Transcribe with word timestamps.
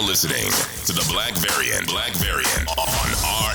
now 0.00 0.06
listening 0.06 0.50
to 0.86 0.92
the 0.92 1.06
Black 1.10 1.34
Variant. 1.36 1.88
Black 1.88 2.12
Variant 2.14 2.68
on 2.78 2.86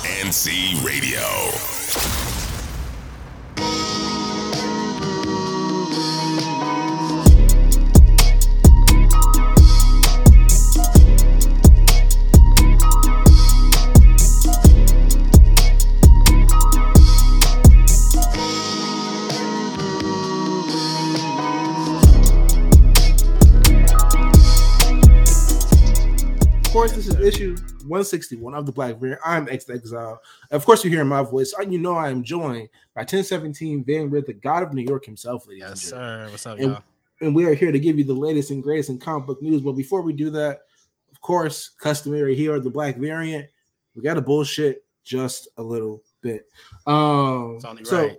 RNC 0.01 0.83
Radio. 0.83 2.22
161 27.93 28.55
of 28.55 28.65
the 28.65 28.71
Black 28.71 28.97
Variant. 28.97 29.21
I'm 29.23 29.47
X 29.49 29.69
Exile. 29.69 30.19
Of 30.49 30.65
course, 30.65 30.83
you 30.83 30.89
hear 30.89 31.05
my 31.05 31.21
voice. 31.21 31.53
And 31.59 31.71
you 31.71 31.77
know 31.77 31.93
I 31.93 32.09
am 32.09 32.23
joined 32.23 32.69
by 32.95 33.01
1017 33.01 33.83
Van 33.83 34.09
Rith, 34.09 34.25
the 34.25 34.33
God 34.33 34.63
of 34.63 34.73
New 34.73 34.81
York 34.81 35.05
himself, 35.05 35.47
ladies 35.47 35.61
Yes, 35.61 35.81
sir. 35.81 36.27
What's 36.31 36.45
up, 36.47 36.57
And, 36.57 36.71
y'all? 36.71 36.83
and 37.21 37.35
we 37.35 37.45
are 37.45 37.53
here 37.53 37.71
to 37.71 37.77
give 37.79 37.99
you 37.99 38.03
the 38.03 38.13
latest 38.13 38.49
and 38.49 38.63
greatest 38.63 38.89
in 38.89 38.97
comic 38.97 39.27
book 39.27 39.41
news. 39.43 39.61
But 39.61 39.73
before 39.73 40.01
we 40.01 40.11
do 40.11 40.31
that, 40.31 40.61
of 41.11 41.21
course, 41.21 41.69
customary 41.79 42.35
here 42.35 42.55
at 42.55 42.63
the 42.63 42.69
Black 42.71 42.95
Variant, 42.97 43.47
we 43.95 44.01
got 44.01 44.15
to 44.15 44.21
bullshit 44.21 44.83
just 45.03 45.47
a 45.57 45.61
little 45.63 46.01
bit. 46.21 46.49
Um, 46.87 47.53
It's 47.57 47.65
only 47.65 47.83
right. 47.83 47.87
so 47.87 48.17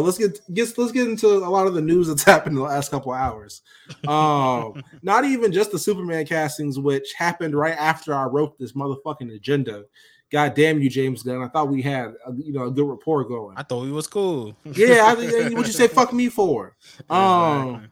let's 0.00 0.18
get, 0.18 0.40
get 0.54 0.76
let's 0.78 0.92
get 0.92 1.08
into 1.08 1.28
a 1.28 1.50
lot 1.50 1.66
of 1.66 1.74
the 1.74 1.80
news 1.80 2.08
that's 2.08 2.22
happened 2.24 2.56
in 2.56 2.62
the 2.62 2.68
last 2.68 2.90
couple 2.90 3.12
hours. 3.12 3.62
Um, 4.08 4.82
not 5.02 5.24
even 5.24 5.52
just 5.52 5.72
the 5.72 5.78
Superman 5.78 6.26
castings, 6.26 6.78
which 6.78 7.12
happened 7.16 7.54
right 7.54 7.76
after 7.76 8.14
I 8.14 8.24
wrote 8.24 8.58
this 8.58 8.72
motherfucking 8.72 9.34
agenda. 9.34 9.84
God 10.32 10.54
damn 10.54 10.80
you, 10.82 10.90
James 10.90 11.22
Gunn! 11.22 11.42
I 11.42 11.48
thought 11.48 11.68
we 11.68 11.82
had 11.82 12.14
a, 12.26 12.32
you 12.36 12.52
know 12.52 12.64
a 12.64 12.70
good 12.70 12.88
rapport 12.88 13.24
going. 13.24 13.56
I 13.56 13.62
thought 13.62 13.84
we 13.84 13.92
was 13.92 14.08
cool. 14.08 14.56
yeah, 14.64 15.04
I, 15.04 15.14
what 15.54 15.66
you 15.66 15.72
say? 15.72 15.86
Fuck 15.86 16.12
me 16.12 16.28
for? 16.28 16.76
Um, 17.08 17.68
Exactly. 17.68 17.88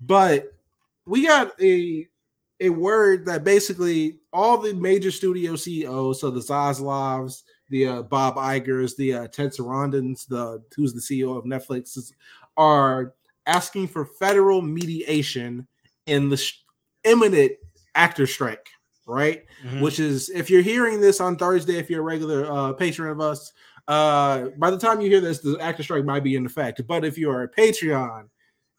but 0.00 0.54
we 1.04 1.26
got 1.26 1.60
a 1.60 2.08
a 2.60 2.70
word 2.70 3.26
that 3.26 3.44
basically 3.44 4.20
all 4.32 4.58
the 4.58 4.72
major 4.74 5.10
studio 5.10 5.56
CEOs, 5.56 6.20
so 6.20 6.30
the 6.30 6.40
Zaslavs, 6.40 7.42
the 7.70 7.86
uh, 7.86 8.02
Bob 8.02 8.36
Igers, 8.36 8.96
the 8.96 9.14
uh, 9.14 9.26
Ted 9.28 9.50
Sarandos, 9.52 10.26
the 10.28 10.62
who's 10.76 10.92
the 10.94 11.00
CEO 11.00 11.36
of 11.36 11.44
Netflix, 11.44 11.96
is, 11.96 12.12
are 12.56 13.14
asking 13.46 13.88
for 13.88 14.04
federal 14.04 14.62
mediation 14.62 15.66
in 16.06 16.28
the 16.28 16.36
sh- 16.36 16.60
imminent 17.04 17.52
actor 17.94 18.26
strike. 18.26 18.68
Right, 19.08 19.44
Mhm. 19.64 19.82
which 19.82 20.00
is 20.00 20.30
if 20.30 20.50
you're 20.50 20.62
hearing 20.62 21.00
this 21.00 21.20
on 21.20 21.36
Thursday, 21.36 21.76
if 21.78 21.88
you're 21.88 22.00
a 22.00 22.02
regular 22.02 22.50
uh, 22.50 22.72
patron 22.72 23.08
of 23.10 23.20
us, 23.20 23.52
uh, 23.86 24.46
by 24.58 24.68
the 24.68 24.76
time 24.78 25.00
you 25.00 25.08
hear 25.08 25.20
this, 25.20 25.38
the 25.38 25.56
actor 25.60 25.84
strike 25.84 26.04
might 26.04 26.24
be 26.24 26.34
in 26.34 26.44
effect. 26.44 26.82
But 26.88 27.04
if 27.04 27.16
you 27.16 27.30
are 27.30 27.44
a 27.44 27.48
Patreon, 27.48 28.28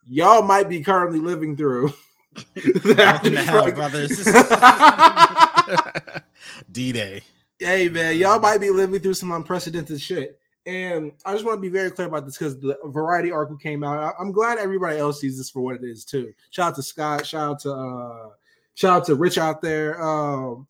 y'all 0.05 0.41
might 0.41 0.67
be 0.67 0.83
currently 0.83 1.19
living 1.19 1.55
through 1.55 1.93
the 2.55 2.93
Welcome 2.97 2.99
actor 2.99 3.30
to 3.30 3.41
hell, 3.41 3.71
brothers. 3.71 4.17
D 6.73 6.91
Day. 6.91 7.21
Hey 7.59 7.89
man, 7.89 8.17
y'all 8.17 8.39
might 8.39 8.59
be 8.59 8.69
living 8.69 9.00
through 9.00 9.13
some 9.13 9.31
unprecedented 9.31 10.00
shit. 10.02 10.39
And 10.66 11.13
I 11.25 11.31
just 11.31 11.45
want 11.45 11.58
to 11.58 11.61
be 11.61 11.69
very 11.69 11.89
clear 11.89 12.08
about 12.08 12.25
this 12.25 12.38
because 12.38 12.59
the 12.59 12.77
Variety 12.86 13.31
article 13.31 13.58
came 13.58 13.86
out. 13.86 14.16
I'm 14.19 14.33
glad 14.33 14.58
everybody 14.58 14.97
else 14.97 15.22
sees 15.22 15.38
this 15.38 15.49
for 15.49 15.61
what 15.61 15.75
it 15.75 15.83
is 15.83 16.03
too. 16.03 16.33
Shout 16.49 16.69
out 16.69 16.75
to 16.75 16.83
Scott. 16.83 17.25
Shout 17.25 17.52
out 17.52 17.59
to 17.61 17.72
uh, 17.72 18.30
shout 18.75 18.97
out 18.97 19.05
to 19.05 19.16
Rich 19.16 19.38
out 19.38 19.61
there. 19.61 20.02
Um, 20.03 20.67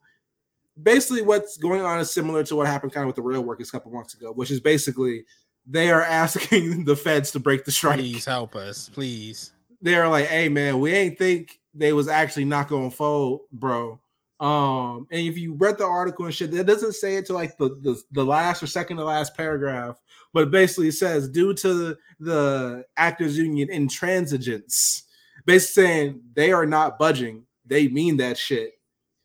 basically, 0.82 1.24
what's 1.24 1.58
going 1.58 1.82
on 1.82 2.00
is 2.00 2.12
similar 2.12 2.44
to 2.44 2.56
what 2.56 2.68
happened 2.68 2.94
kind 2.94 3.06
of 3.06 3.08
with 3.08 3.16
the 3.16 3.24
rail 3.24 3.42
workers 3.42 3.70
a 3.70 3.72
couple 3.72 3.92
months 3.92 4.14
ago, 4.14 4.32
which 4.32 4.52
is 4.52 4.60
basically 4.60 5.26
they 5.66 5.90
are 5.90 6.04
asking 6.04 6.86
the 6.86 6.96
feds 6.96 7.32
to 7.32 7.40
break 7.40 7.66
the 7.66 7.72
strike. 7.72 7.98
Please 7.98 8.26
help 8.26 8.56
us. 8.56 8.90
Please. 8.90 9.52
they're 9.82 10.08
like, 10.08 10.28
"Hey 10.28 10.48
man, 10.48 10.80
we 10.80 10.94
ain't 10.94 11.18
think 11.18 11.60
they 11.74 11.92
was 11.92 12.08
actually 12.08 12.46
not 12.46 12.68
going 12.68 12.92
to 12.92 12.96
fold, 12.96 13.42
bro." 13.52 14.00
Um, 14.40 15.08
and 15.12 15.22
if 15.22 15.38
you 15.38 15.54
read 15.54 15.78
the 15.80 15.86
article 15.86 16.26
and 16.26 16.34
shit, 16.34 16.52
that 16.52 16.68
doesn't 16.68 16.94
say 16.94 17.16
it 17.16 17.26
to 17.28 17.34
like 17.34 17.58
the, 17.58 17.70
the 17.82 18.02
the 18.12 18.24
last 18.24 18.62
or 18.62 18.68
second 18.68 18.98
to 18.98 19.04
last 19.04 19.36
paragraph, 19.36 20.00
but 20.34 20.44
it 20.44 20.52
basically 20.52 20.92
says 20.92 21.28
due 21.28 21.54
to 21.56 21.74
the, 21.74 21.98
the 22.20 22.86
actors 22.98 23.38
union 23.38 23.70
intransigence, 23.70 25.04
basically 25.46 25.84
saying 25.84 26.22
they 26.34 26.52
are 26.52 26.68
not 26.68 27.00
budging. 27.00 27.46
They 27.66 27.88
mean 27.88 28.18
that 28.18 28.38
shit, 28.38 28.74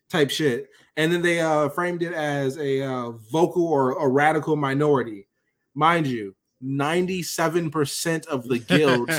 type 0.08 0.30
shit. 0.30 0.70
And 0.96 1.12
then 1.12 1.20
they 1.22 1.40
uh 1.40 1.68
framed 1.70 2.02
it 2.02 2.14
as 2.14 2.56
a 2.56 2.82
uh, 2.82 3.10
vocal 3.30 3.66
or 3.66 3.92
a 3.92 4.08
radical 4.08 4.56
minority, 4.56 5.28
mind 5.74 6.06
you. 6.06 6.34
97% 6.64 8.26
of 8.26 8.46
the 8.46 8.60
guild 8.60 9.10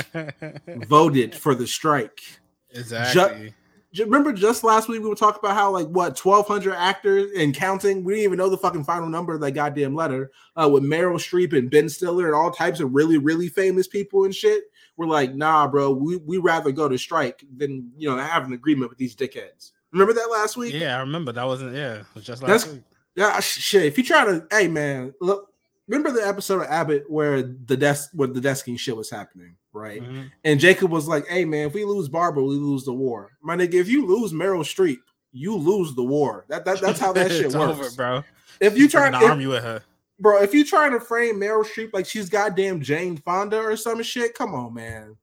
voted 0.88 1.34
for 1.34 1.54
the 1.54 1.66
strike. 1.66 2.22
exactly. 2.70 3.48
Ju- 3.48 3.54
Remember, 3.98 4.32
just 4.32 4.64
last 4.64 4.88
week 4.88 5.02
we 5.02 5.08
were 5.08 5.14
talking 5.14 5.40
about 5.42 5.56
how 5.56 5.70
like 5.70 5.86
what 5.86 6.16
twelve 6.16 6.48
hundred 6.48 6.74
actors 6.74 7.30
and 7.36 7.54
counting. 7.54 8.02
We 8.04 8.14
didn't 8.14 8.24
even 8.24 8.38
know 8.38 8.48
the 8.48 8.58
fucking 8.58 8.84
final 8.84 9.08
number 9.08 9.34
of 9.34 9.40
that 9.40 9.52
goddamn 9.52 9.94
letter. 9.94 10.32
Uh, 10.56 10.68
with 10.72 10.82
Meryl 10.82 11.14
Streep 11.14 11.56
and 11.56 11.70
Ben 11.70 11.88
Stiller 11.88 12.26
and 12.26 12.34
all 12.34 12.50
types 12.50 12.80
of 12.80 12.92
really 12.92 13.18
really 13.18 13.48
famous 13.48 13.86
people 13.86 14.24
and 14.24 14.34
shit. 14.34 14.64
We're 14.96 15.06
like, 15.06 15.34
nah, 15.34 15.68
bro. 15.68 15.92
We 15.92 16.16
we 16.16 16.38
rather 16.38 16.72
go 16.72 16.88
to 16.88 16.98
strike 16.98 17.44
than 17.56 17.90
you 17.96 18.08
know 18.08 18.16
have 18.16 18.44
an 18.44 18.52
agreement 18.52 18.90
with 18.90 18.98
these 18.98 19.14
dickheads. 19.14 19.72
Remember 19.92 20.12
that 20.12 20.28
last 20.30 20.56
week? 20.56 20.74
yeah, 20.74 20.96
I 20.96 21.00
remember 21.00 21.30
that 21.32 21.46
wasn't. 21.46 21.76
Yeah, 21.76 21.94
it 22.00 22.06
was 22.14 22.24
just 22.24 22.40
That's- 22.42 22.66
week. 22.66 22.82
Yeah, 23.16 23.38
shit. 23.38 23.84
If 23.84 23.96
you 23.96 24.02
try 24.02 24.24
to, 24.24 24.44
hey 24.50 24.66
man, 24.66 25.14
look. 25.20 25.53
Remember 25.86 26.10
the 26.10 26.26
episode 26.26 26.62
of 26.62 26.68
Abbott 26.68 27.04
where 27.10 27.42
the 27.42 27.76
desk 27.76 28.10
where 28.14 28.28
the 28.28 28.40
desking 28.40 28.78
shit 28.78 28.96
was 28.96 29.10
happening, 29.10 29.56
right? 29.72 30.02
Mhm. 30.02 30.30
And 30.44 30.58
Jacob 30.58 30.90
was 30.90 31.06
like, 31.06 31.26
"Hey 31.28 31.44
man, 31.44 31.66
if 31.66 31.74
we 31.74 31.84
lose 31.84 32.08
Barbara, 32.08 32.42
we 32.42 32.54
lose 32.54 32.84
the 32.84 32.92
war." 32.94 33.32
My 33.42 33.54
nigga, 33.56 33.74
if 33.74 33.88
you 33.88 34.06
lose 34.06 34.32
Meryl 34.32 34.60
Streep, 34.64 34.98
you 35.32 35.54
lose 35.56 35.94
the 35.94 36.02
war. 36.04 36.46
That, 36.48 36.64
that 36.64 36.80
that's 36.80 36.98
how 37.00 37.12
that 37.12 37.30
shit 37.30 37.46
It's 37.46 37.54
works, 37.54 37.78
over, 37.78 37.90
bro. 37.90 38.24
If 38.60 38.78
you 38.78 38.88
try, 38.88 39.06
if, 39.08 39.12
the 39.20 39.26
army 39.28 39.46
with 39.46 39.62
her. 39.64 39.82
bro, 40.20 40.40
if 40.42 40.54
you 40.54 40.64
trying 40.64 40.92
to 40.92 41.00
frame 41.00 41.36
Meryl 41.40 41.64
Streep 41.66 41.92
like 41.92 42.06
she's 42.06 42.30
goddamn 42.30 42.80
Jane 42.80 43.16
Fonda 43.18 43.58
or 43.58 43.76
some 43.76 44.02
shit, 44.02 44.34
come 44.34 44.54
on, 44.54 44.72
man, 44.72 45.16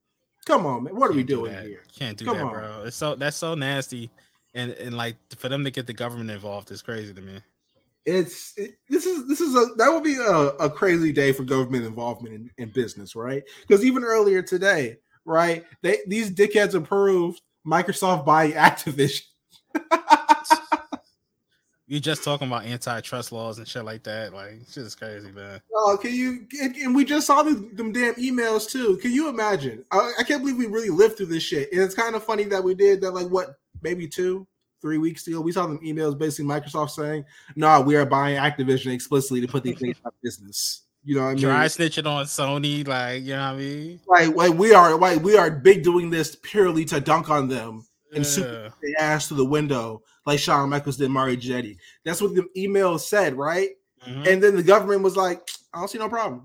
come 0.45 0.65
on, 0.67 0.83
man, 0.83 0.95
what 0.95 1.09
are 1.09 1.13
we 1.13 1.23
do 1.23 1.37
doing 1.37 1.53
that. 1.53 1.65
here? 1.65 1.81
Can't 1.97 2.17
do 2.17 2.25
Come 2.25 2.37
that, 2.37 2.43
on. 2.45 2.51
bro. 2.53 2.83
It's 2.85 2.95
so 2.97 3.15
that's 3.15 3.37
so 3.37 3.55
nasty, 3.55 4.11
and 4.53 4.73
and 4.73 4.95
like 4.95 5.15
for 5.37 5.49
them 5.49 5.63
to 5.63 5.71
get 5.71 5.87
the 5.87 5.93
government 5.93 6.29
involved 6.29 6.69
is 6.69 6.81
crazy 6.83 7.13
to 7.15 7.21
me. 7.21 7.39
It's 8.05 8.53
it, 8.57 8.71
this 8.89 9.05
is 9.05 9.27
this 9.27 9.41
is 9.41 9.55
a 9.55 9.67
that 9.77 9.89
would 9.89 10.03
be 10.03 10.15
a, 10.15 10.47
a 10.57 10.69
crazy 10.69 11.11
day 11.11 11.31
for 11.31 11.43
government 11.43 11.85
involvement 11.85 12.33
in, 12.33 12.49
in 12.57 12.69
business, 12.71 13.15
right? 13.15 13.43
Because 13.61 13.85
even 13.85 14.03
earlier 14.03 14.41
today, 14.41 14.97
right, 15.25 15.65
they 15.81 15.99
these 16.07 16.31
dickheads 16.31 16.73
approved 16.73 17.41
Microsoft 17.65 18.25
buying 18.25 18.51
Activision. 18.53 19.21
You 21.91 21.99
just 21.99 22.23
talking 22.23 22.47
about 22.47 22.63
antitrust 22.63 23.33
laws 23.33 23.57
and 23.57 23.67
shit 23.67 23.83
like 23.83 24.03
that. 24.03 24.33
Like, 24.33 24.61
shit 24.71 24.85
is 24.85 24.95
crazy, 24.95 25.29
man. 25.29 25.61
Oh, 25.75 25.97
can 26.01 26.13
you? 26.13 26.47
And 26.61 26.73
and 26.77 26.95
we 26.95 27.03
just 27.03 27.27
saw 27.27 27.43
them, 27.43 27.75
them 27.75 27.91
damn 27.91 28.13
emails 28.13 28.69
too. 28.69 28.95
Can 29.01 29.11
you 29.11 29.27
imagine? 29.27 29.83
I, 29.91 30.13
I 30.19 30.23
can't 30.23 30.41
believe 30.41 30.55
we 30.55 30.67
really 30.67 30.89
lived 30.89 31.17
through 31.17 31.25
this 31.25 31.43
shit. 31.43 31.69
And 31.73 31.81
it's 31.81 31.93
kind 31.93 32.15
of 32.15 32.23
funny 32.23 32.45
that 32.45 32.63
we 32.63 32.75
did 32.75 33.01
that. 33.01 33.11
Like 33.11 33.27
what? 33.27 33.55
Maybe 33.81 34.07
two, 34.07 34.47
three 34.81 34.97
weeks 34.97 35.27
ago, 35.27 35.39
we 35.41 35.51
saw 35.51 35.67
them 35.67 35.79
emails 35.79 36.17
basically 36.17 36.45
Microsoft 36.45 36.91
saying, 36.91 37.23
"No, 37.55 37.81
we 37.81 37.95
are 37.95 38.05
buying 38.05 38.37
Activision 38.37 38.91
explicitly 38.93 39.41
to 39.41 39.47
put 39.47 39.63
these 39.63 39.77
things 39.77 39.97
out 40.05 40.13
of 40.13 40.21
business." 40.21 40.81
You 41.03 41.15
know 41.15 41.21
what 41.23 41.27
I 41.29 41.33
mean? 41.33 41.43
Try 41.43 41.65
snitching 41.65 42.05
on 42.05 42.25
Sony, 42.25 42.87
like, 42.87 43.23
you 43.23 43.29
know 43.33 43.53
what 43.53 43.55
I 43.55 43.57
mean? 43.57 43.99
Like, 44.07 44.35
like 44.35 44.53
we 44.53 44.73
are, 44.73 44.95
like 44.97 45.23
we 45.23 45.35
are 45.35 45.49
big 45.49 45.83
doing 45.83 46.09
this 46.11 46.35
purely 46.43 46.85
to 46.85 46.99
dunk 46.99 47.29
on 47.31 47.47
them 47.47 47.85
and 48.13 48.25
super 48.25 48.47
Yeah. 48.65 48.69
their 48.83 48.99
ass 48.99 49.27
through 49.27 49.37
the 49.37 49.45
window, 49.45 50.03
like 50.27 50.39
Shawn 50.39 50.69
Michaels 50.69 50.97
did 50.97 51.09
Marty 51.09 51.37
Jannetty. 51.37 51.77
That's 52.05 52.21
what 52.21 52.35
the 52.35 52.45
email 52.55 52.99
said, 52.99 53.35
right? 53.35 53.69
Mhm. 54.07 54.27
And 54.27 54.43
then 54.43 54.55
the 54.55 54.63
government 54.63 55.01
was 55.01 55.15
like, 55.15 55.47
"I 55.73 55.79
don't 55.79 55.87
see 55.87 55.97
no 55.97 56.09
problem. 56.09 56.41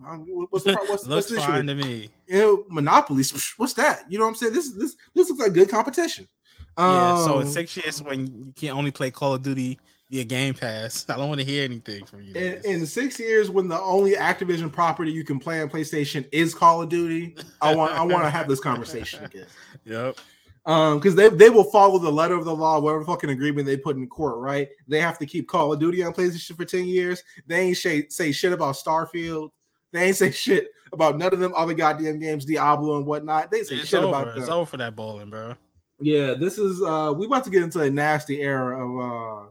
What's 0.50 0.65
the 0.65 0.75
pro- 0.75 0.85
what's, 0.87 1.05
what's 1.09 1.29
the 1.29 1.37
issue?" 1.39 1.62
to 1.62 1.75
me. 1.75 2.09
you 2.27 2.39
know, 2.39 2.65
monopolies. 2.69 3.32
What's 3.59 3.73
that? 3.75 4.05
You 4.11 4.19
know 4.19 4.25
what 4.25 4.31
I'm 4.31 4.35
saying? 4.37 4.53
This 4.55 4.71
this 4.73 4.97
this 5.15 5.29
looks 5.29 5.41
like 5.41 5.53
good 5.53 5.69
competition. 5.71 6.29
Yeah, 6.78 7.25
so 7.25 7.40
in 7.40 7.46
Um, 7.46 7.52
six 7.52 7.76
years 7.76 8.02
when 8.02 8.26
you 8.26 8.52
can 8.56 8.70
only 8.70 8.90
play 8.90 9.11
Call 9.11 9.34
of 9.34 9.43
Duty 9.43 9.78
via 10.11 10.25
Game 10.25 10.55
Pass, 10.55 11.06
I 11.08 11.17
don't 11.17 11.28
want 11.28 11.40
to 11.40 11.46
hear 11.46 11.64
anything 11.64 12.05
from 12.05 12.23
you. 12.23 12.34
in, 12.34 12.61
in 12.64 12.87
six 12.87 13.19
years, 13.19 13.50
when 13.50 13.67
the 13.69 13.81
only 13.81 14.12
Activision 14.12 14.70
property 14.73 15.11
you 15.11 15.25
can 15.25 15.38
play 15.38 15.61
on 15.62 15.69
PlayStation 15.70 16.26
is 16.32 16.55
Call 16.55 16.82
of 16.82 16.88
Duty, 16.88 17.37
I 17.62 17.75
want 17.75 17.93
I 17.93 18.02
want 18.02 18.25
to 18.25 18.31
have 18.31 18.46
this 18.49 18.61
conversation 18.61 19.25
again. 19.26 19.46
Yep. 19.84 20.19
Um, 20.67 20.99
because 20.99 21.14
they 21.14 21.28
they 21.28 21.49
will 21.49 21.64
follow 21.70 21.99
the 21.99 22.11
letter 22.11 22.34
of 22.34 22.44
the 22.44 22.55
law, 22.55 22.81
whatever 22.81 23.05
fucking 23.05 23.31
agreement 23.31 23.67
they 23.67 23.76
put 23.76 23.96
in 23.96 24.06
court, 24.08 24.38
right? 24.38 24.69
They 24.88 25.00
have 25.00 25.19
to 25.20 25.26
keep 25.26 25.49
Call 25.49 25.72
of 25.72 25.79
Duty 25.81 26.02
on 26.02 26.12
PlayStation 26.12 26.56
for 26.56 26.64
ten 26.64 26.87
years. 26.87 27.22
They 27.46 27.61
ain't 27.61 27.76
say, 27.76 28.08
say 28.08 28.32
shit 28.32 28.52
about 28.52 28.75
Starfield. 28.75 29.50
They 29.93 30.05
ain't 30.08 30.17
say 30.17 30.32
shit 30.32 30.72
about 30.93 31.19
none 31.19 31.32
of 31.32 31.38
them 31.38 31.52
other 31.56 31.72
goddamn 31.72 32.19
games, 32.19 32.44
Diablo 32.44 32.96
and 32.99 33.06
whatnot. 33.06 33.50
They 33.50 33.62
say 33.62 33.76
It's 33.76 33.88
shit 33.88 34.02
over. 34.02 34.08
about 34.22 34.37
It's 34.38 34.49
over 34.49 34.67
for 34.67 34.76
that 34.79 34.94
bowling, 34.96 35.31
bro. 35.31 35.55
Yeah, 36.00 36.34
this 36.34 36.58
is 36.58 36.82
uh 36.82 37.12
we 37.16 37.26
about 37.26 37.44
to 37.44 37.50
get 37.50 37.62
into 37.62 37.81
a 37.81 37.90
nasty 37.90 38.43
era 38.43 38.76
of 38.84 38.98
uh 39.00 39.48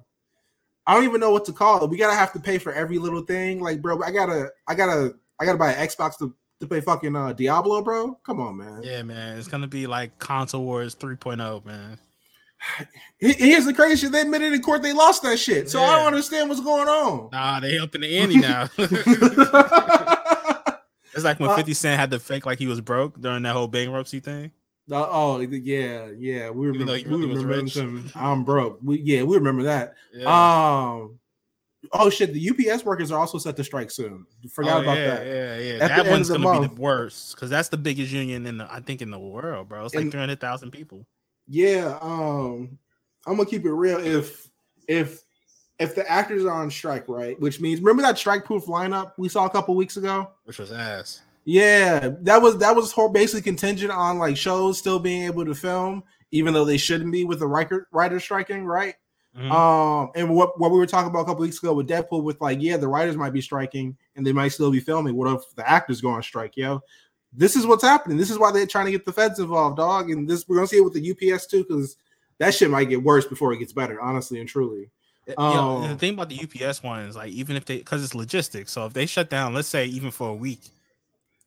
I 0.88 0.94
don't 0.94 1.03
even 1.06 1.19
know 1.19 1.31
what 1.31 1.45
to 1.45 1.53
call 1.53 1.83
it. 1.83 1.89
We 1.89 1.97
gotta 1.97 2.15
have 2.15 2.31
to 2.33 2.39
pay 2.39 2.59
for 2.59 2.71
every 2.71 3.00
little 3.00 3.21
thing. 3.24 3.59
Like, 3.59 3.81
bro, 3.81 4.01
I 4.03 4.12
gotta 4.12 4.50
I 4.68 4.75
gotta 4.75 5.15
I 5.39 5.45
gotta 5.45 5.57
buy 5.57 5.71
an 5.74 5.88
Xbox 5.88 6.18
to, 6.19 6.33
to 6.59 6.68
play 6.68 6.81
fucking 6.81 7.15
uh 7.15 7.33
Diablo, 7.33 7.81
bro. 7.81 8.19
Come 8.24 8.39
on, 8.39 8.57
man. 8.57 8.81
Yeah, 8.83 9.01
man. 9.01 9.38
It's 9.39 9.47
gonna 9.47 9.68
be 9.68 9.88
like 9.88 10.19
console 10.19 10.63
wars 10.63 10.95
3.0, 10.95 11.65
man. 11.65 11.97
He- 13.19 13.33
Here's 13.33 13.65
the 13.65 13.74
crazy 13.74 13.95
shit. 13.97 14.12
They 14.12 14.21
admitted 14.21 14.53
in 14.53 14.62
court 14.62 14.81
they 14.83 14.94
lost 14.94 15.24
that 15.24 15.38
shit. 15.39 15.69
So 15.69 15.81
I 15.81 15.97
don't 15.97 16.07
understand 16.07 16.50
what's 16.50 16.62
going 16.62 16.88
on. 16.88 17.30
Nah, 17.31 17.59
they 17.59 17.77
in 17.77 17.89
the 18.01 18.18
ante 18.19 18.38
now. 18.38 18.69
it's 21.13 21.24
like 21.24 21.39
when 21.39 21.50
Uh, 21.50 21.56
50 21.57 21.74
Cent 21.74 22.00
had 22.00 22.12
to 22.12 22.19
fake 22.19 22.45
like 22.45 22.59
he 22.59 22.68
was 22.68 22.81
broke 22.81 23.19
during 23.19 23.44
that 23.44 23.53
whole 23.53 23.68
bankruptcy 23.68 24.19
thing. 24.19 24.51
Uh, 24.92 25.08
oh 25.10 25.40
yeah, 25.40 26.10
yeah. 26.18 26.50
We 26.52 26.68
remember. 26.68 26.94
We 26.94 27.26
remember. 27.26 28.10
I'm 28.16 28.44
broke. 28.44 28.80
We 28.84 29.02
yeah, 29.02 29.24
we 29.24 29.36
remember 29.36 29.64
that. 29.64 29.96
Yeah. 30.14 30.26
Um. 30.28 31.20
Oh 31.92 32.10
shit! 32.10 32.34
The 32.34 32.50
UPS 32.72 32.84
workers 32.84 33.12
are 33.12 33.20
also 33.20 33.38
set 33.38 33.56
to 33.58 33.64
strike 33.64 33.92
soon. 33.92 34.26
Forgot 34.52 34.80
Oh, 34.80 34.82
about 34.84 34.98
yeah, 34.98 35.08
that. 35.08 35.26
Yeah, 35.26 35.58
yeah. 35.58 35.74
At 35.84 35.88
That 36.04 36.08
one's 36.08 36.30
gonna 36.30 36.62
be 36.62 36.68
the 36.68 36.82
worst 36.82 37.36
because 37.36 37.50
that's 37.50 37.70
the 37.70 37.78
biggest 37.78 38.12
union 38.12 38.46
in 38.46 38.58
the 38.58 38.72
I 38.72 38.80
think 38.80 39.02
in 39.02 39.12
the 39.12 39.20
world, 39.20 39.70
bro. 39.70 39.86
It's 39.86 39.96
like 39.96 40.12
three 40.12 40.20
hundred 40.20 40.40
thousand 40.40 40.72
people. 40.72 41.06
Yeah. 41.48 41.98
Um. 42.02 42.78
I'm 43.28 43.38
gonna 43.38 43.50
keep 43.50 43.66
it 43.66 43.72
real. 43.72 43.98
If 44.00 44.50
if 44.88 45.24
if 45.80 45.96
the 45.96 46.10
actors 46.10 46.46
are 46.46 46.52
on 46.62 46.70
strike, 46.70 47.10
right? 47.10 47.40
Which 47.40 47.60
means 47.60 47.81
remember 47.81 48.04
that 48.04 48.18
strike 48.18 48.46
proof 48.46 48.66
lineup 48.66 49.14
we 49.18 49.30
saw 49.30 49.46
a 49.46 49.50
couple 49.50 49.76
weeks 49.76 49.98
ago. 49.98 50.30
Which 50.44 50.60
was 50.60 50.72
ass. 50.72 51.22
Yeah, 51.45 52.09
that 52.21 52.42
was 52.42 52.57
that 52.57 52.75
was 52.75 52.94
basically 53.13 53.44
contingent 53.44 53.92
on 53.92 54.18
like 54.18 54.36
shows 54.36 54.80
still 54.80 54.97
being 55.00 55.24
able 55.24 55.45
to 55.45 55.53
film, 55.53 56.03
even 56.31 56.53
though 56.53 56.65
they 56.65 56.77
shouldn't 56.77 57.12
be 57.12 57.24
with 57.24 57.39
the 57.39 57.47
writer 57.47 57.88
writer 57.92 58.19
striking, 58.19 58.65
right? 58.65 58.95
Mhm. 59.38 59.51
Um, 59.51 60.09
and 60.15 60.33
what 60.33 60.59
what 60.59 60.71
we 60.71 60.77
were 60.80 60.88
talking 60.88 61.09
about 61.09 61.19
a 61.21 61.25
couple 61.25 61.42
weeks 61.42 61.59
ago 61.59 61.74
with 61.74 61.88
Deadpool, 61.88 62.24
with 62.24 62.42
like, 62.42 62.62
yeah, 62.62 62.77
the 62.77 62.88
writers 62.88 63.15
might 63.15 63.33
be 63.33 63.42
striking 63.42 63.95
and 64.15 64.25
they 64.25 64.33
might 64.33 64.47
still 64.53 64.71
be 64.71 64.80
filming. 64.80 65.15
What 65.15 65.31
if 65.33 65.42
the 65.56 65.69
actors 65.69 66.01
go 66.01 66.09
on 66.09 66.24
strike, 66.24 66.57
yo? 66.57 66.81
This 67.31 67.56
is 67.56 67.68
what's 67.68 67.83
happening. 67.83 68.18
This 68.18 68.31
is 68.31 68.39
why 68.39 68.51
they're 68.51 68.65
trying 68.65 68.86
to 68.86 68.92
get 68.92 69.06
the 69.06 69.12
feds 69.13 69.39
involved, 69.39 69.77
dog. 69.77 70.09
And 70.09 70.27
this 70.27 70.47
we're 70.47 70.56
gonna 70.56 70.68
see 70.68 70.77
it 70.77 70.83
with 70.83 70.94
the 70.94 71.12
UPS 71.12 71.45
too, 71.47 71.63
because 71.63 71.97
that 72.39 72.56
shit 72.56 72.69
might 72.71 72.86
get 72.89 73.03
worse 73.03 73.25
before 73.25 73.53
it 73.53 73.57
gets 73.59 73.74
better, 73.74 74.01
honestly 74.01 74.39
and 74.39 74.50
truly. 74.50 74.89
Yeah, 75.27 75.33
Oh. 75.38 75.88
the 75.88 75.95
thing 75.95 76.13
about 76.13 76.30
the 76.30 76.39
UPS 76.42 76.81
one 76.81 77.01
is 77.01 77.15
like 77.15 77.31
even 77.33 77.56
if 77.56 77.65
they 77.65 77.77
because 77.77 78.03
it's 78.03 78.15
logistics. 78.15 78.71
So 78.71 78.86
if 78.86 78.94
they 78.94 79.06
shut 79.06 79.30
down, 79.30 79.53
let's 79.53 79.68
say 79.68 79.86
even 79.86 80.12
for 80.12 80.30
a 80.30 80.33
week, 80.36 80.62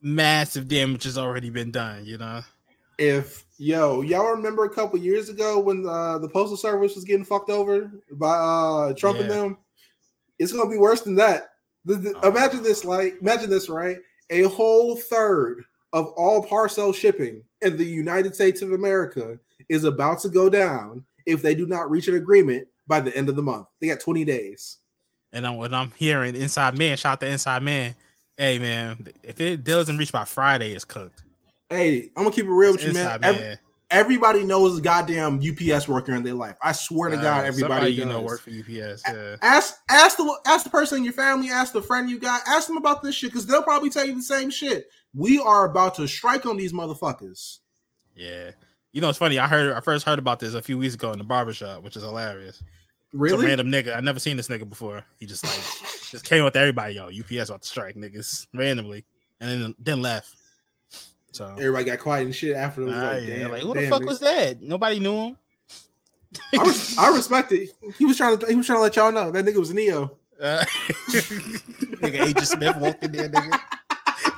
massive 0.01 0.69
damage 0.69 1.05
has 1.05 1.19
already 1.19 1.51
been 1.51 1.71
done. 1.71 2.05
You 2.05 2.19
know. 2.19 2.41
If 2.99 3.45
yo, 3.59 4.03
y'all 4.03 4.31
remember 4.33 4.65
a 4.65 4.71
couple 4.71 4.99
years 4.99 5.29
ago 5.29 5.59
when 5.61 5.87
uh, 5.87 6.19
the 6.19 6.29
postal 6.29 6.57
service 6.57 6.95
was 6.95 7.05
getting 7.05 7.25
fucked 7.25 7.51
over 7.51 7.91
by 8.13 8.35
uh 8.37 8.93
Trump 8.95 9.21
and 9.21 9.31
them, 9.31 9.57
it's 10.39 10.53
gonna 10.53 10.71
be 10.71 10.79
worse 10.79 11.03
than 11.03 11.15
that. 11.17 11.51
The- 11.85 11.95
the- 11.97 12.15
Oh. 12.23 12.29
imagine 12.31 12.63
this, 12.63 12.85
like 12.85 13.19
imagine 13.21 13.51
this, 13.51 13.69
right? 13.69 13.99
A 14.31 14.43
whole 14.43 14.97
third 14.97 15.63
of 15.93 16.07
all 16.17 16.43
parcel 16.43 16.93
shipping 16.93 17.43
in 17.63 17.77
the 17.77 17.85
United 17.85 18.35
States 18.35 18.63
of 18.63 18.73
America 18.73 19.39
is 19.69 19.85
about 19.85 20.21
to 20.21 20.29
go 20.29 20.49
down 20.51 21.05
if 21.25 21.41
they 21.41 21.55
do 21.55 21.67
not 21.67 21.91
reach 21.91 22.09
an 22.09 22.15
agreement 22.15 22.67
by 22.87 23.01
the 23.01 23.17
end 23.17 23.29
of 23.29 23.37
the 23.37 23.43
month. 23.43 23.67
They 23.81 23.89
got 23.89 24.01
20 24.01 24.25
days. 24.25 24.79
And 25.33 25.47
I'm, 25.47 25.57
what 25.57 25.73
I'm 25.75 25.93
hearing, 25.97 26.35
Inside 26.37 26.77
Man, 26.77 26.97
shout 26.97 27.13
out 27.15 27.21
to 27.21 27.27
Inside 27.29 27.63
Man. 27.63 27.95
Hey 28.39 28.61
man, 28.61 29.09
if 29.25 29.41
it 29.41 29.65
doesn't 29.65 29.99
reach 29.99 30.13
by 30.13 30.25
Friday, 30.25 30.73
it's 30.73 30.85
cooked. 30.85 31.25
Hey, 31.69 32.11
I'm 32.17 32.23
gonna 32.23 32.31
keep 32.31 32.45
it 32.45 32.51
real 32.51 32.71
with 32.73 32.85
you, 32.85 32.93
man. 32.93 33.19
Every- 33.23 33.43
Man. 33.43 33.59
everybody 33.91 34.45
knows 34.45 34.79
a 34.79 34.81
goddamn 34.81 35.41
UPS 35.43 35.89
worker 35.89 36.15
in 36.15 36.23
their 36.23 36.35
life. 36.35 36.55
I 36.63 36.71
swear 36.71 37.11
to 37.11 37.17
God, 37.17 37.45
Uh, 37.45 37.49
everybody 37.49 37.91
you 37.91 38.05
know 38.05 38.21
work 38.21 38.41
for 38.41 38.51
UPS. 38.51 39.03
Yeah. 39.09 39.37
ask 39.43 39.75
ask 39.91 40.17
the 40.17 40.39
ask 40.47 40.63
the 40.63 40.71
person 40.71 40.99
in 40.99 41.05
your 41.05 41.15
family, 41.15 41.51
ask 41.51 41.73
the 41.73 41.83
friend 41.83 42.09
you 42.09 42.21
got, 42.21 42.43
ask 42.47 42.69
them 42.69 42.77
about 42.77 43.03
this 43.03 43.17
shit 43.17 43.33
because 43.33 43.45
they'll 43.45 43.63
probably 43.63 43.91
tell 43.91 44.07
you 44.07 44.15
the 44.15 44.23
same 44.23 44.51
shit. 44.51 44.89
We 45.15 45.41
are 45.41 45.65
about 45.65 45.97
to 45.97 46.07
strike 46.07 46.47
on 46.47 46.57
these 46.57 46.73
motherfuckers. 46.73 47.59
Yeah. 48.15 48.53
You 48.93 49.01
know, 49.01 49.09
it's 49.09 49.19
funny. 49.19 49.39
I 49.41 49.49
heard 49.49 49.73
I 49.73 49.81
first 49.81 50.07
heard 50.07 50.21
about 50.21 50.39
this 50.39 50.55
a 50.55 50.63
few 50.63 50.79
weeks 50.79 50.95
ago 50.95 51.11
in 51.13 51.19
the 51.19 51.25
barbershop, 51.25 51.83
which 51.83 51.97
is 51.97 52.05
hilarious. 52.05 52.63
Some 53.11 53.21
Really? 53.21 53.47
random 53.47 53.69
nigga. 53.69 53.97
I 53.97 54.01
never 54.01 54.19
seen 54.19 54.37
this 54.37 54.49
nigga 54.49 54.69
before. 54.69 55.03
He 55.19 55.27
just 55.27 55.43
like 55.45 55.59
just 56.11 56.25
came 56.25 56.45
with 56.45 56.57
everybody, 56.57 56.95
yo. 56.95 57.07
UPS 57.09 57.49
about 57.49 57.63
to 57.63 57.69
strike 57.69 57.95
niggas 57.97 58.47
randomly, 58.55 59.05
and 59.41 59.51
then 59.63 59.75
then 59.79 60.03
left. 60.03 60.35
So 61.33 61.47
Everybody 61.53 61.85
got 61.85 61.99
quiet 62.01 62.25
and 62.27 62.35
shit 62.35 62.55
after. 62.57 62.83
It 62.83 62.87
was 62.87 62.95
ah, 62.95 63.03
like, 63.13 63.23
yeah, 63.27 63.39
damn, 63.39 63.51
like 63.51 63.63
who 63.63 63.75
the 63.75 63.89
fuck 63.89 64.03
nigga. 64.03 64.07
was 64.07 64.21
that? 64.21 64.61
Nobody 64.63 64.99
knew 65.01 65.15
him. 65.17 65.37
I, 66.59 66.63
res- 66.65 66.99
I 66.99 67.09
respect 67.15 67.53
it. 67.53 67.71
He 67.97 68.05
was 68.05 68.17
trying 68.19 68.37
to 68.39 68.47
he 68.47 68.55
was 68.55 68.67
trying 68.67 68.79
to 68.79 68.83
let 68.83 68.97
y'all 68.97 69.11
know 69.13 69.31
that 69.31 69.45
nigga 69.45 69.57
was 69.57 69.73
Neo. 69.73 70.19
Uh, 70.41 70.65
nigga, 71.09 72.21
Agent 72.27 72.47
Smith 72.47 72.77
walked 72.77 73.03
in 73.05 73.13
there, 73.13 73.29
nigga. 73.29 73.59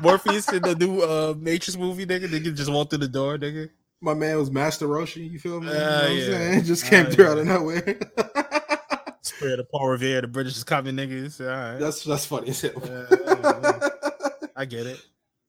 Morpheus 0.00 0.50
in 0.52 0.62
the 0.62 0.75
new 0.76 1.00
uh 1.00 1.34
Matrix 1.37 1.76
movie, 1.76 2.06
nigga. 2.06 2.26
Nigga 2.28 2.55
just 2.55 2.70
walked 2.70 2.90
through 2.90 3.00
the 3.00 3.08
door, 3.08 3.37
nigga. 3.38 3.69
My 4.00 4.14
man 4.14 4.38
was 4.38 4.50
Master 4.50 4.87
Roshi. 4.88 5.31
You 5.31 5.38
feel 5.38 5.61
me? 5.61 5.67
You 5.67 5.72
know 5.75 5.78
Ah, 5.81 6.00
what 6.02 6.11
I'm 6.11 6.17
yeah. 6.17 6.25
saying? 6.25 6.64
Just 6.64 6.87
came 6.87 7.06
Ah, 7.06 7.11
through 7.11 7.25
yeah. 7.25 7.31
out 7.32 7.38
of 7.38 7.46
nowhere. 7.46 7.99
Spirit 9.40 9.60
of 9.60 9.70
Paul 9.70 9.88
Revere, 9.88 10.20
the 10.20 10.28
British 10.28 10.56
is 10.56 10.64
coming, 10.64 10.96
niggas. 10.96 11.40
All 11.40 11.46
right. 11.46 11.78
that's 11.78 12.04
that's 12.04 12.26
funny 12.26 12.50
as 12.50 12.60
hell. 12.60 12.72
Uh, 12.76 13.90
I 14.54 14.66
get 14.66 14.87
it. 14.87 15.00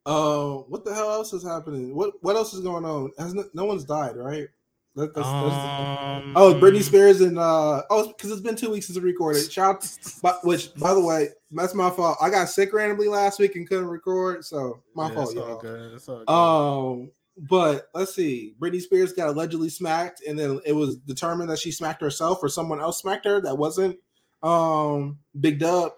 Uh, 0.05 0.53
what 0.69 0.85
the 0.85 0.93
hell 0.93 1.11
else 1.11 1.33
is 1.33 1.43
happening? 1.43 1.93
What 1.93 2.13
what 2.21 2.37
else 2.37 2.53
is 2.53 2.61
going 2.61 2.85
on? 2.85 3.11
Has 3.17 3.33
no, 3.33 3.43
no 3.53 3.65
one's 3.65 3.83
died, 3.83 4.15
right? 4.15 4.47
That, 4.95 5.13
that's, 5.15 5.27
that's 5.27 6.23
Um, 6.25 6.33
oh, 6.35 6.53
Britney 6.53 6.81
Spears 6.81 7.21
and 7.21 7.37
uh 7.37 7.81
oh, 7.89 8.07
because 8.07 8.31
it's 8.31 8.41
been 8.41 8.55
two 8.55 8.71
weeks 8.71 8.87
since 8.87 8.97
we 8.97 9.03
recorded. 9.03 9.51
Shout, 9.51 9.87
but 10.21 10.45
which 10.45 10.73
by 10.75 10.93
the 10.93 11.01
way, 11.01 11.29
that's 11.51 11.73
my 11.73 11.89
fault. 11.89 12.17
I 12.21 12.29
got 12.29 12.47
sick 12.47 12.73
randomly 12.73 13.09
last 13.09 13.39
week 13.39 13.55
and 13.57 13.67
couldn't 13.67 13.87
record, 13.87 14.45
so 14.45 14.81
my 14.95 15.09
yeah, 15.09 15.15
fault, 15.15 15.31
it's 15.31 15.39
all 15.39 15.47
y'all. 15.49 15.59
good. 15.59 15.93
It's 15.93 16.09
all 16.09 16.23
good. 16.25 17.01
Um, 17.03 17.11
but 17.37 17.89
let's 17.93 18.13
see. 18.15 18.53
Britney 18.59 18.81
Spears 18.81 19.13
got 19.13 19.29
allegedly 19.29 19.69
smacked, 19.69 20.21
and 20.27 20.37
then 20.37 20.59
it 20.65 20.73
was 20.73 20.97
determined 20.97 21.49
that 21.49 21.59
she 21.59 21.71
smacked 21.71 22.01
herself 22.01 22.39
or 22.41 22.49
someone 22.49 22.79
else 22.81 22.99
smacked 22.99 23.25
her. 23.25 23.41
That 23.41 23.57
wasn't 23.57 23.97
um 24.43 25.19
Big 25.39 25.59
Dub. 25.59 25.91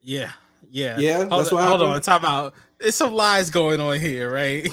yeah, 0.00 0.32
yeah, 0.70 0.98
Yeah, 0.98 1.18
Hold, 1.18 1.30
that's 1.30 1.48
on, 1.52 1.56
what 1.58 1.68
hold 1.68 1.80
happened. 1.80 1.94
on, 1.96 2.00
time 2.02 2.24
out. 2.24 2.54
There's 2.78 2.94
some 2.94 3.12
lies 3.14 3.50
going 3.50 3.80
on 3.80 3.98
here, 4.00 4.30
right? 4.32 4.64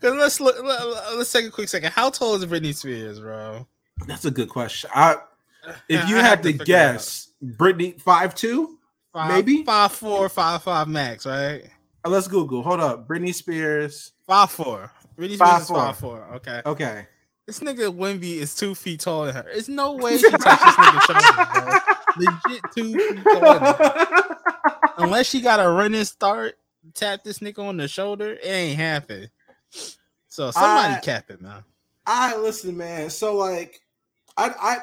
Cause 0.00 0.14
let's 0.14 0.40
look. 0.40 0.56
let- 0.62 1.16
Let's 1.16 1.30
take 1.32 1.46
a 1.46 1.50
quick 1.50 1.68
second. 1.68 1.92
How 1.92 2.10
tall 2.10 2.34
is 2.34 2.44
Britney 2.46 2.74
Spears, 2.74 3.20
bro? 3.20 3.66
That's 4.06 4.24
a 4.24 4.30
good 4.30 4.48
question. 4.48 4.90
I 4.94 5.16
if 5.88 6.08
you 6.08 6.16
I 6.16 6.20
had 6.20 6.24
have 6.24 6.42
to 6.42 6.52
guess, 6.52 7.30
Britney 7.44 8.00
five 8.00 8.34
two. 8.34 8.78
Five, 9.12 9.30
Maybe? 9.30 9.62
five 9.64 9.92
four, 9.92 10.28
five 10.28 10.62
five 10.62 10.88
max, 10.88 11.24
right? 11.26 11.62
Uh, 12.04 12.08
Let's 12.10 12.28
Google. 12.28 12.62
Hold 12.62 12.80
up, 12.80 13.08
Britney 13.08 13.34
Spears. 13.34 14.12
Five 14.26 14.50
four. 14.50 14.90
Britney 15.18 15.34
Spears 15.36 15.38
Five 15.38 15.60
is 15.62 15.68
four. 15.68 15.76
five 15.76 15.96
four. 15.98 16.28
Okay. 16.34 16.62
Okay. 16.66 17.06
This 17.46 17.60
nigga 17.60 17.94
Wemby 17.94 18.36
is 18.36 18.54
two 18.54 18.74
feet 18.74 19.00
taller 19.00 19.26
than 19.26 19.36
her. 19.36 19.42
There's 19.52 19.68
no 19.68 19.92
way 19.92 20.16
she 20.16 20.30
touched 20.30 20.44
this 20.44 20.76
nigga 20.76 21.80
shoulders. 22.16 22.40
Legit 22.46 22.62
two 22.74 22.94
feet 23.14 23.24
taller. 23.24 24.36
Unless 24.98 25.26
she 25.28 25.40
got 25.40 25.60
a 25.60 25.68
running 25.68 26.04
start, 26.04 26.56
tap 26.94 27.22
this 27.24 27.40
nigga 27.40 27.58
on 27.66 27.76
the 27.76 27.86
shoulder, 27.88 28.32
it 28.32 28.46
ain't 28.46 28.78
happen. 28.78 29.28
So 30.28 30.50
somebody 30.50 30.94
I- 30.94 31.00
cap 31.00 31.30
it, 31.30 31.40
man. 31.40 31.64
I 32.06 32.36
listen, 32.36 32.76
man. 32.76 33.08
So 33.08 33.34
like, 33.34 33.80
I 34.36 34.50
I 34.60 34.76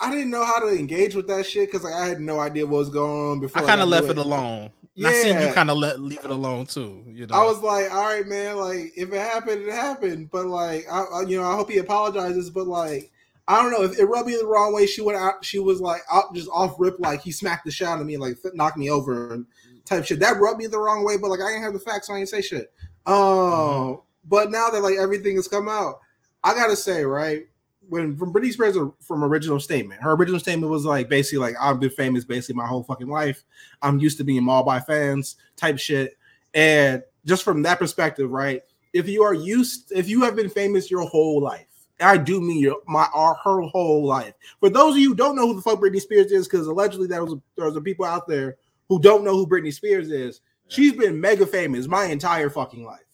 I 0.00 0.10
didn't 0.10 0.30
know 0.30 0.44
how 0.44 0.58
to 0.60 0.68
engage 0.76 1.14
with 1.14 1.28
that 1.28 1.46
shit 1.46 1.68
because 1.68 1.84
like, 1.84 1.94
I 1.94 2.06
had 2.06 2.20
no 2.20 2.40
idea 2.40 2.66
what 2.66 2.78
was 2.78 2.90
going 2.90 3.30
on 3.32 3.40
before. 3.40 3.62
I 3.62 3.66
kind 3.66 3.80
of 3.80 3.88
got 3.88 4.02
left 4.02 4.08
it 4.10 4.18
alone. 4.18 4.70
And 4.98 5.06
I 5.06 5.12
seen 5.12 5.40
you 5.40 5.52
kind 5.52 5.70
of 5.70 5.78
let 5.78 6.00
leave 6.00 6.24
it 6.24 6.30
alone 6.30 6.66
too. 6.66 7.04
You 7.06 7.26
know, 7.26 7.34
I 7.34 7.44
was 7.44 7.60
like, 7.60 7.90
all 7.92 8.04
right, 8.04 8.26
man. 8.26 8.56
Like, 8.56 8.92
if 8.96 9.12
it 9.12 9.20
happened, 9.20 9.62
it 9.62 9.72
happened. 9.72 10.30
But 10.30 10.46
like, 10.46 10.86
I, 10.90 11.02
I 11.02 11.22
you 11.22 11.40
know, 11.40 11.48
I 11.48 11.54
hope 11.54 11.70
he 11.70 11.78
apologizes. 11.78 12.50
But 12.50 12.66
like, 12.66 13.10
I 13.46 13.62
don't 13.62 13.70
know 13.70 13.82
if 13.82 13.98
it 13.98 14.04
rubbed 14.04 14.28
me 14.28 14.36
the 14.36 14.46
wrong 14.46 14.74
way. 14.74 14.86
She 14.86 15.00
went 15.00 15.18
out. 15.18 15.44
She 15.44 15.58
was 15.58 15.80
like 15.80 16.02
out, 16.12 16.34
just 16.34 16.50
off 16.52 16.74
rip. 16.78 16.98
Like 16.98 17.22
he 17.22 17.30
smacked 17.30 17.64
the 17.64 17.70
shit 17.70 17.86
out 17.88 18.00
of 18.00 18.06
me, 18.06 18.16
like 18.16 18.36
knocked 18.54 18.76
me 18.76 18.90
over 18.90 19.32
and 19.34 19.46
type 19.84 20.04
shit. 20.04 20.20
That 20.20 20.40
rubbed 20.40 20.58
me 20.58 20.66
the 20.66 20.78
wrong 20.78 21.04
way. 21.04 21.16
But 21.16 21.30
like, 21.30 21.40
I 21.40 21.48
didn't 21.48 21.62
have 21.62 21.72
the 21.72 21.78
facts, 21.80 22.08
so 22.08 22.14
I 22.14 22.18
didn't 22.18 22.30
say 22.30 22.42
shit. 22.42 22.72
Um, 23.06 23.14
Mhm. 23.14 24.02
but 24.24 24.50
now 24.50 24.68
that 24.70 24.82
like 24.82 24.96
everything 24.98 25.36
has 25.36 25.48
come 25.48 25.68
out, 25.68 26.00
I 26.44 26.54
gotta 26.54 26.76
say, 26.76 27.04
right. 27.04 27.46
When 27.88 28.16
from 28.16 28.32
Britney 28.32 28.52
Spears 28.52 28.76
from 29.00 29.24
original 29.24 29.60
statement, 29.60 30.02
her 30.02 30.12
original 30.12 30.40
statement 30.40 30.70
was 30.70 30.84
like 30.84 31.08
basically 31.08 31.38
like 31.38 31.56
I've 31.60 31.80
been 31.80 31.90
famous 31.90 32.24
basically 32.24 32.56
my 32.56 32.66
whole 32.66 32.82
fucking 32.82 33.08
life. 33.08 33.44
I'm 33.82 33.98
used 33.98 34.18
to 34.18 34.24
being 34.24 34.44
mauled 34.44 34.66
by 34.66 34.80
fans 34.80 35.36
type 35.56 35.78
shit. 35.78 36.18
And 36.54 37.02
just 37.24 37.42
from 37.42 37.62
that 37.62 37.78
perspective, 37.78 38.30
right? 38.30 38.62
If 38.92 39.08
you 39.08 39.22
are 39.22 39.34
used, 39.34 39.92
if 39.92 40.08
you 40.08 40.22
have 40.22 40.36
been 40.36 40.48
famous 40.48 40.90
your 40.90 41.06
whole 41.06 41.42
life, 41.42 41.66
I 42.00 42.16
do 42.16 42.40
mean 42.40 42.60
your 42.60 42.76
my 42.86 43.08
our 43.14 43.34
her 43.34 43.62
whole 43.62 44.04
life. 44.04 44.34
For 44.60 44.70
those 44.70 44.94
of 44.94 45.00
you 45.00 45.10
who 45.10 45.14
don't 45.14 45.36
know 45.36 45.46
who 45.46 45.56
the 45.56 45.62
fuck 45.62 45.80
Britney 45.80 46.00
Spears 46.00 46.32
is, 46.32 46.46
because 46.46 46.66
allegedly 46.66 47.06
there 47.06 47.24
was 47.24 47.36
there's 47.56 47.76
a 47.76 47.80
people 47.80 48.04
out 48.04 48.26
there 48.26 48.56
who 48.88 49.00
don't 49.00 49.24
know 49.24 49.34
who 49.34 49.46
Britney 49.46 49.72
Spears 49.72 50.10
is. 50.10 50.40
She's 50.68 50.92
been 50.92 51.20
mega 51.20 51.46
famous 51.46 51.86
my 51.86 52.04
entire 52.04 52.50
fucking 52.50 52.84
life. 52.84 53.07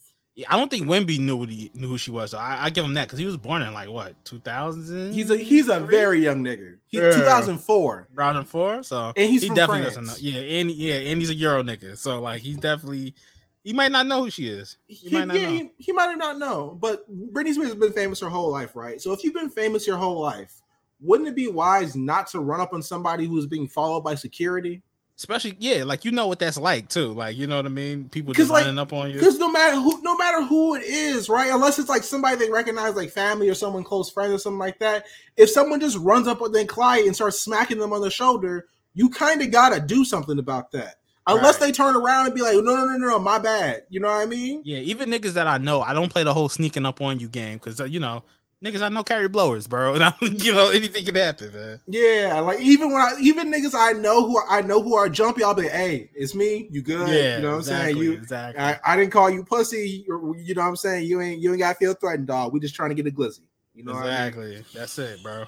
I 0.48 0.56
don't 0.56 0.68
think 0.68 0.86
Wemby 0.86 1.20
knew 1.20 1.36
what 1.36 1.48
he 1.48 1.70
knew 1.74 1.86
who 1.86 1.98
she 1.98 2.10
was. 2.10 2.32
So 2.32 2.38
I, 2.38 2.64
I 2.64 2.70
give 2.70 2.84
him 2.84 2.94
that 2.94 3.06
because 3.06 3.20
he 3.20 3.24
was 3.26 3.36
born 3.36 3.62
in 3.62 3.72
like 3.72 3.88
what 3.88 4.14
two 4.24 4.40
thousands. 4.40 5.14
He's 5.14 5.30
a 5.30 5.36
he's 5.36 5.68
a 5.68 5.78
very 5.78 6.20
young 6.20 6.42
nigga. 6.42 6.76
He's 6.88 7.00
Yeah. 7.00 7.12
2004. 7.12 8.08
round 8.14 8.38
and 8.38 8.48
four. 8.48 8.82
So 8.82 9.12
And 9.16 9.30
he's 9.30 9.42
he 9.42 9.48
definitely 9.48 9.82
France. 9.82 9.94
doesn't 9.96 10.06
know. 10.06 10.14
Yeah, 10.18 10.40
and 10.60 10.70
yeah, 10.72 10.94
and 10.94 11.20
he's 11.20 11.30
a 11.30 11.34
Euro 11.34 11.62
nigga. 11.62 11.96
So 11.96 12.20
like 12.20 12.40
he's 12.42 12.56
definitely 12.56 13.14
he 13.62 13.72
might 13.72 13.92
not 13.92 14.06
know 14.06 14.24
who 14.24 14.30
she 14.30 14.48
is. 14.48 14.76
He, 14.88 15.08
might 15.10 15.26
not 15.26 15.36
yeah, 15.38 15.46
know. 15.46 15.52
he, 15.52 15.70
he 15.78 15.92
might 15.92 16.14
not 16.18 16.38
know, 16.38 16.76
but 16.80 17.08
Britney 17.32 17.54
Spears 17.54 17.68
has 17.68 17.76
been 17.76 17.92
famous 17.92 18.20
her 18.20 18.28
whole 18.28 18.50
life, 18.50 18.74
right? 18.76 19.00
So 19.00 19.12
if 19.12 19.22
you've 19.24 19.32
been 19.34 19.48
famous 19.48 19.86
your 19.86 19.96
whole 19.96 20.20
life, 20.20 20.60
wouldn't 21.00 21.28
it 21.28 21.34
be 21.36 21.48
wise 21.48 21.94
not 21.96 22.26
to 22.28 22.40
run 22.40 22.60
up 22.60 22.72
on 22.74 22.82
somebody 22.82 23.24
who's 23.26 23.46
being 23.46 23.66
followed 23.68 24.00
by 24.02 24.16
security? 24.16 24.82
Especially 25.16 25.56
yeah, 25.60 25.84
like 25.84 26.04
you 26.04 26.10
know 26.10 26.26
what 26.26 26.40
that's 26.40 26.58
like 26.58 26.88
too. 26.88 27.12
Like 27.12 27.36
you 27.36 27.46
know 27.46 27.56
what 27.56 27.66
I 27.66 27.68
mean. 27.68 28.08
People 28.08 28.34
just 28.34 28.50
like, 28.50 28.64
running 28.64 28.80
up 28.80 28.92
on 28.92 29.10
you. 29.10 29.18
Because 29.18 29.38
no 29.38 29.48
matter 29.48 29.76
who, 29.76 30.02
no 30.02 30.16
matter 30.16 30.42
who 30.42 30.74
it 30.74 30.82
is, 30.82 31.28
right? 31.28 31.52
Unless 31.52 31.78
it's 31.78 31.88
like 31.88 32.02
somebody 32.02 32.36
they 32.36 32.50
recognize, 32.50 32.96
like 32.96 33.10
family 33.10 33.48
or 33.48 33.54
someone 33.54 33.84
close 33.84 34.10
friends 34.10 34.32
or 34.32 34.38
something 34.38 34.58
like 34.58 34.80
that. 34.80 35.04
If 35.36 35.50
someone 35.50 35.78
just 35.78 35.98
runs 35.98 36.26
up 36.26 36.42
on 36.42 36.50
their 36.50 36.64
client 36.64 37.06
and 37.06 37.14
starts 37.14 37.40
smacking 37.40 37.78
them 37.78 37.92
on 37.92 38.00
the 38.00 38.10
shoulder, 38.10 38.66
you 38.94 39.08
kind 39.08 39.40
of 39.40 39.52
gotta 39.52 39.78
do 39.78 40.04
something 40.04 40.38
about 40.40 40.72
that. 40.72 40.96
Unless 41.26 41.60
Right. 41.60 41.68
they 41.68 41.72
turn 41.72 41.96
around 41.96 42.26
and 42.26 42.34
be 42.34 42.42
like, 42.42 42.56
no, 42.56 42.60
no, 42.60 42.84
no, 42.84 42.96
no, 42.96 43.18
my 43.18 43.38
bad. 43.38 43.84
You 43.88 44.00
know 44.00 44.08
what 44.08 44.20
I 44.20 44.26
mean? 44.26 44.62
Yeah, 44.64 44.78
even 44.78 45.10
niggas 45.10 45.32
that 45.34 45.46
I 45.46 45.58
know, 45.58 45.80
I 45.80 45.94
don't 45.94 46.10
play 46.10 46.22
the 46.22 46.34
whole 46.34 46.48
sneaking 46.48 46.84
up 46.84 47.00
on 47.00 47.20
you 47.20 47.28
game 47.28 47.58
because 47.58 47.80
uh, 47.80 47.84
you 47.84 48.00
know 48.00 48.24
niggas 48.64 48.82
I 48.82 48.88
know 48.88 49.04
carry 49.04 49.28
blowers, 49.28 49.66
bro. 49.68 49.94
And 49.94 50.02
I, 50.04 50.14
you 50.20 50.52
know 50.52 50.70
anything 50.70 51.04
can 51.04 51.14
happen, 51.14 51.52
man. 51.52 51.80
Yeah, 51.86 52.40
like 52.40 52.60
even 52.60 52.90
when 52.92 53.00
I 53.00 53.12
even 53.20 53.52
niggas 53.52 53.74
I 53.74 53.92
know 53.92 54.26
who 54.26 54.40
I 54.48 54.62
know 54.62 54.82
who 54.82 54.94
are 54.94 55.08
jumpy, 55.08 55.44
I'll 55.44 55.54
be, 55.54 55.62
like, 55.62 55.72
hey, 55.72 56.10
it's 56.14 56.34
me. 56.34 56.66
You 56.70 56.82
good? 56.82 57.08
Yeah, 57.08 57.36
you 57.36 57.42
know 57.42 57.50
what 57.50 57.56
I'm 57.56 57.62
saying? 57.62 57.96
You, 57.98 58.12
exactly. 58.12 58.62
I, 58.62 58.80
I 58.84 58.96
didn't 58.96 59.12
call 59.12 59.28
you 59.30 59.44
pussy. 59.44 60.06
or- 60.08 60.36
You 60.36 60.54
know 60.54 60.62
what 60.62 60.68
I'm 60.68 60.76
saying? 60.76 61.06
You 61.06 61.20
ain't 61.20 61.40
you 61.40 61.50
ain't 61.50 61.60
got 61.60 61.72
to 61.74 61.78
feel 61.78 61.94
threatened, 61.94 62.26
dog. 62.26 62.52
We 62.52 62.60
just 62.60 62.74
trying 62.74 62.88
to 62.90 62.94
get 62.94 63.06
a 63.06 63.10
glizzy. 63.14 63.40
You 63.74 63.84
know 63.84 63.92
what 63.92 64.04
I 64.06 64.06
mean? 64.06 64.12
exactly. 64.28 64.64
That's 64.74 64.98
it, 64.98 65.22
bro. 65.22 65.44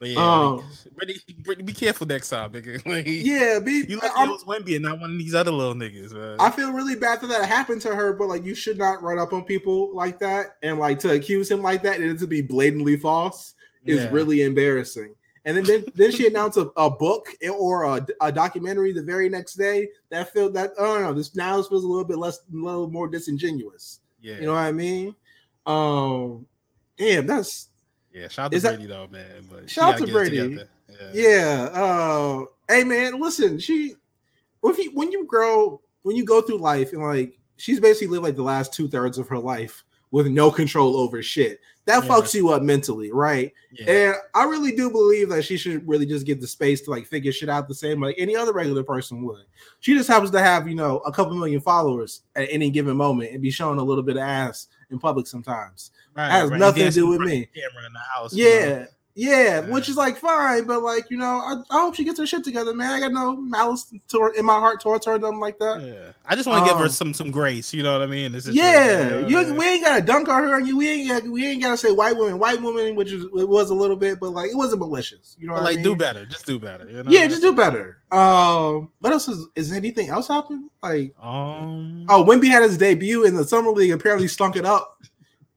But 0.00 0.08
yeah, 0.08 0.18
Um, 0.18 0.64
Brittany, 0.96 1.18
Brittany, 1.44 1.64
be 1.66 1.72
careful 1.72 2.06
next 2.06 2.28
time, 2.30 2.52
nigga. 2.52 2.84
Like, 2.86 3.04
Yeah, 3.06 3.60
be. 3.60 3.84
You 3.88 3.98
like 3.98 4.14
was 4.16 4.44
Wemby 4.44 4.74
and 4.74 4.84
not 4.84 5.00
one 5.00 5.12
of 5.12 5.18
these 5.18 5.34
other 5.34 5.52
little 5.52 5.74
niggas, 5.74 6.12
man. 6.12 6.36
I 6.40 6.50
feel 6.50 6.72
really 6.72 6.96
bad 6.96 7.20
that 7.20 7.28
that 7.28 7.48
happened 7.48 7.80
to 7.82 7.94
her, 7.94 8.12
but 8.12 8.28
like 8.28 8.44
you 8.44 8.54
should 8.54 8.76
not 8.76 9.02
run 9.02 9.18
up 9.18 9.32
on 9.32 9.44
people 9.44 9.94
like 9.94 10.18
that 10.18 10.56
and 10.62 10.78
like 10.78 10.98
to 11.00 11.12
accuse 11.12 11.50
him 11.50 11.62
like 11.62 11.82
that 11.84 12.00
and 12.00 12.10
it 12.10 12.18
to 12.18 12.26
be 12.26 12.42
blatantly 12.42 12.96
false 12.96 13.54
is 13.86 14.02
Yeah. 14.02 14.10
really 14.10 14.42
embarrassing. 14.42 15.14
And 15.46 15.56
then 15.56 15.64
then, 15.64 15.84
then 15.94 16.10
she 16.10 16.26
announced 16.30 16.56
a, 16.58 16.70
a 16.76 16.90
book 16.90 17.28
or 17.52 17.84
a, 17.84 18.06
a 18.20 18.32
documentary 18.32 18.92
the 18.92 19.02
very 19.02 19.28
next 19.28 19.54
day 19.54 19.88
that 20.10 20.32
felt 20.32 20.54
that 20.54 20.72
I 20.78 20.82
don't 20.82 21.02
know 21.02 21.12
this 21.14 21.36
now 21.36 21.62
feels 21.62 21.84
a 21.84 21.86
little 21.88 22.04
bit 22.04 22.18
less 22.18 22.38
a 22.38 22.56
little 22.56 22.90
more 22.90 23.08
disingenuous. 23.08 24.00
yeah, 24.22 24.36
You 24.36 24.46
know 24.46 24.54
what 24.54 24.60
I 24.60 24.72
mean? 24.72 25.14
Um, 25.66 26.46
damn, 26.96 27.26
that's 27.26 27.68
yeah. 28.14 28.28
Shout 28.28 28.46
out 28.46 28.50
to 28.52 28.56
is 28.56 28.62
that- 28.62 28.76
Brady 28.76 28.86
though, 28.86 29.08
man. 29.08 29.46
But 29.50 29.68
Shout 29.68 29.94
out 29.94 30.06
to 30.06 30.12
Brady. 30.12 30.58
Yeah. 30.88 31.10
yeah. 31.12 31.68
Uh, 31.72 32.44
hey 32.68 32.84
man, 32.84 33.20
listen, 33.20 33.58
she 33.58 33.94
if 34.62 34.78
you 34.78 34.90
when 34.94 35.12
you 35.12 35.26
grow 35.26 35.80
when 36.02 36.16
you 36.16 36.24
go 36.24 36.40
through 36.40 36.58
life 36.58 36.92
and 36.92 37.02
like 37.02 37.38
she's 37.56 37.80
basically 37.80 38.08
lived 38.08 38.24
like 38.24 38.36
the 38.36 38.42
last 38.42 38.72
two 38.72 38.88
thirds 38.88 39.18
of 39.18 39.28
her 39.28 39.38
life 39.38 39.84
with 40.10 40.28
no 40.28 40.50
control 40.50 40.96
over 40.96 41.22
shit. 41.22 41.60
That 41.86 42.02
Yeah. 42.04 42.10
fucks 42.10 42.32
you 42.34 42.48
up 42.50 42.62
mentally, 42.62 43.12
right? 43.12 43.52
yeah. 43.72 43.90
And 43.90 44.14
I 44.34 44.44
really 44.44 44.74
do 44.74 44.88
believe 44.90 45.28
that 45.28 45.44
she 45.44 45.56
should 45.58 45.86
really 45.86 46.06
just 46.06 46.24
get 46.24 46.40
the 46.40 46.46
space 46.46 46.80
to 46.82 46.90
like 46.90 47.06
figure 47.06 47.30
shit 47.32 47.48
out 47.50 47.68
the 47.68 47.74
same 47.74 48.00
like 48.00 48.14
any 48.18 48.34
other 48.34 48.52
regular 48.52 48.82
person 48.82 49.22
would. 49.24 49.44
She 49.80 49.94
just 49.94 50.08
happens 50.08 50.30
to 50.30 50.40
have, 50.40 50.66
you 50.66 50.74
know, 50.76 50.98
a 51.00 51.12
couple 51.12 51.34
million 51.34 51.60
followers 51.60 52.22
at 52.36 52.48
any 52.50 52.70
given 52.70 52.96
moment 52.96 53.32
and 53.32 53.42
be 53.42 53.50
showing 53.50 53.78
a 53.78 53.84
little 53.84 54.02
bit 54.04 54.16
of 54.16 54.22
ass 54.22 54.68
in 54.90 54.98
public 54.98 55.26
sometimes. 55.26 55.90
Right, 56.16 56.30
has 56.30 56.50
right. 56.50 56.58
nothing 56.60 56.84
to 56.84 56.90
do 56.90 57.08
with 57.08 57.20
me. 57.20 57.48
Camera 57.54 57.86
in 57.86 57.92
the 57.92 57.98
house. 58.14 58.34
you 58.34 58.44
know? 58.44 58.86
Yeah. 59.16 59.34
Yeah, 59.44 59.60
which 59.60 59.88
is 59.88 59.96
like 59.96 60.16
fine, 60.16 60.64
but 60.64 60.82
like 60.82 61.08
you 61.08 61.16
know, 61.16 61.24
I, 61.38 61.62
I 61.70 61.80
hope 61.82 61.94
she 61.94 62.02
gets 62.02 62.18
her 62.18 62.26
shit 62.26 62.42
together, 62.42 62.74
man. 62.74 62.90
I 62.90 63.00
got 63.00 63.12
no 63.12 63.36
malice 63.36 63.92
toward, 64.08 64.34
in 64.36 64.44
my 64.44 64.58
heart 64.58 64.80
towards 64.80 65.06
her, 65.06 65.12
or 65.12 65.18
nothing 65.20 65.38
like 65.38 65.58
that. 65.60 65.82
Yeah. 65.82 66.12
I 66.26 66.34
just 66.34 66.48
want 66.48 66.64
to 66.64 66.70
give 66.70 66.78
her 66.78 66.86
Um, 66.86 66.90
some 66.90 67.14
some 67.14 67.30
grace. 67.30 67.72
You 67.72 67.84
know 67.84 67.92
what 67.92 68.02
I 68.02 68.06
mean? 68.06 68.32
This 68.32 68.46
is 68.48 68.56
Yeah, 68.56 69.24
you, 69.26 69.54
we 69.54 69.64
ain't 69.66 69.84
got 69.84 69.96
to 69.96 70.02
dunk 70.02 70.28
on 70.28 70.42
her, 70.42 70.56
and 70.56 70.66
you 70.66 70.76
we 70.76 70.88
ain't 70.88 71.08
got, 71.08 71.22
we 71.30 71.46
ain't 71.46 71.62
got 71.62 71.70
to 71.70 71.76
say 71.76 71.92
white 71.92 72.16
woman, 72.16 72.38
white 72.40 72.60
woman, 72.60 72.96
which 72.96 73.12
is 73.12 73.24
it 73.24 73.48
was 73.48 73.70
a 73.70 73.74
little 73.74 73.96
bit, 73.96 74.18
but 74.18 74.30
like 74.30 74.50
it 74.50 74.56
wasn't 74.56 74.80
malicious. 74.80 75.36
You 75.38 75.46
know, 75.46 75.52
what 75.54 75.62
I 75.62 75.66
like 75.66 75.76
mean? 75.76 75.84
do 75.84 75.96
better. 75.96 76.26
Just 76.26 76.46
do 76.46 76.58
better. 76.58 76.88
You 76.90 77.04
know? 77.04 77.10
Yeah, 77.10 77.28
just 77.28 77.42
do 77.42 77.52
better. 77.54 77.98
Um, 78.10 78.90
what 78.98 79.12
else 79.12 79.28
is 79.28 79.46
is 79.54 79.72
anything 79.72 80.08
else 80.08 80.26
happening? 80.26 80.70
Like, 80.82 81.14
Um. 81.22 82.06
oh, 82.08 82.24
Wemby 82.24 82.48
had 82.48 82.62
his 82.62 82.76
debut 82.78 83.24
in 83.24 83.36
the 83.36 83.44
summer 83.44 83.70
league. 83.70 83.92
Apparently, 83.92 84.26
stunk 84.28 84.56
it 84.56 84.64
up, 84.64 84.98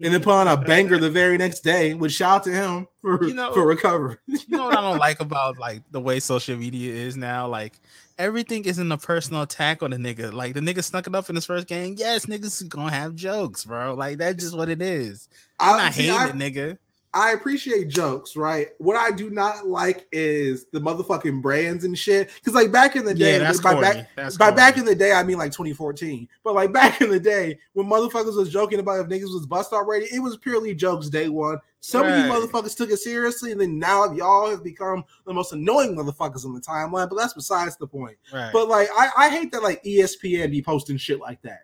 and 0.02 0.14
then 0.14 0.22
put 0.22 0.34
on 0.34 0.48
a 0.48 0.56
banger 0.58 0.98
the 0.98 1.10
very 1.10 1.38
next 1.38 1.62
day. 1.62 1.94
Would 1.94 2.12
shout 2.12 2.38
out 2.38 2.44
to 2.44 2.52
him 2.52 2.88
for 3.02 3.24
You 3.24 3.34
know- 3.34 3.54
for 3.54 3.66
recovery. 3.66 4.18
you 4.28 4.40
know 4.50 4.66
what 4.66 4.78
I 4.78 4.82
don't 4.82 5.00
like 5.00 5.20
about 5.20 5.58
like 5.58 5.82
the 5.92 6.00
way 6.00 6.20
social 6.20 6.56
media 6.58 6.94
is 6.94 7.18
now? 7.18 7.48
Like 7.48 7.80
everything 8.18 8.66
isn't 8.66 8.92
a 8.92 8.98
personal 8.98 9.42
attack 9.44 9.82
on 9.84 9.92
the 9.92 9.98
nigga. 9.98 10.32
Like 10.34 10.54
the 10.54 10.60
nigga 10.60 10.84
snuck 10.84 11.08
it 11.08 11.16
up 11.16 11.30
in 11.30 11.36
his 11.36 11.46
first 11.46 11.68
game. 11.68 11.96
Yes, 11.98 12.26
niggas 12.28 12.62
is 12.62 12.64
gonna 12.64 12.92
have 12.92 13.16
jokes, 13.16 13.66
bro. 13.66 13.94
Like 13.96 14.18
that's 14.18 14.44
just 14.44 14.56
what 14.58 14.70
it 14.70 14.82
is. 14.82 15.30
I'm 15.60 15.78
not 15.78 15.94
see, 15.94 16.04
hating 16.04 16.18
I- 16.20 16.30
it, 16.30 16.36
nigga. 16.36 16.78
I 17.18 17.32
appreciate 17.32 17.88
jokes, 17.88 18.36
right? 18.36 18.68
What 18.78 18.96
I 18.96 19.10
do 19.10 19.32
not 19.32 19.66
like 19.66 20.08
is 20.12 20.68
the 20.72 20.80
motherfucking 20.80 21.42
brands 21.42 21.84
and 21.84 21.98
shit. 21.98 22.30
Because 22.36 22.54
like 22.54 22.72
back 22.72 22.96
in 22.96 23.06
the 23.06 23.16
day, 23.16 23.34
Yeah, 23.34 23.40
that's 23.40 23.60
by 23.60 23.80
back 23.82 24.08
That's 24.16 24.38
by 24.38 24.52
back 24.52 24.78
in 24.78 24.86
the 24.86 24.94
day, 24.94 25.12
I 25.14 25.24
mean 25.24 25.40
like 25.40 25.52
2014. 25.52 26.30
But 26.44 26.54
like 26.54 26.72
back 26.74 27.02
in 27.02 27.10
the 27.10 27.20
day, 27.20 27.58
when 27.74 27.88
motherfuckers 27.88 28.36
was 28.36 28.52
joking 28.52 28.80
about 28.80 29.00
if 29.00 29.08
niggas 29.08 29.34
was 29.34 29.48
bust 29.48 29.74
already, 29.74 30.06
it 30.14 30.20
was 30.20 30.38
purely 30.38 30.76
jokes 30.76 31.10
day 31.10 31.28
one. 31.28 31.58
Some 31.80 32.06
of 32.06 32.10
you 32.10 32.32
motherfuckers 32.32 32.76
took 32.76 32.90
it 32.90 32.98
seriously, 32.98 33.52
and 33.52 33.62
then 33.62 33.80
now 33.80 34.12
y'all 34.12 34.50
have 34.50 34.64
become 34.64 35.06
the 35.26 35.34
most 35.34 35.54
annoying 35.54 35.96
motherfuckers 35.96 36.44
on 36.46 36.54
the 36.54 36.60
timeline. 36.60 37.08
But 37.08 37.16
that's 37.16 37.34
besides 37.34 37.78
the 37.78 37.88
point. 37.88 38.18
right. 38.34 38.52
But 38.52 38.68
like, 38.68 38.90
I, 38.98 39.10
I 39.16 39.30
hate 39.30 39.52
that 39.54 39.64
like 39.64 39.84
ESPN 39.84 40.52
be 40.52 40.62
posting 40.62 40.98
shit 40.98 41.20
like 41.20 41.42
that. 41.44 41.62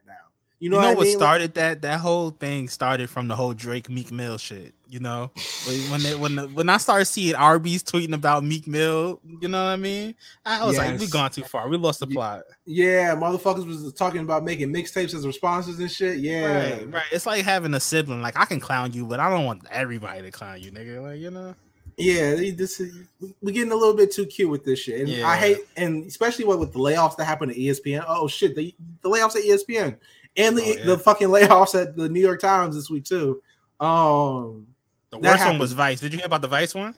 You 0.64 0.70
know, 0.70 0.78
you 0.78 0.82
know 0.82 0.88
what, 0.92 0.98
what 0.98 1.04
I 1.04 1.06
mean? 1.08 1.14
Like- 1.14 1.20
started 1.28 1.54
that? 1.56 1.82
That 1.82 2.00
whole 2.00 2.30
thing 2.30 2.70
started 2.70 3.10
from 3.10 3.28
the 3.28 3.36
whole 3.36 3.54
Drake 3.54 3.90
Meek 3.90 4.14
Mill 4.14 4.38
shit. 4.38 4.74
You 4.88 5.02
know, 5.02 5.30
when 5.68 5.92
when 5.92 6.04
they, 6.04 6.16
when 6.16 6.36
the, 6.36 6.48
when 6.48 6.70
I 6.70 6.78
started 6.78 7.04
seeing 7.04 7.36
Arby's 7.36 7.84
tweeting 7.84 8.14
about 8.14 8.46
Meek 8.46 8.66
Mill, 8.66 9.20
you 9.42 9.50
know 9.50 9.62
what 9.62 9.72
I 9.72 9.76
mean? 9.76 10.16
I 10.46 10.66
was 10.66 10.78
like, 10.78 10.92
Yes. 10.92 11.02
we 11.02 11.08
gone 11.08 11.32
too 11.32 11.44
far. 11.44 11.68
We 11.68 11.76
lost 11.76 12.00
the 12.00 12.08
plot. 12.08 12.44
Yeah, 12.66 13.14
motherfuckers 13.16 13.66
was 13.66 13.92
talking 13.92 14.22
about 14.22 14.46
making 14.46 14.72
mixtapes 14.72 15.14
as 15.14 15.28
responses 15.28 15.80
and 15.80 15.92
shit. 15.92 16.20
Yeah, 16.20 16.76
Right, 16.76 16.94
right. 16.94 17.04
It's 17.12 17.26
like 17.26 17.44
having 17.44 17.74
a 17.74 17.80
sibling. 17.82 18.22
Like 18.22 18.40
I 18.40 18.46
can 18.46 18.62
clown 18.62 18.94
you, 18.94 19.06
but 19.06 19.20
I 19.20 19.30
don't 19.30 19.44
want 19.44 19.64
everybody 19.70 20.22
to 20.22 20.32
clown 20.32 20.62
you, 20.62 20.72
nigga. 20.72 21.02
Like 21.02 21.20
you 21.20 21.32
know. 21.32 21.56
yeah. 21.98 22.36
This 22.56 22.80
is 22.80 23.06
we're 23.42 23.52
getting 23.52 23.74
a 23.74 23.76
little 23.76 23.96
bit 23.98 24.14
too 24.14 24.26
cute 24.28 24.50
with 24.50 24.64
this 24.64 24.80
shit, 24.80 25.10
and 25.10 25.26
I 25.26 25.36
hate, 25.36 25.58
and 25.76 26.06
especially 26.06 26.46
what 26.46 26.60
with 26.60 26.72
the 26.72 26.80
layoffs 26.80 27.18
that 27.18 27.26
happened 27.26 27.52
at 27.52 27.58
ESPN. 27.58 28.06
Oh 28.08 28.30
shit, 28.30 28.56
the 28.56 28.74
the 29.02 29.10
layoffs 29.10 29.36
at 29.36 29.44
ESPN 29.44 29.98
and 30.38 30.58
the 30.58 30.62
Oh, 30.64 30.76
yeah. 30.78 30.86
the 30.86 30.98
fucking 30.98 31.28
layoffs 31.30 31.80
at 31.80 31.96
the 31.96 32.10
New 32.10 32.22
York 32.22 32.40
Times 32.42 32.76
this 32.76 32.90
week 32.90 33.06
too. 33.06 33.42
Um, 33.80 34.68
The 35.12 35.20
worst 35.20 35.46
one 35.46 35.60
was 35.60 35.74
Vice. 35.74 36.00
Did 36.00 36.14
you 36.14 36.20
hear 36.20 36.26
about 36.26 36.42
the 36.42 36.48
Vice 36.48 36.74
one? 36.76 36.96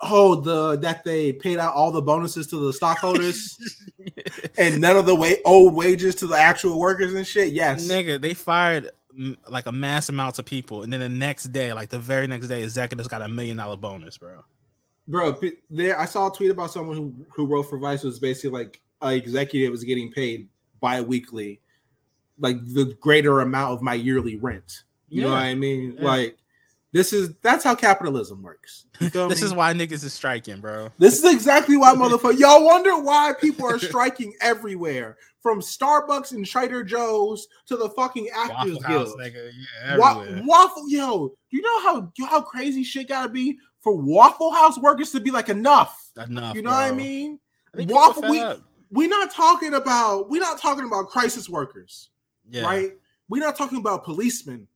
oh 0.00 0.36
the 0.36 0.76
that 0.78 1.02
they 1.02 1.32
paid 1.32 1.58
out 1.58 1.74
all 1.74 1.90
the 1.90 2.00
bonuses 2.00 2.46
to 2.46 2.56
the 2.66 2.72
stockholders 2.72 3.58
and 4.56 4.80
none 4.80 4.96
of 4.96 5.06
the 5.06 5.14
way 5.14 5.38
old 5.44 5.74
wages 5.74 6.14
to 6.14 6.28
the 6.28 6.36
actual 6.36 6.78
workers 6.78 7.12
and 7.14 7.26
shit. 7.26 7.52
Yes, 7.52 7.88
Nigga, 7.88 8.20
they 8.20 8.32
fired 8.32 8.90
like 9.48 9.66
a 9.66 9.72
mass 9.72 10.08
amounts 10.08 10.38
of 10.38 10.44
people, 10.44 10.84
and 10.84 10.92
then 10.92 11.00
the 11.00 11.08
next 11.08 11.44
day, 11.46 11.72
like 11.72 11.88
the 11.88 11.98
very 11.98 12.28
next 12.28 12.46
day, 12.46 12.62
executives 12.62 13.08
got 13.08 13.22
a 13.22 13.28
million 13.28 13.56
dollar 13.56 13.76
bonus, 13.76 14.16
bro. 14.18 14.44
bro 15.08 15.36
there 15.68 15.98
i 15.98 16.04
saw 16.04 16.30
a 16.30 16.32
tweet 16.32 16.52
about 16.52 16.70
someone 16.70 16.96
who 16.96 17.12
who 17.34 17.46
wrote 17.46 17.64
for 17.64 17.78
vice 17.78 18.04
was 18.04 18.20
basically 18.20 18.50
like 18.50 18.80
an 19.02 19.14
executive 19.14 19.72
was 19.72 19.82
getting 19.82 20.12
paid 20.12 20.48
bi-weekly 20.80 21.60
like 22.38 22.56
the 22.74 22.96
greater 23.00 23.40
amount 23.40 23.72
of 23.72 23.82
my 23.82 23.94
yearly 23.94 24.36
rent 24.36 24.84
you 25.08 25.22
know 25.22 25.30
what 25.30 25.38
i 25.38 25.54
mean 25.54 25.94
Yeah. 25.98 26.04
like 26.04 26.36
this 26.92 27.12
is 27.12 27.34
that's 27.42 27.64
how 27.64 27.74
capitalism 27.74 28.42
works 28.42 28.86
You 29.00 29.10
feel 29.10 29.28
This 29.30 29.40
me? 29.42 29.46
is 29.46 29.54
why 29.54 29.72
niggas 29.74 30.04
is 30.04 30.12
striking, 30.14 30.60
bro. 30.60 30.88
this 30.98 31.22
is 31.22 31.30
exactly 31.32 31.76
why 31.76 31.94
motherfucker 31.96 32.38
y'all 32.38 32.64
wonder 32.64 32.98
why 32.98 33.34
people 33.40 33.66
are 33.66 33.78
striking 33.90 34.32
everywhere 34.40 35.16
from 35.42 35.60
starbucks 35.60 36.32
and 36.32 36.44
trader 36.46 36.82
joe's 36.82 37.46
to 37.66 37.76
the 37.76 37.90
fucking 37.90 38.28
actors 38.34 38.74
Waffle 38.76 38.82
House, 38.82 38.88
guild 39.14 39.20
nigga. 39.20 39.50
Yeah, 39.84 39.98
Wa- 39.98 40.26
waffle 40.44 40.88
yo 40.90 41.32
you 41.50 41.60
know 41.62 41.80
how 41.82 42.12
how 42.26 42.40
crazy 42.40 42.82
shit 42.84 43.08
gotta 43.08 43.28
be 43.28 43.58
for 43.80 43.94
waffle 43.96 44.50
house 44.50 44.78
workers 44.78 45.10
to 45.12 45.20
be 45.20 45.30
like 45.30 45.48
enough 45.48 46.10
Enough. 46.26 46.56
you 46.56 46.62
know 46.62 46.70
what 46.70 46.80
I 46.82 46.90
mean? 46.92 47.38
I 47.78 47.84
Waffle, 47.84 48.28
we, 48.28 48.40
up. 48.40 48.60
we're 48.90 49.08
not 49.08 49.30
talking 49.30 49.74
about 49.74 50.28
we're 50.30 50.40
not 50.40 50.58
talking 50.60 50.84
about 50.86 51.08
crisis 51.10 51.48
workers, 51.48 52.08
Yeah. 52.50 52.62
right? 52.62 52.92
We're 53.28 53.42
not 53.44 53.56
talking 53.56 53.78
about 53.78 54.04
policemen, 54.04 54.66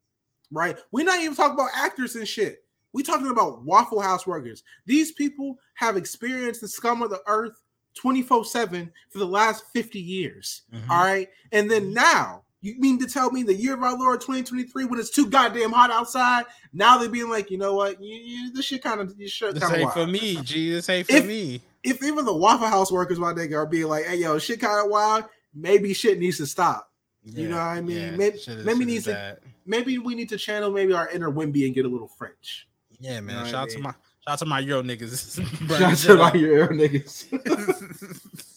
right? 0.50 0.76
We're 0.90 1.04
not 1.06 1.20
even 1.20 1.34
talking 1.36 1.54
about 1.54 1.70
actors 1.74 2.16
and 2.16 2.26
shit. 2.28 2.64
We're 2.92 3.02
talking 3.04 3.28
about 3.30 3.62
Waffle 3.64 4.00
House 4.00 4.26
workers. 4.26 4.62
These 4.84 5.12
people 5.12 5.58
have 5.74 5.96
experienced 5.96 6.60
the 6.60 6.68
scum 6.68 7.00
of 7.02 7.08
the 7.10 7.22
earth 7.26 7.62
24-7 8.02 8.90
for 9.10 9.18
the 9.18 9.26
last 9.26 9.64
50 9.72 9.98
years. 10.00 10.62
Mhm. 10.72 10.88
All 10.90 11.02
right. 11.04 11.28
And 11.52 11.70
then 11.70 11.92
now 11.92 12.42
You 12.64 12.78
mean 12.78 12.96
to 13.00 13.08
tell 13.08 13.32
me 13.32 13.42
the 13.42 13.52
year 13.52 13.74
of 13.74 13.82
our 13.82 13.98
Lord 13.98 14.20
2023, 14.20 14.84
when 14.84 15.00
it's 15.00 15.10
too 15.10 15.26
goddamn 15.28 15.72
hot 15.72 15.90
outside, 15.90 16.44
now 16.72 16.96
they're 16.96 17.08
being 17.08 17.28
like, 17.28 17.50
you 17.50 17.58
know 17.58 17.74
what, 17.74 18.00
you, 18.00 18.14
you, 18.14 18.52
this 18.52 18.66
shit 18.66 18.84
kind 18.84 19.00
of 19.00 19.12
you 19.18 19.26
shit 19.26 19.54
This 19.54 19.64
kind 19.64 19.74
of 19.74 19.78
ain't 19.80 19.96
wild. 19.96 20.06
for 20.06 20.12
me, 20.12 20.36
G. 20.44 20.70
This 20.70 20.88
ain't 20.88 21.08
for 21.08 21.16
If- 21.16 21.26
me. 21.26 21.60
If 21.82 22.04
even 22.04 22.24
the 22.24 22.32
Waffle 22.32 22.68
House 22.68 22.92
workers, 22.92 23.18
my 23.18 23.32
nigga, 23.32 23.54
are 23.56 23.66
being 23.66 23.88
like, 23.88 24.04
hey 24.04 24.18
yo, 24.18 24.38
shit 24.38 24.60
kind 24.60 24.78
of 24.84 24.88
wild, 24.92 25.24
maybe 25.52 25.92
shit 25.92 26.20
needs 26.20 26.36
to 26.36 26.46
stop. 26.46 26.91
You 27.24 27.48
know 27.48 27.56
what 27.56 27.62
I 27.62 27.80
mean? 27.80 28.16
Maybe- 28.16 28.36
is- 28.38 28.46
maybe 28.48 28.78
shit 28.80 28.86
needs 28.86 29.04
to- 29.04 29.38
Maybe 29.64 29.98
we 29.98 30.14
need 30.16 30.28
to 30.30 30.36
channel 30.36 30.70
maybe 30.72 30.92
our 30.92 31.08
inner 31.10 31.30
Wemby 31.30 31.66
and 31.66 31.74
get 31.74 31.84
a 31.84 31.88
little 31.88 32.08
French. 32.08 32.66
Yeah, 32.98 33.20
man. 33.20 33.36
know 33.36 33.42
what 33.42 33.50
shout 33.50 33.54
I 33.54 33.62
out 33.62 33.70
to 33.70 33.78
my 33.78 33.90
shout 33.90 33.98
out 34.28 34.38
to 34.40 34.44
my 34.46 34.58
Euro 34.60 34.82
niggas. 34.82 35.68
Shout 35.68 35.82
out 35.82 35.96
to 35.98 36.16
my 36.16 36.32
your 36.34 36.68
niggas. 36.68 37.26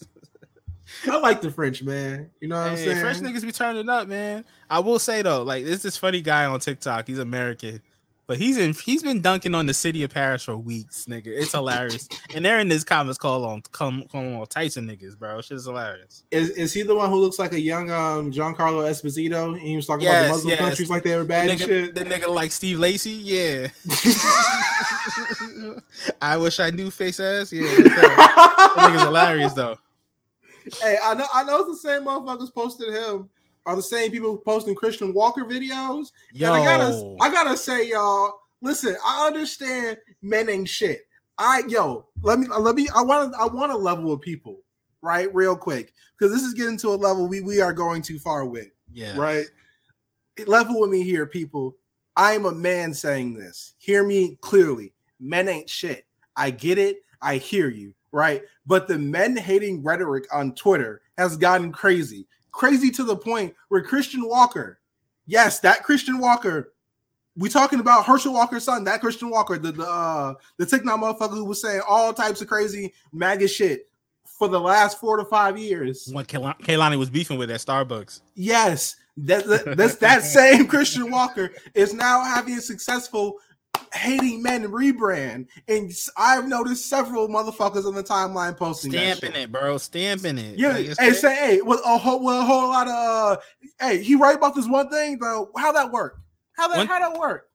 I 1.08 1.18
like 1.18 1.40
the 1.40 1.50
French, 1.50 1.82
man. 1.82 2.30
You 2.40 2.48
know 2.48 2.56
what 2.56 2.70
I'm 2.72 2.76
saying? 2.76 3.00
French 3.00 3.18
niggas 3.18 3.42
be 3.42 3.52
turning 3.52 3.88
up, 3.88 4.08
man. 4.08 4.44
I 4.70 4.78
will 4.80 4.98
say 4.98 5.22
though, 5.22 5.42
like 5.42 5.64
there's 5.64 5.82
this 5.82 5.96
funny 5.96 6.20
guy 6.22 6.46
on 6.46 6.58
TikTok. 6.60 7.06
He's 7.06 7.18
American, 7.18 7.80
but 8.26 8.38
he's 8.38 8.58
in. 8.58 8.74
He's 8.74 9.02
been 9.04 9.20
dunking 9.20 9.54
on 9.54 9.66
the 9.66 9.74
city 9.74 10.02
of 10.02 10.10
Paris 10.10 10.42
for 10.42 10.56
weeks, 10.56 11.06
nigga. 11.06 11.28
It's 11.28 11.52
hilarious. 11.52 12.08
and 12.34 12.44
they're 12.44 12.58
in 12.58 12.68
this 12.68 12.82
comments 12.82 13.18
call 13.18 13.44
on 13.44 13.62
come 13.72 14.04
come 14.10 14.36
on 14.36 14.46
Tyson 14.46 14.88
niggas, 14.88 15.16
bro. 15.16 15.40
Shit 15.40 15.58
is 15.58 15.66
hilarious. 15.66 16.24
Is, 16.32 16.50
is 16.50 16.72
he 16.72 16.82
the 16.82 16.94
one 16.94 17.08
who 17.08 17.20
looks 17.20 17.38
like 17.38 17.52
a 17.52 17.60
young 17.60 17.90
um 17.90 18.32
Giancarlo 18.32 18.88
Esposito? 18.90 19.52
And 19.52 19.60
he 19.60 19.76
was 19.76 19.86
talking 19.86 20.08
about 20.08 20.22
the 20.22 20.28
Muslim 20.28 20.50
yes. 20.50 20.58
countries 20.58 20.90
like 20.90 21.04
they 21.04 21.16
were 21.16 21.24
bad 21.24 21.50
nigga, 21.50 21.66
shit. 21.66 21.94
the 21.94 22.04
nigga 22.04 22.28
like 22.28 22.50
Steve 22.50 22.80
Lacy, 22.80 23.10
yeah. 23.10 23.68
I 26.20 26.36
wish 26.36 26.58
I 26.58 26.70
knew 26.70 26.90
face 26.90 27.20
ass, 27.20 27.52
yeah. 27.52 27.62
That 27.62 28.72
nigga's 28.76 29.02
hilarious 29.02 29.52
though. 29.52 29.78
hey, 30.82 30.98
I 31.02 31.14
know 31.14 31.26
I 31.32 31.44
know 31.44 31.60
it's 31.60 31.82
the 31.82 31.88
same 31.88 32.02
motherfuckers 32.02 32.52
posted 32.52 32.92
him 32.92 33.28
are 33.66 33.76
the 33.76 33.82
same 33.82 34.10
people 34.10 34.36
posting 34.38 34.74
Christian 34.74 35.12
Walker 35.12 35.44
videos. 35.44 36.12
Yo, 36.32 36.52
And 36.52 36.62
I 36.62 36.64
gotta 36.64 37.16
I 37.20 37.30
gotta 37.30 37.56
say, 37.56 37.88
y'all, 37.88 38.40
listen, 38.62 38.96
I 39.04 39.26
understand 39.26 39.98
men 40.22 40.48
ain't 40.48 40.68
shit. 40.68 41.00
I 41.36 41.64
yo, 41.68 42.06
let 42.22 42.38
me 42.38 42.46
let 42.46 42.76
me 42.76 42.88
I 42.94 43.02
want 43.02 43.34
I 43.38 43.46
want 43.46 43.72
to 43.72 43.76
level 43.76 44.10
with 44.10 44.22
people, 44.22 44.60
right? 45.02 45.32
Real 45.34 45.56
quick. 45.56 45.92
Because 46.18 46.32
this 46.32 46.42
is 46.42 46.54
getting 46.54 46.78
to 46.78 46.88
a 46.88 46.96
level 46.96 47.28
we 47.28 47.42
we 47.42 47.60
are 47.60 47.72
going 47.72 48.00
too 48.00 48.18
far 48.18 48.46
with. 48.46 48.68
yeah, 48.92 49.18
right? 49.18 49.46
Level 50.46 50.80
with 50.80 50.90
me 50.90 51.02
here, 51.02 51.26
people. 51.26 51.76
I 52.16 52.32
am 52.32 52.46
a 52.46 52.52
man 52.52 52.94
saying 52.94 53.34
this. 53.34 53.74
Hear 53.78 54.04
me 54.04 54.38
clearly. 54.40 54.92
Men 55.20 55.48
ain't 55.48 55.68
shit. 55.68 56.06
I 56.36 56.50
get 56.50 56.78
it. 56.78 56.98
I 57.20 57.36
hear 57.36 57.68
you, 57.68 57.94
right? 58.12 58.42
But 58.66 58.88
the 58.88 58.98
men 58.98 59.36
hating 59.36 59.82
rhetoric 59.82 60.24
on 60.32 60.54
Twitter 60.54 61.02
has 61.18 61.36
gotten 61.36 61.72
crazy. 61.72 62.26
Crazy 62.56 62.90
to 62.92 63.04
the 63.04 63.14
point 63.16 63.54
where 63.68 63.82
Christian 63.82 64.26
Walker, 64.26 64.78
yes, 65.26 65.60
that 65.60 65.82
Christian 65.84 66.18
Walker, 66.18 66.72
we 67.36 67.50
talking 67.50 67.80
about 67.80 68.06
Herschel 68.06 68.32
Walker's 68.32 68.64
son, 68.64 68.84
that 68.84 69.00
Christian 69.02 69.28
Walker, 69.28 69.58
the 69.58 69.72
the 69.72 69.86
uh 69.86 70.32
the 70.56 70.64
TikTok 70.64 70.98
motherfucker 70.98 71.34
who 71.34 71.44
was 71.44 71.60
saying 71.60 71.82
all 71.86 72.14
types 72.14 72.40
of 72.40 72.48
crazy 72.48 72.94
MAGA 73.12 73.46
shit 73.48 73.90
for 74.24 74.48
the 74.48 74.58
last 74.58 74.98
four 74.98 75.18
to 75.18 75.24
five 75.26 75.58
years. 75.58 76.08
When 76.10 76.24
Kaylani 76.24 76.58
Kaylani 76.60 76.98
was 76.98 77.10
beefing 77.10 77.36
with 77.36 77.50
at 77.50 77.60
Starbucks. 77.60 78.22
Yes, 78.34 78.96
that, 79.18 79.44
that- 79.46 79.76
that's 79.76 79.96
that 79.96 80.22
same 80.38 80.66
Christian 80.66 81.10
Walker 81.10 81.52
is 81.74 81.92
now 81.92 82.24
having 82.24 82.54
a 82.54 82.60
successful 82.62 83.34
hating 83.94 84.42
men 84.42 84.64
rebrand, 84.68 85.46
and 85.68 85.92
I've 86.16 86.46
noticed 86.48 86.88
several 86.88 87.28
motherfuckers 87.28 87.84
on 87.86 87.94
the 87.94 88.02
timeline 88.02 88.56
posting 88.56 88.92
that 88.92 89.18
Stamping 89.18 89.40
it, 89.40 89.52
bro. 89.52 89.78
Stamping 89.78 90.38
it. 90.38 90.58
Yeah, 90.58 90.72
Like, 90.72 90.98
hey, 90.98 91.12
say 91.12 91.34
hey, 91.36 91.60
with 91.62 91.80
a 91.84 91.98
whole, 91.98 92.22
with 92.24 92.36
a 92.36 92.44
whole 92.44 92.68
lot 92.68 92.88
of 92.88 93.38
uh, 93.38 93.40
hey, 93.80 94.02
he 94.02 94.14
right 94.14 94.36
about 94.36 94.54
this 94.54 94.68
one 94.68 94.88
thing 94.90 95.18
though. 95.20 95.50
How 95.56 95.72
that 95.72 95.90
work? 95.92 96.20
How 96.56 96.68
that 96.68 96.78
One- 96.78 96.86
how 96.86 96.98
that 97.10 97.18
work? 97.18 97.48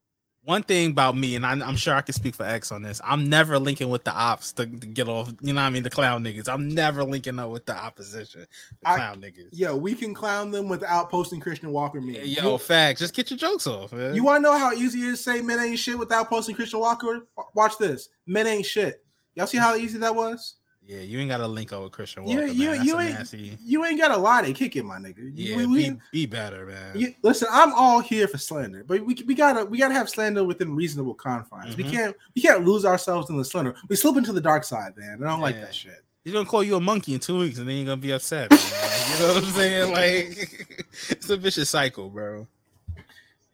One 0.43 0.63
thing 0.63 0.91
about 0.91 1.15
me, 1.15 1.35
and 1.35 1.45
I, 1.45 1.51
I'm 1.51 1.75
sure 1.75 1.93
I 1.93 2.01
can 2.01 2.13
speak 2.13 2.33
for 2.33 2.45
X 2.45 2.71
on 2.71 2.81
this. 2.81 2.99
I'm 3.03 3.29
never 3.29 3.59
linking 3.59 3.89
with 3.89 4.03
the 4.03 4.11
ops 4.11 4.51
to, 4.53 4.65
to 4.65 4.87
get 4.87 5.07
off. 5.07 5.31
You 5.41 5.53
know 5.53 5.61
what 5.61 5.67
I 5.67 5.69
mean? 5.69 5.83
The 5.83 5.89
clown 5.89 6.23
niggas. 6.23 6.49
I'm 6.49 6.69
never 6.69 7.03
linking 7.03 7.37
up 7.37 7.51
with 7.51 7.65
the 7.65 7.75
opposition. 7.75 8.47
The 8.81 8.89
I- 8.89 8.95
clown 8.95 9.21
niggas. 9.21 9.49
Yo, 9.51 9.75
we 9.75 9.93
can 9.93 10.13
clown 10.13 10.49
them 10.49 10.67
without 10.67 11.09
posting 11.11 11.39
Christian 11.39 11.71
Walker 11.71 12.01
memes. 12.01 12.27
Yo, 12.27 12.53
you, 12.53 12.57
facts. 12.57 12.99
Just 12.99 13.13
get 13.13 13.29
your 13.29 13.37
jokes 13.37 13.67
off. 13.67 13.93
Man. 13.93 14.15
you 14.15 14.23
want 14.23 14.37
to 14.37 14.41
know 14.41 14.57
how 14.57 14.73
easy 14.73 15.01
it 15.01 15.09
is 15.09 15.23
to 15.23 15.31
say 15.31 15.41
men 15.41 15.59
ain't 15.59 15.79
shit 15.79 15.97
without 15.97 16.29
posting 16.29 16.55
Christian 16.55 16.79
Walker? 16.79 17.27
Watch 17.53 17.77
this. 17.77 18.09
Men 18.25 18.47
ain't 18.47 18.65
shit. 18.65 19.03
Y'all 19.35 19.47
see 19.47 19.57
how 19.57 19.75
easy 19.75 19.97
that 19.99 20.15
was? 20.15 20.55
Yeah, 20.91 20.99
you 21.01 21.19
ain't 21.19 21.29
got 21.29 21.37
to 21.37 21.47
link 21.47 21.71
up 21.71 21.83
with 21.83 21.91
Christian 21.93 22.27
You- 22.27 22.39
Walker. 22.39 22.51
you- 22.51 22.65
man. 22.69 22.75
That's 22.77 22.85
you 22.87 22.97
a 22.97 23.01
ain't- 23.01 23.13
nasty. 23.13 23.57
You 23.63 23.85
ain't 23.85 23.99
got 23.99 24.11
a 24.11 24.17
lie 24.17 24.41
to 24.41 24.51
kick 24.53 24.75
it, 24.75 24.83
my 24.83 24.97
nigga. 24.97 25.31
Yeah, 25.33 25.55
We- 25.55 25.65
we- 25.65 25.89
be, 25.91 25.97
be 26.11 26.25
better, 26.25 26.65
man. 26.65 26.99
you- 26.99 27.15
listen, 27.23 27.47
I'm 27.51 27.73
all 27.73 27.99
here 28.01 28.27
for 28.27 28.37
slander, 28.37 28.83
but 28.85 29.05
we, 29.05 29.15
we 29.25 29.33
gotta 29.33 29.63
we 29.65 29.77
gotta 29.77 29.93
have 29.93 30.09
slander 30.09 30.43
within 30.43 30.75
reasonable 30.75 31.13
confines. 31.13 31.77
We 31.77 31.85
Mhm. 31.85 31.91
can't 31.91 32.15
we 32.35 32.41
can't 32.41 32.65
lose 32.65 32.83
ourselves 32.85 33.29
in 33.29 33.37
the 33.37 33.45
slander. 33.45 33.73
We 33.87 33.95
slip 33.95 34.17
into 34.17 34.33
the 34.33 34.41
dark 34.41 34.63
side, 34.65 34.97
man. 34.97 35.23
I 35.23 35.27
don't 35.29 35.39
like 35.41 35.55
that 35.61 35.73
shit. 35.73 36.03
He's 36.23 36.33
gonna 36.33 36.45
call 36.45 36.63
you 36.63 36.75
a 36.75 36.79
monkey 36.81 37.13
in 37.13 37.19
two 37.19 37.39
weeks, 37.39 37.57
and 37.57 37.67
then 37.67 37.77
you're 37.77 37.85
gonna 37.85 37.97
be 37.97 38.11
upset. 38.11 38.51
you 38.51 39.19
know 39.19 39.33
what 39.33 39.43
I'm 39.43 39.51
saying? 39.51 39.91
Like, 39.93 40.85
it's 41.09 41.29
a 41.29 41.37
vicious 41.37 41.69
cycle, 41.69 42.09
bro. 42.09 42.47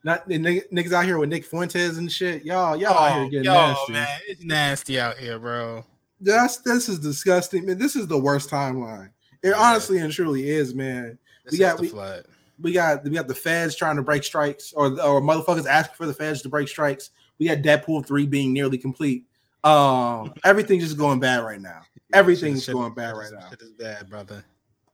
Not 0.03 0.27
the 0.27 0.37
niggas 0.39 0.91
out 0.93 1.05
here 1.05 1.17
with 1.17 1.29
Nick 1.29 1.45
Fuentes 1.45 1.97
and 1.97 2.09
shit. 2.11 2.45
Y'all, 2.45 2.75
y'all 2.77 2.93
out 2.93 3.13
here 3.21 3.29
getting 3.29 3.45
yo, 3.45 3.53
nasty. 3.53 3.91
man, 3.93 4.19
it's 4.27 4.43
nasty 4.43 4.99
out 4.99 5.17
here, 5.17 5.37
bro. 5.39 5.85
That's 6.19 6.57
this 6.57 6.89
is 6.89 6.99
disgusting, 6.99 7.65
man. 7.65 7.77
This 7.77 7.95
is 7.95 8.07
the 8.07 8.17
worst 8.17 8.49
timeline. 8.49 9.09
It 9.43 9.49
Yeah. 9.49 9.53
honestly 9.59 9.99
and 9.99 10.11
truly 10.11 10.49
is, 10.49 10.73
man. 10.73 11.17
This 11.45 11.51
We 11.53 11.57
got- 11.59 11.77
the 11.77 11.81
we- 11.83 11.87
flood. 11.89 12.25
We 12.59 12.71
got 12.71 13.03
we 13.03 13.11
got 13.11 13.27
the 13.27 13.35
feds 13.35 13.75
trying 13.75 13.97
to 13.97 14.01
break 14.01 14.23
strikes, 14.23 14.73
or 14.73 14.87
or 14.99 15.21
motherfuckers 15.21 15.67
asking 15.67 15.95
for 15.95 16.07
the 16.07 16.13
feds 16.13 16.41
to 16.41 16.49
break 16.49 16.67
strikes. 16.67 17.11
We 17.37 17.47
got 17.47 17.59
Deadpool 17.59 18.07
three 18.07 18.25
being 18.25 18.51
nearly 18.51 18.79
complete. 18.79 19.25
Um, 19.63 20.33
everything's 20.43 20.83
just 20.85 20.97
going 20.97 21.19
bad 21.19 21.43
right 21.43 21.61
now. 21.61 21.81
Everything's 22.13 22.63
Shit- 22.63 22.73
going 22.73 22.95
bad 22.95 23.15
right 23.15 23.31
now. 23.31 23.47
Shit 23.51 23.61
is 23.61 23.73
bad, 23.73 24.09
brother. 24.09 24.43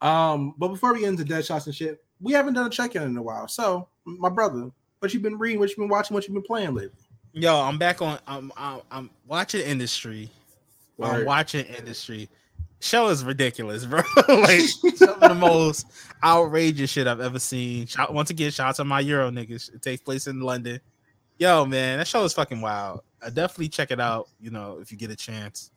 Um, 0.02 0.54
but 0.58 0.68
before 0.70 0.94
we 0.94 1.00
get 1.02 1.10
into 1.10 1.24
dead 1.24 1.46
shots 1.46 1.66
and 1.68 1.74
shit, 1.74 2.04
we 2.20 2.34
haven't 2.34 2.56
done 2.56 2.66
a 2.68 2.70
check 2.70 2.98
in 2.98 3.04
in 3.04 3.16
a 3.16 3.22
while. 3.24 3.48
So, 3.48 3.88
my 4.04 4.28
brother, 4.30 4.70
what 5.00 5.14
you 5.14 5.22
been 5.22 5.38
reading? 5.40 5.60
What 5.62 5.70
you 5.70 5.78
been 5.78 5.88
watching? 5.88 6.14
What 6.16 6.28
you 6.28 6.34
been 6.34 6.44
playing 6.44 6.74
lately? 6.76 7.00
Yo, 7.32 7.56
I'm 7.62 7.78
back 7.78 8.02
on. 8.02 8.20
I'm 8.28 8.52
I'm, 8.58 8.82
I'm 8.92 9.10
watching 9.26 9.62
industry. 9.62 10.30
I'm 11.04 11.26
watching 11.26 11.66
industry. 11.66 12.30
Show 12.80 13.08
is 13.08 13.24
ridiculous, 13.24 13.86
bro. 13.86 14.02
like 14.28 14.62
some 14.96 15.10
of 15.10 15.20
the 15.20 15.36
most 15.36 15.88
outrageous 16.24 16.89
shit 16.89 17.08
I've 17.08 17.22
ever 17.22 17.39
seen. 17.39 17.88
Shout, 17.88 18.13
once 18.13 18.30
again, 18.30 18.52
shout 18.52 18.70
out 18.70 18.76
to 18.76 18.84
my 18.84 19.00
Euro 19.02 19.32
niggas. 19.32 19.74
It 19.74 19.82
takes 19.82 20.02
place 20.02 20.28
in 20.28 20.42
London. 20.42 20.80
Yo, 21.38 21.66
man, 21.66 21.98
that 21.98 22.08
show 22.08 22.24
is 22.24 22.34
fucking 22.34 22.62
wild. 22.62 23.02
I 23.22 23.30
definitely 23.30 23.70
check 23.70 23.92
it 23.92 24.00
out. 24.00 24.30
You 24.39 24.52
know, 24.52 24.80
if 24.82 24.92
you 24.92 24.98
get 24.98 25.12
a 25.12 25.16
chance. 25.16 25.72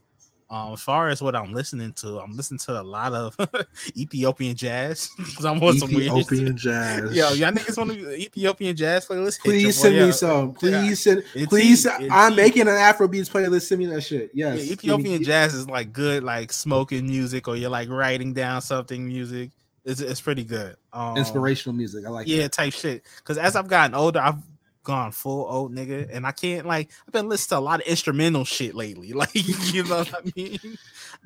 Um, 0.49 0.75
as 0.75 0.81
far 0.81 1.09
as 1.09 1.21
what 1.21 1.35
I'm 1.35 1.53
listening 1.53 1.93
to, 1.95 2.21
I'm 2.21 2.37
listening 2.37 2.59
to 2.61 2.81
a 2.81 2.83
lot 2.83 3.13
of 3.13 3.37
Ethiopian 3.97 4.55
jazz 4.55 5.11
because 5.17 5.45
I'm 5.45 5.61
on 5.61 5.77
some 5.79 5.93
weird. 5.93 6.25
shit. 6.29 6.55
jazz. 6.55 7.17
Yo, 7.17 7.33
y'all 7.33 7.51
niggas 7.51 7.77
want 7.77 7.93
to 7.93 8.15
Ethiopian 8.15 8.77
jazz 8.77 9.07
playlist? 9.07 9.41
Please 9.41 9.77
send 9.77 9.97
me 9.97 10.13
some. 10.13 10.55
Please 10.55 11.03
send. 11.03 11.25
Please, 11.49 11.87
I'm 11.87 12.37
making 12.37 12.63
an 12.63 12.69
Afrobeats 12.69 13.29
playlist. 13.29 13.63
Send 13.63 13.81
me 13.81 13.87
that 13.87 14.03
shit. 14.03 14.31
Yeah, 14.35 14.55
Yes, 14.55 14.71
Ethiopian 14.71 15.19
Give 15.19 15.27
jazz 15.27 15.53
is 15.53 15.69
like 15.69 15.93
good, 15.93 16.23
like 16.23 16.53
smoking 16.53 17.07
music, 17.07 17.49
or 17.49 17.57
you're 17.57 17.71
like 17.71 17.89
writing 17.89 18.33
down 18.33 18.63
something 18.63 19.05
music. 19.05 19.51
It's, 19.85 20.01
it's 20.01 20.21
pretty 20.21 20.45
good. 20.45 20.77
Um, 20.93 21.17
inspirational 21.17 21.75
music. 21.77 22.05
I 22.07 22.11
like. 22.11 22.27
yeah, 22.29 22.43
that. 22.43 22.53
type 22.53 22.73
shit. 22.73 23.05
Because 23.19 23.39
as 23.39 23.55
I've 23.57 23.69
gotten 23.69 23.95
older, 23.95 24.21
I've 24.21 24.37
gone 24.87 25.13
full 25.13 25.45
old 25.51 25.75
nigga, 25.75 26.09
and 26.11 26.27
I 26.27 26.33
can't 26.33 26.67
like 26.67 26.91
I've 27.07 27.13
been 27.13 27.29
listening 27.29 27.57
to 27.57 27.61
a 27.61 27.65
lot 27.65 27.81
of 27.81 27.87
instrumental 27.87 28.45
shit 28.47 28.75
lately. 28.75 29.13
Like 29.13 29.35
you 29.35 29.83
know 29.85 29.99
what 29.99 30.15
I 30.15 30.33
mean? 30.37 30.59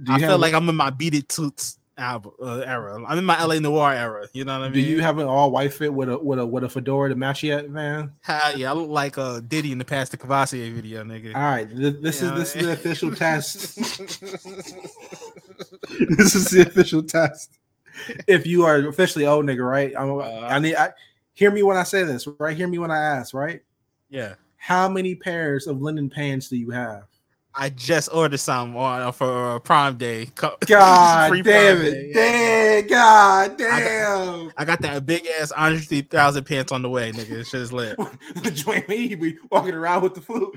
I 0.09 0.19
you 0.19 0.27
feel 0.27 0.39
like 0.39 0.55
I'm 0.55 0.69
in 0.69 0.75
my 0.75 0.91
Beat 0.91 1.15
It 1.15 1.29
Toots 1.29 1.77
album 1.99 2.33
uh, 2.43 2.61
era. 2.61 3.05
I'm 3.07 3.19
in 3.19 3.25
my 3.25 3.43
LA 3.45 3.59
Noir 3.59 3.93
era. 3.93 4.27
You 4.33 4.45
know 4.45 4.55
what 4.59 4.65
I 4.65 4.69
mean? 4.71 4.73
Do 4.73 4.81
you 4.81 5.03
have 5.03 5.19
an 5.19 5.27
all 5.27 5.51
white 5.51 5.73
fit 5.75 5.93
with 5.93 6.09
a 6.09 6.19
with 6.19 6.39
a 6.39 6.47
with 6.47 6.65
a 6.65 6.69
fedora 6.69 7.11
to 7.11 7.15
match 7.15 7.43
yet, 7.43 7.69
man? 7.71 8.13
Yeah, 8.57 8.71
I 8.71 8.73
look 8.73 8.89
like 8.89 9.19
uh, 9.19 9.41
Diddy 9.41 9.71
in 9.73 9.79
the 9.79 9.85
past 9.85 10.13
the 10.13 10.17
Courvoisier 10.17 10.73
video, 10.75 11.05
nigga. 11.05 11.35
All 11.35 11.43
right, 11.43 11.69
th- 11.69 11.97
this 12.01 12.23
Yeah, 12.23 12.33
is 12.35 12.39
this 12.39 12.57
is 12.57 12.63
the 12.67 12.73
official 12.73 13.15
test. 13.15 13.77
this 16.17 16.35
is 16.35 16.47
the 16.51 16.63
official 16.67 17.03
test. 17.03 17.59
If 18.27 18.47
you 18.47 18.65
are 18.65 18.89
officially 18.89 19.27
old 19.27 19.45
nigga, 19.45 19.69
right? 19.69 19.93
I'm, 19.99 20.11
Uh, 20.19 20.23
I 20.49 20.59
need. 20.59 20.77
I, 20.77 20.93
hear 21.35 21.51
me 21.51 21.63
when 21.63 21.77
I 21.77 21.83
say 21.83 22.05
this, 22.05 22.27
right? 22.39 22.57
Hear 22.57 22.69
me 22.69 22.79
when 22.79 22.91
I 22.91 22.99
ask, 22.99 23.35
right? 23.35 23.63
yeah. 24.09 24.35
How 24.57 24.89
many 24.89 25.15
pairs 25.15 25.67
of 25.67 25.81
linen 25.81 26.11
pants 26.11 26.49
do 26.49 26.57
you 26.57 26.71
have? 26.71 27.05
I 27.55 27.71
just 27.71 28.09
ordered 28.13 28.39
some 28.39 28.77
on 28.77 29.13
for 29.13 29.57
uh, 29.57 29.59
Prime 29.59 29.97
Day. 29.97 30.27
God 30.37 30.57
damn 30.67 31.83
it! 31.83 32.15
Damn, 32.15 32.87
God 32.87 33.53
I 33.53 33.81
damn! 33.81 34.53
I 34.57 34.65
got 34.65 34.81
that 34.83 35.05
big 35.05 35.27
ass 35.41 35.51
Andre 35.51 35.81
3000 35.81 36.45
pants 36.45 36.73
on 36.73 36.83
the 36.83 36.89
way, 36.89 37.11
nigga. 37.11 37.45
Shit 37.45 37.61
is 37.61 37.73
lit. 37.73 37.99
Join 38.55 38.85
me. 38.89 39.17
We 39.17 39.39
walking 39.51 39.75
around 39.75 40.03
with 40.03 40.15
the 40.15 40.21
food. 40.21 40.55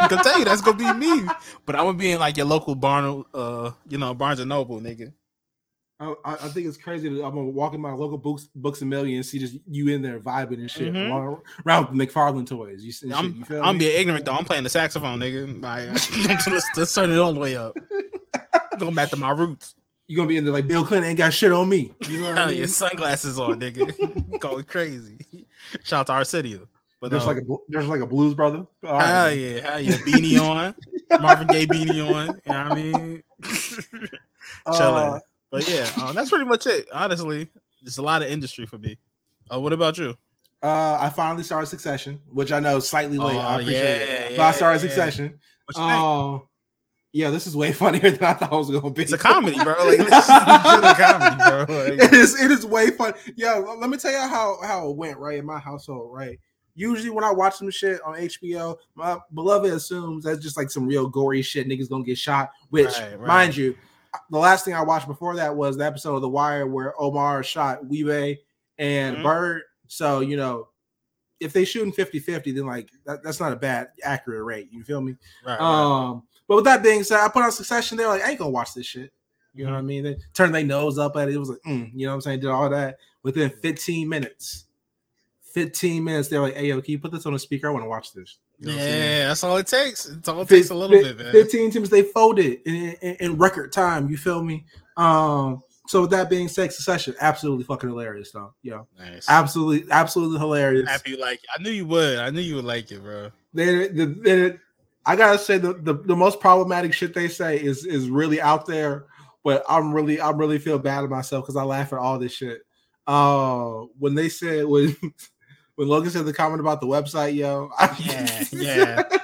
I 0.00 0.06
can 0.08 0.22
tell 0.22 0.38
you 0.38 0.44
that's 0.44 0.62
gonna 0.62 0.76
be 0.76 0.92
me. 0.92 1.22
But 1.66 1.74
I'm 1.74 1.86
gonna 1.86 1.98
be 1.98 2.12
in 2.12 2.20
like 2.20 2.36
your 2.36 2.46
local 2.46 2.74
barn, 2.74 3.24
uh, 3.34 3.72
you 3.88 3.98
know, 3.98 4.14
Barnes 4.14 4.38
and 4.38 4.48
Noble, 4.48 4.80
nigga. 4.80 5.12
I, 6.00 6.14
I 6.24 6.34
think 6.48 6.66
it's 6.66 6.76
crazy 6.76 7.08
that 7.08 7.24
I'm 7.24 7.30
gonna 7.34 7.44
walk 7.44 7.74
in 7.74 7.80
my 7.80 7.92
local 7.92 8.18
books 8.18 8.48
books 8.56 8.80
and 8.80 8.90
million 8.90 9.16
and 9.16 9.26
see 9.26 9.38
just 9.38 9.56
you 9.70 9.86
in 9.88 10.02
there 10.02 10.18
vibing 10.18 10.54
and 10.54 10.68
shit 10.70 10.92
Mhm. 10.92 11.06
along- 11.10 11.42
around 11.64 11.90
with 11.96 12.08
McFarlane 12.08 12.46
toys. 12.46 12.82
You, 12.82 12.90
see- 12.90 13.12
I'm, 13.12 13.36
you 13.36 13.44
feel 13.44 13.62
I'm 13.62 13.78
being 13.78 13.96
ignorant 14.00 14.24
though. 14.24 14.32
I'm 14.32 14.44
playing 14.44 14.64
the 14.64 14.70
saxophone, 14.70 15.20
nigga. 15.20 15.62
Like, 15.62 15.88
let's, 16.48 16.66
let's 16.76 16.92
turn 16.94 17.10
it 17.12 17.18
all 17.18 17.32
the 17.32 17.38
way 17.40 17.56
up. 17.56 17.76
Going 18.78 18.94
back 18.96 19.10
to 19.10 19.16
my 19.16 19.30
roots. 19.30 19.74
you 20.08 20.16
gonna 20.16 20.28
be 20.28 20.36
in 20.38 20.44
there 20.44 20.52
like 20.52 20.66
Bill 20.66 20.84
Clinton 20.84 21.10
ain't 21.10 21.18
got 21.18 21.32
shit 21.32 21.52
on 21.52 21.68
me. 21.68 21.92
You 22.08 22.20
know 22.22 22.30
what 22.30 22.38
I 22.38 22.46
mean? 22.50 22.58
yeah, 22.58 22.66
sunglasses 22.66 23.38
on, 23.38 23.60
nigga. 23.60 24.40
Going 24.40 24.64
crazy. 24.64 25.18
Shout 25.84 26.00
out 26.00 26.06
to 26.08 26.12
Arsenio. 26.14 26.66
But 27.00 27.10
There's 27.10 27.22
um, 27.24 27.28
like 27.34 27.44
a 27.44 27.56
there's 27.68 27.86
like 27.86 28.00
a 28.00 28.06
blues 28.06 28.34
brother. 28.34 28.66
All 28.84 28.98
hell 28.98 29.26
right. 29.26 29.32
yeah, 29.32 29.70
hell 29.72 29.80
yeah, 29.80 29.92
beanie 29.98 30.40
on, 30.40 30.74
Marvin 31.20 31.46
Gaye 31.48 31.66
beanie 31.66 31.90
on. 32.14 32.26
You 32.26 32.32
know 32.32 32.32
what 32.44 32.56
I 32.56 32.74
mean? 32.74 33.22
Uh, 34.66 34.76
Chilling. 34.78 35.20
But 35.52 35.68
yeah, 35.68 35.88
um, 36.02 36.16
that's 36.16 36.30
pretty 36.30 36.46
much 36.46 36.66
it. 36.66 36.88
Honestly, 36.92 37.48
it's 37.82 37.98
a 37.98 38.02
lot 38.02 38.22
of 38.22 38.28
industry 38.28 38.66
for 38.66 38.78
me. 38.78 38.98
Uh, 39.52 39.60
what 39.60 39.72
about 39.72 39.96
you? 39.98 40.16
uh, 40.64 40.98
I 41.00 41.10
finally 41.10 41.42
started 41.44 41.66
Succession, 41.66 42.20
which 42.32 42.50
I 42.52 42.58
know 42.60 42.80
slightly 42.80 43.18
late. 43.18 43.36
I 43.36 43.52
Oh, 43.56 43.60
appreciate 43.60 43.74
yeah, 43.82 44.14
it. 44.30 44.36
But 44.36 44.42
I 44.42 44.50
started 44.52 44.82
yeah. 44.82 44.88
Succession. 44.88 45.38
What 45.66 45.76
you 45.76 45.82
think? 45.90 46.02
Oh, 46.02 46.48
yeah, 47.12 47.30
this 47.30 47.46
is 47.46 47.54
way 47.56 47.72
funnier 47.82 48.10
than 48.10 48.22
I 48.24 48.32
thought 48.32 48.52
it 48.52 48.56
was 48.56 48.70
gonna 48.70 48.90
be. 48.90 49.02
It's 49.02 49.12
a 49.12 49.18
comedy, 49.18 49.56
bro. 49.62 49.74
Like, 49.84 49.98
this 50.08 50.24
is 50.24 50.28
a 50.30 50.94
comedy, 50.96 51.36
bro. 51.36 51.58
Like, 51.84 51.92
it 52.02 52.12
is. 52.14 52.40
It 52.40 52.50
is 52.50 52.64
way 52.64 52.90
fun. 52.90 53.12
Yeah, 53.36 53.54
let 53.56 53.90
me 53.90 53.98
tell 53.98 54.10
you 54.12 54.18
how 54.18 54.58
how 54.62 54.88
it 54.88 54.96
went. 54.96 55.18
Right 55.18 55.38
in 55.38 55.44
my 55.44 55.58
household. 55.58 56.14
Right. 56.16 56.38
Usually 56.74 57.10
when 57.10 57.22
I 57.24 57.30
watch 57.30 57.56
some 57.56 57.70
shit 57.70 58.00
on 58.02 58.14
HBO, 58.14 58.78
my 58.94 59.18
beloved 59.34 59.70
assumes 59.70 60.24
that's 60.24 60.38
just 60.40 60.56
like 60.56 60.70
some 60.70 60.86
real 60.86 61.06
gory 61.06 61.42
shit. 61.42 61.68
Niggas 61.68 61.90
gonna 61.90 62.02
get 62.04 62.16
shot. 62.16 62.50
Which, 62.70 62.86
Right, 62.98 63.18
right. 63.18 63.28
mind 63.28 63.56
you, 63.56 63.76
the 64.30 64.38
last 64.38 64.64
thing 64.64 64.74
I 64.74 64.82
watched 64.82 65.06
before 65.06 65.34
that 65.36 65.54
was 65.54 65.76
the 65.76 65.84
episode 65.86 66.16
of 66.16 66.22
The 66.22 66.28
Wire 66.28 66.66
where 66.66 67.00
Omar 67.00 67.42
shot 67.42 67.86
Wee-Bey 67.86 68.40
and 68.78 69.16
Mhm. 69.16 69.22
Bird. 69.22 69.62
So 69.86 70.20
you 70.20 70.36
know, 70.36 70.68
if 71.40 71.52
they 71.52 71.64
shooting 71.64 71.92
50-50, 71.92 72.52
then 72.54 72.66
like 72.66 72.90
that, 73.04 73.22
that's 73.22 73.40
not 73.40 73.52
a 73.52 73.56
bad 73.56 73.88
accurate 74.04 74.44
rate. 74.44 74.68
You 74.70 74.84
feel 74.84 75.00
me? 75.00 75.16
right, 75.44 75.58
right. 75.58 75.60
Um, 75.60 76.22
but 76.46 76.56
with 76.56 76.64
that 76.66 76.82
being 76.82 77.04
said, 77.04 77.20
I 77.20 77.28
put 77.28 77.42
on 77.42 77.52
Succession. 77.52 77.96
They're 77.98 78.08
like, 78.08 78.22
I 78.22 78.30
ain't 78.30 78.38
gonna 78.38 78.50
watch 78.50 78.74
this 78.74 78.86
shit. 78.86 79.12
You 79.54 79.66
know 79.66 79.72
what 79.72 79.78
I 79.78 79.82
mean? 79.82 80.04
They 80.04 80.16
turned 80.34 80.54
their 80.54 80.64
nose 80.64 80.98
up 80.98 81.16
at 81.16 81.28
it. 81.28 81.34
It 81.34 81.38
was 81.38 81.50
like, 81.50 81.60
mm, 81.66 81.90
you 81.94 82.06
know 82.06 82.12
what 82.12 82.16
I'm 82.16 82.20
saying? 82.22 82.40
Did 82.40 82.48
all 82.50 82.70
that 82.70 82.96
within 83.22 83.50
15 83.50 84.08
minutes. 84.08 84.64
15 85.42 86.02
minutes. 86.02 86.28
They're 86.28 86.40
like, 86.40 86.54
hey, 86.56 86.68
yo, 86.68 86.80
can 86.80 86.92
you 86.92 86.98
put 86.98 87.12
this 87.12 87.26
on 87.26 87.34
a 87.34 87.38
speaker? 87.38 87.68
I 87.68 87.70
want 87.72 87.84
to 87.84 87.88
watch 87.88 88.12
this. 88.14 88.38
You 88.62 88.68
know 88.68 88.74
what 88.74 88.80
I'm 88.82 88.86
saying? 88.88 89.18
yeah, 89.20 89.28
that's 89.28 89.44
all 89.44 89.56
it 89.56 89.66
takes. 89.66 90.06
It's 90.06 90.28
all 90.28 90.40
it 90.42 90.48
takes 90.48 90.70
a 90.70 90.74
little 90.74 91.00
bit, 91.00 91.18
man. 91.18 91.32
15 91.32 91.70
teams 91.72 91.90
they 91.90 92.02
folded 92.02 92.60
in, 92.64 92.74
in, 93.02 93.16
in 93.16 93.36
record 93.36 93.72
time. 93.72 94.08
You 94.08 94.16
feel 94.16 94.42
me? 94.42 94.64
Um, 94.96 95.62
so 95.88 96.02
with 96.02 96.10
that 96.10 96.30
being 96.30 96.46
said, 96.46 96.72
Succession, 96.72 97.14
absolutely 97.20 97.64
fucking 97.64 97.88
hilarious, 97.88 98.30
though. 98.30 98.54
Yeah, 98.62 98.82
Nice. 98.98 99.26
absolutely, 99.28 99.90
absolutely 99.90 100.38
hilarious. 100.38 100.88
Happy 100.88 101.16
like 101.16 101.38
it. 101.42 101.48
I 101.58 101.60
knew 101.62 101.70
you 101.70 101.86
would. 101.86 102.18
I 102.18 102.30
knew 102.30 102.40
you 102.40 102.54
would 102.54 102.64
like 102.64 102.92
it, 102.92 103.02
bro. 103.02 103.30
they, 103.52 103.88
the, 103.88 104.06
the, 104.06 104.58
I 105.04 105.16
gotta 105.16 105.38
say 105.38 105.58
the, 105.58 105.72
the 105.74 105.94
the 105.94 106.14
most 106.14 106.38
problematic 106.38 106.92
shit 106.94 107.12
they 107.14 107.26
say 107.26 107.56
is 107.60 107.84
is 107.84 108.08
really 108.08 108.40
out 108.40 108.66
there, 108.66 109.06
but 109.42 109.64
I'm 109.68 109.92
really 109.92 110.20
I 110.20 110.30
really 110.30 110.60
feel 110.60 110.78
bad 110.78 111.02
at 111.02 111.10
myself 111.10 111.42
because 111.44 111.56
I 111.56 111.64
laugh 111.64 111.92
at 111.92 111.98
all 111.98 112.20
this 112.20 112.32
shit. 112.32 112.60
Uh, 113.04 113.86
when 113.98 114.14
they 114.14 114.28
said 114.28 114.64
when 114.66 114.96
when 115.76 115.88
Logan 115.88 116.10
said 116.10 116.24
the 116.24 116.32
comment 116.32 116.60
about 116.60 116.80
the 116.80 116.86
website, 116.86 117.34
yo, 117.34 117.70
I, 117.78 118.46
Yeah, 118.52 119.02
yeah. 119.10 119.18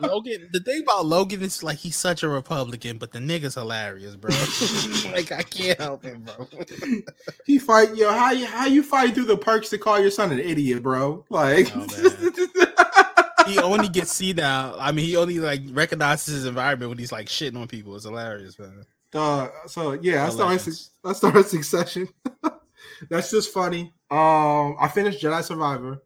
Logan, 0.00 0.48
the 0.52 0.60
thing 0.60 0.82
about 0.82 1.06
Logan 1.06 1.42
is 1.42 1.62
like 1.62 1.78
he's 1.78 1.96
such 1.96 2.22
a 2.22 2.28
Republican, 2.28 2.98
but 2.98 3.12
the 3.12 3.20
nigga's 3.20 3.54
hilarious, 3.54 4.16
bro. 4.16 4.30
like 5.12 5.32
I 5.32 5.42
can't 5.42 5.80
help 5.80 6.04
him, 6.04 6.22
bro. 6.24 6.48
he 7.46 7.58
fight 7.58 7.94
yo 7.94 8.10
how 8.10 8.32
you 8.32 8.44
how 8.44 8.66
you 8.66 8.82
fight 8.82 9.14
through 9.14 9.26
the 9.26 9.36
perks 9.36 9.70
to 9.70 9.78
call 9.78 9.98
your 10.00 10.10
son 10.10 10.32
an 10.32 10.40
idiot, 10.40 10.82
bro? 10.82 11.24
Like. 11.30 11.70
Oh, 11.74 13.46
he 13.46 13.58
only 13.58 13.88
gets 13.88 14.12
seen 14.12 14.36
now. 14.36 14.74
I 14.78 14.92
mean, 14.92 15.06
he 15.06 15.16
only 15.16 15.38
like 15.38 15.62
recognizes 15.70 16.34
his 16.34 16.46
environment 16.46 16.88
when 16.90 16.98
he's 16.98 17.12
like 17.12 17.28
shitting 17.28 17.56
on 17.56 17.68
people. 17.68 17.94
It's 17.94 18.04
hilarious, 18.04 18.58
man. 18.58 18.84
Uh, 19.12 19.48
so 19.66 19.92
yeah, 19.92 20.26
I 20.26 20.30
started. 20.30 20.78
I 21.04 21.12
started 21.12 21.46
Succession. 21.46 22.08
That's 23.08 23.30
just 23.30 23.52
funny. 23.52 23.92
Um, 24.14 24.76
I 24.78 24.88
finished 24.88 25.22
Jedi 25.22 25.42
Survivor. 25.42 26.02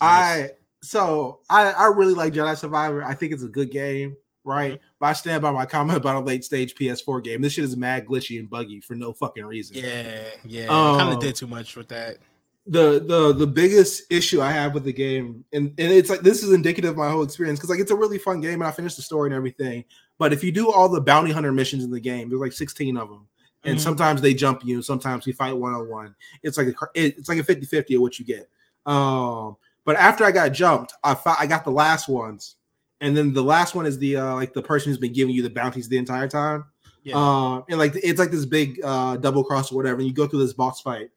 I 0.00 0.50
so 0.82 1.40
I 1.48 1.70
I 1.70 1.86
really 1.88 2.14
like 2.14 2.32
Jedi 2.32 2.56
Survivor. 2.56 3.04
I 3.04 3.14
think 3.14 3.32
it's 3.32 3.44
a 3.44 3.48
good 3.48 3.70
game, 3.70 4.16
right? 4.44 4.72
Mm-hmm. 4.74 4.84
But 4.98 5.06
I 5.06 5.12
stand 5.12 5.42
by 5.42 5.52
my 5.52 5.66
comment 5.66 5.96
about 5.96 6.16
a 6.16 6.20
late 6.26 6.44
stage 6.44 6.74
PS4 6.74 7.22
game. 7.22 7.42
This 7.42 7.52
shit 7.52 7.64
is 7.64 7.76
mad 7.76 8.06
glitchy 8.06 8.38
and 8.40 8.50
buggy 8.50 8.80
for 8.80 8.94
no 8.94 9.12
fucking 9.12 9.44
reason. 9.44 9.76
Yeah, 9.76 10.24
yeah. 10.44 10.64
Um, 10.64 10.98
kind 10.98 11.14
of 11.14 11.20
did 11.20 11.36
too 11.36 11.46
much 11.46 11.76
with 11.76 11.88
that. 11.88 12.18
the 12.66 13.00
the 13.06 13.32
the 13.32 13.46
biggest 13.46 14.10
issue 14.10 14.40
I 14.40 14.50
have 14.50 14.74
with 14.74 14.84
the 14.84 14.92
game, 14.92 15.44
and, 15.52 15.68
and 15.78 15.92
it's 15.92 16.10
like 16.10 16.20
this 16.20 16.42
is 16.42 16.52
indicative 16.52 16.90
of 16.90 16.96
my 16.96 17.08
whole 17.10 17.22
experience 17.22 17.58
because 17.58 17.70
like 17.70 17.78
it's 17.78 17.92
a 17.92 17.96
really 17.96 18.18
fun 18.18 18.40
game 18.40 18.54
and 18.54 18.64
I 18.64 18.72
finished 18.72 18.96
the 18.96 19.02
story 19.02 19.28
and 19.28 19.34
everything. 19.36 19.84
But 20.18 20.32
if 20.32 20.42
you 20.42 20.50
do 20.50 20.72
all 20.72 20.88
the 20.88 21.00
bounty 21.00 21.30
hunter 21.30 21.52
missions 21.52 21.84
in 21.84 21.90
the 21.90 22.00
game, 22.00 22.28
there's 22.28 22.40
like 22.40 22.52
16 22.52 22.96
of 22.96 23.08
them, 23.08 23.28
and 23.66 23.76
Mhm. 23.76 23.80
sometimes 23.80 24.20
they 24.20 24.32
jump 24.34 24.64
you, 24.64 24.80
sometimes 24.82 25.26
you 25.26 25.32
fight 25.32 25.56
one 25.56 25.74
on 25.74 25.88
one. 25.88 26.14
It's 26.42 26.56
like 26.58 26.68
a 26.68 26.74
it- 26.94 27.18
it's 27.18 27.28
like 27.28 27.38
a 27.38 27.44
50 27.44 27.66
50 27.66 27.94
of 27.94 28.00
what 28.02 28.18
you 28.18 28.24
get. 28.24 28.48
Um, 28.86 29.56
but 29.84 29.96
after 29.96 30.24
I 30.24 30.32
got 30.32 30.50
jumped, 30.52 30.94
I 31.04 31.14
fi- 31.14 31.36
I 31.38 31.46
got 31.46 31.64
the 31.64 31.70
last 31.70 32.08
ones, 32.08 32.56
and 33.00 33.16
then 33.16 33.32
the 33.32 33.42
last 33.42 33.74
one 33.74 33.86
is 33.86 33.98
the 33.98 34.16
uh 34.16 34.34
like 34.34 34.54
the 34.54 34.62
person 34.62 34.90
who's 34.90 34.98
been 34.98 35.12
giving 35.12 35.34
you 35.34 35.42
the 35.42 35.50
bounties 35.50 35.88
the 35.88 35.98
entire 35.98 36.28
time. 36.28 36.64
Yeah. 37.02 37.14
Um, 37.16 37.64
and 37.68 37.78
like 37.78 37.94
it's 38.02 38.18
like 38.18 38.30
this 38.30 38.44
big 38.46 38.80
uh 38.82 39.16
double 39.16 39.44
cross 39.44 39.70
or 39.72 39.76
whatever, 39.76 39.98
and 39.98 40.06
you 40.06 40.12
go 40.14 40.26
through 40.26 40.40
this 40.40 40.52
boss 40.52 40.80
fight. 40.80 41.10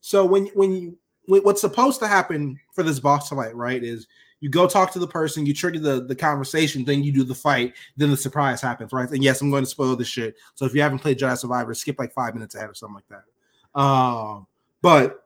So 0.00 0.24
when 0.24 0.46
when 0.54 0.72
you 0.72 0.98
what's 1.26 1.60
supposed 1.60 2.00
to 2.00 2.06
happen 2.06 2.58
for 2.74 2.82
this 2.82 3.00
boss 3.00 3.28
fight, 3.30 3.54
right, 3.56 3.82
is 3.82 4.06
you 4.44 4.50
go 4.50 4.66
talk 4.66 4.92
to 4.92 4.98
the 4.98 5.06
person, 5.06 5.46
you 5.46 5.54
trigger 5.54 5.78
the 5.78 6.04
the 6.04 6.14
conversation, 6.14 6.84
then 6.84 7.02
you 7.02 7.10
do 7.10 7.24
the 7.24 7.34
fight, 7.34 7.72
then 7.96 8.10
the 8.10 8.16
surprise 8.16 8.60
happens, 8.60 8.92
right? 8.92 9.08
And 9.08 9.24
yes, 9.24 9.40
I'm 9.40 9.50
going 9.50 9.64
to 9.64 9.70
spoil 9.70 9.96
this 9.96 10.06
shit. 10.06 10.36
So 10.54 10.66
if 10.66 10.74
you 10.74 10.82
haven't 10.82 10.98
played 10.98 11.18
Jedi 11.18 11.38
Survivor, 11.38 11.72
skip 11.72 11.98
like 11.98 12.12
five 12.12 12.34
minutes 12.34 12.54
ahead 12.54 12.68
or 12.68 12.74
something 12.74 12.96
like 12.96 13.08
that. 13.08 13.80
Um, 13.80 14.46
but 14.82 15.24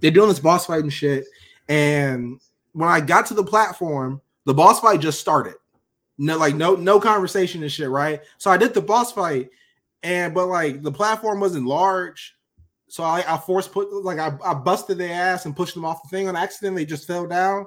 they're 0.00 0.10
doing 0.10 0.28
this 0.28 0.38
boss 0.38 0.66
fight 0.66 0.82
and 0.82 0.92
shit. 0.92 1.24
And 1.70 2.42
when 2.74 2.90
I 2.90 3.00
got 3.00 3.24
to 3.28 3.34
the 3.34 3.42
platform, 3.42 4.20
the 4.44 4.52
boss 4.52 4.80
fight 4.80 5.00
just 5.00 5.18
started. 5.18 5.54
No, 6.18 6.36
like 6.36 6.54
no, 6.54 6.74
no 6.74 7.00
conversation 7.00 7.62
and 7.62 7.72
shit, 7.72 7.88
right? 7.88 8.20
So 8.36 8.50
I 8.50 8.58
did 8.58 8.74
the 8.74 8.82
boss 8.82 9.12
fight, 9.12 9.48
and 10.02 10.34
but 10.34 10.48
like 10.48 10.82
the 10.82 10.92
platform 10.92 11.40
wasn't 11.40 11.64
large. 11.64 12.36
So 12.88 13.02
I, 13.02 13.24
I 13.26 13.38
forced 13.38 13.72
put 13.72 13.90
like 14.04 14.18
I, 14.18 14.36
I 14.44 14.52
busted 14.52 14.98
their 14.98 15.14
ass 15.14 15.46
and 15.46 15.56
pushed 15.56 15.72
them 15.72 15.86
off 15.86 16.02
the 16.02 16.10
thing 16.10 16.28
on 16.28 16.36
accident. 16.36 16.76
They 16.76 16.84
just 16.84 17.06
fell 17.06 17.26
down. 17.26 17.66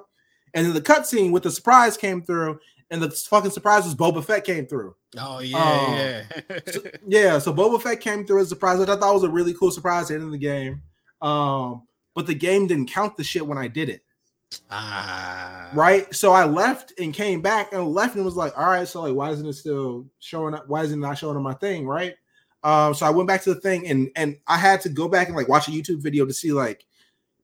And 0.56 0.66
then 0.66 0.72
the 0.74 0.80
cutscene 0.80 1.30
with 1.30 1.44
the 1.44 1.50
surprise 1.52 1.96
came 1.96 2.22
through, 2.22 2.58
and 2.90 3.00
the 3.00 3.10
fucking 3.10 3.50
surprise 3.52 3.84
was 3.84 3.94
Boba 3.94 4.24
Fett 4.24 4.42
came 4.42 4.66
through. 4.66 4.96
Oh 5.18 5.38
yeah, 5.40 6.24
yeah. 6.48 6.58
So- 6.66 6.80
yeah, 7.06 7.38
so 7.38 7.52
Boba 7.54 7.80
Fett 7.80 8.00
came 8.00 8.26
through 8.26 8.40
as 8.40 8.46
a 8.46 8.48
surprise, 8.50 8.78
which 8.80 8.88
I 8.88 8.96
thought 8.96 9.14
was 9.14 9.22
a 9.22 9.28
really 9.28 9.54
cool 9.54 9.70
surprise 9.70 10.04
at 10.04 10.08
the 10.08 10.14
end 10.14 10.24
of 10.24 10.32
the 10.32 10.38
game. 10.38 10.82
Um, 11.22 11.82
but 12.14 12.26
the 12.26 12.34
game 12.34 12.66
didn't 12.66 12.88
count 12.88 13.16
the 13.16 13.22
shit 13.24 13.46
when 13.46 13.58
I 13.58 13.68
did 13.68 13.88
it, 13.90 14.02
ah, 14.70 15.70
right? 15.74 16.12
So 16.14 16.32
I 16.32 16.44
left 16.44 16.92
and 16.98 17.12
came 17.12 17.40
back 17.42 17.72
and 17.72 17.86
left 17.92 18.16
and 18.16 18.24
was 18.24 18.36
like, 18.36 18.56
all 18.58 18.66
right, 18.66 18.88
so 18.88 19.02
like, 19.02 19.14
why 19.14 19.30
isn't 19.30 19.46
it 19.46 19.52
still 19.54 20.06
showing 20.20 20.54
up? 20.54 20.68
Why 20.68 20.82
isn't 20.82 20.98
it 20.98 21.06
not 21.06 21.18
showing 21.18 21.36
on 21.36 21.42
my 21.42 21.54
thing, 21.54 21.86
right? 21.86 22.14
Um, 22.62 22.94
so 22.94 23.06
I 23.06 23.10
went 23.10 23.28
back 23.28 23.42
to 23.42 23.54
the 23.54 23.60
thing 23.60 23.86
and 23.86 24.10
and 24.16 24.36
I 24.46 24.56
had 24.56 24.80
to 24.82 24.88
go 24.88 25.08
back 25.08 25.28
and 25.28 25.36
like 25.36 25.48
watch 25.48 25.68
a 25.68 25.70
YouTube 25.70 26.02
video 26.02 26.24
to 26.26 26.32
see 26.32 26.52
like 26.52 26.84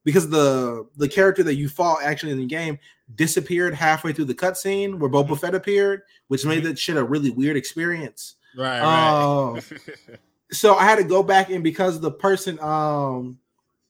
because 0.05 0.29
the 0.29 0.87
the 0.97 1.09
character 1.09 1.43
that 1.43 1.55
you 1.57 1.69
fought 1.69 2.03
actually 2.03 2.33
in 2.33 2.39
the 2.39 2.47
game 2.47 2.79
disappeared 3.15 3.75
halfway 3.75 4.13
through 4.13 4.25
the 4.27 4.35
cutscene 4.35 4.99
where 4.99 5.11
Boba 5.11 5.39
Fett 5.39 5.55
appeared, 5.55 6.03
which 6.29 6.45
made 6.47 6.65
that 6.65 6.79
shit 6.79 6.97
a 6.97 7.05
really 7.05 7.31
weird 7.31 7.57
experience. 7.57 8.37
Right, 8.57 8.81
Oh. 8.81 9.55
right. 9.55 9.65
so 10.53 10.75
I 10.77 10.85
had 10.85 10.97
to 10.97 11.05
go 11.05 11.23
back 11.23 11.51
and 11.51 11.63
because 11.65 12.01
the 12.01 12.11
person 12.11 12.59
um 12.61 13.39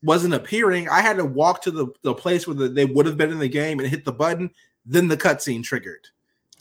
wasn't 0.03 0.33
appearing, 0.33 0.89
I 0.89 0.99
had 1.01 1.15
to 1.17 1.23
walk 1.25 1.61
to 1.63 1.71
the, 1.71 1.87
the 2.01 2.13
place 2.13 2.45
where 2.45 2.55
the, 2.55 2.67
they 2.67 2.83
would 2.85 3.05
have 3.05 3.15
been 3.17 3.31
in 3.31 3.39
the 3.39 3.47
game 3.47 3.79
and 3.79 3.87
hit 3.87 4.03
the 4.03 4.11
button. 4.11 4.51
Then 4.85 5.07
the 5.07 5.15
cutscene 5.15 5.63
triggered. 5.63 6.07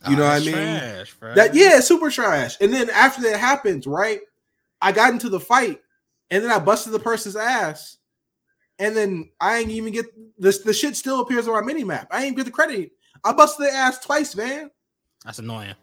You 0.09 0.15
know 0.17 0.25
Ah, 0.25 0.35
what 0.35 0.43
I 0.43 0.45
mean? 0.45 0.55
Trash. 0.55 1.15
That 1.35 1.55
yeah, 1.55 1.81
super 1.81 2.09
trash. 2.11 2.57
And 2.61 2.73
then 2.73 2.89
after 2.91 3.21
that 3.23 3.39
happens, 3.41 3.85
right? 3.87 4.21
I 4.81 4.93
got 4.93 5.13
into 5.13 5.29
the 5.29 5.41
fight, 5.41 5.81
and 6.31 6.43
then 6.43 6.51
I 6.53 6.59
busted 6.61 6.93
the 6.93 6.99
person's 7.01 7.35
ass, 7.37 7.99
and 8.83 8.97
then 8.97 9.31
I 9.41 9.59
ain't 9.59 9.71
even 9.71 9.93
get 9.93 10.07
this. 10.39 10.59
The 10.59 10.75
shit 10.75 10.97
still 10.97 11.21
appears 11.21 11.47
on 11.47 11.55
my 11.55 11.61
mini 11.63 11.85
map. 11.85 12.09
I 12.11 12.25
ain't 12.25 12.37
get 12.37 12.47
the 12.47 12.51
credit. 12.51 12.91
I 13.25 13.33
busted 13.33 13.67
their 13.67 13.75
ass 13.75 14.01
twice, 14.01 14.35
man. 14.35 14.71
That's 15.25 15.39
annoying. 15.39 15.75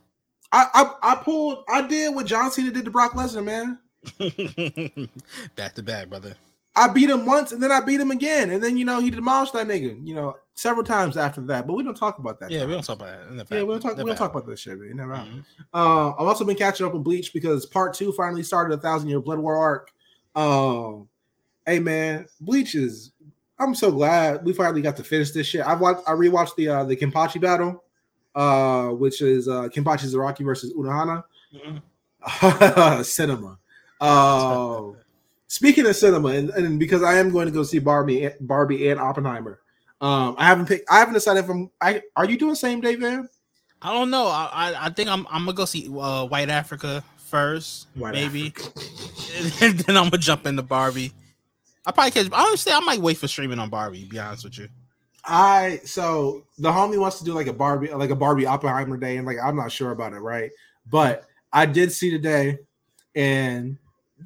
I, 0.52 0.68
I 0.74 1.14
I 1.14 1.16
pulled. 1.16 1.64
I 1.70 1.88
did 1.88 2.14
what 2.14 2.26
John 2.26 2.52
Cena 2.52 2.72
did 2.72 2.86
to 2.86 2.92
Brock 2.92 3.14
Lesnar, 3.14 3.44
man. 3.44 3.80
back 5.56 5.76
to 5.76 5.84
back, 5.84 6.10
brother. 6.10 6.36
I 6.76 6.88
beat 6.88 7.10
him 7.10 7.26
once 7.26 7.52
and 7.52 7.62
then 7.62 7.72
I 7.72 7.82
beat 7.82 8.00
him 8.00 8.12
again. 8.12 8.52
And 8.52 8.64
then, 8.64 8.78
you 8.78 8.86
know, 8.86 9.02
he 9.02 9.10
demolished 9.10 9.54
that 9.54 9.68
nigga, 9.68 10.00
you 10.06 10.16
know, 10.16 10.38
several 10.54 10.86
times 10.86 11.18
after 11.18 11.42
that. 11.42 11.68
But 11.68 11.74
we 11.74 11.84
don't 11.84 11.98
talk 11.98 12.20
about 12.20 12.40
that. 12.40 12.52
Yeah, 12.52 12.60
time. 12.60 12.68
we 12.70 12.74
don't 12.76 12.84
talk 12.86 12.96
about 12.98 13.10
that. 13.36 13.56
yeah, 13.56 13.64
we 13.64 13.74
don't 13.74 13.82
talk, 13.82 13.98
we 13.98 14.04
don't 14.04 14.16
talk 14.16 14.32
about 14.32 14.48
this 14.48 14.62
shit, 14.62 14.80
man. 14.80 14.96
Never. 14.96 15.14
Mhm. 15.14 15.44
Uh, 15.74 16.12
I've 16.12 16.28
also 16.28 16.46
been 16.46 16.56
catching 16.56 16.86
up 16.86 16.94
on 16.94 17.04
Bleach 17.04 17.34
because 17.34 17.66
part 17.66 17.94
two 17.94 18.12
finally 18.14 18.44
started 18.44 18.78
a 18.78 18.82
thousand 18.82 19.10
year 19.10 19.20
blood 19.20 19.40
war 19.40 19.58
arc. 19.58 19.92
Um, 20.36 21.10
hey 21.70 21.80
man, 21.80 22.26
Bleach 22.42 22.76
is. 22.76 23.12
I'm 23.60 23.76
so 23.76 23.92
glad 23.92 24.44
we 24.46 24.54
finally 24.54 24.82
got 24.82 24.96
to 24.98 25.04
finish 25.04 25.32
this 25.32 25.48
shit. 25.48 25.62
I 25.62 25.76
watched. 25.76 26.08
I 26.08 26.12
rewatched 26.12 26.56
the 26.56 26.70
uh, 26.70 26.84
the 26.84 26.96
Kenpachi 26.96 27.40
battle, 27.40 27.84
uh, 28.36 28.88
which 28.88 29.22
is 29.22 29.48
uh, 29.48 29.64
Kenpachi 29.64 30.14
Zaraki 30.14 30.44
versus 30.44 30.74
Unohana. 30.74 31.24
Mhm. 31.54 33.06
cinema. 33.06 33.58
Uh, 34.02 34.92
speaking 35.48 35.86
of 35.86 35.96
cinema, 35.96 36.30
and, 36.30 36.50
and 36.52 36.80
because 36.80 37.04
I 37.04 37.16
am 37.16 37.32
going 37.32 37.46
to 37.46 37.52
go 37.52 37.64
see 37.64 37.80
Barbie, 37.80 38.30
Barbie 38.42 38.90
and 38.90 39.00
Oppenheimer. 39.00 39.60
Um, 40.02 40.36
I 40.38 40.46
haven't 40.46 40.68
picked. 40.68 40.90
I 40.90 41.00
haven't 41.00 41.14
decided 41.14 41.44
if 41.44 41.50
I'm. 41.50 41.70
I 41.82 42.02
are 42.16 42.26
you 42.26 42.38
doing 42.38 42.56
same 42.56 42.82
day, 42.82 42.96
man? 42.96 43.28
I 43.82 43.94
don't 43.94 44.10
know. 44.10 44.28
I 44.28 44.50
I, 44.52 44.86
I 44.86 44.90
think 44.90 45.10
I'm 45.10 45.28
I'm 45.30 45.44
gonna 45.46 45.54
go 45.54 45.66
see 45.66 45.88
uh, 45.88 46.26
White 46.26 46.50
Africa 46.50 47.04
first, 47.18 47.88
White 47.96 48.14
maybe, 48.14 48.54
and 49.62 49.80
then 49.80 49.98
I'm 49.98 50.06
gonna 50.06 50.18
jump 50.18 50.46
into 50.46 50.64
Barbie. 50.64 51.12
I 51.86 51.92
probably 51.92 52.12
catch. 52.12 52.32
Honestly, 52.32 52.72
I 52.72 52.80
might 52.82 53.00
wait 53.00 53.18
for 53.18 53.28
streaming 53.28 53.60
on 53.60 53.70
Barbie. 53.70 54.06
Be 54.06 54.20
honest 54.20 54.44
with 54.44 54.58
you. 54.58 54.68
I 55.26 55.80
so 55.86 56.46
the 56.58 56.72
homie 56.72 57.00
wants 57.00 57.20
to 57.20 57.26
do 57.26 57.34
like 57.34 57.48
a 57.48 57.54
Barbie, 57.54 57.92
like 57.94 58.10
a 58.10 58.16
Barbie 58.16 58.46
Oppenheimer 58.46 58.98
day, 58.98 59.18
and 59.18 59.26
like 59.26 59.38
I'm 59.44 59.56
not 59.56 59.72
sure 59.72 59.92
about 59.92 60.14
it, 60.14 60.20
right? 60.20 60.52
But 60.90 61.26
I 61.52 61.66
did 61.66 61.92
see 61.92 62.10
today, 62.10 62.60
and 63.16 63.78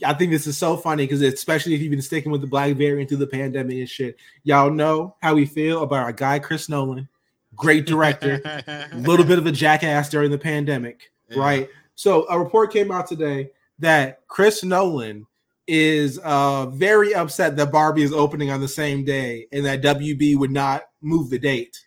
I 0.04 0.14
think 0.14 0.32
this 0.32 0.48
is 0.48 0.58
so 0.58 0.78
funny 0.78 1.04
because 1.04 1.22
especially 1.22 1.74
if 1.76 1.82
you've 1.82 1.92
been 1.92 2.02
sticking 2.02 2.32
with 2.32 2.42
the 2.42 2.48
black 2.48 2.76
variant 2.76 3.10
through 3.10 3.20
the 3.20 3.28
pandemic 3.28 3.78
and 3.78 3.90
shit, 3.90 4.18
y'all 4.44 4.72
know 4.72 5.16
how 5.22 5.36
we 5.36 5.46
feel 5.46 5.84
about 5.84 6.04
our 6.04 6.12
guy 6.14 6.40
Chris 6.40 6.70
Nolan, 6.70 7.08
great 7.56 7.86
director, 7.86 8.42
a 8.46 8.90
little 8.96 9.26
bit 9.26 9.38
of 9.40 9.46
a 9.46 9.52
jackass 9.52 10.10
during 10.10 10.32
the 10.32 10.38
pandemic, 10.38 11.12
Yeah. 11.30 11.40
right? 11.40 11.70
So 11.96 12.26
a 12.30 12.40
report 12.40 12.72
came 12.74 12.92
out 12.92 13.08
today 13.08 13.52
that 13.80 14.26
Chris 14.28 14.64
Nolan 14.64 15.28
is 15.68 16.18
uh 16.20 16.66
very 16.68 17.16
upset 17.16 17.56
that 17.56 17.72
Barbie 17.72 18.04
is 18.04 18.12
opening 18.12 18.52
on 18.52 18.60
the 18.60 18.68
same 18.68 19.06
day 19.06 19.48
and 19.52 19.66
that 19.66 19.82
WB 19.82 20.38
would 20.38 20.52
not 20.52 20.84
move 21.02 21.30
the 21.30 21.40
date. 21.40 21.80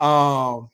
Um 0.00 0.68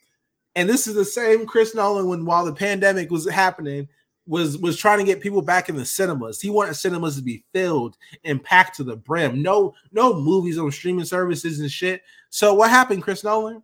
and 0.57 0.68
this 0.68 0.87
is 0.87 0.94
the 0.94 1.05
same 1.05 1.47
Chris 1.47 1.75
Nolan 1.75 2.09
when 2.09 2.25
while 2.25 2.44
the 2.44 2.53
pandemic 2.53 3.11
was 3.11 3.29
happening 3.29 3.88
was 4.27 4.59
was 4.59 4.77
trying 4.77 4.99
to 4.99 5.05
get 5.05 5.21
people 5.21 5.40
back 5.40 5.68
in 5.68 5.77
the 5.77 5.85
cinemas. 5.85 6.40
He 6.40 6.51
wanted 6.51 6.75
cinemas 6.75 7.16
to 7.16 7.23
be 7.23 7.44
filled 7.53 7.97
and 8.25 8.42
packed 8.42 8.77
to 8.77 8.85
the 8.85 8.97
brim. 8.97 9.40
No 9.40 9.75
no 9.92 10.14
movies 10.14 10.59
on 10.59 10.71
streaming 10.73 11.05
services 11.05 11.61
and 11.61 11.71
shit. 11.71 12.03
So 12.31 12.55
what 12.55 12.71
happened 12.71 13.03
Chris 13.03 13.23
Nolan? 13.25 13.62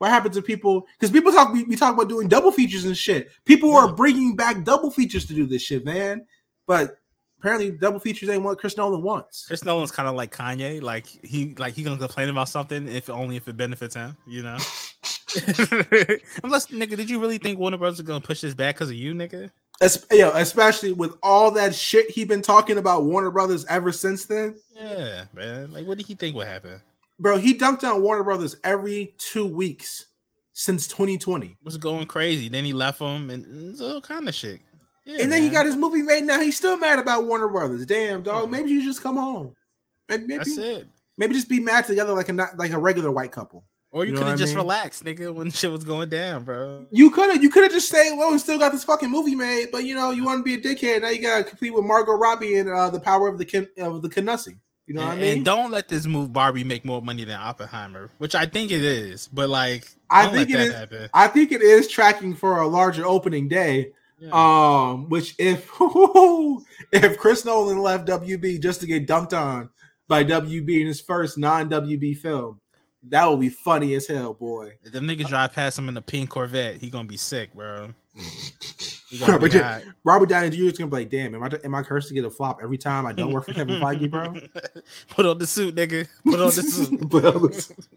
What 0.00 0.10
happened 0.10 0.32
to 0.34 0.42
people? 0.42 0.86
Because 0.98 1.10
people 1.10 1.30
talk, 1.30 1.52
we, 1.52 1.64
we 1.64 1.76
talk 1.76 1.92
about 1.92 2.08
doing 2.08 2.26
double 2.26 2.50
features 2.50 2.86
and 2.86 2.96
shit. 2.96 3.30
People 3.44 3.76
are 3.76 3.92
bringing 3.92 4.34
back 4.34 4.64
double 4.64 4.90
features 4.90 5.26
to 5.26 5.34
do 5.34 5.44
this 5.44 5.60
shit, 5.60 5.84
man. 5.84 6.24
But 6.66 6.96
apparently, 7.40 7.70
double 7.72 7.98
features 7.98 8.28
ain't 8.28 8.42
what 8.44 8.58
Chris 8.58 8.76
Nolan 8.76 9.02
wants. 9.02 9.46
Chris 9.46 9.64
Nolan's 9.64 9.90
kind 9.90 10.08
of 10.08 10.14
like 10.14 10.34
Kanye. 10.34 10.80
Like 10.80 11.06
he 11.06 11.54
like 11.58 11.74
he 11.74 11.82
gonna 11.82 11.98
complain 11.98 12.28
about 12.28 12.48
something 12.48 12.86
if 12.88 13.10
only 13.10 13.36
if 13.36 13.48
it 13.48 13.56
benefits 13.56 13.94
him. 13.96 14.16
You 14.26 14.42
know. 14.44 14.58
Unless 16.44 16.66
nigga, 16.68 16.96
did 16.96 17.08
you 17.10 17.20
really 17.20 17.38
think 17.38 17.58
Warner 17.58 17.76
Bros. 17.78 17.94
is 17.94 18.02
gonna 18.02 18.20
push 18.20 18.40
this 18.40 18.54
back 18.54 18.76
because 18.76 18.90
of 18.90 18.96
you, 18.96 19.14
nigga? 19.14 19.50
Es- 19.80 20.04
you 20.10 20.18
know, 20.18 20.32
especially 20.34 20.92
with 20.92 21.14
all 21.22 21.50
that 21.52 21.74
shit 21.74 22.10
he 22.10 22.24
been 22.24 22.42
talking 22.42 22.78
about 22.78 23.04
Warner 23.04 23.30
Brothers 23.30 23.64
ever 23.66 23.92
since 23.92 24.26
then, 24.26 24.56
Yeah, 24.76 25.24
man. 25.32 25.72
Like, 25.72 25.86
what 25.86 25.96
did 25.98 26.06
he 26.06 26.14
think 26.14 26.36
would 26.36 26.46
happen? 26.46 26.80
bro. 27.18 27.38
He 27.38 27.54
dunked 27.56 27.84
on 27.84 28.02
Warner 28.02 28.24
Brothers 28.24 28.56
every 28.64 29.14
two 29.18 29.46
weeks 29.46 30.06
since 30.52 30.86
2020, 30.88 31.56
Was 31.64 31.76
going 31.78 32.06
crazy. 32.06 32.48
Then 32.50 32.64
he 32.64 32.72
left 32.74 33.00
him 33.00 33.30
and, 33.30 33.46
and 33.46 33.70
it's 33.72 33.80
all 33.80 34.00
kind 34.02 34.28
of 34.28 34.34
shit. 34.34 34.60
Yeah, 35.10 35.22
and 35.24 35.32
then 35.32 35.42
he 35.42 35.48
got 35.48 35.66
his 35.66 35.76
movie 35.76 36.02
made. 36.02 36.24
Now 36.24 36.40
he's 36.40 36.56
still 36.56 36.76
mad 36.76 36.98
about 36.98 37.24
Warner 37.26 37.48
Brothers. 37.48 37.84
Damn, 37.86 38.22
dog. 38.22 38.48
Mhm. 38.48 38.50
Maybe 38.50 38.70
you 38.70 38.82
just 38.84 39.02
come 39.02 39.16
home. 39.16 39.54
Maybe, 40.08 40.26
maybe, 40.26 40.38
That's 40.38 40.58
it. 40.58 40.88
maybe 41.18 41.34
just 41.34 41.48
be 41.48 41.60
mad 41.60 41.86
together 41.86 42.12
like 42.14 42.28
a 42.28 42.32
not 42.32 42.58
like 42.58 42.72
a 42.72 42.78
regular 42.78 43.10
white 43.10 43.32
couple. 43.32 43.64
Or 43.92 44.04
you, 44.04 44.10
You 44.10 44.14
know 44.14 44.20
could 44.20 44.28
have 44.30 44.38
just 44.38 44.54
mean? 44.54 44.62
relaxed, 44.62 45.02
nigga, 45.04 45.34
when 45.34 45.50
shit 45.50 45.70
was 45.72 45.82
going 45.82 46.08
down, 46.10 46.44
bro. 46.44 46.86
You 46.92 47.10
could 47.10 47.30
have 47.30 47.42
you 47.42 47.50
could 47.50 47.64
have 47.64 47.72
just 47.72 47.88
stayed 47.88 48.16
low 48.16 48.30
and 48.30 48.40
still 48.40 48.58
got 48.58 48.70
this 48.72 48.84
fucking 48.84 49.10
movie 49.10 49.34
made, 49.34 49.70
but 49.72 49.84
you 49.84 49.94
know 49.96 50.10
you 50.12 50.24
want 50.24 50.38
to 50.38 50.44
be 50.44 50.54
a 50.54 50.60
dickhead. 50.60 51.02
Now 51.02 51.08
you 51.08 51.20
gotta 51.22 51.42
compete 51.44 51.74
with 51.74 51.84
Margot 51.84 52.12
Robbie 52.12 52.56
and 52.58 52.68
uh, 52.68 52.90
the 52.90 53.00
power 53.00 53.26
of 53.28 53.38
the 53.38 53.44
kin- 53.44 53.68
of 53.78 54.02
the 54.02 54.08
Canussi. 54.08 54.56
You 54.86 54.94
know 54.94 55.02
and, 55.02 55.08
what 55.10 55.18
I 55.18 55.20
mean? 55.20 55.36
and 55.38 55.44
don't 55.44 55.70
let 55.70 55.86
this 55.88 56.06
move 56.06 56.32
Barbie 56.32 56.64
make 56.64 56.84
more 56.84 57.00
money 57.00 57.22
than 57.24 57.36
Oppenheimer, 57.38 58.10
which 58.18 58.34
I 58.34 58.46
think 58.46 58.72
it 58.72 58.84
is. 58.84 59.28
But 59.32 59.48
like, 59.48 59.86
I 60.08 60.24
don't 60.24 60.34
think 60.34 60.50
let 60.50 60.60
it 60.60 60.62
that 60.62 60.66
is- 60.68 60.74
happen. 60.74 61.10
I 61.14 61.28
think 61.28 61.52
it 61.52 61.62
is 61.62 61.86
tracking 61.88 62.34
for 62.34 62.60
a 62.60 62.66
larger 62.66 63.06
opening 63.06 63.46
day. 63.48 63.92
Yeah. 64.20 64.30
Um, 64.32 65.08
which 65.08 65.34
if 65.38 65.70
if 66.92 67.18
Chris 67.18 67.44
Nolan 67.44 67.78
left 67.78 68.06
WB 68.06 68.60
just 68.60 68.80
to 68.80 68.86
get 68.86 69.06
dunked 69.06 69.32
on 69.32 69.70
by 70.08 70.24
WB 70.24 70.80
in 70.80 70.86
his 70.86 71.00
first 71.00 71.38
non 71.38 71.70
WB 71.70 72.18
film, 72.18 72.60
that 73.04 73.28
would 73.30 73.40
be 73.40 73.48
funny 73.48 73.94
as 73.94 74.06
hell, 74.06 74.34
boy. 74.34 74.74
if 74.84 74.92
them 74.92 75.06
niggas 75.06 75.28
drive 75.28 75.52
past 75.54 75.78
him 75.78 75.88
in 75.88 75.96
a 75.96 76.02
pink 76.02 76.28
Corvette, 76.28 76.76
he 76.76 76.90
gonna 76.90 77.08
be 77.08 77.16
sick, 77.16 77.54
bro. 77.54 77.94
He 79.08 79.24
Robert, 79.24 79.52
be 79.52 79.60
Robert 80.04 80.28
Downey 80.28 80.50
Jr. 80.50 80.64
is 80.64 80.78
gonna 80.78 80.90
be 80.90 80.98
like, 80.98 81.10
"Damn, 81.10 81.34
am 81.34 81.42
I 81.42 81.50
am 81.64 81.74
I 81.74 81.82
cursed 81.82 82.08
to 82.08 82.14
get 82.14 82.24
a 82.24 82.30
flop 82.30 82.60
every 82.62 82.78
time 82.78 83.06
I 83.06 83.12
don't 83.12 83.32
work 83.32 83.46
for 83.46 83.54
Kevin 83.54 83.80
Feige, 83.80 84.10
bro?" 84.10 84.34
Put 85.10 85.26
on 85.26 85.38
the 85.38 85.46
suit, 85.46 85.74
nigga. 85.74 86.06
Put 86.24 86.40
on 86.40 86.46
the 86.46 86.52
suit. 86.62 87.10
Put 87.10 87.24
on 87.24 87.42
the 87.42 87.52
suit. 87.54 87.88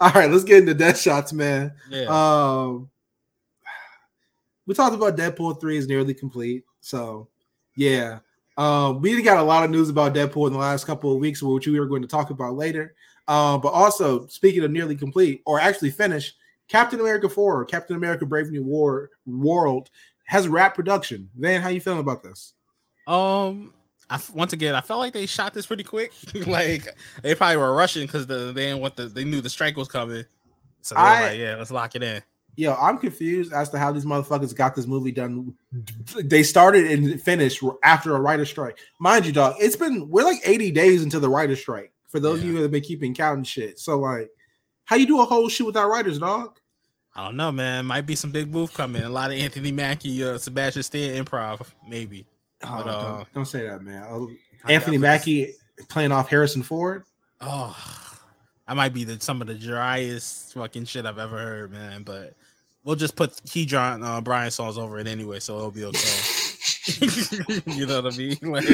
All 0.00 0.10
right, 0.12 0.30
let's 0.30 0.44
get 0.44 0.58
into 0.60 0.74
death 0.74 0.98
shots, 0.98 1.32
man. 1.32 1.72
Yeah. 1.90 2.06
Um, 2.06 2.90
we 4.66 4.74
talked 4.74 4.94
about 4.94 5.16
Deadpool 5.16 5.60
three 5.60 5.76
is 5.76 5.88
nearly 5.88 6.14
complete, 6.14 6.64
so 6.80 7.28
yeah. 7.76 8.18
Um, 8.58 9.00
we 9.00 9.22
got 9.22 9.38
a 9.38 9.42
lot 9.42 9.64
of 9.64 9.70
news 9.70 9.88
about 9.88 10.14
Deadpool 10.14 10.46
in 10.46 10.52
the 10.52 10.58
last 10.58 10.84
couple 10.84 11.12
of 11.12 11.18
weeks, 11.18 11.42
which 11.42 11.66
we 11.66 11.78
are 11.78 11.86
going 11.86 12.02
to 12.02 12.08
talk 12.08 12.30
about 12.30 12.54
later. 12.54 12.94
Um, 13.28 13.60
but 13.60 13.72
also 13.72 14.26
speaking 14.26 14.62
of 14.62 14.70
nearly 14.70 14.94
complete 14.96 15.42
or 15.46 15.58
actually 15.58 15.90
finished, 15.90 16.36
Captain 16.68 17.00
America 17.00 17.28
four, 17.28 17.64
Captain 17.64 17.96
America: 17.96 18.26
Brave 18.26 18.50
New 18.50 18.62
War 18.64 19.10
World 19.26 19.90
has 20.24 20.48
wrap 20.48 20.74
production. 20.74 21.28
Van, 21.36 21.60
how 21.60 21.68
you 21.68 21.80
feeling 21.80 22.00
about 22.00 22.22
this? 22.22 22.54
Um, 23.06 23.72
I 24.10 24.20
once 24.34 24.52
again, 24.52 24.74
I 24.74 24.80
felt 24.80 25.00
like 25.00 25.12
they 25.12 25.26
shot 25.26 25.54
this 25.54 25.66
pretty 25.66 25.84
quick. 25.84 26.12
like 26.46 26.88
they 27.22 27.34
probably 27.34 27.56
were 27.56 27.74
rushing 27.74 28.06
because 28.06 28.26
the 28.26 28.52
they 28.52 28.66
didn't 28.66 28.80
want 28.80 28.96
the 28.96 29.06
they 29.06 29.24
knew 29.24 29.40
the 29.40 29.50
strike 29.50 29.76
was 29.76 29.88
coming. 29.88 30.24
So 30.82 30.96
I- 30.96 31.28
like, 31.30 31.38
yeah, 31.38 31.56
let's 31.56 31.70
lock 31.70 31.94
it 31.94 32.02
in. 32.02 32.22
Yo, 32.56 32.74
I'm 32.74 32.98
confused 32.98 33.52
as 33.52 33.70
to 33.70 33.78
how 33.78 33.92
these 33.92 34.04
motherfuckers 34.04 34.54
got 34.54 34.74
this 34.74 34.86
movie 34.86 35.12
done. 35.12 35.54
They 36.16 36.42
started 36.42 36.90
and 36.90 37.20
finished 37.20 37.62
after 37.82 38.14
a 38.14 38.20
writer 38.20 38.44
strike. 38.44 38.78
Mind 38.98 39.24
you, 39.24 39.32
dog, 39.32 39.56
it's 39.58 39.76
been 39.76 40.08
we're 40.10 40.24
like 40.24 40.40
80 40.44 40.70
days 40.72 41.02
into 41.02 41.18
the 41.18 41.30
writer 41.30 41.56
strike. 41.56 41.92
For 42.08 42.20
those 42.20 42.40
of 42.40 42.44
you 42.44 42.54
that 42.54 42.62
have 42.62 42.70
been 42.70 42.82
keeping 42.82 43.14
count 43.14 43.38
and 43.38 43.46
shit. 43.46 43.78
So 43.78 43.98
like, 43.98 44.30
how 44.84 44.96
you 44.96 45.06
do 45.06 45.20
a 45.20 45.24
whole 45.24 45.48
shit 45.48 45.66
without 45.66 45.88
writers, 45.88 46.18
dog? 46.18 46.58
I 47.14 47.24
don't 47.24 47.36
know, 47.36 47.52
man. 47.52 47.86
Might 47.86 48.06
be 48.06 48.14
some 48.14 48.30
big 48.30 48.52
move 48.52 48.72
coming. 48.74 49.02
A 49.02 49.08
lot 49.08 49.30
of 49.32 49.38
Anthony 49.38 49.72
Mackie, 49.72 50.22
uh, 50.22 50.36
Sebastian 50.38 50.82
Stan 50.82 51.24
improv, 51.24 51.66
maybe. 51.88 52.26
Oh, 52.64 52.82
But, 52.84 52.86
uh, 52.90 53.16
don't, 53.16 53.34
don't 53.34 53.44
say 53.46 53.66
that, 53.66 53.82
man. 53.82 54.04
Oh, 54.08 54.30
Anthony 54.68 54.98
Mackie 54.98 55.54
playing 55.88 56.12
off 56.12 56.28
Harrison 56.28 56.62
Ford. 56.62 57.04
Oh, 57.40 57.76
I 58.72 58.74
might 58.74 58.94
be 58.94 59.04
the 59.04 59.20
some 59.20 59.42
of 59.42 59.48
the 59.48 59.54
driest 59.54 60.54
fucking 60.54 60.86
shit 60.86 61.04
I've 61.04 61.18
ever 61.18 61.36
heard, 61.36 61.72
man. 61.72 62.04
But 62.04 62.32
we'll 62.84 62.96
just 62.96 63.16
put 63.16 63.32
Keyjon 63.44 64.02
uh, 64.02 64.22
Brian 64.22 64.50
songs 64.50 64.78
over 64.78 64.98
it 64.98 65.06
anyway, 65.06 65.40
so 65.40 65.58
it'll 65.58 65.70
be 65.70 65.84
okay. 65.84 65.98
you 67.66 67.84
know 67.84 68.00
what 68.00 68.14
I 68.14 68.16
mean? 68.16 68.38
Like, 68.42 68.64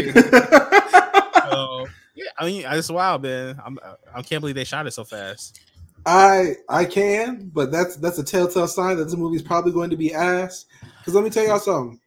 so, 1.50 1.88
yeah, 2.14 2.26
I 2.38 2.46
mean, 2.46 2.64
it's 2.64 2.88
wild, 2.88 3.24
man. 3.24 3.60
I'm, 3.64 3.76
I 4.14 4.22
can't 4.22 4.40
believe 4.40 4.54
they 4.54 4.62
shot 4.62 4.86
it 4.86 4.92
so 4.92 5.02
fast. 5.02 5.58
I 6.06 6.52
I 6.68 6.84
can, 6.84 7.50
but 7.52 7.72
that's 7.72 7.96
that's 7.96 8.20
a 8.20 8.24
telltale 8.24 8.68
sign 8.68 8.98
that 8.98 9.04
this 9.06 9.16
movie's 9.16 9.42
probably 9.42 9.72
going 9.72 9.90
to 9.90 9.96
be 9.96 10.14
ass. 10.14 10.66
Because 11.00 11.14
let 11.14 11.24
me 11.24 11.30
tell 11.30 11.44
y'all 11.44 11.58
something. 11.58 11.98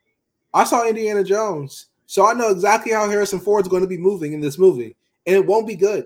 I 0.54 0.63
saw 0.63 0.88
Indiana 0.88 1.25
Jones, 1.25 1.88
so 2.06 2.25
I 2.25 2.32
know 2.36 2.51
exactly 2.51 2.93
how 2.93 3.10
Harrison 3.10 3.41
Ford's 3.41 3.67
going 3.67 3.84
to 3.84 3.89
be 3.89 3.97
moving 3.97 4.32
in 4.32 4.39
this 4.39 4.58
movie, 4.58 4.95
and 5.27 5.36
it 5.36 5.45
won't 5.45 5.67
be 5.67 5.75
good. 5.75 6.06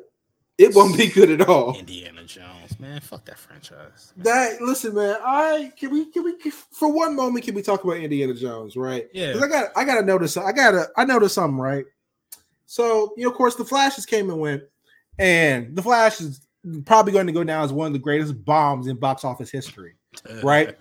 It 0.57 0.73
won't 0.73 0.97
be 0.97 1.07
good 1.07 1.29
at 1.29 1.47
all. 1.49 1.77
Indiana 1.77 2.23
Jones, 2.23 2.79
man, 2.79 3.01
fuck 3.01 3.25
that 3.25 3.37
franchise. 3.37 4.13
That 4.17 4.61
listen, 4.61 4.95
man. 4.95 5.17
I 5.23 5.71
can 5.77 5.91
we 5.91 6.05
can 6.11 6.23
we 6.23 6.35
for 6.71 6.91
one 6.91 7.15
moment 7.15 7.43
can 7.43 7.53
we 7.55 7.61
talk 7.61 7.83
about 7.83 7.97
Indiana 7.97 8.33
Jones, 8.33 8.77
right? 8.77 9.07
Yeah. 9.13 9.33
Because 9.33 9.43
I 9.43 9.47
got 9.49 9.71
I 9.75 9.83
gotta 9.83 10.05
notice 10.05 10.37
I 10.37 10.51
gotta 10.53 10.87
I 10.95 11.03
noticed 11.03 11.35
something, 11.35 11.59
right? 11.59 11.85
So 12.65 13.13
you 13.17 13.23
know, 13.25 13.31
of 13.31 13.35
course, 13.35 13.55
the 13.55 13.65
Flashes 13.65 14.05
came 14.05 14.29
and 14.29 14.39
went, 14.39 14.63
and 15.19 15.75
the 15.75 15.81
Flash 15.81 16.21
is 16.21 16.45
probably 16.85 17.11
going 17.11 17.27
to 17.27 17.33
go 17.33 17.43
down 17.43 17.63
as 17.63 17.71
one 17.73 17.87
of 17.87 17.93
the 17.93 17.99
greatest 17.99 18.43
bombs 18.45 18.87
in 18.87 18.95
box 18.97 19.23
office 19.23 19.51
history. 19.51 19.95
Right. 20.41 20.75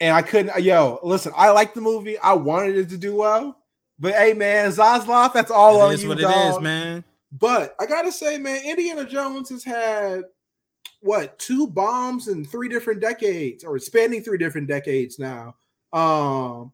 And 0.00 0.16
I 0.16 0.22
couldn't, 0.22 0.60
yo, 0.64 0.98
listen, 1.04 1.32
I 1.36 1.50
like 1.50 1.74
the 1.74 1.80
movie. 1.80 2.18
I 2.18 2.32
wanted 2.32 2.76
it 2.76 2.88
to 2.88 2.96
do 2.98 3.14
well, 3.14 3.56
but 4.00 4.14
hey, 4.14 4.32
man, 4.32 4.70
Zaslav, 4.70 5.32
that's 5.32 5.50
all 5.50 5.80
It 5.80 5.84
on 5.84 5.92
is 5.94 6.02
you, 6.02 6.08
what 6.08 6.18
dog. 6.18 6.32
it 6.34 6.56
is, 6.56 6.60
man. 6.60 7.04
But 7.38 7.74
I 7.80 7.86
gotta 7.86 8.12
say, 8.12 8.36
man, 8.38 8.62
Indiana 8.64 9.04
Jones 9.04 9.48
has 9.48 9.64
had 9.64 10.24
what 11.00 11.38
two 11.38 11.66
bombs 11.66 12.28
in 12.28 12.44
three 12.44 12.68
different 12.68 13.00
decades, 13.00 13.64
or 13.64 13.78
spanning 13.78 14.22
three 14.22 14.38
different 14.38 14.68
decades 14.68 15.18
now. 15.18 15.56
Um, 15.92 16.72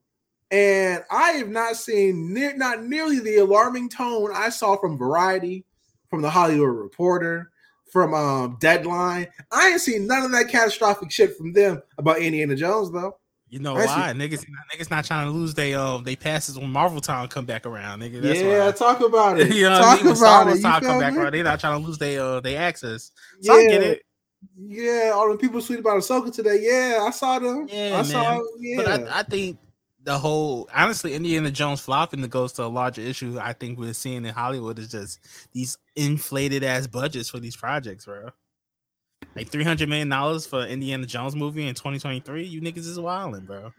and 0.51 1.05
I 1.11 1.33
have 1.33 1.49
not 1.49 1.77
seen 1.77 2.33
near, 2.33 2.57
not 2.57 2.85
nearly 2.85 3.21
the 3.21 3.37
alarming 3.37 3.89
tone 3.89 4.31
I 4.35 4.49
saw 4.49 4.77
from 4.77 4.99
Variety, 4.99 5.65
from 6.09 6.23
the 6.23 6.31
Hollywood 6.31 6.77
Reporter, 6.77 7.51
from 7.93 8.15
um, 8.15 8.57
Deadline. 8.61 9.29
I 9.53 9.69
ain't 9.69 9.81
seen 9.81 10.07
none 10.07 10.25
of 10.25 10.33
that 10.33 10.49
catastrophic 10.49 11.11
shit 11.11 11.37
from 11.37 11.53
them 11.53 11.83
about 11.99 12.19
Indiana 12.19 12.57
Jones 12.57 12.91
though. 12.91 13.18
You 13.51 13.59
know 13.61 13.77
I 13.77 13.87
why? 13.87 14.13
Niggas, 14.15 14.45
niggas 14.75 14.91
not 14.91 15.05
trying 15.05 15.27
to 15.27 15.33
lose 15.33 15.55
they 15.55 15.75
uh 15.75 15.99
they 15.99 16.17
passes 16.17 16.59
when 16.59 16.71
Marvel 16.71 17.01
Town 17.01 17.29
come 17.29 17.47
back 17.47 17.65
around, 17.67 18.01
nigga. 18.01 18.21
That's 18.21 18.41
yeah, 18.41 18.67
why. 18.67 18.73
talk 18.73 19.01
about 19.01 19.41
it. 19.41 19.55
you 19.55 19.63
know 19.69 19.79
talk 19.79 20.01
I 20.01 20.05
mean? 20.05 20.17
About 20.17 20.49
it. 20.49 20.63
Come 20.63 21.01
back 21.01 21.15
around, 21.17 21.33
they 21.33 21.43
not 21.43 21.61
trying 21.61 21.81
to 21.81 21.87
lose 21.87 21.99
their 21.99 22.23
uh 22.23 22.41
they 22.41 22.57
access. 22.57 23.13
So 23.41 23.55
I 23.55 23.63
get 23.67 23.83
Yeah. 23.83 23.89
it. 23.89 24.03
Yeah, 24.57 25.13
all 25.15 25.31
the 25.33 25.39
people 25.39 25.61
tweet 25.61 25.81
about 25.81 25.97
Ahsoka 25.99 26.33
today. 26.33 26.59
Yeah, 26.63 27.03
I 27.03 27.11
saw 27.11 27.39
them. 27.41 27.67
Yeah, 27.69 27.99
I 27.99 28.03
saw. 28.03 28.35
man. 28.37 28.45
Yeah, 28.61 28.77
But 28.77 28.87
I, 29.09 29.21
I 29.21 29.23
think 29.25 29.59
the 30.05 30.17
whole 30.19 30.69
honestly 30.75 31.15
Indiana 31.15 31.51
Jones 31.51 31.81
flopping 31.81 32.21
that 32.21 32.29
goes 32.31 32.53
to 32.55 32.65
a 32.65 32.67
larger 32.67 33.01
issue 33.03 33.37
I 33.41 33.53
think 33.53 33.79
we're 33.79 33.93
seeing 33.95 34.25
in 34.25 34.33
Hollywood 34.35 34.79
is 34.79 34.91
just 34.91 35.19
these 35.53 35.77
inflated 35.97 36.63
ass 36.63 36.87
budgets 36.87 37.29
for 37.31 37.41
these 37.41 37.57
projects, 37.57 38.05
bro. 38.05 38.31
Like 39.39 39.51
three 39.51 39.65
hundred 39.65 39.89
million 39.89 40.09
dollars 40.09 40.47
for 40.47 40.65
Indiana 40.67 41.07
Jones 41.07 41.35
movie 41.37 41.67
in 41.67 41.75
2023. 41.75 42.45
You 42.45 42.61
niggas 42.61 42.79
is 42.79 42.99
wilding, 42.99 43.43
bro. 43.45 43.73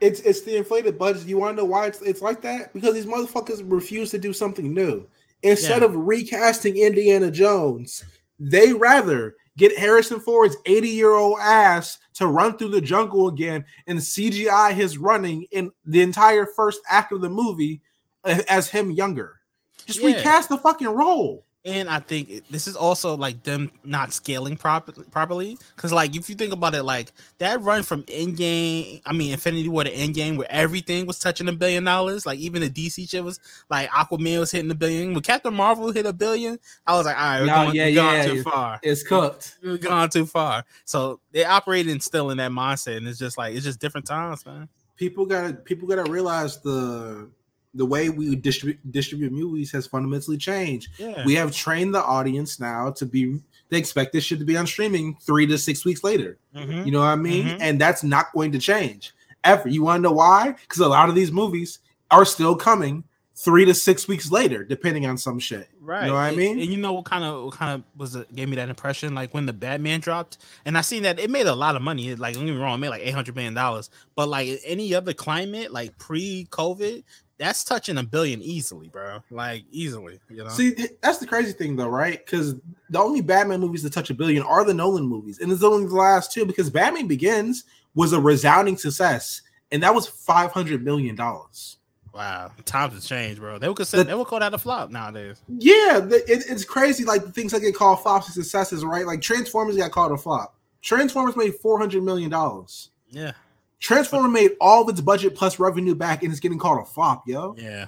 it's 0.00 0.20
it's 0.20 0.42
the 0.42 0.56
inflated 0.56 0.98
budget. 0.98 1.26
You 1.26 1.38
want 1.38 1.56
to 1.56 1.62
know 1.62 1.68
why 1.68 1.86
it's, 1.86 2.02
it's 2.02 2.20
like 2.22 2.42
that? 2.42 2.72
Because 2.74 2.94
these 2.94 3.06
motherfuckers 3.06 3.62
refuse 3.64 4.10
to 4.10 4.18
do 4.18 4.32
something 4.32 4.74
new. 4.74 5.06
Instead 5.42 5.82
Yeah. 5.82 5.86
of 5.88 5.96
recasting 5.96 6.76
Indiana 6.76 7.30
Jones, 7.30 8.04
they 8.40 8.72
rather 8.72 9.36
get 9.56 9.76
Harrison 9.78 10.18
Ford's 10.18 10.56
80 10.66 10.88
year 10.88 11.12
old 11.14 11.38
ass 11.40 11.98
to 12.14 12.26
run 12.26 12.56
through 12.58 12.70
the 12.70 12.80
jungle 12.80 13.28
again 13.28 13.64
and 13.86 13.98
CGI 14.00 14.72
his 14.72 14.98
running 14.98 15.44
in 15.52 15.70
the 15.84 16.00
entire 16.02 16.46
first 16.46 16.80
act 16.88 17.12
of 17.12 17.20
the 17.20 17.28
movie 17.30 17.80
as 18.24 18.68
him 18.68 18.90
younger. 18.90 19.40
Just 19.86 20.00
Yeah. 20.00 20.14
recast 20.16 20.48
the 20.48 20.58
fucking 20.58 20.88
role. 20.88 21.44
And 21.64 21.88
I 21.88 22.00
think 22.00 22.48
this 22.50 22.66
is 22.66 22.74
also 22.74 23.16
like 23.16 23.44
them 23.44 23.70
not 23.84 24.12
scaling 24.12 24.56
prop- 24.56 24.90
properly. 25.12 25.56
Because, 25.76 25.92
like, 25.92 26.16
if 26.16 26.28
you 26.28 26.34
think 26.34 26.52
about 26.52 26.74
it, 26.74 26.82
like 26.82 27.12
that 27.38 27.60
run 27.60 27.84
from 27.84 28.02
Endgame, 28.04 29.00
I 29.06 29.12
mean, 29.12 29.30
Infinity 29.32 29.68
War 29.68 29.84
to 29.84 29.90
Endgame, 29.92 30.36
where 30.36 30.50
everything 30.50 31.06
was 31.06 31.20
touching 31.20 31.46
a 31.48 31.52
billion 31.52 31.84
dollars, 31.84 32.26
like 32.26 32.40
even 32.40 32.62
the 32.62 32.68
DC 32.70 33.08
shit 33.08 33.22
was 33.22 33.38
like 33.70 33.88
Aquaman 33.90 34.40
was 34.40 34.50
hitting 34.50 34.72
a 34.72 34.74
billion. 34.74 35.12
When 35.14 35.22
Captain 35.22 35.54
Marvel 35.54 35.92
hit 35.92 36.04
a 36.04 36.12
billion, 36.12 36.58
I 36.84 36.96
was 36.96 37.06
like, 37.06 37.16
all 37.16 37.22
right, 37.22 37.40
we're 37.42 37.46
No, 37.46 37.54
going, 37.66 37.76
yeah, 37.76 37.84
we're 37.86 37.94
going 37.94 38.14
yeah, 38.16 38.24
too 38.24 38.30
it's- 38.32 38.44
far. 38.44 38.80
It's 38.82 39.02
cooked. 39.04 39.58
We're 39.62 39.78
gone 39.78 40.10
too 40.10 40.26
far. 40.26 40.64
So 40.84 41.20
they 41.30 41.44
operating 41.44 42.00
still 42.00 42.30
in 42.30 42.38
that 42.38 42.50
mindset, 42.50 42.96
and 42.96 43.06
it's 43.06 43.20
just 43.20 43.38
like 43.38 43.54
it's 43.54 43.64
just 43.64 43.78
different 43.78 44.08
times, 44.08 44.44
man. 44.44 44.68
people 44.96 45.26
gotta 45.26 45.54
people 45.54 45.86
gotta 45.86 46.10
realize 46.10 46.58
the 46.62 47.30
the 47.74 47.86
way 47.86 48.08
we 48.10 48.36
distribute 48.36 48.78
distribute 48.92 49.32
movies 49.32 49.70
has 49.72 49.86
fundamentally 49.86 50.36
changed. 50.36 50.88
Yeah, 50.98 51.24
We 51.24 51.34
have 51.36 51.52
trained 51.52 51.94
the 51.94 52.02
audience 52.04 52.60
now 52.60 52.90
to 52.92 53.06
be 53.06 53.40
they 53.70 53.78
expect 53.78 54.12
this 54.12 54.22
shit 54.24 54.38
to 54.38 54.44
be 54.44 54.56
on 54.56 54.66
streaming 54.66 55.16
three 55.22 55.46
to 55.46 55.56
six 55.56 55.84
weeks 55.86 56.04
later. 56.04 56.36
Mhm. 56.54 56.84
You 56.84 56.92
know 56.92 57.00
what 57.00 57.06
I 57.06 57.16
mean? 57.16 57.46
Mhm. 57.46 57.56
And 57.60 57.80
that's 57.80 58.04
not 58.04 58.26
going 58.34 58.52
to 58.52 58.58
change 58.58 59.14
ever. 59.44 59.66
You 59.68 59.82
want 59.82 60.00
to 60.00 60.02
know 60.02 60.12
why? 60.12 60.54
Because 60.60 60.80
a 60.80 60.88
lot 60.88 61.08
of 61.08 61.14
these 61.14 61.32
movies 61.32 61.78
are 62.10 62.26
still 62.26 62.54
coming 62.54 63.04
three 63.34 63.64
to 63.64 63.72
six 63.72 64.06
weeks 64.06 64.30
later, 64.30 64.62
depending 64.62 65.06
on 65.06 65.16
some 65.16 65.38
shit. 65.38 65.68
Right. 65.80 66.02
You 66.02 66.08
know 66.08 66.14
what 66.14 66.20
I 66.20 66.32
mean? 66.32 66.60
And 66.60 66.68
you 66.68 66.76
know 66.76 66.92
what 66.92 67.06
kind 67.06 67.24
of 67.24 67.44
what 67.46 67.54
kind 67.54 67.72
of 67.72 67.82
was 67.98 68.14
it 68.14 68.32
gave 68.36 68.48
me 68.50 68.56
that 68.56 68.68
impression 68.68 69.14
like 69.14 69.32
when 69.32 69.46
the 69.46 69.54
Batman 69.54 70.00
dropped, 70.00 70.36
and 70.66 70.76
I 70.76 70.82
seen 70.82 71.02
that 71.04 71.18
it 71.18 71.30
made 71.30 71.46
a 71.46 71.54
lot 71.54 71.74
of 71.74 71.80
money. 71.80 72.10
It, 72.10 72.18
Like 72.18 72.34
don't 72.34 72.44
get 72.44 72.52
me 72.54 72.60
wrong, 72.60 72.74
it 72.74 72.78
made 72.78 72.90
like 72.90 73.02
eight 73.02 73.14
hundred 73.14 73.34
million 73.34 73.54
dollars. 73.54 73.88
But 74.14 74.28
like 74.28 74.60
any 74.66 74.94
other 74.94 75.14
climate, 75.14 75.72
like 75.72 75.96
pre-COVID, 75.98 77.02
that's 77.42 77.64
touching 77.64 77.98
a 77.98 78.02
billion 78.02 78.40
easily, 78.42 78.88
bro. 78.88 79.22
Like 79.30 79.64
easily, 79.70 80.20
you 80.30 80.44
know. 80.44 80.48
See, 80.50 80.74
that's 81.02 81.18
the 81.18 81.26
crazy 81.26 81.52
thing, 81.52 81.76
though, 81.76 81.88
right? 81.88 82.24
Because 82.24 82.54
the 82.90 82.98
only 82.98 83.20
Batman 83.20 83.60
movies 83.60 83.82
that 83.82 83.92
touch 83.92 84.10
a 84.10 84.14
billion 84.14 84.42
are 84.42 84.64
the 84.64 84.74
Nolan 84.74 85.04
movies, 85.06 85.38
and 85.40 85.50
it's 85.52 85.62
only 85.62 85.86
the 85.86 85.94
last 85.94 86.32
two. 86.32 86.44
Because 86.46 86.70
Batman 86.70 87.06
Begins 87.06 87.64
was 87.94 88.12
a 88.12 88.20
resounding 88.20 88.76
success, 88.76 89.42
and 89.70 89.82
that 89.82 89.94
was 89.94 90.06
five 90.06 90.52
hundred 90.52 90.84
million 90.84 91.14
dollars. 91.14 91.78
wow, 92.14 92.50
times 92.64 92.94
have 92.94 93.02
changed, 93.04 93.40
bro. 93.40 93.58
They 93.58 93.68
would 93.68 93.86
say 93.86 93.98
The- 93.98 94.04
they 94.04 94.14
would 94.14 94.26
call 94.26 94.40
that 94.40 94.54
a 94.54 94.58
flop 94.58 94.90
nowadays. 94.90 95.40
Yeah, 95.48 96.00
the, 96.00 96.16
it, 96.30 96.44
it's 96.48 96.64
crazy. 96.64 97.04
Like 97.04 97.24
the 97.24 97.32
things 97.32 97.52
that 97.52 97.60
get 97.60 97.74
called 97.74 98.02
flops 98.02 98.26
and 98.26 98.34
successes, 98.34 98.84
right? 98.84 99.06
Like 99.06 99.20
Transformers 99.20 99.76
got 99.76 99.90
called 99.92 100.12
a 100.12 100.16
flop. 100.16 100.54
Transformers 100.82 101.36
made 101.36 101.54
four 101.56 101.78
hundred 101.78 102.02
million 102.02 102.30
dollars. 102.30 102.90
Yeah, 103.10 103.32
Transformer 103.82 104.28
made 104.28 104.52
all 104.60 104.82
of 104.82 104.88
its 104.88 105.00
budget 105.00 105.34
plus 105.34 105.58
revenue 105.58 105.94
back, 105.94 106.22
and 106.22 106.30
it's 106.30 106.40
getting 106.40 106.58
called 106.58 106.80
a 106.80 106.84
flop, 106.84 107.26
yo. 107.28 107.54
yeah. 107.58 107.86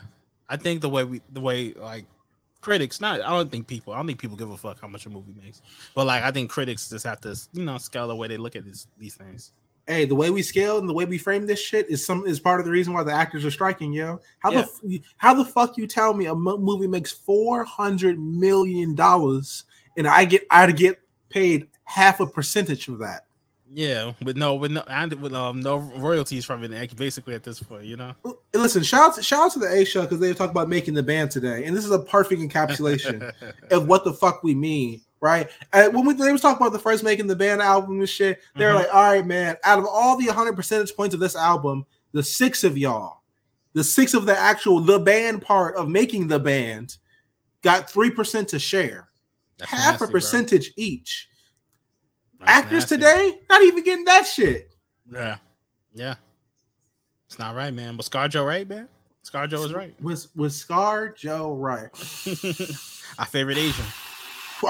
I 0.49 0.59
think 0.59 0.83
the 0.83 0.91
way 0.91 1.05
we 1.05 1.23
the 1.33 1.41
way 1.41 1.73
like 1.73 2.05
critics 2.61 3.01
not 3.01 3.21
I 3.23 3.31
don't 3.31 3.51
think 3.51 3.67
people 3.67 3.93
I 3.95 3.97
don't 3.97 4.07
think 4.07 4.19
people 4.19 4.37
give 4.37 4.51
a 4.51 4.57
fuck 4.57 4.81
how 4.81 4.89
much 4.89 5.07
a 5.07 5.11
movie 5.11 5.33
makes. 5.43 5.63
But 5.95 6.07
like 6.07 6.23
I 6.23 6.31
think 6.31 6.51
critics 6.51 6.91
just 6.91 7.07
have 7.07 7.21
to 7.23 7.35
you 7.55 7.65
know 7.65 7.79
scale 7.79 8.09
the 8.09 8.15
way 8.17 8.29
they 8.29 8.37
look 8.37 8.55
at 8.57 8.65
these 8.65 8.87
these 8.99 9.15
things. 9.15 9.53
Hey, 9.87 10.05
the 10.07 10.15
way 10.15 10.31
we 10.31 10.43
scale 10.43 10.79
and 10.79 10.89
the 10.89 10.93
way 10.95 11.05
we 11.05 11.17
frame 11.19 11.47
this 11.47 11.61
shit 11.61 11.89
is 11.91 12.05
some 12.05 12.27
is 12.27 12.41
part 12.41 12.59
of 12.61 12.67
the 12.67 12.73
reason 12.73 12.93
why 12.93 13.03
the 13.03 13.13
actors 13.13 13.45
are 13.45 13.51
striking, 13.51 13.93
yo. 13.93 14.21
How 14.41 14.51
Yeah. 14.53 14.65
the 14.83 15.03
how 15.17 15.33
the 15.35 15.45
fuck 15.45 15.77
you 15.79 15.87
tell 15.87 16.13
me 16.13 16.27
a 16.27 16.35
mo- 16.35 16.59
movie 16.59 16.87
makes 16.89 17.13
four 17.13 17.65
hundred 17.65 18.19
million 18.19 18.95
dollars 18.95 19.65
and 19.97 20.07
I 20.07 20.25
get 20.27 20.47
I 20.51 20.71
get 20.73 21.01
paid 21.31 21.69
half 21.85 22.21
a 22.21 22.27
percentage 22.27 22.89
of 22.89 22.99
that? 22.99 23.24
Yeah, 23.77 24.13
with 24.23 24.37
no 24.37 24.55
with 24.55 24.71
no 24.71 24.83
and 24.87 25.13
with 25.15 25.35
um 25.35 25.59
no 25.61 25.79
royalties 25.79 26.45
from 26.45 26.63
it 26.63 26.97
basically 26.97 27.35
at 27.35 27.43
this 27.43 27.61
point, 27.61 27.85
you 27.87 27.97
know. 27.97 28.15
Listen, 28.55 28.85
shout 28.85 29.11
out 29.11 29.15
to, 29.17 29.23
shout 29.23 29.47
out 29.47 29.53
to 29.55 29.59
the 29.59 29.67
A 29.69 29.85
show 29.85 30.03
because 30.03 30.21
they 30.21 30.33
talked 30.33 30.53
about 30.53 30.69
making 30.69 30.95
the 30.95 31.03
band 31.03 31.33
today, 31.33 31.65
and 31.65 31.77
this 31.77 31.85
is 31.85 31.91
a 31.91 31.99
perfect 31.99 32.41
encapsulation 32.41 33.33
of 33.73 33.89
what 33.89 34.05
the 34.05 34.13
fuck 34.13 34.45
we 34.45 34.55
mean, 34.55 35.01
right? 35.21 35.51
And 35.73 35.93
when 35.93 36.07
we, 36.07 36.15
they 36.15 36.31
was 36.31 36.41
talking 36.41 36.65
about 36.65 36.73
the 36.73 36.79
first 36.79 37.03
making 37.03 37.27
the 37.27 37.35
band 37.35 37.61
album 37.63 37.99
and 37.99 38.09
shit, 38.09 38.39
they're 38.55 38.71
Mhm. 38.71 38.77
like, 38.77 38.95
all 38.95 39.03
right, 39.11 39.27
man, 39.27 39.57
out 39.65 39.81
of 39.81 39.87
all 39.87 40.17
the 40.17 40.27
100 40.27 40.55
percentage 40.55 40.95
points 40.95 41.13
of 41.13 41.19
this 41.21 41.35
album, 41.35 41.85
the 42.13 42.23
six 42.23 42.63
of 42.63 42.79
y'all, 42.79 43.23
the 43.73 43.83
six 43.83 44.15
of 44.15 44.25
the 44.25 44.39
actual 44.39 44.79
the 44.79 45.01
band 45.01 45.43
part 45.43 45.75
of 45.75 45.89
making 45.89 46.29
the 46.29 46.39
band, 46.39 46.97
got 47.63 47.91
three 47.91 48.11
percent 48.11 48.47
to 48.51 48.59
share, 48.61 49.09
That's 49.59 49.73
half 49.73 49.81
nasty, 49.95 50.05
a 50.05 50.07
bro. 50.07 50.13
percentage 50.13 50.73
each. 50.77 51.29
That's 52.47 52.59
Actors 52.59 52.91
nasty. 52.91 52.97
today 52.97 53.39
not 53.49 53.63
even 53.63 53.85
getting 53.85 54.05
that 54.05 54.27
shit. 54.27 54.71
Yeah, 55.11 55.37
yeah. 55.95 56.15
It's 57.27 57.39
not 57.39 57.55
right, 57.55 57.73
man. 57.73 57.97
But 57.97 58.07
ScarJo 58.07 58.47
right, 58.47 58.69
man. 58.69 58.89
Scar 59.25 59.49
ScarJo 59.49 59.65
is 59.65 59.73
right. 59.73 59.95
Was 60.03 60.29
was 60.37 60.55
Scar 60.55 61.09
Joe 61.09 61.55
right? 61.55 61.89
Our 63.19 63.27
favorite 63.27 63.57
Asian. 63.59 63.85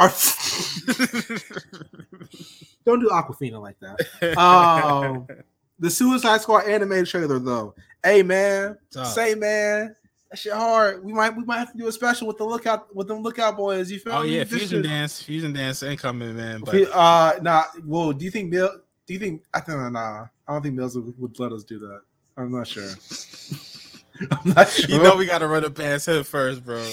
Don't 2.85 3.01
do 3.01 3.09
Awkwafina 3.09 3.61
like 3.61 3.77
that. 3.81 4.39
Um, 4.39 5.27
the 5.79 5.91
Suicide 5.91 6.41
Squad 6.41 6.67
animated 6.67 7.07
trailer 7.07 7.39
though. 7.39 7.75
Hey 8.03 8.23
man, 8.23 8.79
say 8.91 9.35
man, 9.35 9.95
that 10.35 10.39
shit 10.41 10.53
hard. 10.53 11.05
We 11.05 11.13
might 11.13 11.37
we 11.37 11.45
might 11.45 11.59
have 11.59 11.71
to 11.73 11.79
do 11.79 11.87
a 11.87 11.93
special 11.93 12.27
with 12.27 12.39
the 12.39 12.45
lookout 12.45 12.95
with 12.95 13.07
them 13.09 13.23
lookout 13.23 13.57
boys. 13.57 13.91
You 13.91 14.01
feel 14.01 14.13
oh 14.15 14.23
me? 14.25 14.37
yeah, 14.37 14.45
This 14.45 14.59
fusion 14.59 14.83
shit- 14.83 14.91
dance, 14.91 15.23
fusion 15.23 15.53
dance 15.53 15.83
incoming, 15.83 16.37
man. 16.37 16.63
But 16.65 16.91
Uh, 16.93 17.35
nah. 17.41 17.65
Well, 17.85 18.13
do 18.13 18.25
you 18.25 18.31
think 18.31 18.51
Mill? 18.51 18.71
Do 19.07 19.13
you 19.15 19.21
think 19.21 19.43
I 19.55 19.61
think 19.61 19.79
nah? 19.93 20.27
I 20.49 20.53
don't 20.53 20.63
think 20.63 20.75
Mills 20.75 20.97
would, 20.97 21.15
would 21.19 21.39
let 21.39 21.53
us 21.53 21.63
do 21.65 21.79
that. 21.79 22.01
I'm 22.37 22.51
not 22.51 22.67
sure. 22.67 22.91
I'm 24.31 24.53
not 24.53 24.69
sure. 24.71 24.91
you 24.91 25.03
know 25.03 25.17
we 25.17 25.27
gotta 25.27 25.47
run 25.47 25.65
it 25.65 25.75
past 25.75 26.09
him 26.09 26.25
first, 26.25 26.65
bro. 26.65 26.85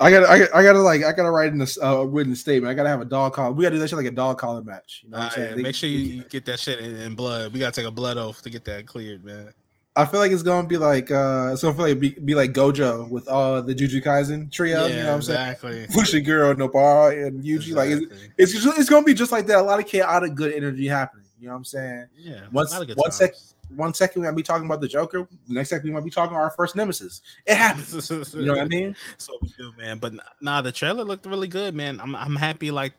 I 0.00 0.10
gotta, 0.10 0.28
I 0.28 0.38
gotta, 0.40 0.56
I 0.56 0.62
gotta 0.64 0.80
like, 0.80 1.04
I 1.04 1.12
gotta 1.12 1.30
write 1.30 1.52
in 1.52 1.60
a 1.60 1.66
uh, 1.84 2.02
written 2.02 2.34
statement. 2.34 2.68
I 2.70 2.74
gotta 2.74 2.88
have 2.88 3.00
a 3.00 3.04
dog 3.04 3.32
call. 3.32 3.52
We 3.52 3.62
gotta 3.62 3.76
do 3.76 3.80
that 3.80 3.88
shit 3.88 3.96
like 3.96 4.06
a 4.06 4.10
dog 4.10 4.38
calling 4.38 4.64
match. 4.64 5.02
You 5.04 5.10
know 5.10 5.18
what 5.18 5.22
I'm 5.24 5.28
Uh, 5.28 5.30
saying? 5.30 5.48
yeah, 5.50 5.56
They- 5.56 5.62
make 5.62 5.74
sure 5.76 5.88
you, 5.88 5.98
you 5.98 6.24
get 6.24 6.44
that 6.46 6.58
shit 6.58 6.80
in, 6.80 6.96
in 6.96 7.14
blood. 7.14 7.52
We 7.52 7.60
gotta 7.60 7.72
take 7.80 7.86
a 7.86 7.92
blood 7.92 8.16
oath 8.16 8.42
to 8.42 8.50
get 8.50 8.64
that 8.64 8.86
cleared, 8.86 9.24
man. 9.24 9.52
I 9.96 10.04
feel 10.06 10.18
like 10.20 10.32
it's 10.32 10.42
gonna 10.42 10.66
be 10.66 10.76
like, 10.76 11.10
uh, 11.10 11.50
it's 11.52 11.62
gonna 11.62 11.74
feel 11.74 11.86
like 11.88 12.00
be, 12.00 12.10
be 12.10 12.34
like 12.34 12.52
Gojo 12.52 13.08
with 13.08 13.28
uh 13.28 13.60
the 13.60 13.74
Jujutsu 13.74 14.02
Kaisen 14.02 14.50
trio. 14.50 14.86
you 14.86 14.96
know 14.96 15.04
what 15.06 15.14
I'm 15.14 15.22
saying? 15.22 15.50
exactly. 15.52 15.86
Fushiguro, 15.86 16.54
Nobara, 16.54 17.26
and 17.26 17.44
Yuji. 17.44 17.74
Like 17.74 17.90
it's, 17.90 18.52
it's 18.52 18.52
just, 18.64 18.78
it's 18.78 18.88
gonna 18.90 19.04
be 19.04 19.14
just 19.14 19.30
like 19.32 19.46
that. 19.46 19.58
A 19.58 19.62
lot 19.62 19.78
of 19.78 19.86
chaotic 19.86 20.34
good 20.34 20.52
energy 20.52 20.88
happening. 20.88 21.24
You 21.40 21.46
know 21.48 21.52
what 21.54 21.58
I'm 21.58 21.64
saying? 21.64 22.06
yeah. 22.16 22.40
Once- 22.52 22.70
a 22.70 22.74
lot 22.74 22.82
of 22.82 22.88
good 22.88 22.96
one 22.96 23.12
sec- 23.12 23.34
One 23.76 23.94
second 23.94 24.22
we 24.22 24.28
might 24.28 24.36
be 24.36 24.42
talking 24.42 24.66
about 24.66 24.80
the 24.80 24.88
Joker. 24.88 25.28
The 25.48 25.54
next 25.54 25.68
second 25.70 25.88
we 25.88 25.94
might 25.94 26.04
be 26.04 26.10
talking 26.10 26.34
about 26.34 26.42
our 26.42 26.50
first 26.50 26.74
nemesis. 26.76 27.22
It 27.46 27.56
happens. 27.56 28.10
You 28.34 28.46
know 28.46 28.52
what 28.54 28.62
I 28.62 28.64
mean? 28.66 28.96
So 29.18 29.34
we 29.42 29.48
do, 29.56 29.72
man. 29.78 29.98
But 29.98 30.12
nah, 30.40 30.60
the 30.60 30.72
trailer 30.72 31.04
looked 31.04 31.24
really 31.26 31.48
good, 31.48 31.74
man. 31.74 32.00
I'm 32.00 32.14
I'm 32.16 32.34
happy 32.36 32.70
like 32.70 32.94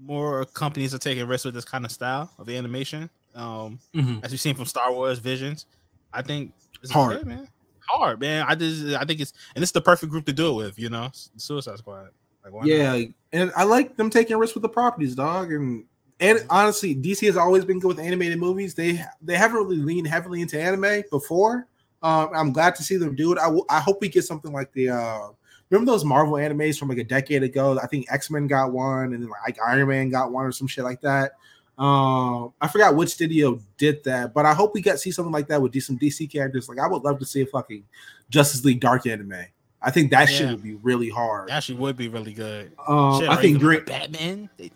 more 0.00 0.44
companies 0.46 0.92
are 0.94 0.98
taking 0.98 1.26
risks 1.28 1.44
with 1.44 1.54
this 1.54 1.64
kind 1.64 1.84
of 1.84 1.92
style 1.92 2.30
of 2.38 2.48
animation. 2.48 3.08
Um, 3.34 3.78
as 4.22 4.30
we've 4.32 4.40
seen 4.40 4.54
from 4.54 4.66
Star 4.66 4.92
Wars 4.92 5.18
Visions, 5.18 5.66
I 6.12 6.22
think 6.22 6.52
it's 6.82 6.90
Hard. 6.92 7.18
good, 7.18 7.26
man. 7.26 7.48
Hard, 7.88 8.20
man. 8.20 8.44
I 8.48 8.54
just 8.54 8.84
I 8.96 9.04
think 9.04 9.20
it's 9.20 9.32
and 9.54 9.62
it's 9.62 9.72
the 9.72 9.80
perfect 9.80 10.10
group 10.10 10.26
to 10.26 10.32
do 10.32 10.50
it 10.50 10.54
with, 10.64 10.78
you 10.78 10.88
know, 10.88 11.10
Suicide 11.36 11.78
Squad. 11.78 12.08
Like, 12.44 12.52
why 12.52 12.60
not? 12.60 12.68
Yeah, 12.68 13.02
and 13.32 13.52
I 13.56 13.64
like 13.64 13.96
them 13.96 14.10
taking 14.10 14.36
risks 14.36 14.54
with 14.54 14.62
the 14.62 14.68
properties, 14.68 15.14
dog. 15.14 15.52
And 15.52 15.84
and 16.20 16.44
honestly, 16.50 16.94
DC 16.94 17.26
has 17.26 17.36
always 17.36 17.64
been 17.64 17.78
good 17.80 17.88
with 17.88 17.98
animated 17.98 18.38
movies. 18.38 18.74
They 18.74 19.04
they 19.20 19.36
haven't 19.36 19.56
really 19.58 19.76
leaned 19.76 20.06
heavily 20.06 20.40
into 20.40 20.60
anime 20.60 21.02
before, 21.10 21.66
Um, 22.02 22.30
I'm 22.34 22.52
glad 22.52 22.74
to 22.76 22.82
see 22.82 22.96
them 22.96 23.14
do 23.14 23.32
it. 23.32 23.38
I, 23.38 23.44
w- 23.44 23.64
I 23.68 23.80
hope 23.80 24.00
we 24.00 24.08
get 24.08 24.24
something 24.24 24.52
like 24.52 24.72
the 24.72 24.90
uh, 24.90 25.28
remember 25.70 25.90
those 25.92 26.04
Marvel 26.04 26.34
animes 26.34 26.78
from 26.78 26.88
like 26.88 26.98
a 26.98 27.04
decade 27.04 27.42
ago. 27.42 27.78
I 27.82 27.86
think 27.86 28.06
X 28.10 28.30
Men 28.30 28.46
got 28.46 28.72
one, 28.72 29.12
and 29.12 29.22
then 29.22 29.30
like 29.46 29.58
Iron 29.66 29.88
Man 29.88 30.08
got 30.10 30.32
one 30.32 30.44
or 30.46 30.52
some 30.52 30.66
shit 30.68 30.84
like 30.84 31.00
that. 31.02 31.32
Um, 31.78 32.52
I 32.60 32.68
forgot 32.68 32.94
which 32.94 33.10
studio 33.10 33.58
did 33.78 34.04
that, 34.04 34.34
but 34.34 34.44
I 34.46 34.54
hope 34.54 34.74
we 34.74 34.82
get 34.82 35.00
see 35.00 35.10
something 35.10 35.32
like 35.32 35.48
that 35.48 35.60
with 35.60 35.80
some 35.82 35.98
DC 35.98 36.30
characters. 36.30 36.68
Like 36.68 36.78
I 36.78 36.86
would 36.86 37.02
love 37.02 37.18
to 37.20 37.24
see 37.26 37.40
a 37.42 37.46
fucking 37.46 37.84
Justice 38.30 38.64
League 38.64 38.80
Dark 38.80 39.06
anime. 39.06 39.46
I 39.80 39.90
think 39.90 40.10
that 40.12 40.26
shit 40.26 40.48
would 40.48 40.62
be 40.62 40.74
really 40.74 41.08
hard. 41.08 41.48
That 41.48 41.56
actually 41.56 41.78
would 41.78 41.96
be 41.96 42.08
really 42.08 42.34
good. 42.34 42.72
Um, 42.86 43.20
Shit, 43.20 43.28
I 43.28 43.36
think 43.36 43.58
Green, 43.58 43.84
Batman. 43.84 44.48
They, 44.56 44.70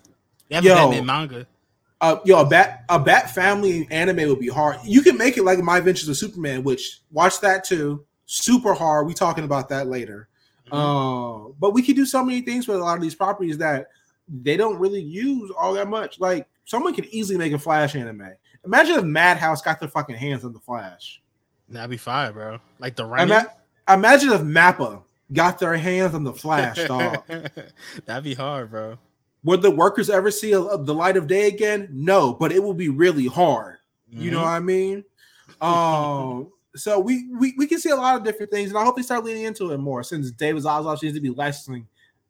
they 0.49 0.55
have 0.55 0.63
Yo. 0.65 0.73
a 0.73 0.75
Batman 0.75 1.05
manga. 1.05 1.47
uh, 2.01 2.17
yo, 2.25 2.41
a 2.41 2.45
bat 2.45 2.83
a 2.89 2.99
Bat 2.99 3.31
Family 3.33 3.87
anime 3.89 4.27
would 4.27 4.39
be 4.39 4.49
hard. 4.49 4.77
You 4.83 5.01
can 5.01 5.17
make 5.17 5.37
it 5.37 5.43
like 5.43 5.59
My 5.59 5.77
Adventures 5.77 6.09
of 6.09 6.17
Superman, 6.17 6.63
which 6.63 7.01
watch 7.11 7.39
that 7.41 7.63
too. 7.63 8.05
Super 8.25 8.73
hard. 8.73 9.07
We 9.07 9.13
talking 9.13 9.45
about 9.45 9.69
that 9.69 9.87
later. 9.87 10.27
Uh, 10.69 11.47
but 11.59 11.73
we 11.73 11.81
could 11.81 11.95
do 11.95 12.05
so 12.05 12.21
many 12.21 12.41
things 12.41 12.67
with 12.67 12.75
a 12.77 12.83
lot 12.83 12.97
of 12.97 13.01
these 13.01 13.15
properties 13.15 13.57
that 13.59 13.87
they 14.27 14.57
don't 14.57 14.77
really 14.77 15.01
use 15.01 15.51
all 15.57 15.73
that 15.73 15.87
much. 15.87 16.19
Like 16.19 16.47
someone 16.65 16.93
could 16.93 17.05
easily 17.05 17.37
make 17.37 17.53
a 17.53 17.59
Flash 17.59 17.95
anime. 17.95 18.31
Imagine 18.65 18.95
if 18.95 19.03
Madhouse 19.05 19.61
got 19.61 19.79
their 19.79 19.89
fucking 19.89 20.15
hands 20.15 20.43
on 20.43 20.53
the 20.53 20.59
Flash. 20.59 21.21
That'd 21.69 21.89
be 21.89 21.97
fire, 21.97 22.31
bro. 22.33 22.59
Like 22.79 22.95
the 22.95 23.05
running. 23.05 23.33
Ima- 23.33 23.53
imagine 23.89 24.31
if 24.31 24.41
Mappa 24.41 25.01
got 25.33 25.59
their 25.59 25.75
hands 25.75 26.13
on 26.13 26.23
the 26.23 26.33
Flash, 26.33 26.77
dog. 26.87 27.23
That'd 28.05 28.23
be 28.23 28.33
hard, 28.33 28.71
bro. 28.71 28.97
Would 29.43 29.61
the 29.61 29.71
workers 29.71 30.09
ever 30.09 30.31
see 30.31 30.51
a, 30.53 30.59
the 30.59 30.93
light 30.93 31.15
of 31.15 31.27
day 31.27 31.47
again? 31.47 31.87
No, 31.91 32.33
but 32.33 32.51
it 32.51 32.61
will 32.61 32.73
be 32.73 32.89
really 32.89 33.27
hard. 33.27 33.77
You 34.09 34.31
know 34.31 34.39
Mhm. 34.39 34.43
what 34.43 34.47
I 34.49 34.59
mean? 34.59 35.03
Um, 35.61 36.51
so 36.75 36.99
we, 36.99 37.27
we 37.33 37.53
we 37.57 37.67
can 37.67 37.79
see 37.79 37.89
a 37.89 37.95
lot 37.95 38.15
of 38.15 38.23
different 38.23 38.51
things, 38.51 38.69
and 38.69 38.77
I 38.77 38.83
hope 38.83 38.95
they 38.95 39.01
start 39.01 39.23
leaning 39.23 39.43
into 39.43 39.71
it 39.71 39.77
more 39.77 40.03
since 40.03 40.31
David 40.31 40.63
Zaslav 40.63 40.99
seems 40.99 41.13
to 41.13 41.21
be 41.21 41.29
licensing 41.29 41.87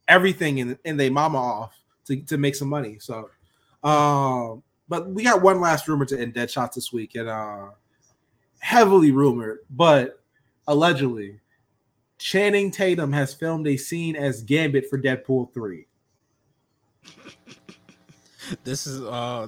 everything 0.08 0.60
in 0.60 0.78
in 0.86 0.98
their 0.98 1.12
mama 1.12 1.38
off 1.38 1.74
to, 2.08 2.22
to 2.24 2.38
make 2.38 2.56
some 2.56 2.70
money. 2.70 2.98
So, 3.00 3.30
um, 3.84 4.64
but 4.90 5.10
we 5.10 5.24
got 5.24 5.42
one 5.42 5.60
last 5.62 5.88
rumor 5.88 6.06
to 6.06 6.20
end 6.20 6.34
dead 6.34 6.50
shots 6.50 6.76
this 6.76 6.92
week, 6.92 7.16
and 7.16 7.28
uh, 7.30 7.68
heavily 8.60 9.12
rumored, 9.12 9.60
but 9.70 10.22
allegedly, 10.68 11.40
Channing 12.18 12.72
Tatum 12.72 13.12
has 13.14 13.34
filmed 13.34 13.68
a 13.68 13.78
scene 13.78 14.16
as 14.16 14.42
Gambit 14.44 14.90
for 14.90 15.00
Deadpool 15.00 15.54
three. 15.54 15.86
This 18.64 18.88
is 18.88 19.02
uh 19.02 19.48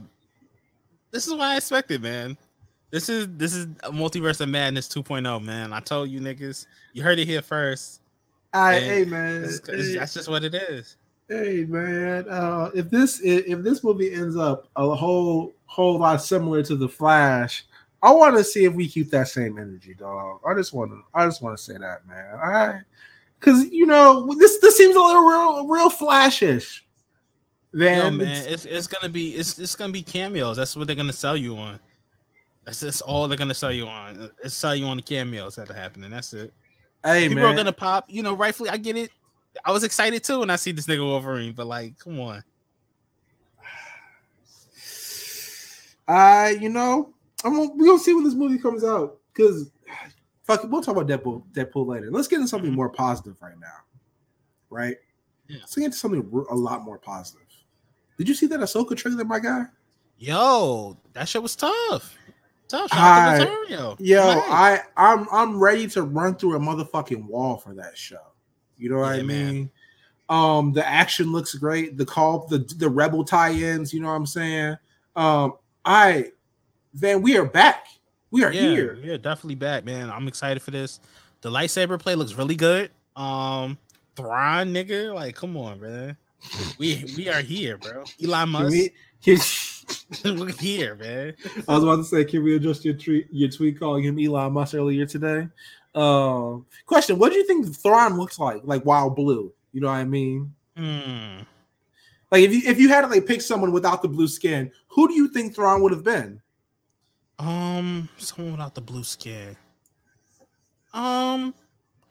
this 1.12 1.26
is 1.26 1.32
what 1.34 1.42
I 1.42 1.56
expected, 1.56 2.02
man. 2.02 2.38
This 2.92 3.08
is 3.08 3.28
this 3.38 3.54
is 3.56 3.66
a 3.84 3.92
multiverse 3.92 4.42
of 4.42 4.50
madness 4.50 4.90
2.0, 4.90 5.42
man. 5.42 5.72
I 5.72 5.80
told 5.80 6.10
you 6.10 6.20
niggas. 6.20 6.66
You 6.92 7.04
heard 7.04 7.18
it 7.18 7.26
here 7.26 7.42
first. 7.42 8.02
I, 8.54 8.80
hey 8.80 9.06
man, 9.06 9.44
It's- 9.46 9.60
it's- 9.70 9.96
that's 9.96 10.14
just 10.14 10.28
what 10.28 10.44
it 10.44 10.54
is. 10.54 10.98
Hey 11.30 11.64
man, 11.66 12.28
uh, 12.28 12.72
if 12.74 12.90
this 12.90 13.22
if 13.24 13.62
this 13.62 13.84
movie 13.84 14.12
ends 14.12 14.36
up 14.36 14.68
a 14.76 14.96
whole 14.96 15.54
whole 15.68 16.00
lot 16.00 16.24
similar 16.24 16.64
to 16.64 16.76
the 16.76 16.90
Flash, 16.90 17.66
I 18.02 18.12
want 18.12 18.36
to 18.36 18.44
see 18.44 18.66
if 18.66 18.74
we 18.74 18.88
keep 18.88 19.12
that 19.12 19.28
same 19.28 19.60
energy, 19.60 19.94
dog. 19.94 20.42
I 20.44 20.56
just 20.56 20.74
want 20.74 20.90
to 20.90 21.04
I 21.14 21.26
just 21.28 21.44
want 21.44 21.56
to 21.56 21.64
say 21.64 21.74
that, 21.78 22.08
man. 22.08 22.36
I 22.36 22.80
because 23.40 23.66
you 23.70 23.86
know 23.86 24.34
this 24.40 24.58
this 24.60 24.76
seems 24.76 24.96
a 24.96 25.00
little 25.00 25.22
real 25.22 25.68
real 25.68 25.92
flashish. 25.92 26.82
Then 27.72 28.18
man, 28.18 28.28
it's- 28.28 28.66
it's 28.66 28.88
gonna 28.88 29.12
be 29.14 29.36
it's 29.36 29.60
it's 29.60 29.76
gonna 29.76 29.94
be 29.94 30.02
cameos. 30.02 30.58
That's 30.58 30.76
what 30.76 30.88
they're 30.88 30.96
gonna 30.96 31.14
sell 31.14 31.38
you 31.38 31.56
on. 31.58 31.80
That's 32.66 32.80
just 32.80 33.04
all 33.04 33.28
they're 33.28 33.38
gonna 33.38 33.54
sell 33.54 33.72
you 33.72 33.86
on. 33.88 34.32
It's 34.44 34.56
sell 34.56 34.76
you 34.76 34.86
on 34.88 34.98
the 34.98 35.04
cameos 35.04 35.58
that 35.58 35.70
are 35.70 35.74
happening. 35.76 36.10
That's 36.10 36.34
it. 36.34 36.52
hey 37.04 37.28
man. 37.28 37.30
People 37.30 37.44
man, 37.44 37.54
are 37.54 37.58
gonna 37.58 37.72
pop. 37.72 38.06
You 38.08 38.24
know, 38.24 38.34
rightfully, 38.34 38.72
I 38.72 38.78
get 38.78 38.98
it. 38.98 39.12
I 39.66 39.72
was 39.72 39.84
excited 39.84 40.24
too 40.24 40.40
when 40.40 40.50
I 40.50 40.56
see 40.56 40.72
this 40.72 40.86
nigga 40.88 41.06
Wolverine, 41.06 41.54
but 41.54 41.68
like, 41.68 41.98
come 42.00 42.20
on. 42.20 42.44
I 46.08 46.58
you 46.60 46.70
know 46.70 47.14
I'm 47.44 47.56
gonna, 47.56 47.72
we 47.76 47.86
gonna 47.86 48.00
see 48.00 48.14
when 48.14 48.24
this 48.24 48.34
movie 48.34 48.58
comes 48.58 48.84
out 48.84 49.18
because 49.34 49.70
fuck 50.44 50.64
we'll 50.66 50.82
talk 50.82 50.96
about 50.98 51.08
Deadpool 51.08 51.44
Deadpool 51.52 51.88
later. 51.88 52.10
Let's 52.12 52.28
get 52.28 52.38
into 52.38 52.48
something 52.48 52.72
Mhm. 52.72 52.76
more 52.76 52.90
positive 52.90 53.36
right 53.42 53.58
now, 53.60 53.68
right? 54.70 54.98
Yeah. 55.48 55.58
Let's 55.60 55.76
get 55.76 55.86
into 55.86 55.98
something 55.98 56.28
a 56.50 56.56
lot 56.56 56.84
more 56.84 56.98
positive. 56.98 57.46
Did 58.18 58.28
you 58.28 58.36
see 58.36 58.48
that 58.48 58.60
Ahsoka 58.60 58.98
trailer, 58.98 59.24
my 59.24 59.40
guy? 59.40 59.66
Yo, 60.18 60.98
that 61.14 61.30
shit 61.30 61.42
was 61.42 61.56
tough. 61.56 62.16
Tough. 62.68 62.90
I- 62.92 63.46
to. 63.68 63.96
Yo. 64.00 64.22
I 64.28 64.82
I'm 64.98 65.28
I'm 65.32 65.60
ready 65.60 65.88
to 65.90 66.04
run 66.04 66.36
through 66.36 66.56
a 66.56 66.60
motherfucking 66.60 67.24
wall 67.26 67.58
for 67.58 67.74
that 67.76 67.98
show. 67.98 68.18
You 68.80 68.90
know 68.90 69.00
what 69.00 69.10
I 69.10 69.16
Yeah, 69.18 69.24
man. 69.24 69.54
mean? 69.54 69.70
Um, 70.30 70.74
the 70.74 70.88
action 70.88 71.32
looks 71.32 71.56
great. 71.56 71.98
The 71.98 72.06
call, 72.06 72.48
the 72.48 72.60
the 72.78 72.90
rebel 72.90 73.24
tie-ins. 73.24 73.94
You 73.94 74.02
know 74.02 74.08
what 74.08 74.14
I'm 74.14 74.26
saying? 74.26 74.78
Um, 75.16 75.54
I, 75.86 76.32
Van, 76.94 77.22
we 77.22 77.38
are 77.38 77.46
back. 77.46 77.88
We 78.32 78.44
are 78.44 78.54
yeah, 78.54 78.62
here. 78.62 79.00
Yeah, 79.04 79.18
definitely 79.18 79.56
back, 79.56 79.86
man. 79.86 80.10
I'm 80.10 80.28
excited 80.28 80.62
for 80.62 80.72
this. 80.72 81.00
The 81.42 81.50
lightsaber 81.50 82.00
play 82.00 82.16
looks 82.16 82.34
really 82.34 82.56
good. 82.56 82.92
Um, 83.16 83.78
Thrawn, 84.16 84.74
nigga, 84.74 85.14
like, 85.14 85.36
come 85.36 85.58
on, 85.58 85.82
man. 85.82 86.16
We 86.78 87.06
we 87.18 87.28
are 87.28 87.42
here, 87.42 87.78
bro. 87.78 88.04
Elon 88.24 88.50
Musk, 88.50 88.92
we're 90.26 90.52
here, 90.54 90.96
man. 90.96 91.34
I 91.68 91.76
was 91.76 91.84
about 91.84 91.96
to 91.98 92.04
say, 92.04 92.24
can 92.24 92.44
we 92.44 92.56
adjust 92.56 92.86
your 92.86 92.94
tweet 92.94 93.28
your 93.32 93.50
tweet 93.50 93.80
calling 93.80 94.04
him 94.04 94.20
Elon 94.20 94.54
Musk 94.54 94.74
earlier 94.76 95.06
today? 95.06 95.48
Um, 95.96 96.66
question: 96.86 97.18
What 97.18 97.32
do 97.32 97.38
you 97.38 97.46
think 97.46 97.76
Thrawn 97.76 98.18
looks 98.18 98.40
like? 98.40 98.62
Like 98.64 98.86
wild 98.86 99.16
blue? 99.16 99.52
You 99.72 99.82
know 99.82 99.88
what 99.88 99.96
I 99.96 100.06
mean? 100.06 100.54
Hmm. 100.78 101.40
Like 102.32 102.44
if 102.44 102.54
you 102.54 102.62
if 102.66 102.80
you 102.80 102.90
had 102.90 103.02
to 103.02 103.08
like 103.08 103.26
pick 103.26 103.42
someone 103.42 103.72
without 103.72 104.02
the 104.02 104.08
blue 104.08 104.28
skin, 104.28 104.72
who 104.88 105.08
do 105.08 105.16
you 105.16 105.30
think 105.30 105.56
Thrawn 105.56 105.82
would 105.82 105.92
have 105.92 106.04
been? 106.04 106.42
Um, 107.40 108.10
someone 108.18 108.54
without 108.54 108.76
the 108.76 108.82
blue 108.82 109.04
skin. 109.04 109.56
Um, 110.94 111.54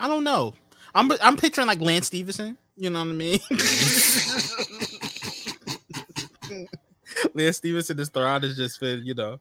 I 0.01 0.09
don't 0.09 0.25
know. 0.25 0.55
I'm 0.95 1.13
I'm 1.23 1.37
picturing 1.37 1.67
like 1.67 1.81
Lance 1.81 2.07
Stephenson. 2.07 2.57
You 2.77 2.91
know 2.91 3.01
what 3.01 3.09
I 3.09 3.13
mean? 3.13 3.41
Lance 7.35 7.59
Stephenson 7.59 7.99
is 7.99 8.09
Thrawn 8.09 8.43
has 8.43 8.57
just 8.57 8.81
been, 8.81 9.05
you 9.05 9.15
know, 9.15 9.41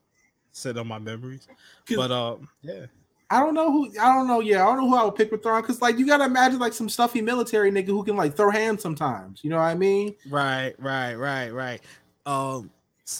set 0.52 0.78
on 0.78 0.88
my 0.88 1.00
memories. 1.00 1.48
But 1.96 2.12
um, 2.12 2.50
yeah. 2.62 2.88
I 3.30 3.40
don't 3.40 3.54
know 3.54 3.72
who. 3.72 3.90
I 4.00 4.14
don't 4.16 4.28
know. 4.28 4.40
Yeah, 4.40 4.64
I 4.64 4.68
don't 4.68 4.78
know 4.78 4.90
who 4.90 4.96
I 4.96 5.04
would 5.04 5.16
pick 5.16 5.32
with 5.32 5.44
Thrawn 5.44 5.62
because 5.62 5.82
like 5.82 5.98
you 5.98 6.06
gotta 6.06 6.24
imagine 6.26 6.60
like 6.60 6.74
some 6.74 6.88
stuffy 6.88 7.22
military 7.22 7.72
nigga 7.72 7.88
who 7.88 8.04
can 8.04 8.16
like 8.16 8.36
throw 8.36 8.50
hands 8.52 8.82
sometimes. 8.82 9.44
You 9.44 9.50
know 9.50 9.58
what 9.58 9.64
I 9.64 9.76
mean? 9.76 10.16
Right, 10.30 10.74
right, 10.80 11.16
right, 11.16 11.50
right. 11.50 11.82
Um, 12.26 12.70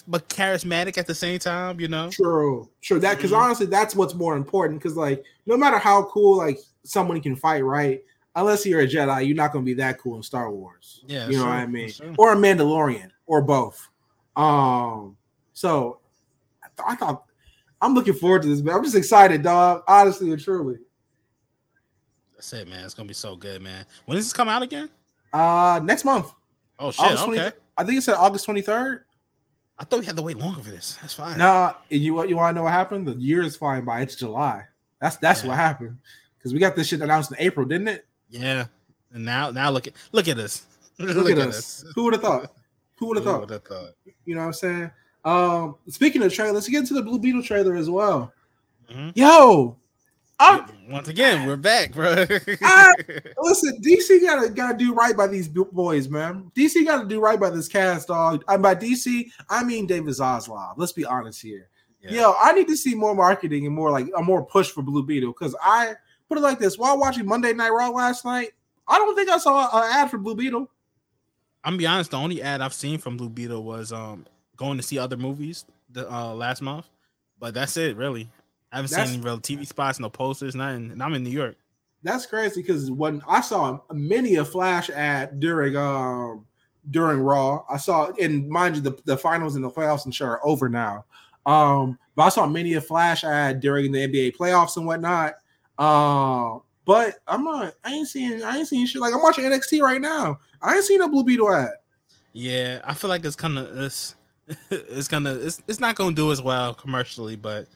but 0.06 0.28
charismatic 0.28 0.96
at 0.98 1.06
the 1.06 1.14
same 1.14 1.38
time, 1.38 1.78
you 1.80 1.88
know. 1.88 2.10
True, 2.10 2.68
sure. 2.80 2.98
That 2.98 3.16
because 3.16 3.32
Mhm. 3.32 3.38
honestly, 3.38 3.66
that's 3.66 3.94
what's 3.94 4.14
more 4.14 4.36
important. 4.36 4.80
Because 4.80 4.96
like, 4.96 5.24
no 5.46 5.56
matter 5.58 5.78
how 5.78 6.04
cool 6.04 6.38
like 6.38 6.58
someone 6.84 7.20
can 7.20 7.36
fight, 7.36 7.64
right? 7.64 8.02
Unless 8.34 8.64
you're 8.64 8.80
a 8.80 8.86
Jedi, 8.86 9.26
you're 9.26 9.36
not 9.36 9.52
gonna 9.52 9.64
be 9.64 9.74
that 9.74 9.98
cool 9.98 10.16
in 10.16 10.22
Star 10.22 10.50
Wars. 10.50 11.02
Yeah, 11.06 11.26
you 11.28 11.36
know 11.36 11.42
sure, 11.44 11.48
what 11.48 11.56
I 11.56 11.66
mean, 11.66 11.88
sure. 11.90 12.14
or 12.16 12.32
a 12.32 12.36
Mandalorian, 12.36 13.10
or 13.26 13.42
both. 13.42 13.88
Um, 14.36 15.16
so 15.52 15.98
I, 16.62 16.68
th- 16.76 16.88
I 16.92 16.94
thought 16.94 17.24
I'm 17.80 17.94
looking 17.94 18.14
forward 18.14 18.42
to 18.42 18.48
this, 18.48 18.60
man. 18.60 18.74
I'm 18.74 18.84
just 18.84 18.96
excited, 18.96 19.42
dog. 19.42 19.82
Honestly 19.86 20.32
and 20.32 20.42
truly. 20.42 20.76
That's 22.34 22.52
it, 22.52 22.68
man. 22.68 22.84
It's 22.84 22.94
gonna 22.94 23.08
be 23.08 23.14
so 23.14 23.36
good, 23.36 23.62
man. 23.62 23.84
When 24.04 24.16
does 24.16 24.26
this 24.26 24.32
come 24.32 24.48
out 24.48 24.62
again? 24.62 24.88
Uh, 25.32 25.80
next 25.82 26.04
month, 26.04 26.32
Oh 26.78 26.90
shit. 26.90 27.04
August 27.04 27.24
okay. 27.24 27.36
20 27.36 27.56
I 27.76 27.84
think 27.84 27.98
it 27.98 28.02
said 28.02 28.14
August 28.14 28.46
23rd. 28.46 29.00
I 29.78 29.84
thought 29.84 30.00
we 30.00 30.06
had 30.06 30.16
to 30.16 30.22
wait 30.22 30.36
longer 30.38 30.60
for 30.60 30.70
this. 30.70 30.98
That's 31.00 31.14
fine. 31.14 31.38
Nah, 31.38 31.74
you 31.88 32.14
want 32.14 32.28
you 32.28 32.36
want 32.36 32.54
to 32.54 32.56
know 32.58 32.64
what 32.64 32.72
happened? 32.72 33.06
The 33.06 33.14
year 33.14 33.42
is 33.42 33.56
flying 33.56 33.84
by. 33.84 34.00
It's 34.00 34.16
July. 34.16 34.64
That's 35.00 35.16
that's 35.16 35.42
Yeah. 35.42 35.50
what 35.50 35.56
happened 35.56 35.98
because 36.36 36.52
we 36.52 36.58
got 36.58 36.74
this 36.74 36.88
shit 36.88 37.00
announced 37.00 37.30
in 37.30 37.36
April, 37.40 37.66
didn't 37.66 37.88
it? 37.88 38.06
Yeah. 38.28 38.66
And 39.12 39.24
now, 39.24 39.50
now 39.50 39.70
look 39.70 39.86
at 39.86 39.94
look 40.12 40.28
at 40.28 40.38
us. 40.38 40.64
Look, 40.98 41.30
at, 41.30 41.38
us. 41.38 41.84
Who 41.94 42.04
would 42.04 42.14
have 42.14 42.22
thought? 42.22 42.52
Who 42.96 43.06
would 43.06 43.18
have 43.18 43.24
thought? 43.24 43.48
thought? 43.48 43.90
You 44.24 44.34
know 44.34 44.40
what 44.40 44.46
I'm 44.48 44.52
saying? 44.52 44.90
Um, 45.28 45.76
speaking 45.88 46.22
of 46.22 46.32
trailers, 46.32 46.54
let's 46.54 46.68
get 46.68 46.78
into 46.78 46.94
the 46.94 47.02
Blue 47.02 47.18
Beetle 47.18 47.42
trailer 47.42 47.74
as 47.76 47.90
well. 47.90 48.32
Mhm. 48.90 49.12
Yo, 49.14 49.76
I'm, 50.40 50.64
Once 50.88 51.08
again, 51.08 51.46
we're 51.46 51.56
back, 51.56 51.92
bro. 51.92 52.24
Ah! 52.62 52.92
listen, 53.42 53.78
DC 53.82 54.22
gotta 54.22 54.48
gotta 54.48 54.78
do 54.78 54.94
right 54.94 55.14
by 55.14 55.26
these 55.26 55.46
boys, 55.46 56.08
man. 56.08 56.50
DC 56.56 56.82
gotta 56.86 57.06
do 57.06 57.20
right 57.20 57.38
by 57.38 57.50
this 57.50 57.68
cast, 57.68 58.08
dog. 58.08 58.42
And 58.48 58.62
by 58.62 58.74
DC, 58.74 59.30
I 59.50 59.64
mean 59.64 59.84
David 59.84 60.14
Zaslav. 60.14 60.74
Let's 60.78 60.92
be 60.92 61.04
honest 61.04 61.42
here. 61.42 61.68
Yeah. 62.00 62.12
Yo, 62.12 62.34
I 62.40 62.54
need 62.54 62.68
to 62.68 62.76
see 62.76 62.94
more 62.94 63.14
marketing 63.14 63.66
and 63.66 63.74
more 63.74 63.90
like 63.90 64.06
a 64.16 64.22
more 64.22 64.42
push 64.46 64.70
for 64.70 64.80
Blue 64.80 65.02
Beetle 65.02 65.32
because 65.32 65.54
I 65.62 65.92
put 66.30 66.38
it 66.38 66.42
like 66.42 66.58
this: 66.58 66.78
while 66.78 66.98
watching 66.98 67.26
Monday 67.26 67.52
Night 67.52 67.70
Raw 67.70 67.90
last 67.90 68.24
night, 68.24 68.52
I 68.86 68.96
don't 68.96 69.14
think 69.14 69.28
I 69.28 69.36
saw 69.36 69.68
an 69.76 69.92
ad 69.92 70.10
for 70.10 70.16
Blue 70.16 70.36
Beetle. 70.36 70.70
I'm 71.64 71.72
gonna 71.72 71.78
be 71.78 71.86
honest. 71.86 72.12
The 72.12 72.16
only 72.16 72.40
ad 72.40 72.62
I've 72.62 72.72
seen 72.72 72.98
from 72.98 73.18
Blue 73.18 73.28
Beetle 73.28 73.62
was 73.62 73.92
um 73.92 74.24
going 74.58 74.76
to 74.76 74.82
see 74.82 74.98
other 74.98 75.16
movies 75.16 75.64
the 75.90 76.12
uh, 76.12 76.34
last 76.34 76.60
month, 76.60 76.86
but 77.40 77.54
that's 77.54 77.78
it, 77.78 77.96
really. 77.96 78.28
I 78.70 78.76
haven't 78.76 78.90
That's- 78.90 79.08
seen 79.08 79.20
any 79.20 79.26
real 79.26 79.40
TV 79.40 79.66
spots, 79.66 79.98
no 79.98 80.10
posters, 80.10 80.54
nothing. 80.54 80.90
And 80.90 81.02
I'm 81.02 81.14
in 81.14 81.24
New 81.24 81.30
York. 81.30 81.56
That's 82.02 82.26
crazy 82.26 82.60
because 82.60 82.90
when 82.90 83.22
I 83.26 83.40
saw 83.40 83.80
many 83.90 84.36
a 84.36 84.44
flash 84.44 84.88
ad 84.90 85.40
during 85.40 85.74
um 85.76 86.44
during 86.90 87.20
Raw, 87.20 87.64
I 87.68 87.76
saw 87.76 88.12
and 88.20 88.48
mind 88.48 88.76
you 88.76 88.82
the, 88.82 88.96
the 89.04 89.16
finals 89.16 89.56
and 89.56 89.64
the 89.64 89.70
playoffs 89.70 90.04
and 90.04 90.14
sure 90.14 90.32
are 90.32 90.46
over 90.46 90.68
now. 90.68 91.04
Um, 91.44 91.98
but 92.14 92.24
I 92.24 92.28
saw 92.28 92.46
many 92.46 92.74
a 92.74 92.80
flash 92.80 93.24
ad 93.24 93.60
during 93.60 93.90
the 93.90 94.06
NBA 94.06 94.36
playoffs 94.36 94.76
and 94.76 94.86
whatnot. 94.86 95.34
Uh, 95.76 96.58
but 96.84 97.16
I'm 97.26 97.42
not 97.44 97.74
I 97.84 97.92
ain't 97.92 98.08
seeing 98.08 98.42
I 98.44 98.58
ain't 98.58 98.68
seeing 98.68 98.86
shit 98.86 99.00
like 99.00 99.12
I'm 99.12 99.22
watching 99.22 99.44
NXT 99.44 99.80
right 99.82 100.00
now. 100.00 100.38
I 100.62 100.76
ain't 100.76 100.84
seen 100.84 101.00
a 101.00 101.08
Blue 101.08 101.24
Beetle 101.24 101.52
ad. 101.52 101.70
Yeah, 102.32 102.80
I 102.84 102.94
feel 102.94 103.10
like 103.10 103.24
it's 103.24 103.34
kind 103.36 103.58
of 103.58 103.76
it's 103.76 104.14
it's 104.70 105.08
gonna 105.08 105.34
it's 105.34 105.62
it's 105.68 105.80
not 105.80 105.94
gonna 105.96 106.14
do 106.14 106.32
as 106.32 106.40
well 106.42 106.74
commercially, 106.74 107.36
but 107.36 107.68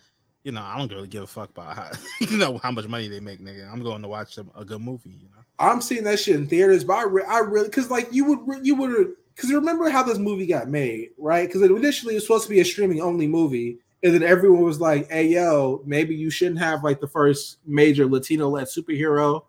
you 0.44 0.52
know 0.52 0.62
I 0.62 0.78
don't 0.78 0.90
really 0.92 1.08
give 1.08 1.22
a 1.22 1.26
fuck 1.26 1.50
about 1.50 1.76
how 1.76 1.90
you 2.20 2.36
know 2.38 2.58
how 2.58 2.70
much 2.70 2.86
money 2.88 3.08
they 3.08 3.20
make, 3.20 3.40
nigga. 3.40 3.70
I'm 3.70 3.82
going 3.82 4.02
to 4.02 4.08
watch 4.08 4.38
a, 4.38 4.46
a 4.56 4.64
good 4.64 4.80
movie, 4.80 5.10
you 5.10 5.28
know. 5.28 5.42
I'm 5.58 5.80
seeing 5.80 6.04
that 6.04 6.18
shit 6.18 6.36
in 6.36 6.48
theaters, 6.48 6.84
but 6.84 6.94
I, 6.94 7.04
re- 7.04 7.24
I 7.28 7.38
really 7.40 7.68
because 7.68 7.90
like 7.90 8.12
you 8.12 8.24
would 8.24 8.64
you 8.64 8.74
would 8.76 9.12
because 9.34 9.52
remember 9.52 9.88
how 9.90 10.02
this 10.02 10.18
movie 10.18 10.46
got 10.46 10.68
made, 10.68 11.10
right? 11.18 11.46
Because 11.48 11.62
initially 11.62 12.14
it 12.14 12.16
was 12.18 12.24
supposed 12.26 12.44
to 12.44 12.50
be 12.50 12.60
a 12.60 12.64
streaming 12.64 13.00
only 13.00 13.26
movie, 13.26 13.78
and 14.02 14.14
then 14.14 14.22
everyone 14.22 14.62
was 14.62 14.80
like, 14.80 15.10
"Hey, 15.10 15.28
yo, 15.28 15.82
maybe 15.84 16.14
you 16.14 16.30
shouldn't 16.30 16.58
have 16.58 16.82
like 16.82 17.00
the 17.00 17.08
first 17.08 17.58
major 17.66 18.06
Latino 18.06 18.48
led 18.48 18.66
superhero 18.66 19.44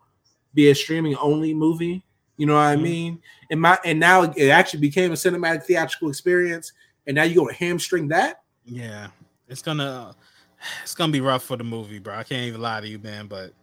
be 0.54 0.70
a 0.70 0.76
streaming 0.76 1.16
only 1.16 1.54
movie." 1.54 2.04
You 2.38 2.48
know 2.48 2.56
what 2.56 2.62
I 2.62 2.76
Mhm. 2.76 2.82
mean? 2.82 3.22
And 3.52 3.62
my 3.62 3.80
and 3.86 4.00
now 4.00 4.24
it 4.24 4.50
actually 4.50 4.82
became 4.82 5.12
a 5.12 5.16
cinematic 5.16 5.64
theatrical 5.64 6.10
experience, 6.10 6.74
and 7.08 7.16
now 7.16 7.24
you 7.24 7.36
go 7.36 7.48
to 7.48 7.54
hamstring 7.54 8.08
that. 8.10 8.42
Yeah, 8.66 9.08
it's 9.48 9.62
gonna 9.62 10.16
it's 10.84 10.96
gonna 10.96 11.12
be 11.12 11.22
rough 11.22 11.44
for 11.44 11.58
the 11.58 11.64
movie, 11.64 12.00
bro. 12.00 12.16
I 12.16 12.24
can't 12.24 12.44
even 12.48 12.62
lie 12.62 12.82
to 12.82 12.88
you, 12.88 13.00
man. 13.00 13.28
But 13.28 13.54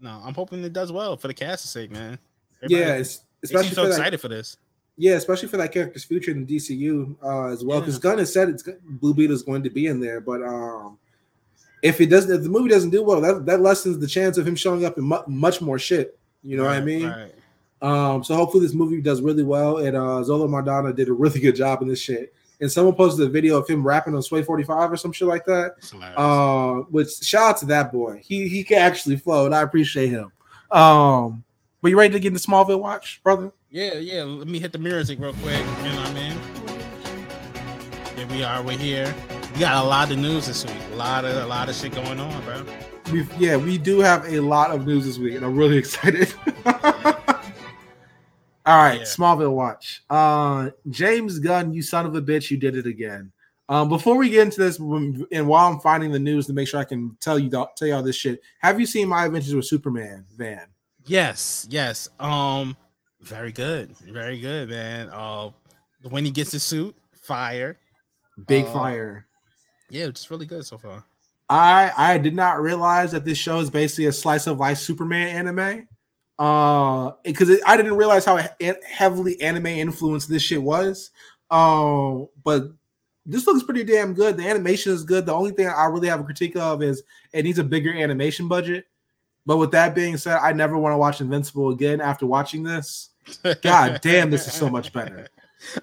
no, 0.00 0.20
I'm 0.24 0.34
hoping 0.34 0.62
it 0.64 0.72
does 0.72 0.90
well 0.92 1.16
for 1.16 1.28
the 1.28 1.34
cast's 1.34 1.70
sake, 1.70 1.90
man. 1.90 2.18
Everybody- 2.62 2.88
yeah, 2.90 3.02
especially 3.42 3.70
so 3.70 3.82
for 3.82 3.88
that, 3.88 3.96
excited 3.96 4.20
for 4.20 4.28
this. 4.28 4.56
Yeah, 4.96 5.14
especially 5.14 5.48
for 5.48 5.56
that 5.56 5.72
character's 5.72 6.04
future 6.04 6.30
in 6.30 6.44
the 6.44 6.56
DCU 6.56 7.16
uh, 7.22 7.46
as 7.46 7.64
well, 7.64 7.78
Yeah. 7.78 7.80
because 7.80 7.98
Gunn 7.98 8.18
has 8.18 8.32
said 8.32 8.50
it's 8.50 8.62
Blue 8.84 9.14
Beetle 9.14 9.34
is 9.34 9.42
going 9.42 9.62
to 9.62 9.70
be 9.70 9.86
in 9.86 9.98
there. 9.98 10.20
But 10.20 10.42
um, 10.42 10.98
if 11.82 12.00
it 12.02 12.06
doesn't, 12.06 12.34
if 12.34 12.42
the 12.42 12.50
movie 12.50 12.68
doesn't 12.68 12.90
do 12.90 13.02
well, 13.02 13.20
that 13.22 13.46
that 13.46 13.60
lessens 13.62 13.98
the 13.98 14.06
chance 14.06 14.36
of 14.36 14.46
him 14.46 14.56
showing 14.56 14.84
up 14.84 14.98
in 14.98 15.04
mu- 15.04 15.26
much 15.26 15.60
more 15.62 15.78
shit. 15.78 16.18
You 16.42 16.56
know 16.58 16.64
what 16.64 16.72
I 16.72 16.80
mean? 16.80 17.06
Right. 17.08 17.34
Um, 17.82 18.22
so 18.24 18.34
hopefully 18.34 18.66
this 18.66 18.74
movie 18.74 19.00
does 19.00 19.22
really 19.22 19.42
well. 19.42 19.78
And 19.78 19.96
uh, 19.96 20.22
Xolo 20.22 20.46
Maridueña 20.48 20.94
did 20.94 21.08
a 21.08 21.12
really 21.14 21.40
good 21.40 21.56
job 21.56 21.80
in 21.80 21.88
this 21.88 22.00
shit. 22.00 22.34
And 22.60 22.70
someone 22.70 22.94
posted 22.94 23.26
a 23.26 23.30
video 23.30 23.56
of 23.56 23.66
him 23.66 23.86
rapping 23.86 24.14
on 24.14 24.22
Sway 24.22 24.42
45 24.42 24.92
or 24.92 24.96
some 24.96 25.12
shit 25.12 25.26
like 25.26 25.46
that. 25.46 25.76
Uh, 26.16 26.82
which 26.90 27.22
shout 27.22 27.50
out 27.50 27.56
to 27.58 27.66
that 27.66 27.90
boy. 27.90 28.20
He 28.22 28.48
he 28.48 28.62
can 28.64 28.78
actually 28.78 29.16
flow, 29.16 29.46
and 29.46 29.54
I 29.54 29.62
appreciate 29.62 30.08
him. 30.10 30.30
Um, 30.70 31.42
but 31.80 31.90
you 31.90 31.98
ready 31.98 32.12
to 32.12 32.20
get 32.20 32.28
into 32.34 32.46
Smallville 32.46 32.80
watch, 32.80 33.20
brother? 33.24 33.52
Yeah, 33.70 33.94
yeah. 33.94 34.24
Let 34.24 34.46
me 34.46 34.58
hit 34.58 34.72
the 34.72 34.78
music 34.78 35.18
real 35.20 35.32
quick. 35.34 35.58
You 35.58 35.88
know 35.88 35.96
what 35.96 36.08
I 36.08 36.14
mean? 36.14 36.36
Here 38.16 38.26
we 38.26 38.42
are. 38.44 38.62
We're 38.62 38.76
here. 38.76 39.14
We 39.54 39.60
got 39.60 39.82
a 39.82 39.88
lot 39.88 40.10
of 40.10 40.18
news 40.18 40.46
this 40.46 40.64
week. 40.64 40.76
A 40.92 40.96
lot 40.96 41.24
of 41.24 41.36
a 41.36 41.46
lot 41.46 41.68
of 41.68 41.74
shit 41.74 41.94
going 41.94 42.20
on, 42.20 42.44
bro. 42.44 42.64
we 43.12 43.26
yeah, 43.38 43.56
we 43.56 43.78
do 43.78 44.00
have 44.00 44.26
a 44.26 44.40
lot 44.40 44.70
of 44.70 44.86
news 44.86 45.06
this 45.06 45.18
week, 45.18 45.34
and 45.36 45.44
I'm 45.44 45.56
really 45.56 45.78
excited. 45.84 46.34
All 48.70 48.76
right, 48.76 49.00
Yeah. 49.00 49.04
Smallville 49.06 49.52
watch. 49.52 50.02
Uh, 50.08 50.70
James 50.88 51.38
Gunn, 51.40 51.72
you 51.72 51.82
son 51.82 52.06
of 52.06 52.14
a 52.14 52.22
bitch, 52.22 52.50
you 52.50 52.56
did 52.56 52.76
it 52.76 52.86
again. 52.86 53.32
Um, 53.68 53.88
before 53.88 54.16
we 54.16 54.28
get 54.30 54.42
into 54.42 54.60
this, 54.60 54.78
and 54.78 55.46
while 55.48 55.72
I'm 55.72 55.80
finding 55.80 56.10
the 56.12 56.18
news 56.18 56.46
to 56.46 56.52
make 56.52 56.68
sure 56.68 56.78
I 56.80 56.84
can 56.84 57.16
tell 57.20 57.38
you 57.38 57.48
tell 57.50 57.88
you 57.88 57.94
all 57.94 58.02
this 58.02 58.16
shit, 58.16 58.40
have 58.60 58.78
you 58.78 58.86
seen 58.86 59.08
my 59.08 59.26
adventures 59.26 59.54
with 59.54 59.64
Superman, 59.64 60.24
Van? 60.36 60.66
Yes, 61.06 61.66
yes. 61.70 62.08
Um, 62.18 62.76
very 63.20 63.52
good, 63.52 63.96
very 63.98 64.38
good, 64.40 64.70
man. 64.70 65.08
Uh, 65.12 65.50
when 66.08 66.24
he 66.24 66.30
gets 66.30 66.52
his 66.52 66.62
suit, 66.62 66.96
fire. 67.22 67.76
Big 68.46 68.64
Uh, 68.66 68.72
fire. 68.72 69.26
Yeah, 69.88 70.06
it's 70.06 70.30
really 70.30 70.46
good 70.46 70.64
so 70.64 70.78
far. 70.78 71.04
I 71.48 71.92
I 71.96 72.18
did 72.18 72.34
not 72.34 72.60
realize 72.60 73.10
that 73.12 73.24
this 73.24 73.38
show 73.38 73.58
is 73.58 73.68
basically 73.70 74.06
a 74.06 74.12
slice 74.12 74.46
of 74.46 74.58
life 74.58 74.78
Superman 74.78 75.28
anime. 75.28 75.88
Uh, 76.40 77.12
because 77.22 77.50
I 77.66 77.76
didn't 77.76 77.98
realize 77.98 78.24
how 78.24 78.40
heavily 78.90 79.38
anime 79.42 79.66
influenced 79.66 80.30
this 80.30 80.42
shit 80.42 80.62
was. 80.62 81.10
Um, 81.50 82.28
but 82.42 82.72
this 83.26 83.46
looks 83.46 83.62
pretty 83.62 83.84
damn 83.84 84.14
good. 84.14 84.38
The 84.38 84.48
animation 84.48 84.92
is 84.92 85.04
good. 85.04 85.26
The 85.26 85.34
only 85.34 85.50
thing 85.50 85.66
I 85.66 85.84
really 85.84 86.08
have 86.08 86.18
a 86.18 86.24
critique 86.24 86.56
of 86.56 86.82
is 86.82 87.02
it 87.34 87.42
needs 87.42 87.58
a 87.58 87.64
bigger 87.64 87.92
animation 87.92 88.48
budget. 88.48 88.86
But 89.44 89.58
with 89.58 89.70
that 89.72 89.94
being 89.94 90.16
said, 90.16 90.38
I 90.38 90.54
never 90.54 90.78
want 90.78 90.94
to 90.94 90.96
watch 90.96 91.20
Invincible 91.20 91.72
again 91.72 92.00
after 92.00 92.24
watching 92.24 92.62
this. 92.62 93.10
God 93.60 94.00
damn, 94.02 94.30
this 94.30 94.46
is 94.46 94.54
so 94.54 94.70
much 94.70 94.94
better. 94.94 95.28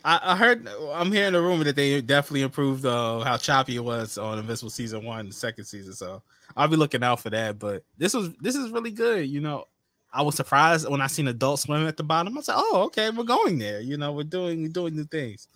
I, 0.03 0.19
I 0.23 0.35
heard. 0.35 0.67
I'm 0.91 1.11
hearing 1.11 1.35
a 1.35 1.41
rumor 1.41 1.65
that 1.65 1.75
they 1.75 2.01
definitely 2.01 2.41
improved 2.41 2.83
uh, 2.83 3.19
how 3.19 3.37
choppy 3.37 3.75
it 3.75 3.83
was 3.83 4.17
on 4.17 4.39
Invincible 4.39 4.71
season 4.71 5.05
one, 5.05 5.31
second 5.31 5.65
season. 5.65 5.93
So 5.93 6.23
I'll 6.55 6.67
be 6.67 6.77
looking 6.77 7.03
out 7.03 7.19
for 7.19 7.29
that. 7.29 7.59
But 7.59 7.83
this 7.95 8.15
was 8.15 8.33
this 8.41 8.55
is 8.55 8.71
really 8.71 8.89
good. 8.89 9.27
You 9.27 9.41
know, 9.41 9.65
I 10.11 10.21
was 10.21 10.35
surprised 10.35 10.89
when 10.89 11.01
I 11.01 11.07
seen 11.07 11.27
Adult 11.27 11.59
Swim 11.59 11.87
at 11.87 11.97
the 11.97 12.03
bottom. 12.03 12.33
I 12.33 12.37
was 12.37 12.47
like, 12.47 12.57
oh, 12.59 12.83
okay, 12.85 13.09
we're 13.09 13.23
going 13.23 13.59
there. 13.59 13.81
You 13.81 13.97
know, 13.97 14.13
we're 14.13 14.23
doing 14.23 14.63
we're 14.63 14.69
doing 14.69 14.95
new 14.95 15.05
things. 15.05 15.47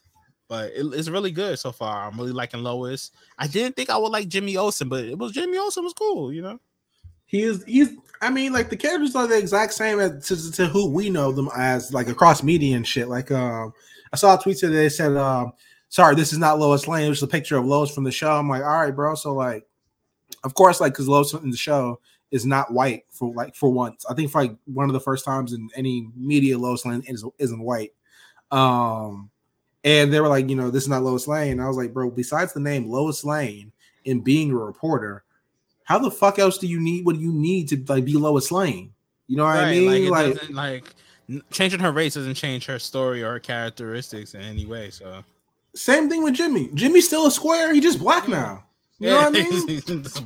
But 0.47 0.71
it, 0.71 0.85
it's 0.93 1.07
really 1.07 1.31
good 1.31 1.57
so 1.59 1.71
far. 1.71 2.07
I'm 2.07 2.17
really 2.17 2.33
liking 2.33 2.61
Lois. 2.61 3.11
I 3.37 3.47
didn't 3.47 3.75
think 3.75 3.89
I 3.89 3.97
would 3.97 4.11
like 4.11 4.27
Jimmy 4.27 4.57
Olsen, 4.57 4.89
but 4.89 5.05
it 5.05 5.17
was 5.17 5.31
Jimmy 5.31 5.57
Olsen 5.57 5.83
was 5.83 5.93
cool. 5.93 6.33
You 6.33 6.41
know. 6.41 6.59
He 7.25 7.43
is 7.43 7.63
he's 7.63 7.89
I 8.21 8.29
mean 8.29 8.51
like 8.51 8.69
the 8.69 8.75
characters 8.75 9.15
are 9.15 9.25
the 9.25 9.37
exact 9.37 9.73
same 9.73 10.01
as 10.01 10.27
to, 10.27 10.51
to 10.51 10.67
who 10.67 10.89
we 10.89 11.09
know 11.09 11.31
them 11.31 11.49
as 11.55 11.93
like 11.93 12.09
across 12.09 12.43
media 12.43 12.75
and 12.75 12.85
shit. 12.85 13.07
Like 13.07 13.31
um 13.31 13.73
I 14.11 14.17
saw 14.17 14.37
a 14.37 14.41
tweet 14.41 14.57
today 14.57 14.83
that 14.83 14.89
said 14.89 15.15
um 15.15 15.53
sorry 15.87 16.15
this 16.15 16.33
is 16.33 16.39
not 16.39 16.59
Lois 16.59 16.89
Lane, 16.89 17.05
it 17.05 17.09
was 17.09 17.23
a 17.23 17.27
picture 17.27 17.55
of 17.55 17.65
Lois 17.65 17.89
from 17.89 18.03
the 18.03 18.11
show. 18.11 18.31
I'm 18.31 18.49
like, 18.49 18.63
all 18.63 18.81
right, 18.81 18.93
bro. 18.93 19.15
So 19.15 19.33
like 19.33 19.65
of 20.43 20.53
course, 20.55 20.81
like 20.81 20.91
because 20.91 21.07
Lois 21.07 21.33
in 21.33 21.51
the 21.51 21.57
show 21.57 22.01
is 22.31 22.45
not 22.45 22.73
white 22.73 23.03
for 23.09 23.33
like 23.33 23.55
for 23.55 23.69
once. 23.69 24.05
I 24.09 24.13
think 24.13 24.31
for 24.31 24.41
like 24.41 24.55
one 24.65 24.89
of 24.89 24.93
the 24.93 24.99
first 24.99 25.25
times 25.25 25.53
in 25.53 25.69
any 25.75 26.07
media 26.15 26.57
Lois 26.57 26.85
Lane 26.85 27.03
is, 27.05 27.25
isn't 27.37 27.61
white. 27.61 27.93
Um 28.49 29.29
and 29.83 30.13
they 30.13 30.19
were 30.19 30.27
like, 30.27 30.49
you 30.49 30.55
know, 30.55 30.69
this 30.69 30.83
is 30.83 30.89
not 30.89 31.03
Lois 31.03 31.27
Lane. 31.27 31.59
I 31.59 31.67
was 31.67 31.77
like, 31.77 31.93
bro, 31.93 32.11
besides 32.11 32.53
the 32.53 32.59
name 32.59 32.89
Lois 32.89 33.23
Lane 33.23 33.71
and 34.05 34.23
being 34.23 34.51
a 34.51 34.55
reporter, 34.55 35.23
how 35.83 35.99
the 35.99 36.11
fuck 36.11 36.39
else 36.39 36.57
do 36.57 36.67
you 36.67 36.79
need 36.79 37.05
what 37.05 37.15
do 37.15 37.21
you 37.21 37.33
need 37.33 37.67
to 37.69 37.83
like 37.87 38.05
be 38.05 38.13
Lois 38.13 38.51
Lane? 38.51 38.93
You 39.27 39.37
know 39.37 39.45
what 39.45 39.57
I 39.57 39.71
mean? 39.71 40.09
like, 40.09 40.35
Like, 40.51 40.51
like 40.51 41.43
changing 41.51 41.79
her 41.79 41.91
race 41.91 42.15
doesn't 42.15 42.35
change 42.35 42.65
her 42.65 42.79
story 42.79 43.23
or 43.23 43.33
her 43.33 43.39
characteristics 43.39 44.33
in 44.33 44.41
any 44.41 44.65
way. 44.65 44.89
So 44.89 45.23
same 45.75 46.09
thing 46.09 46.23
with 46.23 46.33
Jimmy. 46.33 46.69
Jimmy's 46.73 47.07
still 47.07 47.27
a 47.27 47.31
square, 47.31 47.73
he 47.73 47.79
just 47.79 47.99
black 47.99 48.27
now. 48.27 48.63
You 49.01 49.09
know 49.09 49.15
what 49.15 49.27
I 49.27 49.29
mean? 49.31 49.45
he's, 49.67 49.83
just, 49.83 50.23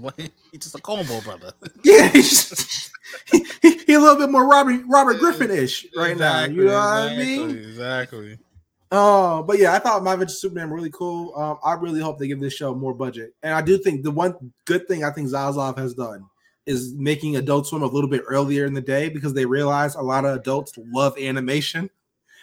he's 0.52 0.62
just 0.62 0.76
a 0.76 0.82
combo 0.82 1.22
brother. 1.22 1.54
Yeah, 1.84 2.10
he's 2.10 2.50
just, 2.50 2.92
he, 3.32 3.46
he, 3.62 3.78
he 3.78 3.94
a 3.94 4.00
little 4.00 4.18
bit 4.18 4.30
more 4.30 4.46
Robert 4.46 4.82
Robert 4.88 5.18
Griffin-ish 5.18 5.88
right 5.96 6.18
now. 6.18 6.44
You 6.44 6.66
know 6.66 6.74
what 6.74 7.12
I 7.12 7.16
mean? 7.16 7.52
Exactly. 7.52 8.38
Oh, 8.92 9.44
but 9.44 9.60
yeah, 9.60 9.74
I 9.74 9.80
thought 9.80 10.04
My 10.04 10.14
Adventure 10.14 10.34
Superman 10.34 10.72
really 10.72 10.92
cool. 10.92 11.34
Um, 11.36 11.58
I 11.64 11.74
really 11.74 12.02
hope 12.02 12.20
they 12.20 12.28
give 12.28 12.42
this 12.42 12.54
show 12.54 12.76
more 12.76 12.94
budget, 12.94 13.34
and 13.44 13.54
I 13.54 13.62
do 13.62 13.78
think 13.78 14.04
the 14.04 14.12
one 14.12 14.36
good 14.66 14.88
thing 14.90 15.06
I 15.06 15.12
think 15.12 15.30
Zaslav 15.30 15.78
has 15.78 15.94
done 15.94 16.26
is 16.66 16.94
making 16.96 17.38
Adult 17.38 17.68
Swim 17.68 17.84
a 17.84 17.88
little 17.88 18.10
bit 18.10 18.24
earlier 18.28 18.66
in 18.66 18.74
the 18.74 18.82
day 18.82 19.08
because 19.08 19.34
they 19.34 19.46
realize 19.46 19.96
a 19.96 20.02
lot 20.02 20.26
of 20.26 20.36
adults 20.36 20.74
love 20.92 21.18
animation. 21.18 21.90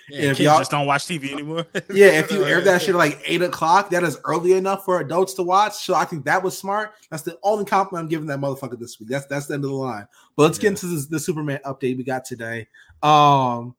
Yeah, 0.08 0.30
If 0.30 0.36
kids 0.36 0.40
y'all- 0.40 0.58
just 0.58 0.70
don't 0.70 0.86
watch 0.86 1.06
TV 1.06 1.32
anymore. 1.32 1.66
Yeah, 1.92 2.08
if 2.08 2.30
you 2.30 2.44
air 2.46 2.60
that 2.62 2.80
shit 2.82 2.90
at 2.90 2.96
like 2.96 3.20
eight 3.24 3.42
o'clock, 3.42 3.90
that 3.90 4.02
is 4.02 4.18
early 4.24 4.52
enough 4.54 4.84
for 4.84 5.00
adults 5.00 5.34
to 5.34 5.42
watch. 5.42 5.74
So 5.74 5.94
I 5.94 6.04
think 6.04 6.24
that 6.24 6.42
was 6.42 6.56
smart. 6.58 6.92
That's 7.10 7.22
the 7.22 7.38
only 7.42 7.64
compliment 7.64 8.04
I'm 8.04 8.08
giving 8.08 8.26
that 8.26 8.40
motherfucker 8.40 8.78
this 8.78 8.98
week. 8.98 9.08
That's 9.08 9.26
that's 9.26 9.46
the 9.46 9.54
end 9.54 9.64
of 9.64 9.70
the 9.70 9.76
line. 9.76 10.06
But 10.36 10.44
let's 10.44 10.58
Yeah. 10.58 10.62
get 10.62 10.68
into 10.70 10.86
this, 10.86 11.06
the 11.06 11.20
Superman 11.20 11.60
update 11.64 11.96
we 11.96 12.04
got 12.04 12.24
today. 12.24 12.68
Um, 13.02 13.74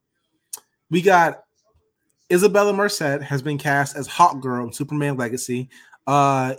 we 0.90 1.02
got 1.02 1.44
Isabella 2.32 2.72
Merced 2.72 3.22
has 3.22 3.42
been 3.42 3.58
cast 3.58 3.96
as 3.96 4.06
Hawk 4.06 4.40
Girl 4.40 4.66
in 4.66 4.72
Superman 4.72 5.16
Legacy. 5.16 5.68
Uh, 6.06 6.54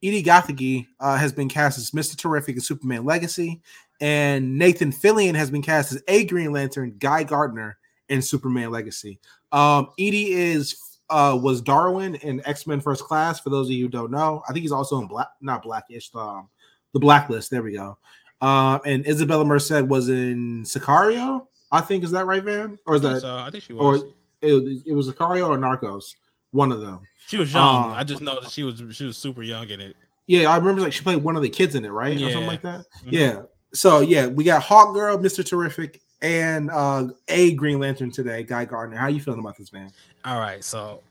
Edi 0.00 0.22
Gathegi 0.22 0.86
uh, 1.00 1.16
has 1.16 1.32
been 1.32 1.48
cast 1.48 1.76
as 1.78 1.90
Mr. 1.90 2.16
Terrific 2.16 2.54
in 2.54 2.60
Superman 2.60 3.04
Legacy, 3.04 3.60
and 4.00 4.56
Nathan 4.56 4.92
Fillion 4.92 5.34
has 5.34 5.50
been 5.50 5.62
cast 5.62 5.92
as 5.92 6.02
a 6.06 6.24
Green 6.24 6.52
Lantern, 6.52 6.94
Guy 6.98 7.24
Gardner 7.24 7.77
in 8.08 8.22
Superman 8.22 8.70
Legacy. 8.70 9.18
Um, 9.52 9.88
Edi 9.96 10.32
is 10.32 10.98
uh 11.10 11.38
was 11.40 11.60
Darwin 11.62 12.16
in 12.16 12.42
X 12.46 12.66
Men 12.66 12.80
First 12.80 13.04
Class. 13.04 13.40
For 13.40 13.50
those 13.50 13.66
of 13.68 13.72
you 13.72 13.84
who 13.84 13.88
don't 13.88 14.10
know, 14.10 14.42
I 14.48 14.52
think 14.52 14.62
he's 14.62 14.72
also 14.72 15.00
in 15.00 15.06
Black, 15.06 15.28
not 15.40 15.62
Blackish, 15.62 16.10
um, 16.14 16.48
the 16.92 17.00
Blacklist. 17.00 17.50
There 17.50 17.62
we 17.62 17.72
go. 17.72 17.96
Um, 18.40 18.80
and 18.84 19.06
Isabella 19.08 19.44
Merced 19.44 19.82
was 19.86 20.08
in 20.08 20.62
Sicario. 20.64 21.46
I 21.72 21.80
think 21.80 22.04
is 22.04 22.10
that 22.12 22.26
right, 22.26 22.42
Van? 22.42 22.78
Or 22.86 22.94
is 22.96 23.02
that 23.02 23.20
so 23.22 23.36
I 23.36 23.50
think 23.50 23.64
she 23.64 23.72
or 23.74 23.92
was. 23.92 24.02
it, 24.42 24.82
it 24.86 24.94
was 24.94 25.10
Sicario 25.10 25.48
or 25.48 25.58
Narcos? 25.58 26.14
One 26.52 26.72
of 26.72 26.80
them. 26.80 27.00
she 27.26 27.36
was 27.36 27.52
young. 27.52 27.90
uh, 27.90 27.94
I 27.94 28.04
just 28.04 28.22
know 28.22 28.40
that 28.40 28.50
she 28.50 28.62
was 28.62 28.82
she 28.92 29.04
was 29.04 29.18
super 29.18 29.42
young 29.42 29.68
in 29.68 29.80
it. 29.80 29.96
Yeah, 30.26 30.50
I 30.50 30.56
remember 30.56 30.82
like 30.82 30.92
she 30.92 31.02
played 31.02 31.22
one 31.22 31.36
of 31.36 31.42
the 31.42 31.48
kids 31.50 31.74
in 31.74 31.84
it, 31.84 31.90
right? 31.90 32.16
Or 32.16 32.30
something 32.30 32.46
like 32.46 32.62
that. 32.62 32.80
Mhm. 33.04 33.12
Yeah. 33.12 33.42
So 33.74 34.00
yeah, 34.00 34.26
we 34.26 34.44
got 34.44 34.62
Hawk 34.62 34.94
Girl, 34.94 35.18
Mr. 35.18 35.44
Terrific, 35.44 36.00
and 36.22 36.70
uh 36.70 37.08
a 37.28 37.54
Green 37.54 37.78
Lantern 37.78 38.10
today, 38.10 38.42
Guy 38.42 38.64
Gardner. 38.64 38.96
How 38.96 39.08
you 39.08 39.20
feeling 39.20 39.40
about 39.40 39.56
this 39.56 39.72
man? 39.72 39.90
All 40.24 40.38
right, 40.38 40.62
so 40.64 41.02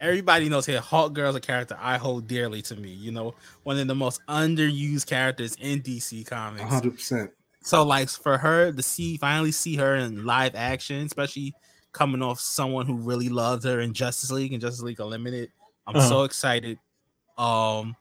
everybody 0.00 0.48
knows 0.48 0.66
here 0.66 0.80
Hawk 0.80 1.12
Girl's 1.12 1.36
a 1.36 1.40
character 1.40 1.76
I 1.80 1.96
hold 1.98 2.26
dearly 2.28 2.62
to 2.62 2.76
me. 2.76 2.90
You 2.90 3.12
know, 3.12 3.34
one 3.64 3.78
of 3.78 3.86
the 3.86 3.94
most 3.94 4.20
underused 4.28 5.06
characters 5.06 5.56
in 5.60 5.82
DC 5.82 6.26
Comics. 6.26 6.62
hundred 6.68 6.94
percent. 6.94 7.30
So 7.62 7.82
like 7.82 8.08
for 8.08 8.38
her 8.38 8.72
to 8.72 8.82
see 8.82 9.16
finally 9.16 9.52
see 9.52 9.76
her 9.76 9.96
in 9.96 10.24
live 10.24 10.54
action, 10.54 11.04
especially 11.04 11.54
coming 11.92 12.22
off 12.22 12.38
someone 12.40 12.86
who 12.86 12.94
really 12.94 13.28
loved 13.28 13.64
her 13.64 13.80
in 13.80 13.92
Justice 13.92 14.30
League 14.30 14.52
and 14.52 14.60
Justice 14.60 14.82
League 14.82 15.00
Unlimited, 15.00 15.50
I'm 15.86 15.96
Uh-huh. 15.96 16.08
so 16.08 16.22
excited. 16.22 16.78
Um, 17.36 17.96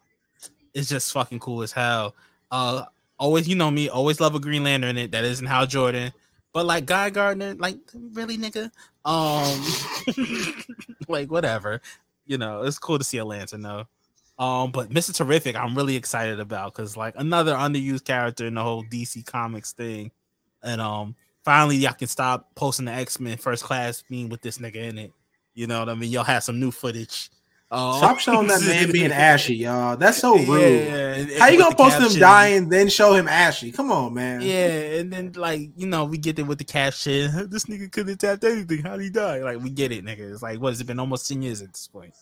it's 0.74 0.90
just 0.90 1.12
fucking 1.12 1.40
cool 1.40 1.64
as 1.64 1.72
hell. 1.72 2.14
Uh, 2.52 2.84
always 3.20 3.48
you 3.48 3.56
know 3.56 3.72
me, 3.72 3.90
always 3.90 4.20
love 4.20 4.36
a 4.36 4.40
Green 4.40 4.64
Lantern 4.64 4.92
in 4.92 4.98
it. 4.98 5.12
That 5.12 5.24
isn't 5.24 5.46
Hal 5.46 5.68
Jordan, 5.68 6.12
but 6.54 6.66
like 6.66 6.86
Guy 6.86 7.10
Gardner, 7.10 7.56
like 7.56 7.78
really 7.94 8.38
nigga, 8.38 8.72
um, 9.06 10.64
like 11.08 11.32
whatever. 11.32 11.82
You 12.26 12.38
know, 12.38 12.64
it's 12.64 12.80
cool 12.80 12.98
to 12.98 13.04
see 13.04 13.18
a 13.18 13.26
Lantern 13.26 13.62
though. 13.62 13.86
Um, 14.40 14.72
but 14.72 14.90
Mr. 14.90 15.16
Terrific, 15.16 15.56
I'm 15.56 15.76
really 15.76 15.96
excited 15.96 16.40
about 16.40 16.74
because 16.74 16.96
like 16.96 17.16
another 17.18 17.54
underused 17.54 18.06
character 18.06 18.46
in 18.46 18.54
the 18.54 18.64
whole 18.64 18.84
DC 18.84 19.26
Comics 19.26 19.74
thing, 19.74 20.12
and 20.62 20.80
um, 20.80 21.16
finally 21.44 21.78
y'all 21.78 21.94
can 21.94 22.08
stop 22.08 22.54
posting 22.56 22.86
the 22.86 22.92
X 22.92 23.20
Men 23.20 23.38
First 23.38 23.64
Class 23.64 24.04
meme 24.10 24.30
with 24.30 24.42
this 24.42 24.60
nigga 24.60 24.76
in 24.76 24.98
it. 25.00 25.12
You 25.56 25.66
know 25.66 25.80
what 25.80 25.90
I 25.90 25.96
mean? 25.96 26.12
Y'all 26.12 26.24
have 26.24 26.44
some 26.44 26.60
new 26.60 26.70
footage. 26.70 27.32
Um, 27.70 27.98
Stop 27.98 28.20
showing 28.20 28.48
that 28.48 28.62
man 28.62 28.92
being 28.92 29.12
ashy, 29.12 29.56
y'all. 29.56 29.98
That's 29.98 30.20
so 30.20 30.38
rude. 30.38 30.88
and- 30.88 31.32
How 31.34 31.48
you 31.48 31.58
gonna 31.58 31.76
post 31.76 32.00
him 32.00 32.18
dying, 32.20 32.70
then 32.70 32.88
show 32.88 33.14
him 33.14 33.28
ashy? 33.28 33.74
Come 33.74 33.92
on, 33.92 34.14
man. 34.14 34.42
Yeah, 34.42 35.00
and 35.00 35.12
then 35.12 35.34
like 35.36 35.72
you 35.76 35.86
know 35.88 36.06
we 36.06 36.18
get 36.18 36.40
it 36.40 36.44
with 36.44 36.60
the 36.60 36.64
caption. 36.64 37.50
This 37.50 37.66
nigga 37.66 37.92
couldn't 37.92 38.10
have 38.10 38.40
tapped 38.40 38.44
anything. 38.46 38.84
How'd 38.84 39.02
he 39.02 39.10
die? 39.10 39.40
Like 39.40 39.62
we 39.62 39.70
get 39.70 39.92
it, 39.92 40.06
nigga. 40.06 40.32
It's 40.32 40.42
like 40.42 40.62
what 40.62 40.70
has 40.70 40.80
it 40.80 40.88
been 40.88 41.00
almost 41.00 41.28
ten 41.28 41.42
years 41.42 41.62
at 41.62 41.74
this 41.74 41.88
point? 41.88 42.14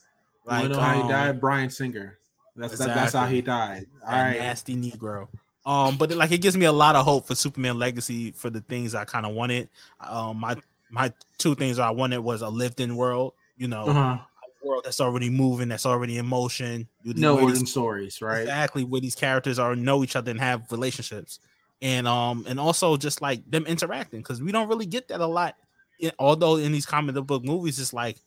you 0.62 0.70
know 0.70 0.80
how 0.80 1.00
um, 1.00 1.04
he 1.04 1.10
died? 1.12 1.40
Bryan 1.40 1.70
Singer. 1.70 2.18
That's 2.56 2.78
that, 2.80 2.88
that's 2.88 3.14
how 3.14 3.28
he 3.28 3.42
died. 3.42 3.86
All 4.04 4.12
that 4.12 4.24
right. 4.30 4.40
nasty 4.40 4.76
Negro. 4.76 5.28
Um, 5.66 5.98
but 5.98 6.12
like 6.12 6.32
it 6.32 6.42
gives 6.42 6.56
me 6.56 6.66
a 6.66 6.72
lot 6.72 6.96
of 6.96 7.06
hope 7.06 7.28
for 7.28 7.36
Superman 7.36 7.78
Legacy 7.78 8.32
for 8.32 8.50
the 8.50 8.62
things 8.62 8.96
I 8.96 9.06
kind 9.06 9.26
of 9.26 9.34
wanted. 9.34 9.70
Um, 10.00 10.38
my 10.38 10.56
my 10.90 11.12
two 11.38 11.54
things 11.56 11.78
I 11.80 11.90
wanted 11.90 12.20
was 12.20 12.42
a 12.42 12.50
lived-in 12.50 12.96
world. 12.96 13.34
You 13.58 13.68
know, 13.68 13.86
Uh-huh. 13.88 14.18
World 14.66 14.84
that's 14.84 15.00
already 15.00 15.30
moving, 15.30 15.70
that's 15.70 15.86
already 15.86 16.18
in 16.18 16.26
motion. 16.26 16.88
You- 17.04 17.14
No 17.14 17.40
origin 17.40 17.66
stories, 17.66 18.22
right? 18.22 18.42
exactly 18.42 18.84
where 18.84 19.00
these 19.02 19.16
characters 19.16 19.60
are 19.60 19.76
know 19.76 20.04
each 20.04 20.16
other 20.16 20.32
and 20.32 20.40
have 20.40 20.72
relationships 20.72 21.40
and 21.82 22.08
um 22.08 22.46
and 22.48 22.58
also 22.60 22.96
just 22.98 23.22
like 23.22 23.50
them 23.52 23.66
interacting 23.66 24.22
because 24.22 24.42
we 24.42 24.52
don't 24.52 24.70
really 24.70 24.86
get 24.86 25.08
that 25.10 25.20
a 25.20 25.26
lot 25.26 25.56
in, 26.00 26.12
although 26.20 26.56
in 26.56 26.72
these 26.72 26.86
comic 26.86 27.16
book 27.28 27.44
movies 27.44 27.80
it's 27.80 27.92
like 27.94 28.18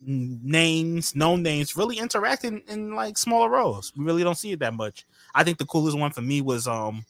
names 0.00 1.14
known 1.14 1.42
names 1.42 1.76
really 1.76 1.98
interacting 1.98 2.62
in 2.68 2.94
like 2.94 3.16
smaller 3.18 3.48
roles 3.50 3.92
we 3.96 4.04
really 4.04 4.22
don't 4.22 4.36
see 4.38 4.52
it 4.52 4.58
that 4.60 4.74
much 4.74 5.04
i 5.34 5.42
think 5.44 5.58
the 5.58 5.66
coolest 5.66 5.96
one 5.98 6.10
for 6.10 6.22
me 6.22 6.40
was 6.40 6.66
um 6.68 7.04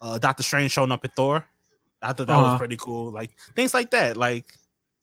uh 0.00 0.18
dr 0.18 0.42
strange 0.42 0.72
showing 0.72 0.92
up 0.92 1.04
at 1.04 1.14
thor 1.14 1.44
i 2.02 2.08
thought 2.12 2.26
that 2.26 2.30
Uh-huh. 2.32 2.42
was 2.52 2.58
pretty 2.58 2.76
cool 2.78 3.10
like 3.10 3.30
things 3.54 3.72
like 3.74 3.90
that 3.90 4.16
like 4.16 4.46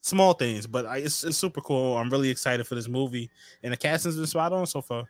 small 0.02 0.34
things 0.34 0.66
but 0.66 0.86
I, 0.86 0.98
it's, 0.98 1.24
it's 1.24 1.38
super 1.38 1.62
cool 1.62 1.98
i'm 1.98 2.10
really 2.10 2.30
excited 2.30 2.66
for 2.66 2.76
this 2.76 2.88
movie 2.88 3.30
and 3.64 3.74
the 3.74 3.78
casting's 3.78 4.16
been 4.16 4.28
spot 4.28 4.54
on 4.54 4.66
so 4.66 4.82
far 4.82 5.10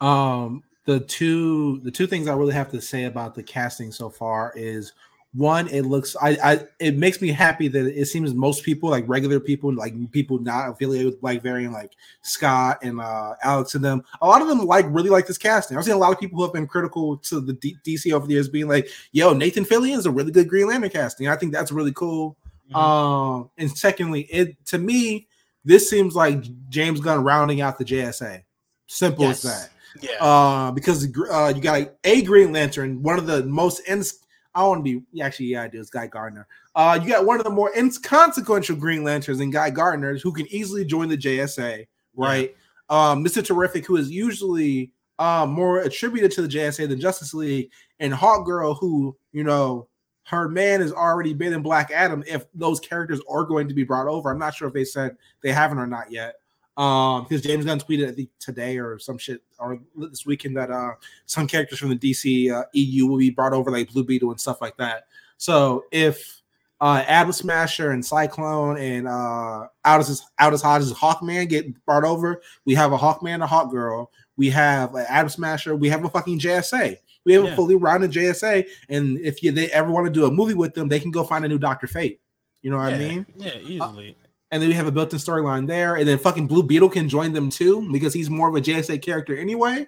Um, 0.00 0.62
the 0.84 1.00
two 1.00 1.80
the 1.80 1.90
two 1.90 2.06
things 2.06 2.28
I 2.28 2.34
really 2.34 2.54
have 2.54 2.70
to 2.70 2.80
say 2.80 3.04
about 3.04 3.34
the 3.34 3.42
casting 3.42 3.90
so 3.92 4.08
far 4.08 4.52
is 4.56 4.92
one, 5.34 5.68
it 5.68 5.82
looks 5.82 6.16
I, 6.22 6.38
I 6.42 6.60
it 6.78 6.96
makes 6.96 7.20
me 7.20 7.28
happy 7.28 7.68
that 7.68 7.86
it 7.86 8.06
seems 8.06 8.32
most 8.32 8.64
people 8.64 8.88
like 8.88 9.04
regular 9.06 9.40
people 9.40 9.74
like 9.74 9.94
people 10.12 10.38
not 10.38 10.70
affiliated 10.70 11.06
with 11.06 11.20
Black 11.20 11.42
Variant 11.42 11.74
like 11.74 11.92
Scott 12.22 12.78
and 12.82 13.00
uh 13.00 13.34
Alex 13.42 13.74
and 13.74 13.84
them 13.84 14.02
a 14.22 14.26
lot 14.26 14.40
of 14.40 14.48
them 14.48 14.60
like 14.60 14.86
really 14.88 15.10
like 15.10 15.26
this 15.26 15.36
casting. 15.36 15.76
I've 15.76 15.84
seen 15.84 15.94
a 15.94 15.98
lot 15.98 16.12
of 16.12 16.20
people 16.20 16.36
who 16.38 16.44
have 16.44 16.54
been 16.54 16.68
critical 16.68 17.18
to 17.18 17.40
the 17.40 17.54
D- 17.54 17.76
DC 17.84 18.12
over 18.12 18.26
the 18.26 18.34
years 18.34 18.48
being 18.48 18.68
like, 18.68 18.88
yo, 19.12 19.32
Nathan 19.34 19.64
Fillion 19.64 19.98
is 19.98 20.06
a 20.06 20.10
really 20.10 20.30
good 20.30 20.48
Green 20.48 20.68
Lantern 20.68 20.90
casting. 20.90 21.28
I 21.28 21.36
think 21.36 21.52
that's 21.52 21.72
really 21.72 21.92
cool. 21.92 22.36
Um, 22.74 23.50
and 23.58 23.70
secondly, 23.76 24.22
it 24.22 24.56
to 24.66 24.78
me, 24.78 25.28
this 25.64 25.88
seems 25.88 26.14
like 26.14 26.44
James 26.68 27.00
Gunn 27.00 27.22
rounding 27.24 27.60
out 27.60 27.78
the 27.78 27.84
JSA. 27.84 28.42
Simple 28.88 29.24
Yes. 29.24 29.44
as 29.44 29.52
that 29.52 29.70
yeah 30.00 30.16
uh, 30.20 30.70
because 30.70 31.06
uh, 31.30 31.52
you 31.54 31.62
got 31.62 31.90
a 32.04 32.22
Green 32.22 32.52
Lantern, 32.52 33.02
one 33.02 33.18
of 33.18 33.26
the 33.26 33.44
most 33.44 33.82
ins. 33.88 34.20
I 34.54 34.64
want 34.64 34.84
to 34.84 35.00
be 35.00 35.20
actually, 35.22 35.46
yeah, 35.46 35.64
I 35.64 35.68
do. 35.68 35.80
It's 35.80 35.90
Guy 35.90 36.06
Gardner. 36.06 36.46
Uh, 36.74 36.98
you 37.02 37.08
got 37.10 37.26
one 37.26 37.38
of 37.38 37.44
the 37.44 37.50
more 37.50 37.70
inconsequential 37.76 38.76
Green 38.76 39.04
Lanterns 39.04 39.40
and 39.40 39.52
Guy 39.52 39.68
Gardner, 39.70 40.16
who 40.18 40.32
can 40.32 40.46
easily 40.48 40.84
join 40.84 41.08
the 41.08 41.16
JSA, 41.16 41.86
right? 42.14 42.54
Um, 42.88 43.22
Mr. 43.22 43.44
Terrific, 43.44 43.84
who 43.84 43.96
is 43.96 44.10
usually 44.10 44.92
uh, 45.18 45.46
more 45.46 45.80
attributed 45.80 46.30
to 46.32 46.42
the 46.42 46.48
JSA 46.48 46.88
than 46.88 47.00
Justice 47.00 47.34
League, 47.34 47.70
and 48.00 48.14
Hawk 48.14 48.46
Girl, 48.46 48.74
who 48.74 49.16
you 49.32 49.44
know 49.44 49.88
her 50.26 50.48
man 50.48 50.80
has 50.80 50.92
already 50.92 51.34
been 51.34 51.52
in 51.52 51.62
Black 51.62 51.90
Adam. 51.90 52.22
If 52.26 52.46
those 52.54 52.80
characters 52.80 53.20
are 53.28 53.44
going 53.44 53.68
to 53.68 53.74
be 53.74 53.84
brought 53.84 54.08
over, 54.08 54.30
I'm 54.30 54.38
not 54.38 54.54
sure 54.54 54.68
if 54.68 54.74
they 54.74 54.84
said 54.84 55.16
they 55.42 55.52
haven't 55.52 55.78
or 55.78 55.86
not 55.86 56.10
yet 56.10 56.36
um 56.76 57.22
because 57.22 57.40
James 57.40 57.64
Gunn 57.64 57.80
tweeted 57.80 58.08
I 58.08 58.12
think 58.12 58.28
today 58.38 58.78
or 58.78 58.98
some 58.98 59.16
shit 59.16 59.42
or 59.58 59.80
this 59.96 60.26
weekend 60.26 60.56
that 60.56 60.70
uh 60.70 60.92
some 61.24 61.46
characters 61.46 61.78
from 61.78 61.88
the 61.88 61.96
DC 61.96 62.52
uh, 62.52 62.64
EU 62.72 63.06
will 63.06 63.18
be 63.18 63.30
brought 63.30 63.54
over 63.54 63.70
like 63.70 63.90
Blue 63.90 64.04
Beetle 64.04 64.30
and 64.30 64.40
stuff 64.40 64.60
like 64.60 64.76
that. 64.76 65.04
So 65.38 65.84
if 65.90 66.42
uh 66.82 67.02
Atom 67.06 67.32
Smasher 67.32 67.92
and 67.92 68.04
Cyclone 68.04 68.76
and 68.76 69.08
uh 69.08 69.68
Aldis 69.86 70.22
Aldis 70.38 70.60
Hodge's 70.60 70.92
Hawkman 70.92 71.48
get 71.48 71.82
brought 71.86 72.04
over, 72.04 72.42
we 72.66 72.74
have 72.74 72.92
a 72.92 72.98
Hawkman, 72.98 73.42
a 73.42 73.46
Hawk 73.46 73.70
Girl, 73.70 74.10
we 74.36 74.50
have 74.50 74.94
an 74.94 75.06
Atom 75.08 75.30
Smasher, 75.30 75.76
we 75.76 75.88
have 75.88 76.04
a 76.04 76.10
fucking 76.10 76.38
JSA. 76.38 76.98
We 77.26 77.34
have 77.34 77.44
Yeah. 77.44 77.52
a 77.52 77.56
fully 77.56 77.74
rounded 77.74 78.12
JSA, 78.12 78.64
and 78.88 79.18
if 79.18 79.42
you 79.42 79.52
they 79.52 79.70
ever 79.72 79.90
want 79.90 80.06
to 80.06 80.12
do 80.12 80.24
a 80.24 80.30
movie 80.30 80.54
with 80.54 80.72
them, 80.72 80.88
they 80.88 81.00
can 81.00 81.10
go 81.10 81.24
find 81.24 81.44
a 81.44 81.48
new 81.48 81.58
Doctor 81.58 81.86
Fate. 81.86 82.20
You 82.62 82.70
know 82.70 82.78
what 82.78 82.94
I 82.94 82.98
mean? 82.98 83.26
Yeah, 83.36 83.58
easily. 83.58 84.16
and 84.50 84.62
then 84.62 84.68
we 84.70 84.74
have 84.74 84.86
a 84.86 84.92
built-in 84.92 85.18
storyline 85.18 85.66
there, 85.66 85.96
and 85.96 86.08
then 86.08 86.18
fucking 86.18 86.46
Blue 86.46 86.62
Beetle 86.62 86.88
can 86.88 87.08
join 87.08 87.32
them 87.32 87.50
too 87.50 87.86
because 87.92 88.14
he's 88.14 88.30
more 88.30 88.48
of 88.48 88.54
a 88.54 88.60
JSA 88.60 89.02
character 89.02 89.36
anyway. 89.36 89.86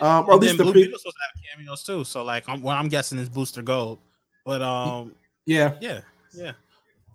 Um, 0.00 0.26
or 0.28 0.34
at 0.34 0.40
least 0.40 0.50
then 0.50 0.56
the 0.58 0.64
Blue 0.64 0.72
pre- 0.72 0.84
Beetle's 0.84 1.02
supposed 1.02 1.16
to 1.16 1.22
have 1.22 1.56
cameos 1.56 1.82
too. 1.82 2.04
So 2.04 2.22
like, 2.24 2.46
I'm, 2.48 2.60
what 2.60 2.76
I'm 2.76 2.88
guessing 2.88 3.18
is 3.18 3.28
Booster 3.28 3.62
Gold. 3.62 4.00
But 4.44 4.60
um, 4.60 5.14
yeah. 5.46 5.74
yeah, 5.80 6.00
yeah. 6.34 6.52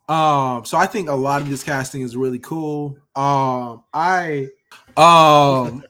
Um, 0.10 0.64
so 0.66 0.78
I 0.78 0.86
think 0.88 1.10
a 1.10 1.14
lot 1.14 1.42
of 1.42 1.50
this 1.50 1.62
casting 1.64 2.02
is 2.02 2.16
really 2.16 2.40
cool. 2.40 2.98
Um, 3.16 3.84
I, 3.94 4.48
um, 4.96 5.84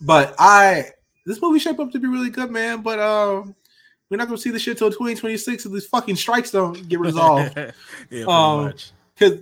but 0.00 0.34
I 0.38 0.92
this 1.26 1.42
movie 1.42 1.58
shaped 1.58 1.80
up 1.80 1.90
to 1.92 1.98
be 1.98 2.06
really 2.08 2.30
good, 2.30 2.50
man. 2.50 2.82
But 2.82 2.98
um, 3.00 3.54
we're 4.08 4.16
not 4.16 4.28
gonna 4.28 4.38
see 4.38 4.50
the 4.50 4.58
shit 4.58 4.78
till 4.78 4.88
2026 4.90 5.66
if 5.66 5.72
these 5.72 5.86
fucking 5.86 6.16
strikes 6.16 6.50
don't 6.50 6.88
get 6.88 7.00
resolved. 7.00 7.56
yeah, 8.10 8.24
Um, 8.26 8.64
much. 8.66 8.92
because 9.18 9.40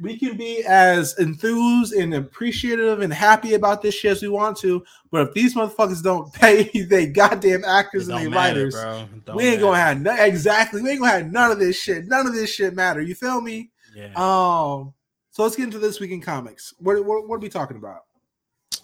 we 0.00 0.16
can 0.16 0.36
be 0.36 0.64
as 0.64 1.18
enthused 1.18 1.92
and 1.92 2.14
appreciative 2.14 3.00
and 3.00 3.12
happy 3.12 3.54
about 3.54 3.82
this 3.82 3.94
shit 3.96 4.12
as 4.12 4.22
we 4.22 4.28
want 4.28 4.56
to, 4.58 4.84
but 5.10 5.26
if 5.28 5.34
these 5.34 5.54
motherfuckers 5.56 6.02
don't 6.02 6.32
pay 6.34 6.64
they 6.84 7.06
goddamn 7.06 7.64
actors 7.64 8.08
and 8.08 8.16
they 8.18 8.28
matter, 8.28 8.60
writers, 8.60 8.74
bro. 8.74 8.98
It 9.00 9.24
don't 9.24 9.36
we 9.36 9.44
ain't 9.48 9.60
gonna 9.60 9.76
have 9.76 10.00
no, 10.00 10.14
exactly. 10.14 10.82
We 10.82 10.90
ain't 10.90 11.00
gonna 11.00 11.12
have 11.12 11.32
none 11.32 11.50
of 11.50 11.58
this 11.58 11.80
shit. 11.80 12.06
None 12.06 12.26
of 12.26 12.34
this 12.34 12.52
shit 12.54 12.74
matter. 12.74 13.02
You 13.02 13.14
feel 13.14 13.40
me? 13.40 13.70
Yeah. 13.94 14.12
Um. 14.16 14.94
So 15.30 15.42
let's 15.44 15.54
get 15.56 15.64
into 15.64 15.78
this 15.78 16.00
week 16.00 16.10
in 16.12 16.20
comics. 16.20 16.74
What 16.78 17.04
what, 17.04 17.28
what 17.28 17.36
are 17.36 17.40
we 17.40 17.48
talking 17.48 17.76
about? 17.76 18.04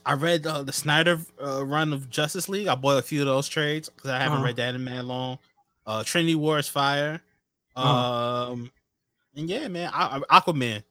I 0.07 0.15
read 0.15 0.47
uh, 0.47 0.63
the 0.63 0.73
Snyder 0.73 1.19
uh, 1.43 1.65
run 1.65 1.93
of 1.93 2.11
Justice 2.11 2.49
League. 2.49 2.69
I 2.69 2.75
bought 2.75 2.99
a 2.99 3.03
few 3.03 3.21
of 3.23 3.27
those 3.27 3.49
trades 3.49 3.89
because 3.89 4.11
I 4.11 4.19
haven't 4.19 4.39
Uh-huh. 4.39 4.47
read 4.47 4.57
that 4.57 4.75
in 4.75 4.85
man 4.85 5.09
long. 5.09 5.39
Uh, 5.87 6.03
Trinity 6.05 6.35
Wars 6.35 6.69
Fire. 6.69 7.21
Uh-huh. 7.77 8.53
Um, 8.53 8.71
and 9.35 9.49
yeah, 9.49 9.69
man, 9.69 9.91
I, 9.93 10.23
I- 10.31 10.41
Aquaman, 10.41 10.83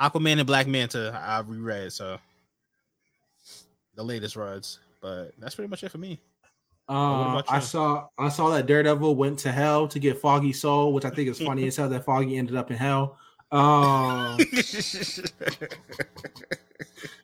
Aquaman 0.00 0.38
and 0.38 0.46
Black 0.46 0.66
Manta. 0.66 1.18
I 1.22 1.40
reread 1.40 1.92
so 1.92 2.18
the 3.94 4.02
latest 4.02 4.36
runs, 4.36 4.78
but 5.00 5.32
that's 5.38 5.54
pretty 5.54 5.68
much 5.70 5.82
it 5.82 5.90
for 5.90 5.98
me. 5.98 6.20
Uh, 6.90 7.42
I 7.48 7.60
saw 7.60 8.06
I 8.16 8.30
saw 8.30 8.48
that 8.50 8.64
Daredevil 8.66 9.14
went 9.14 9.38
to 9.40 9.52
hell 9.52 9.86
to 9.88 9.98
get 9.98 10.18
Foggy 10.18 10.54
Soul, 10.54 10.94
which 10.94 11.04
I 11.04 11.10
think 11.10 11.28
is 11.28 11.38
funny 11.40 11.66
as 11.66 11.76
hell 11.76 11.88
that 11.90 12.04
Foggy 12.04 12.36
ended 12.38 12.56
up 12.56 12.70
in 12.70 12.76
hell. 12.76 13.18
Um, 13.50 14.36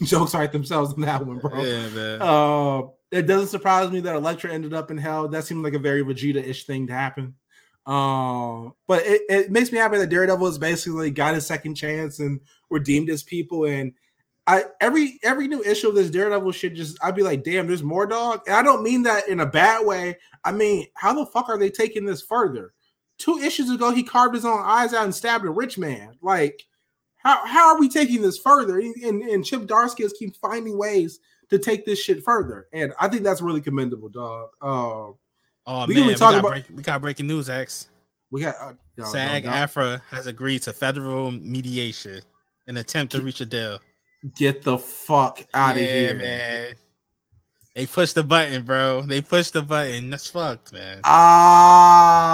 jokes 0.04 0.34
write 0.34 0.52
themselves 0.52 0.94
in 0.94 1.02
that 1.02 1.24
one, 1.24 1.38
bro. 1.38 1.62
yeah, 1.62 1.88
man. 1.88 2.22
Uh, 2.22 2.82
it 3.10 3.26
doesn't 3.26 3.48
surprise 3.48 3.90
me 3.90 4.00
that 4.00 4.14
Elektra 4.14 4.52
ended 4.52 4.72
up 4.72 4.90
in 4.90 4.98
hell. 4.98 5.28
That 5.28 5.44
seemed 5.44 5.64
like 5.64 5.74
a 5.74 5.78
very 5.78 6.02
Vegeta-ish 6.02 6.64
thing 6.64 6.86
to 6.86 6.92
happen. 6.92 7.34
Um, 7.86 8.74
but 8.86 9.04
it, 9.04 9.22
it 9.28 9.50
makes 9.50 9.72
me 9.72 9.78
happy 9.78 9.98
that 9.98 10.10
Daredevil 10.10 10.46
has 10.46 10.58
basically 10.58 11.10
got 11.10 11.34
his 11.34 11.46
second 11.46 11.74
chance 11.74 12.20
and 12.20 12.40
redeemed 12.68 13.08
his 13.08 13.22
people. 13.22 13.64
And 13.64 13.92
I 14.46 14.64
every 14.80 15.18
every 15.22 15.48
new 15.48 15.62
issue 15.62 15.88
of 15.88 15.94
this 15.94 16.10
Daredevil 16.10 16.52
shit 16.52 16.74
just 16.74 16.98
I'd 17.02 17.16
be 17.16 17.22
like, 17.22 17.42
damn, 17.42 17.66
there's 17.66 17.82
more 17.82 18.06
dog. 18.06 18.42
And 18.46 18.54
I 18.54 18.62
don't 18.62 18.82
mean 18.82 19.02
that 19.04 19.28
in 19.28 19.40
a 19.40 19.46
bad 19.46 19.84
way. 19.86 20.18
I 20.44 20.52
mean, 20.52 20.86
how 20.94 21.12
the 21.12 21.26
fuck 21.26 21.48
are 21.48 21.58
they 21.58 21.70
taking 21.70 22.04
this 22.04 22.22
further? 22.22 22.72
Two 23.18 23.38
issues 23.38 23.70
ago, 23.70 23.90
he 23.90 24.02
carved 24.02 24.34
his 24.34 24.44
own 24.44 24.60
eyes 24.62 24.94
out 24.94 25.04
and 25.04 25.14
stabbed 25.14 25.44
a 25.44 25.50
rich 25.50 25.76
man. 25.76 26.16
Like, 26.22 26.64
how 27.22 27.46
how 27.46 27.74
are 27.74 27.80
we 27.80 27.88
taking 27.88 28.22
this 28.22 28.38
further? 28.38 28.78
And, 28.78 29.22
and 29.22 29.44
Chip 29.44 29.62
Zdarsky 29.62 30.08
keep 30.18 30.36
finding 30.36 30.76
ways 30.78 31.20
to 31.50 31.58
take 31.58 31.84
this 31.84 32.00
shit 32.00 32.22
further, 32.24 32.68
and 32.72 32.92
I 33.00 33.08
think 33.08 33.22
that's 33.22 33.40
really 33.42 33.60
commendable, 33.60 34.08
dog. 34.08 34.50
Um, 34.62 35.14
oh 35.66 35.86
we 35.86 35.94
man, 35.94 36.06
we 36.06 36.14
got, 36.14 36.38
about, 36.38 36.48
break, 36.48 36.64
we 36.74 36.82
got 36.82 37.00
breaking 37.00 37.26
news, 37.26 37.50
X. 37.50 37.88
We 38.30 38.42
got 38.42 38.54
uh, 38.60 39.04
SAG 39.04 39.44
AFTRA 39.44 40.00
has 40.10 40.26
agreed 40.26 40.62
to 40.62 40.72
federal 40.72 41.32
mediation 41.32 42.22
in 42.66 42.76
attempt 42.76 43.12
to 43.12 43.20
reach 43.20 43.40
a 43.40 43.46
deal. 43.46 43.80
Get 44.36 44.62
the 44.62 44.78
fuck 44.78 45.44
out 45.54 45.76
yeah, 45.76 45.82
of 45.82 45.88
here, 45.88 46.14
man. 46.14 46.74
They 47.74 47.86
pushed 47.86 48.14
the 48.14 48.22
button, 48.22 48.62
bro. 48.64 49.02
They 49.02 49.20
pushed 49.22 49.54
the 49.54 49.62
button. 49.62 50.10
That's 50.10 50.28
fucked, 50.28 50.72
man. 50.72 51.00
Ah. 51.04 52.30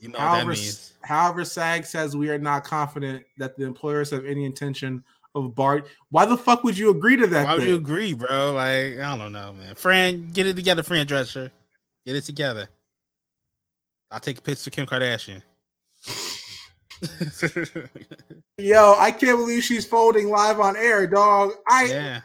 You 0.00 0.08
know 0.08 0.18
however, 0.18 0.48
what 0.48 0.56
that 0.56 0.62
means. 0.62 0.92
However, 1.02 1.44
SAG 1.44 1.84
says 1.84 2.16
we 2.16 2.30
are 2.30 2.38
not 2.38 2.64
confident 2.64 3.24
that 3.38 3.56
the 3.56 3.64
employers 3.64 4.10
have 4.10 4.24
any 4.24 4.44
intention 4.44 5.04
of 5.34 5.54
Bart. 5.54 5.86
Why 6.10 6.24
the 6.24 6.36
fuck 6.36 6.64
would 6.64 6.76
you 6.76 6.90
agree 6.90 7.16
to 7.16 7.26
that? 7.28 7.44
Why 7.44 7.54
would 7.54 7.64
you 7.64 7.76
agree, 7.76 8.14
bro? 8.14 8.52
Like, 8.52 8.98
I 8.98 9.16
don't 9.16 9.32
know, 9.32 9.52
man. 9.52 9.74
Fran, 9.74 10.30
get 10.32 10.46
it 10.46 10.56
together, 10.56 10.82
Fran 10.82 11.06
Drescher. 11.06 11.50
Get 12.06 12.16
it 12.16 12.22
together. 12.22 12.68
I'll 14.10 14.20
take 14.20 14.38
a 14.38 14.42
picture 14.42 14.68
of 14.68 14.72
Kim 14.72 14.86
Kardashian. 14.86 15.42
Yo, 18.58 18.94
I 18.98 19.10
can't 19.10 19.38
believe 19.38 19.62
she's 19.62 19.86
folding 19.86 20.28
live 20.28 20.60
on 20.60 20.76
air, 20.76 21.06
dog. 21.06 21.52
I 21.68 21.84
yeah. 21.84 22.20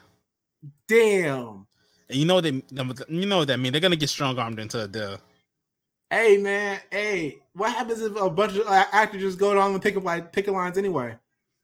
Damn. 0.87 1.67
And 2.09 2.17
you 2.17 2.25
know 2.25 2.35
what 2.35 2.43
they 2.43 2.61
you 3.09 3.25
know 3.25 3.39
what 3.39 3.47
that 3.47 3.59
mean. 3.59 3.71
They're 3.71 3.81
gonna 3.81 3.95
get 3.95 4.09
strong 4.09 4.37
armed 4.37 4.59
into 4.59 4.83
a 4.83 4.87
deal. 4.87 5.19
Hey 6.15 6.37
man, 6.37 6.79
hey, 6.91 7.39
what 7.55 7.73
happens 7.73 7.99
if 7.99 8.15
a 8.15 8.29
bunch 8.29 8.55
of 8.55 8.65
actors 8.69 9.21
just 9.21 9.37
go 9.37 9.59
on 9.59 9.73
the 9.73 9.79
pick 9.81 9.97
up 9.97 10.05
like 10.05 10.31
picket 10.31 10.53
lines 10.53 10.77
anyway? 10.77 11.13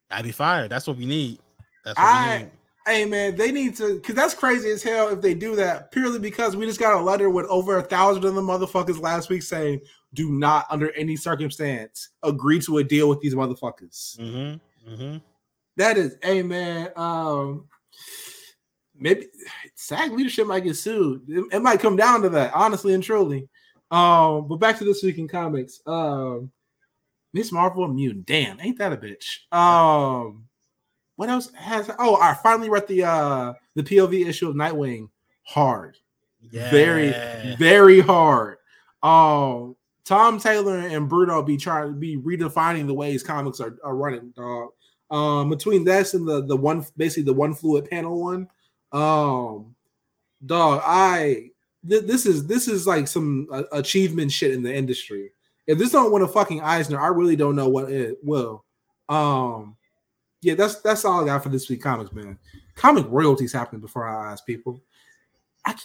I'd 0.09 0.25
be 0.25 0.33
fired. 0.33 0.69
That's 0.69 0.87
what 0.87 0.97
we 0.97 1.05
need. 1.05 1.39
That's 1.85 1.97
what 1.97 2.05
I, 2.05 2.35
we 2.35 2.43
need. 2.43 2.51
Hey 2.85 3.05
man, 3.05 3.37
they 3.37 3.53
need 3.53 3.77
to 3.77 3.95
because 3.95 4.13
that's 4.13 4.33
crazy 4.33 4.69
as 4.69 4.83
hell 4.83 5.07
if 5.07 5.21
they 5.21 5.33
do 5.33 5.55
that 5.55 5.93
purely 5.93 6.19
because 6.19 6.57
we 6.57 6.65
just 6.65 6.81
got 6.81 6.99
a 6.99 7.01
letter 7.01 7.29
with 7.29 7.45
over 7.45 7.77
a 7.77 7.81
thousand 7.81 8.25
of 8.25 8.35
the 8.35 8.41
motherfuckers 8.41 8.99
last 8.99 9.29
week 9.29 9.41
saying 9.41 9.79
do 10.13 10.29
not 10.29 10.65
under 10.69 10.91
any 10.97 11.15
circumstance 11.15 12.09
agree 12.21 12.59
to 12.59 12.79
a 12.79 12.83
deal 12.83 13.07
with 13.07 13.21
these 13.21 13.33
motherfuckers. 13.33 14.19
Mm-hmm. 14.19 14.93
Mm-hmm. 14.93 15.17
That 15.77 15.97
is, 15.97 16.17
hey 16.21 16.43
man, 16.43 16.89
um, 16.97 17.69
maybe 18.99 19.27
SAG 19.75 20.11
leadership 20.11 20.45
might 20.45 20.65
get 20.65 20.75
sued. 20.75 21.21
It, 21.29 21.45
it, 21.53 21.61
might 21.61 21.79
come 21.79 21.95
down 21.95 22.21
to 22.23 22.29
that, 22.31 22.53
honestly 22.53 22.93
and 22.93 23.01
truly. 23.01 23.47
Um, 23.91 24.47
but 24.47 24.57
back 24.57 24.77
to 24.77 24.85
this 24.85 25.03
week 25.03 25.17
in 25.17 25.27
comics. 25.27 25.81
Um, 25.85 26.51
Miss 27.33 27.51
Marvel 27.51 27.87
Mutant. 27.87 28.25
Damn, 28.25 28.59
ain't 28.59 28.77
that 28.79 28.93
a 28.93 28.97
bitch? 28.97 29.51
Um, 29.53 30.47
what 31.15 31.29
else 31.29 31.51
has? 31.53 31.89
Oh, 31.99 32.15
I 32.15 32.33
finally 32.33 32.69
read 32.69 32.87
the 32.87 33.03
uh 33.03 33.53
the 33.75 33.83
POV 33.83 34.27
issue 34.27 34.49
of 34.49 34.55
Nightwing. 34.55 35.09
Hard, 35.43 35.97
yeah. 36.51 36.71
very, 36.71 37.13
very 37.57 37.99
hard. 37.99 38.57
Um, 39.03 39.75
Tom 40.05 40.39
Taylor 40.39 40.77
and 40.77 41.07
Bruno 41.07 41.41
be 41.41 41.57
trying 41.57 41.89
to 41.89 41.93
be 41.93 42.17
redefining 42.17 42.87
the 42.87 42.93
ways 42.93 43.23
comics 43.23 43.59
are, 43.59 43.77
are 43.83 43.95
running, 43.95 44.31
dog. 44.31 44.69
Um, 45.09 45.49
between 45.49 45.83
this 45.83 46.13
and 46.13 46.27
the 46.27 46.45
the 46.45 46.55
one 46.55 46.85
basically 46.95 47.23
the 47.23 47.33
one 47.33 47.53
fluid 47.53 47.89
panel 47.89 48.21
one, 48.21 48.47
um, 48.91 49.75
dog, 50.45 50.81
I 50.85 51.50
th- 51.87 52.03
this 52.03 52.25
is 52.25 52.47
this 52.47 52.67
is 52.67 52.87
like 52.87 53.07
some 53.07 53.47
uh, 53.51 53.63
achievement 53.71 54.31
shit 54.31 54.51
in 54.51 54.63
the 54.63 54.73
industry. 54.73 55.31
If 55.67 55.77
this 55.77 55.91
don't 55.91 56.11
win 56.11 56.23
a 56.23 56.27
fucking 56.27 56.61
Eisner, 56.61 56.99
I 56.99 57.07
really 57.07 57.35
don't 57.35 57.55
know 57.55 57.69
what 57.69 57.91
it 57.91 58.17
will. 58.23 58.65
Um, 59.09 59.77
yeah, 60.41 60.55
that's 60.55 60.81
that's 60.81 61.05
all 61.05 61.21
I 61.21 61.25
got 61.25 61.43
for 61.43 61.49
this 61.49 61.69
week 61.69 61.81
comics, 61.81 62.11
man. 62.11 62.37
Comic 62.75 63.05
royalties 63.09 63.53
happening 63.53 63.81
before 63.81 64.05
our 64.05 64.27
eyes, 64.27 64.41
people. 64.41 64.81
I 65.65 65.75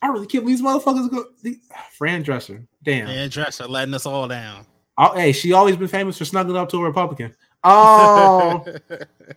I 0.00 0.08
really 0.08 0.26
can't 0.26 0.44
believe 0.44 0.58
these 0.58 0.66
motherfuckers 0.66 1.10
go. 1.10 1.26
The, 1.42 1.58
Fran 1.92 2.24
Drescher, 2.24 2.66
damn. 2.82 3.06
Fran 3.06 3.30
Drescher 3.30 3.68
letting 3.68 3.94
us 3.94 4.06
all 4.06 4.26
down. 4.26 4.66
Oh, 4.98 5.14
hey, 5.14 5.32
she 5.32 5.52
always 5.52 5.76
been 5.76 5.88
famous 5.88 6.18
for 6.18 6.24
snuggling 6.24 6.56
up 6.56 6.68
to 6.70 6.78
a 6.78 6.82
Republican. 6.82 7.34
Oh, 7.64 8.64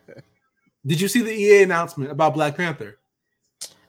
did 0.86 1.00
you 1.00 1.08
see 1.08 1.22
the 1.22 1.32
EA 1.32 1.64
announcement 1.64 2.12
about 2.12 2.34
Black 2.34 2.58
Panther? 2.58 2.98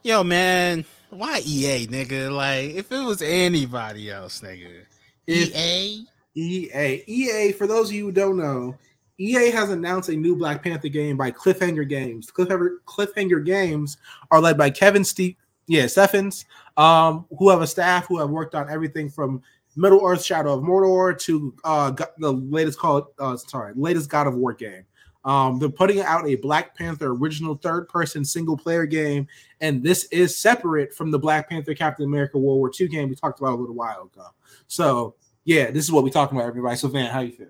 Yo, 0.02 0.22
man, 0.22 0.84
why 1.10 1.40
EA, 1.44 1.86
nigga? 1.86 2.30
Like, 2.34 2.74
if 2.74 2.90
it 2.92 3.00
was 3.00 3.22
anybody 3.22 4.10
else, 4.10 4.40
nigga. 4.40 4.82
If 5.26 5.54
EA? 5.54 6.06
EA. 6.34 7.04
EA, 7.06 7.52
for 7.52 7.66
those 7.66 7.88
of 7.88 7.94
you 7.94 8.06
who 8.06 8.12
don't 8.12 8.36
know, 8.36 8.76
EA 9.18 9.50
has 9.50 9.70
announced 9.70 10.08
a 10.10 10.16
new 10.16 10.36
Black 10.36 10.62
Panther 10.62 10.88
game 10.88 11.16
by 11.16 11.30
Cliffhanger 11.30 11.88
Games. 11.88 12.30
Cliffhanger, 12.30 12.76
Cliffhanger 12.86 13.44
Games 13.44 13.96
are 14.30 14.40
led 14.40 14.58
by 14.58 14.68
Kevin 14.68 15.04
Steve, 15.04 15.36
yeah, 15.66 15.86
Stephens, 15.86 16.44
um, 16.76 17.26
who 17.38 17.48
have 17.48 17.62
a 17.62 17.66
staff 17.66 18.06
who 18.06 18.18
have 18.18 18.30
worked 18.30 18.54
on 18.54 18.68
everything 18.68 19.08
from 19.08 19.42
Middle 19.74 20.04
Earth 20.04 20.24
Shadow 20.24 20.54
of 20.54 20.62
Mordor 20.62 21.18
to 21.20 21.54
uh, 21.64 21.92
the 22.18 22.32
latest 22.32 22.78
called 22.78 23.06
uh, 23.18 23.36
sorry, 23.36 23.72
latest 23.74 24.10
God 24.10 24.26
of 24.26 24.34
War 24.34 24.52
game. 24.52 24.84
Um, 25.24 25.58
they're 25.58 25.68
putting 25.68 26.00
out 26.00 26.26
a 26.26 26.36
Black 26.36 26.76
Panther 26.76 27.12
original 27.12 27.56
third 27.56 27.88
person 27.88 28.24
single 28.24 28.56
player 28.56 28.86
game, 28.86 29.26
and 29.60 29.82
this 29.82 30.04
is 30.04 30.36
separate 30.36 30.92
from 30.92 31.10
the 31.10 31.18
Black 31.18 31.48
Panther 31.48 31.74
Captain 31.74 32.04
America 32.04 32.38
World 32.38 32.58
War 32.58 32.70
II 32.78 32.88
game 32.88 33.08
we 33.08 33.14
talked 33.14 33.40
about 33.40 33.54
a 33.54 33.56
little 33.56 33.74
while 33.74 34.10
ago. 34.12 34.26
So, 34.66 35.14
yeah, 35.44 35.70
this 35.70 35.84
is 35.84 35.92
what 35.92 36.04
we're 36.04 36.10
talking 36.10 36.36
about, 36.36 36.48
everybody. 36.48 36.76
So, 36.76 36.88
Van, 36.88 37.10
how 37.10 37.20
you 37.20 37.32
feel? 37.32 37.48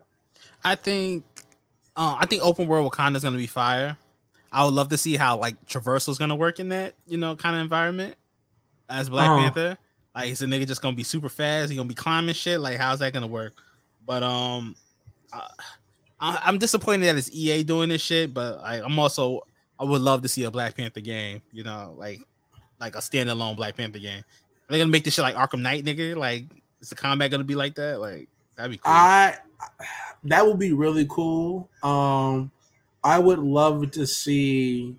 I 0.64 0.74
think, 0.74 1.24
uh, 1.96 2.16
I 2.18 2.26
think 2.26 2.42
open 2.42 2.66
world 2.66 2.92
Wakanda 2.92 3.16
is 3.16 3.22
going 3.22 3.34
to 3.34 3.38
be 3.38 3.46
fire. 3.46 3.96
I 4.52 4.64
would 4.64 4.74
love 4.74 4.88
to 4.90 4.98
see 4.98 5.16
how 5.16 5.38
like 5.38 5.64
traversal 5.66 6.10
is 6.10 6.18
going 6.18 6.30
to 6.30 6.36
work 6.36 6.60
in 6.60 6.68
that, 6.68 6.94
you 7.06 7.18
know, 7.18 7.34
kind 7.36 7.56
of 7.56 7.62
environment 7.62 8.16
as 8.88 9.08
Black 9.08 9.28
uh-huh. 9.28 9.42
Panther. 9.42 9.78
Like, 10.14 10.30
is 10.30 10.42
a 10.42 10.46
nigga 10.46 10.66
just 10.66 10.82
going 10.82 10.94
to 10.94 10.96
be 10.96 11.02
super 11.02 11.28
fast? 11.28 11.70
He 11.70 11.76
going 11.76 11.88
to 11.88 11.94
be 11.94 11.96
climbing 11.96 12.34
shit? 12.34 12.60
Like, 12.60 12.78
how's 12.78 13.00
that 13.00 13.12
going 13.12 13.22
to 13.22 13.28
work? 13.28 13.54
But 14.04 14.22
um. 14.22 14.76
Uh, 15.32 15.48
I, 16.18 16.48
am 16.48 16.58
disappointed 16.58 17.06
that 17.06 17.16
it's 17.16 17.30
EA 17.32 17.62
doing 17.62 17.88
this 17.88 18.00
shit, 18.00 18.32
but 18.32 18.58
I, 18.62 18.76
I'm 18.76 18.98
also 18.98 19.42
I 19.78 19.84
would 19.84 20.00
love 20.00 20.22
to 20.22 20.28
see 20.28 20.44
a 20.44 20.50
Black 20.50 20.76
Panther 20.76 21.00
game. 21.00 21.42
You 21.52 21.64
know, 21.64 21.94
like 21.96 22.20
like 22.80 22.94
a 22.94 22.98
standalone 22.98 23.56
Black 23.56 23.76
Panther 23.76 23.98
game. 23.98 24.20
Are 24.20 24.72
they 24.72 24.78
gonna 24.78 24.90
make 24.90 25.04
this 25.04 25.14
shit 25.14 25.22
like 25.22 25.36
Arkham 25.36 25.60
Knight, 25.60 25.84
nigga? 25.84 26.16
Like, 26.16 26.44
is 26.80 26.90
the 26.90 26.96
combat 26.96 27.30
gonna 27.30 27.44
be 27.44 27.54
like 27.54 27.74
that? 27.76 28.00
Like, 28.00 28.28
that'd 28.56 28.70
be 28.70 28.78
cool. 28.78 28.92
I 28.92 29.36
that 30.24 30.46
would 30.46 30.58
be 30.58 30.72
really 30.72 31.06
cool. 31.08 31.68
Um, 31.82 32.50
I 33.04 33.18
would 33.18 33.38
love 33.38 33.90
to 33.92 34.06
see 34.06 34.96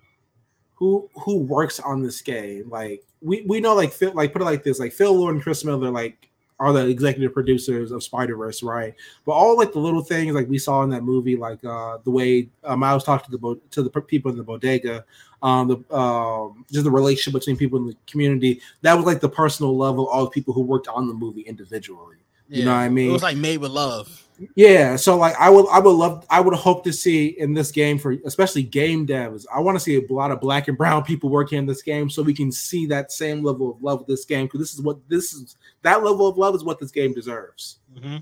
who 0.75 1.09
who 1.15 1.39
works 1.39 1.79
on 1.79 2.01
this 2.01 2.21
game. 2.21 2.69
Like, 2.69 3.03
we 3.21 3.41
we 3.41 3.59
know 3.59 3.75
like 3.75 3.91
Phil, 3.91 4.13
like 4.13 4.31
put 4.31 4.41
it 4.41 4.45
like 4.45 4.63
this, 4.63 4.79
like 4.79 4.93
Phil 4.93 5.13
Lord 5.13 5.35
and 5.35 5.43
Chris 5.43 5.65
Miller, 5.65 5.91
like 5.91 6.29
are 6.59 6.73
the 6.73 6.87
executive 6.87 7.33
producers 7.33 7.91
of 7.91 8.03
Spider 8.03 8.35
Verse, 8.35 8.63
right? 8.63 8.95
But 9.25 9.33
all 9.33 9.57
like 9.57 9.73
the 9.73 9.79
little 9.79 10.03
things 10.03 10.33
like 10.33 10.49
we 10.49 10.57
saw 10.57 10.83
in 10.83 10.89
that 10.89 11.03
movie, 11.03 11.35
like 11.35 11.63
uh, 11.63 11.99
the 12.03 12.11
way 12.11 12.49
I 12.63 12.75
was 12.75 13.03
talking 13.03 13.25
to 13.25 13.31
the 13.31 13.37
bo- 13.37 13.61
to 13.71 13.83
the 13.83 13.89
people 14.01 14.31
in 14.31 14.37
the 14.37 14.43
bodega, 14.43 15.05
um, 15.43 15.67
the 15.67 15.95
um, 15.95 16.65
just 16.71 16.83
the 16.83 16.91
relationship 16.91 17.39
between 17.39 17.57
people 17.57 17.79
in 17.79 17.87
the 17.87 17.95
community. 18.07 18.61
That 18.81 18.95
was 18.95 19.05
like 19.05 19.19
the 19.19 19.29
personal 19.29 19.77
level 19.77 20.09
of 20.09 20.15
all 20.15 20.23
the 20.25 20.31
people 20.31 20.53
who 20.53 20.61
worked 20.61 20.87
on 20.87 21.07
the 21.07 21.13
movie 21.13 21.41
individually. 21.41 22.17
You 22.49 22.65
know 22.65 22.71
what 22.71 22.79
I 22.79 22.89
mean? 22.89 23.09
It 23.09 23.13
was 23.13 23.23
like 23.23 23.37
made 23.37 23.57
with 23.57 23.71
love. 23.71 24.26
Yeah, 24.55 24.95
so 24.95 25.17
like 25.17 25.35
I 25.39 25.49
would 25.49 25.67
I 25.71 25.79
would 25.79 25.91
love 25.91 26.25
I 26.29 26.39
would 26.39 26.53
hope 26.53 26.83
to 26.83 26.93
see 26.93 27.27
in 27.39 27.53
this 27.53 27.71
game 27.71 27.97
for 27.97 28.15
especially 28.25 28.63
game 28.63 29.07
devs. 29.07 29.45
I 29.53 29.59
want 29.59 29.75
to 29.75 29.79
see 29.79 29.95
a 29.95 30.13
lot 30.13 30.31
of 30.31 30.39
black 30.39 30.67
and 30.67 30.77
brown 30.77 31.03
people 31.03 31.29
working 31.29 31.57
in 31.57 31.65
this 31.65 31.81
game 31.81 32.09
so 32.09 32.21
we 32.21 32.33
can 32.33 32.51
see 32.51 32.85
that 32.87 33.11
same 33.11 33.43
level 33.43 33.71
of 33.71 33.81
love 33.81 33.99
with 33.99 34.07
this 34.07 34.25
game 34.25 34.45
because 34.45 34.59
this 34.59 34.73
is 34.73 34.81
what 34.81 34.97
this 35.09 35.33
is 35.33 35.55
that 35.81 36.03
level 36.03 36.27
of 36.27 36.37
love 36.37 36.53
is 36.53 36.63
what 36.63 36.79
this 36.79 36.91
game 36.91 37.13
deserves. 37.13 37.79
Mm-hmm. 37.95 38.17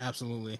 Absolutely. 0.00 0.58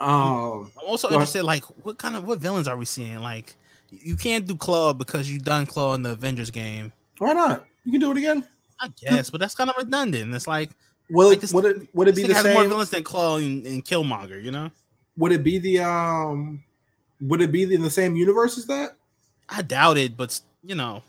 Um, 0.00 0.70
I'm 0.80 0.86
also 0.86 1.08
interested, 1.08 1.44
like, 1.44 1.64
what 1.84 1.98
kind 1.98 2.16
of 2.16 2.24
what 2.24 2.38
villains 2.38 2.68
are 2.68 2.76
we 2.76 2.84
seeing? 2.84 3.20
Like, 3.20 3.54
you 3.90 4.16
can't 4.16 4.46
do 4.46 4.56
Claw 4.56 4.92
because 4.92 5.30
you 5.30 5.38
done 5.38 5.66
Claw 5.66 5.94
in 5.94 6.02
the 6.02 6.10
Avengers 6.10 6.50
game. 6.50 6.92
Why 7.18 7.32
not? 7.32 7.64
You 7.84 7.92
can 7.92 8.00
do 8.00 8.10
it 8.10 8.18
again. 8.18 8.46
I 8.80 8.88
guess, 9.00 9.30
but 9.30 9.40
that's 9.40 9.54
kind 9.54 9.70
of 9.70 9.76
redundant. 9.78 10.34
It's 10.34 10.46
like 10.46 10.70
Will 11.10 11.28
like 11.28 11.42
it, 11.42 11.52
would 11.52 11.64
it 11.64 11.88
would 11.94 12.08
it 12.08 12.16
be 12.16 12.22
the 12.24 12.34
same? 12.34 12.54
More 12.54 12.64
villains 12.64 12.90
than 12.90 13.04
Claw 13.04 13.36
and, 13.36 13.66
and, 13.66 13.84
Killmonger, 13.84 14.42
you 14.42 14.50
know? 14.50 14.70
Would 15.16 15.32
it 15.32 15.44
be 15.44 15.58
the 15.58 15.80
um? 15.80 16.62
Would 17.20 17.40
it 17.40 17.52
be 17.52 17.62
in 17.72 17.82
the 17.82 17.90
same 17.90 18.16
universe 18.16 18.58
as 18.58 18.66
that? 18.66 18.96
I 19.48 19.62
doubt 19.62 19.98
it, 19.98 20.16
but 20.16 20.40
you 20.62 20.74
know, 20.74 21.02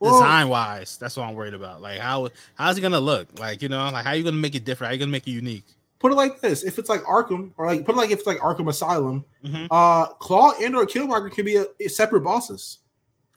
well, 0.00 0.14
design 0.14 0.48
wise, 0.48 0.96
that's 0.98 1.16
what 1.16 1.28
I'm 1.28 1.34
worried 1.34 1.54
about. 1.54 1.80
Like 1.80 2.00
how 2.00 2.28
how's 2.56 2.76
it 2.76 2.80
gonna 2.80 3.00
look? 3.00 3.38
Like 3.38 3.62
you 3.62 3.68
know, 3.68 3.88
like 3.90 4.04
how 4.04 4.10
are 4.10 4.16
you 4.16 4.24
gonna 4.24 4.36
make 4.36 4.54
it 4.54 4.64
different? 4.64 4.88
How 4.88 4.90
are 4.90 4.94
you 4.94 4.98
gonna 4.98 5.12
make 5.12 5.26
it 5.26 5.32
unique? 5.32 5.64
put 6.02 6.12
it 6.12 6.16
like 6.16 6.40
this: 6.40 6.64
if 6.64 6.78
it's 6.78 6.90
like 6.90 7.00
Arkham, 7.04 7.52
or 7.56 7.66
like 7.66 7.86
put 7.86 7.94
it 7.94 7.98
like 7.98 8.10
if 8.10 8.18
it's 8.18 8.26
like 8.26 8.38
Arkham 8.38 8.68
Asylum, 8.68 9.24
Mhm. 9.44 9.68
uh, 9.70 10.06
Claw 10.14 10.52
and 10.60 10.76
or 10.76 10.84
Killmonger 10.84 11.32
can 11.32 11.44
be 11.44 11.56
a, 11.56 11.64
a 11.80 11.88
separate 11.88 12.22
bosses. 12.22 12.78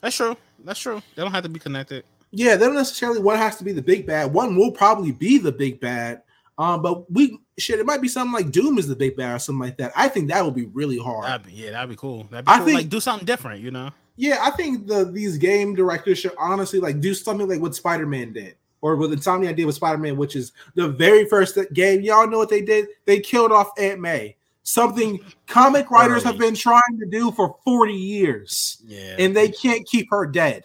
That's 0.02 0.16
true. 0.16 0.36
That's 0.64 0.80
true. 0.80 1.02
They 1.16 1.22
don't 1.22 1.32
have 1.32 1.44
to 1.44 1.50
be 1.50 1.60
connected. 1.60 2.04
Yeah, 2.38 2.56
they 2.58 2.66
don't 2.66 2.76
necessarily 2.76 3.20
one 3.22 3.38
has 3.38 3.56
to 3.58 3.64
be 3.64 3.72
the 3.72 3.82
big 3.82 4.06
bad. 4.06 4.34
One 4.34 4.56
will 4.58 4.72
probably 4.72 5.12
be 5.14 5.38
the 5.38 5.52
big 5.54 5.80
bad. 5.80 6.22
Um, 6.58 6.82
but 6.82 7.10
we 7.12 7.40
shit, 7.58 7.80
it 7.80 7.86
might 7.86 8.02
be 8.02 8.08
something 8.10 8.34
like 8.34 8.52
Doom 8.52 8.78
is 8.78 8.88
the 8.88 8.96
big 8.96 9.16
bad 9.16 9.36
or 9.36 9.40
something 9.40 9.62
like 9.62 9.78
that. 9.78 9.94
I 9.96 10.10
think 10.10 10.28
that 10.30 10.44
would 10.44 10.56
be 10.56 10.66
really 10.68 10.98
hard. 10.98 11.26
That'd 11.26 11.46
be, 11.48 11.54
yeah, 11.54 11.72
that'd 11.72 11.90
be 11.90 11.96
cool. 11.96 12.26
That'd 12.30 12.46
be 12.46 12.52
I 12.52 12.58
cool. 12.58 12.66
think- 12.66 12.78
like 12.78 12.90
do 12.90 13.00
something 13.00 13.26
different, 13.26 13.62
you 13.62 13.72
know? 13.72 13.90
Yeah, 14.18 14.38
I 14.42 14.52
think 14.52 14.88
the 14.88 15.06
these 15.06 15.38
game 15.38 15.76
directors 15.76 16.20
should 16.20 16.34
honestly 16.38 16.80
like 16.80 17.00
do 17.02 17.14
something 17.14 17.48
like 17.50 17.60
what 17.62 17.76
Spider 17.76 18.06
Man 18.06 18.32
did, 18.34 18.56
or 18.82 18.96
what 18.96 19.12
Insomniac 19.12 19.56
did 19.58 19.66
with 19.66 19.76
Spider 19.76 19.98
Man, 19.98 20.16
which 20.18 20.36
is 20.38 20.52
the 20.76 20.88
very 20.90 21.26
first 21.26 21.58
game. 21.74 22.02
Y'all 22.02 22.28
know 22.28 22.38
what 22.38 22.50
they 22.50 22.62
did? 22.62 22.88
They 23.06 23.20
killed 23.20 23.52
off 23.52 23.72
Aunt 23.78 24.00
May. 24.00 24.36
Something 24.64 25.20
comic 25.48 25.92
writers 25.92 26.24
have 26.24 26.38
been 26.38 26.56
trying 26.56 26.98
to 27.00 27.06
do 27.06 27.32
for 27.32 27.58
forty 27.66 27.94
years, 27.94 28.82
Yeah. 28.86 29.16
and 29.20 29.36
they 29.36 29.50
can't 29.50 29.86
keep 29.86 30.10
her 30.12 30.26
dead. 30.26 30.64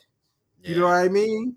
You 0.63 0.77
know 0.79 0.85
what 0.85 0.95
I 0.95 1.09
mean? 1.09 1.57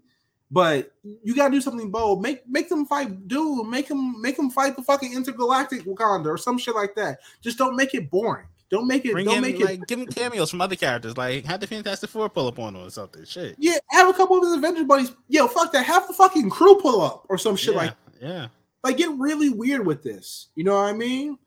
But 0.54 0.92
you 1.24 1.36
gotta 1.36 1.52
do 1.52 1.62
something 1.62 1.90
bold. 1.90 2.22
Make 2.22 2.48
make 2.48 2.70
them 2.70 2.86
fight 2.86 3.28
Doom. 3.28 3.72
Make 3.72 3.88
them 3.88 4.22
make 4.22 4.38
them 4.38 4.52
fight 4.52 4.76
the 4.76 4.84
fucking 4.84 5.12
intergalactic 5.12 5.82
Wakanda 5.82 6.28
or 6.28 6.38
some 6.38 6.60
shit 6.60 6.76
like 6.76 6.94
that. 6.94 7.22
Just 7.42 7.58
don't 7.58 7.76
make 7.76 7.96
it 7.96 8.12
boring. 8.12 8.46
Don't 8.70 8.86
make 8.86 9.04
it. 9.04 9.14
Bring 9.14 9.26
don't 9.26 9.38
in 9.38 9.42
make 9.42 9.60
it. 9.60 9.88
give 9.88 9.98
them 9.98 10.08
cameos 10.08 10.52
from 10.52 10.62
other 10.62 10.76
characters, 10.76 11.18
like 11.18 11.44
have 11.46 11.60
the 11.60 11.66
Fantastic 11.66 12.12
Four 12.12 12.30
pull 12.30 12.48
up 12.48 12.60
on 12.60 12.74
them 12.74 12.84
or 12.84 12.92
something. 12.92 13.26
Shit. 13.26 13.56
Yeah, 13.58 13.78
have 13.90 14.10
a 14.10 14.14
couple 14.14 14.38
of 14.38 14.44
his 14.44 14.54
Avengers 14.54 14.86
buddies. 14.86 15.12
Yo, 15.28 15.48
fuck 15.48 15.72
that. 15.72 15.88
Have 15.88 16.08
the 16.08 16.14
fucking 16.14 16.52
crew 16.52 16.80
pull 16.80 17.02
up 17.02 17.26
or 17.30 17.40
some 17.40 17.56
shit 17.56 17.74
yeah, 17.74 17.80
like 17.80 17.94
yeah. 18.22 18.48
like 18.84 18.98
get 18.98 19.10
really 19.18 19.50
weird 19.50 19.88
with 19.88 20.04
this. 20.04 20.50
You 20.54 20.66
know 20.66 20.76
what 20.76 20.86
I 20.86 20.94
mean? 20.94 21.40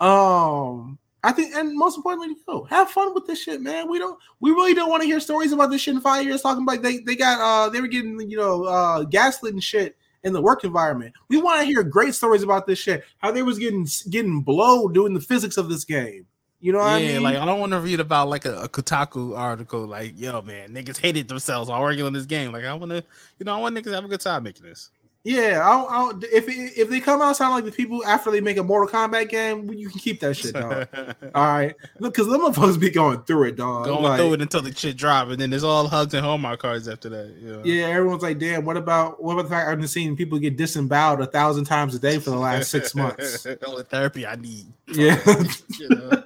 Um, 0.00 0.98
I 1.24 1.32
think, 1.32 1.54
and 1.54 1.74
most 1.74 1.96
importantly, 1.96 2.36
yo, 2.46 2.64
have 2.64 2.90
fun 2.90 3.14
with 3.14 3.26
this 3.26 3.42
shit, 3.42 3.62
man. 3.62 3.88
We 3.88 3.98
don't, 3.98 4.18
we 4.40 4.50
really 4.50 4.74
don't 4.74 4.90
want 4.90 5.02
to 5.02 5.06
hear 5.06 5.20
stories 5.20 5.52
about 5.52 5.70
this 5.70 5.80
shit 5.80 5.94
in 5.94 6.00
five 6.00 6.24
years. 6.24 6.42
Talking 6.42 6.62
about 6.62 6.82
they, 6.82 6.98
they 6.98 7.16
got, 7.16 7.40
uh, 7.40 7.70
they 7.70 7.80
were 7.80 7.88
getting, 7.88 8.20
you 8.30 8.36
know, 8.36 8.64
uh, 8.64 9.04
gaslit 9.04 9.54
and 9.54 9.64
shit 9.64 9.96
in 10.22 10.32
the 10.32 10.42
work 10.42 10.64
environment. 10.64 11.14
We 11.28 11.40
want 11.40 11.60
to 11.60 11.66
hear 11.66 11.82
great 11.82 12.14
stories 12.14 12.42
about 12.42 12.66
this 12.66 12.78
shit. 12.78 13.04
How 13.18 13.30
they 13.30 13.42
was 13.42 13.58
getting 13.58 13.86
getting 14.10 14.42
blow 14.42 14.88
doing 14.88 15.14
the 15.14 15.20
physics 15.20 15.56
of 15.56 15.68
this 15.68 15.84
game. 15.84 16.26
You 16.60 16.72
know 16.72 16.78
what 16.78 17.02
yeah, 17.02 17.08
I 17.08 17.12
mean? 17.12 17.22
like 17.22 17.36
I 17.36 17.44
don't 17.44 17.60
want 17.60 17.72
to 17.72 17.80
read 17.80 18.00
about 18.00 18.28
like 18.28 18.46
a, 18.46 18.62
a 18.62 18.68
Kotaku 18.68 19.36
article, 19.36 19.86
like 19.86 20.18
yo 20.18 20.40
man, 20.42 20.70
niggas 20.70 20.98
hated 20.98 21.28
themselves 21.28 21.68
while 21.68 21.80
working 21.82 22.04
on 22.04 22.14
this 22.14 22.24
game. 22.24 22.52
Like 22.52 22.64
I 22.64 22.72
want 22.74 22.90
to, 22.90 23.04
you 23.38 23.44
know, 23.44 23.54
I 23.54 23.60
want 23.60 23.76
niggas 23.76 23.84
to 23.84 23.94
have 23.94 24.04
a 24.04 24.08
good 24.08 24.20
time 24.20 24.42
making 24.42 24.64
this. 24.64 24.90
Yeah, 25.26 25.66
I 25.66 25.72
don't, 25.72 25.90
I 25.90 25.94
don't, 25.96 26.24
if 26.24 26.44
if 26.48 26.90
they 26.90 27.00
come 27.00 27.22
out 27.22 27.34
sound 27.34 27.54
like 27.54 27.64
the 27.64 27.72
people 27.72 28.04
after 28.04 28.30
they 28.30 28.42
make 28.42 28.58
a 28.58 28.62
Mortal 28.62 28.86
Kombat 28.92 29.30
game, 29.30 29.72
you 29.72 29.88
can 29.88 29.98
keep 29.98 30.20
that 30.20 30.34
shit, 30.34 30.52
dog. 30.52 30.86
All 31.34 31.46
right, 31.46 31.74
because 31.98 32.28
them 32.28 32.42
motherfuckers 32.42 32.78
be 32.78 32.90
going 32.90 33.22
through 33.22 33.44
it, 33.44 33.56
dog. 33.56 33.86
Going 33.86 34.02
Like, 34.02 34.20
through 34.20 34.34
it 34.34 34.42
until 34.42 34.60
the 34.60 34.74
shit 34.74 34.98
drop, 34.98 35.28
and 35.28 35.38
then 35.40 35.48
there's 35.48 35.64
all 35.64 35.88
hugs 35.88 36.12
and 36.12 36.22
Hallmark 36.22 36.60
cards 36.60 36.88
after 36.88 37.08
that. 37.08 37.42
Know? 37.42 37.62
Yeah, 37.64 37.86
everyone's 37.86 38.22
like, 38.22 38.38
damn. 38.38 38.66
What 38.66 38.76
about 38.76 39.22
what 39.22 39.32
about 39.32 39.44
the 39.44 39.48
fact 39.48 39.70
I've 39.70 39.78
been 39.78 39.88
seeing 39.88 40.14
people 40.14 40.38
get 40.38 40.58
disemboweled 40.58 41.22
a 41.22 41.26
thousand 41.26 41.64
times 41.64 41.94
a 41.94 41.98
day 41.98 42.18
for 42.18 42.28
the 42.28 42.36
last 42.36 42.70
six 42.70 42.94
months? 42.94 43.46
all 43.66 43.76
the 43.78 43.84
therapy 43.84 44.26
I 44.26 44.36
need. 44.36 44.66
Yeah. 44.92 45.18
You 45.80 45.88
know? 45.88 46.22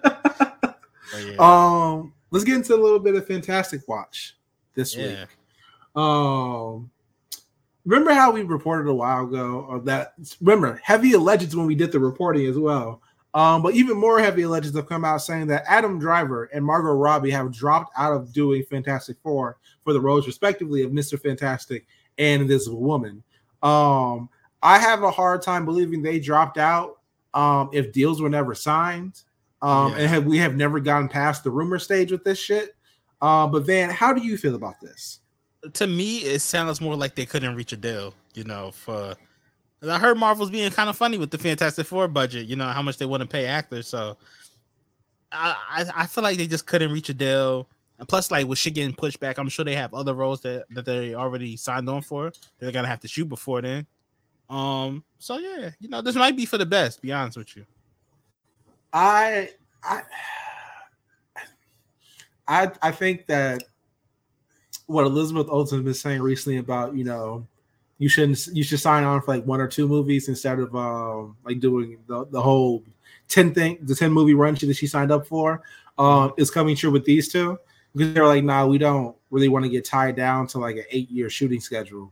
Yeah. 1.17 1.37
um, 1.39 2.13
let's 2.33 2.45
get 2.45 2.57
into 2.57 2.75
a 2.75 2.77
little 2.83 2.99
bit 2.99 3.15
of 3.15 3.27
Fantastic 3.29 3.87
Watch 3.87 4.37
this 4.75 4.97
yeah. 4.97 5.07
week. 5.21 5.29
Um, 5.95 6.91
remember 7.89 8.13
how 8.13 8.31
we 8.31 8.43
reported 8.43 8.89
a 8.89 8.95
while 8.95 9.25
ago 9.25 9.67
of 9.71 9.85
that? 9.87 10.15
Remember, 10.41 10.81
heavy 10.85 11.13
allegeds 11.13 11.55
when 11.55 11.67
we 11.67 11.75
did 11.75 11.91
the 11.91 11.99
reporting 11.99 12.47
as 12.47 12.59
well. 12.59 13.03
Um, 13.35 13.63
but 13.63 13.75
even 13.75 13.97
more 13.97 14.19
heavy 14.21 14.43
allegeds 14.43 14.75
have 14.77 14.89
come 14.89 15.05
out 15.05 15.19
saying 15.23 15.47
that 15.49 15.65
Adam 15.67 15.99
Driver 15.99 16.45
and 16.53 16.65
Margot 16.65 16.93
Robbie 16.93 17.31
have 17.31 17.53
dropped 17.53 17.93
out 17.97 18.13
of 18.13 18.33
doing 18.33 18.63
Fantastic 18.65 19.17
Four 19.23 19.59
for 19.85 19.93
the 19.93 20.01
roles, 20.01 20.27
respectively, 20.27 20.83
of 20.83 20.93
Mister 20.93 21.19
Fantastic 21.19 21.87
and 22.17 22.43
Invisible 22.43 22.81
Woman. 22.81 23.23
Um, 23.63 24.29
I 24.63 24.79
have 24.79 25.03
a 25.03 25.11
hard 25.11 25.43
time 25.43 25.65
believing 25.65 26.03
they 26.03 26.19
dropped 26.19 26.59
out 26.59 26.99
um, 27.35 27.71
if 27.73 27.93
deals 27.93 28.21
were 28.21 28.31
never 28.31 28.55
signed. 28.55 29.23
Um, 29.61 29.93
Yeah. 29.93 29.99
and 29.99 30.09
have, 30.09 30.25
we 30.27 30.39
have 30.39 30.57
never 30.57 30.81
gotten 30.81 31.09
past 31.09 31.45
the 31.45 31.51
rumor 31.51 31.79
stage 31.79 32.13
with 32.13 32.25
this 32.25 32.39
shit. 32.39 32.77
Uh, 33.21 33.47
but 33.47 33.67
Van, 33.67 33.91
how 33.91 34.13
do 34.13 34.23
you 34.23 34.37
feel 34.37 34.55
about 34.55 34.81
this? 34.81 35.21
To 35.75 35.87
me, 35.87 36.19
it 36.19 36.41
sounds 36.41 36.81
more 36.81 36.97
like 36.97 37.15
they 37.15 37.27
couldn't 37.27 37.55
reach 37.55 37.73
a 37.73 37.77
deal. 37.77 38.15
You 38.35 38.45
know, 38.45 38.71
for 38.71 39.15
I 39.83 39.99
heard 39.99 40.19
Marvel's 40.19 40.51
being 40.51 40.71
kind 40.71 40.91
of 40.91 40.97
funny 40.97 41.19
with 41.19 41.31
the 41.31 41.39
Fantastic 41.39 41.87
Four 41.87 42.09
budget. 42.09 42.47
You 42.47 42.57
know 42.57 42.67
how 42.67 42.83
much 42.83 42.99
they 42.99 43.07
want 43.07 43.23
to 43.23 43.29
pay 43.29 43.47
actors, 43.47 43.87
so 43.87 44.17
I, 45.31 45.57
I 45.71 46.03
I 46.03 46.07
feel 46.07 46.25
like 46.25 46.37
they 46.37 46.47
just 46.47 46.67
couldn't 46.67 46.93
reach 46.93 47.09
a 47.09 47.15
deal. 47.15 47.69
And 47.99 48.09
plus, 48.09 48.31
like 48.31 48.47
with 48.47 48.59
shit 48.59 48.75
getting 48.75 48.95
pushed 48.95 49.21
back, 49.21 49.39
I'm 49.39 49.49
sure 49.49 49.65
they 49.65 49.75
have 49.75 49.95
other 49.95 50.15
roles 50.15 50.41
that 50.43 50.65
that 50.71 50.85
they 50.85 51.15
already 51.15 51.57
signed 51.57 51.89
on 51.89 52.03
for. 52.03 52.33
They're 52.59 52.73
gonna 52.73 52.89
have 52.89 53.01
to 53.01 53.09
shoot 53.09 53.29
before 53.29 53.63
then. 53.63 53.87
Um. 54.51 55.05
So 55.19 55.39
yeah, 55.39 55.71
you 55.81 55.89
know, 55.89 56.01
this 56.01 56.17
might 56.17 56.37
be 56.37 56.47
for 56.47 56.59
the 56.59 56.67
best. 56.67 57.03
Be 57.03 57.13
honest 57.13 57.37
with 57.37 57.57
you. 57.57 57.65
I 58.93 59.51
I 59.83 60.03
I 62.49 62.73
I 62.83 62.91
think 62.91 63.27
that 63.27 63.65
what 64.89 65.05
Elizabeth 65.07 65.47
Olsen 65.49 65.79
has 65.79 65.85
been 65.85 65.95
saying 65.95 66.21
recently 66.21 66.59
about 66.59 66.95
you 66.97 67.05
know 67.05 67.47
you 67.99 68.09
shouldn't 68.09 68.47
you 68.53 68.63
should 68.65 68.81
sign 68.81 69.05
on 69.05 69.21
for 69.21 69.37
like 69.37 69.45
one 69.45 69.61
or 69.61 69.69
two 69.69 69.87
movies 69.87 70.29
instead 70.29 70.59
of 70.59 70.75
um 70.75 71.37
like 71.45 71.61
doing 71.61 71.99
the, 72.09 72.27
the 72.27 72.41
whole 72.41 72.83
10 73.29 73.55
thing 73.55 73.79
the 73.83 73.95
10 73.95 74.11
movie 74.13 74.35
run 74.35 74.55
that 74.55 74.75
she 74.75 74.87
signed 74.87 75.13
up 75.13 75.27
for 75.27 75.63
um 75.99 76.33
is 76.39 76.51
coming 76.51 76.75
true 76.75 76.91
with 76.91 77.05
these 77.05 77.29
two 77.29 77.59
because 77.95 78.15
they're 78.15 78.27
like 78.27 78.45
nah 78.45 78.67
we 78.67 78.79
don't 78.79 79.15
really 79.31 79.49
want 79.49 79.65
to 79.65 79.69
get 79.69 79.85
tied 79.85 80.17
down 80.17 80.47
to 80.47 80.59
like 80.59 80.77
an 80.77 80.85
eight 80.91 81.11
year 81.11 81.29
shooting 81.29 81.61
schedule 81.61 82.11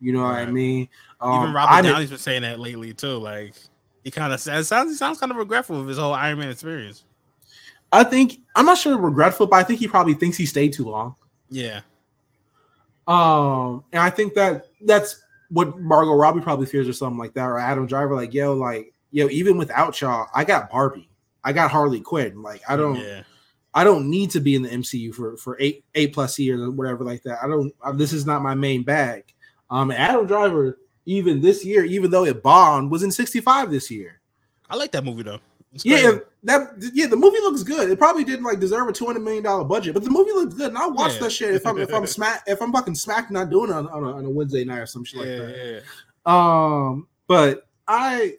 you 0.00 0.12
know 0.12 0.22
what 0.22 0.34
I 0.36 0.46
mean 0.46 0.88
um, 1.20 1.42
Even 1.42 1.54
Robert 1.54 1.72
I'm- 1.72 1.84
Downey's 1.84 2.10
been 2.10 2.18
saying 2.18 2.42
that 2.42 2.58
lately 2.60 2.92
too. 2.94 3.16
Like 3.18 3.54
he 4.02 4.10
kind 4.10 4.32
of 4.32 4.40
sounds 4.40 4.90
he 4.90 4.96
sounds 4.96 5.18
kind 5.18 5.30
of 5.32 5.36
regretful 5.38 5.80
of 5.80 5.86
his 5.86 5.98
whole 5.98 6.12
Iron 6.12 6.38
Man 6.38 6.50
experience. 6.50 7.04
I 7.92 8.04
think 8.04 8.40
I'm 8.56 8.66
not 8.66 8.78
sure 8.78 8.96
regretful 8.98 9.46
but 9.46 9.56
I 9.56 9.62
think 9.62 9.80
he 9.80 9.88
probably 9.88 10.14
thinks 10.14 10.36
he 10.36 10.46
stayed 10.46 10.72
too 10.72 10.84
long 10.84 11.14
Yeah. 11.50 11.80
Um, 13.06 13.84
and 13.92 14.02
I 14.02 14.10
think 14.10 14.34
that 14.34 14.66
that's 14.82 15.22
what 15.50 15.78
Margot 15.78 16.14
Robbie 16.14 16.40
probably 16.40 16.66
fears 16.66 16.88
or 16.88 16.92
something 16.92 17.18
like 17.18 17.34
that, 17.34 17.46
or 17.46 17.58
Adam 17.58 17.86
Driver, 17.86 18.14
like, 18.14 18.32
yo, 18.34 18.54
like, 18.54 18.92
yo, 19.10 19.28
even 19.28 19.56
without 19.58 20.00
y'all, 20.00 20.28
I 20.34 20.44
got 20.44 20.70
Barbie, 20.70 21.08
I 21.44 21.52
got 21.52 21.70
Harley 21.70 22.00
Quinn. 22.00 22.42
Like, 22.42 22.62
I 22.68 22.76
don't, 22.76 22.96
Yeah. 22.96 23.22
I 23.76 23.82
don't 23.82 24.08
need 24.08 24.30
to 24.30 24.40
be 24.40 24.54
in 24.54 24.62
the 24.62 24.68
MCU 24.68 25.12
for 25.12 25.36
for 25.36 25.56
eight 25.58 25.84
eight 25.96 26.12
plus 26.14 26.38
years 26.38 26.60
or 26.60 26.70
whatever 26.70 27.02
like 27.02 27.24
that. 27.24 27.38
I 27.42 27.48
don't. 27.48 27.74
uh, 27.82 27.90
This 27.90 28.12
is 28.12 28.24
not 28.24 28.40
my 28.40 28.54
main 28.54 28.84
bag. 28.84 29.24
Um, 29.68 29.90
Adam 29.90 30.28
Driver, 30.28 30.78
even 31.06 31.40
this 31.40 31.64
year, 31.64 31.84
even 31.84 32.10
though 32.12 32.24
it 32.24 32.40
bombed, 32.40 32.92
was 32.92 33.02
in 33.02 33.10
65 33.10 33.72
this 33.72 33.90
year. 33.90 34.20
I 34.70 34.76
like 34.76 34.92
that 34.92 35.04
movie 35.04 35.24
though. 35.24 35.40
Yeah, 35.82 36.18
that 36.44 36.90
yeah, 36.92 37.06
the 37.06 37.16
movie 37.16 37.38
looks 37.40 37.62
good. 37.62 37.90
It 37.90 37.98
probably 37.98 38.22
didn't 38.22 38.44
like 38.44 38.60
deserve 38.60 38.86
a 38.88 38.92
two 38.92 39.06
hundred 39.06 39.20
million 39.24 39.42
dollar 39.42 39.64
budget, 39.64 39.94
but 39.94 40.04
the 40.04 40.10
movie 40.10 40.32
looks 40.32 40.54
good. 40.54 40.68
And 40.68 40.78
I'll 40.78 40.92
watch 40.92 41.14
Yeah. 41.14 41.20
that 41.20 41.32
shit 41.32 41.54
if 41.54 41.66
I'm 41.66 41.78
if 41.78 41.92
I'm 41.92 42.06
smack 42.06 42.44
if 42.46 42.62
I'm 42.62 42.72
fucking 42.72 42.94
smacked 42.94 43.30
not 43.30 43.50
doing 43.50 43.70
it 43.70 43.74
on, 43.74 43.88
on, 43.88 44.04
a, 44.04 44.16
on 44.16 44.24
a 44.24 44.30
Wednesday 44.30 44.64
night 44.64 44.78
or 44.78 44.86
some 44.86 45.04
shit 45.04 45.20
like 45.20 45.28
yeah, 45.28 45.38
that. 45.38 45.56
yeah. 45.74 45.80
Um, 46.26 47.08
but 47.26 47.66
I 47.88 48.34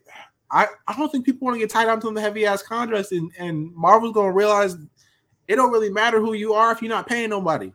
I 0.52 0.68
I 0.88 0.96
don't 0.96 1.12
think 1.12 1.26
people 1.26 1.46
want 1.46 1.56
to 1.56 1.60
get 1.60 1.70
tied 1.70 1.88
onto 1.90 2.14
the 2.14 2.22
heavy 2.22 2.46
ass 2.46 2.62
contracts, 2.64 3.12
and 3.12 3.32
and 3.38 3.74
Marvel's 3.76 4.14
gonna 4.14 4.32
realize 4.32 4.76
it 5.48 5.56
don't 5.56 5.72
really 5.72 5.90
matter 5.92 6.20
who 6.20 6.34
you 6.34 6.54
are 6.54 6.72
if 6.72 6.82
you're 6.82 6.90
not 6.90 7.08
paying 7.08 7.30
nobody. 7.32 7.74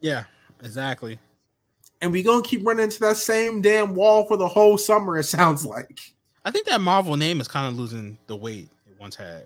Yeah, 0.00 0.24
exactly. 0.62 1.18
And 2.00 2.12
we 2.12 2.22
gonna 2.22 2.42
keep 2.42 2.66
running 2.66 2.84
into 2.84 3.00
that 3.00 3.16
same 3.16 3.60
damn 3.60 3.94
wall 3.94 4.24
for 4.26 4.36
the 4.36 4.48
whole 4.48 4.78
summer. 4.78 5.18
It 5.18 5.24
sounds 5.24 5.64
like 5.66 6.00
I 6.44 6.50
think 6.50 6.66
that 6.66 6.80
Marvel 6.80 7.16
name 7.16 7.40
is 7.40 7.48
kind 7.48 7.66
of 7.66 7.78
losing 7.78 8.16
the 8.26 8.36
weight 8.36 8.68
once 8.98 9.16
had. 9.16 9.44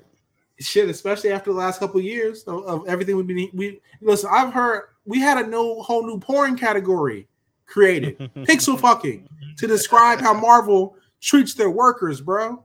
shit, 0.59 0.89
especially 0.89 1.33
after 1.33 1.53
the 1.53 1.59
last 1.59 1.79
couple 1.79 1.99
of 1.99 2.05
years 2.05 2.43
of, 2.45 2.65
of 2.65 2.89
everything 2.89 3.17
we've 3.17 3.27
been. 3.27 3.49
We 3.53 3.81
listen. 4.01 4.31
I've 4.33 4.53
heard 4.53 4.89
we 5.05 5.21
had 5.21 5.39
a 5.39 5.47
no 5.47 5.83
whole 5.83 6.07
new 6.07 6.19
porn 6.19 6.57
category 6.57 7.29
created, 7.67 8.19
pixel 8.37 8.79
fucking, 8.79 9.29
to 9.59 9.67
describe 9.67 10.21
how 10.21 10.35
Marvel 10.35 10.97
treats 11.21 11.55
their 11.55 11.71
workers, 11.71 12.21
bro. 12.21 12.65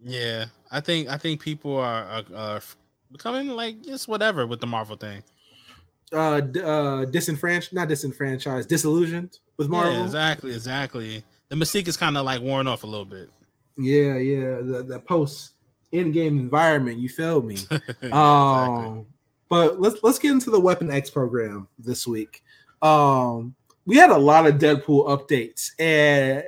Yeah, 0.00 0.46
I 0.70 0.80
think 0.80 1.08
I 1.08 1.16
think 1.16 1.40
people 1.40 1.76
are, 1.76 2.04
are, 2.04 2.24
are 2.34 2.62
becoming 3.10 3.48
like 3.48 3.82
just 3.82 4.08
whatever 4.08 4.46
with 4.46 4.60
the 4.60 4.66
Marvel 4.66 4.96
thing. 4.96 5.22
Uh, 6.12 6.42
uh, 6.62 7.04
disenfranchised, 7.06 7.72
not 7.72 7.88
disenfranchised, 7.88 8.68
disillusioned 8.68 9.38
with 9.56 9.68
Marvel. 9.68 9.94
Yeah, 9.94 10.04
exactly, 10.04 10.52
exactly. 10.52 11.24
The 11.48 11.56
mystique 11.56 11.88
is 11.88 11.96
kind 11.96 12.18
of 12.18 12.26
like 12.26 12.42
worn 12.42 12.66
off 12.66 12.82
a 12.82 12.86
little 12.86 13.06
bit. 13.06 13.30
Yeah, 13.78 14.16
yeah, 14.18 14.56
the, 14.60 14.84
the 14.86 15.00
post 15.00 15.51
Endgame 15.92 16.38
environment. 16.38 16.98
You 16.98 17.08
feel 17.08 17.42
me? 17.42 17.54
exactly. 17.70 18.10
Um, 18.12 19.06
but 19.48 19.80
let's 19.80 20.02
let's 20.02 20.18
get 20.18 20.32
into 20.32 20.50
the 20.50 20.60
Weapon 20.60 20.90
X 20.90 21.10
program 21.10 21.68
this 21.78 22.06
week. 22.06 22.42
Um, 22.80 23.54
we 23.84 23.96
had 23.96 24.10
a 24.10 24.18
lot 24.18 24.46
of 24.46 24.54
Deadpool 24.54 25.06
updates, 25.08 25.72
and 25.78 26.44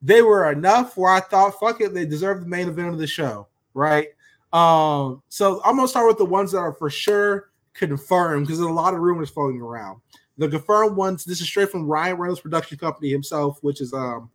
they 0.00 0.22
were 0.22 0.50
enough 0.50 0.96
where 0.96 1.12
I 1.12 1.20
thought, 1.20 1.58
fuck 1.58 1.80
it, 1.80 1.92
they 1.92 2.06
deserve 2.06 2.40
the 2.40 2.46
main 2.46 2.68
event 2.68 2.88
of 2.88 2.98
the 2.98 3.06
show, 3.06 3.48
right? 3.74 4.08
Um, 4.52 5.22
so 5.28 5.60
I'm 5.64 5.76
gonna 5.76 5.88
start 5.88 6.06
with 6.06 6.18
the 6.18 6.24
ones 6.24 6.52
that 6.52 6.58
are 6.58 6.72
for 6.72 6.88
sure 6.88 7.50
confirmed 7.74 8.46
because 8.46 8.58
there's 8.58 8.70
a 8.70 8.74
lot 8.74 8.94
of 8.94 9.00
rumors 9.00 9.30
floating 9.30 9.60
around. 9.60 10.00
The 10.38 10.48
confirmed 10.48 10.96
ones, 10.96 11.24
this 11.24 11.40
is 11.40 11.46
straight 11.46 11.70
from 11.70 11.86
Ryan 11.86 12.16
Reynolds 12.16 12.40
production 12.40 12.78
company 12.78 13.10
himself, 13.10 13.58
which 13.62 13.80
is 13.80 13.92
um 13.92 14.30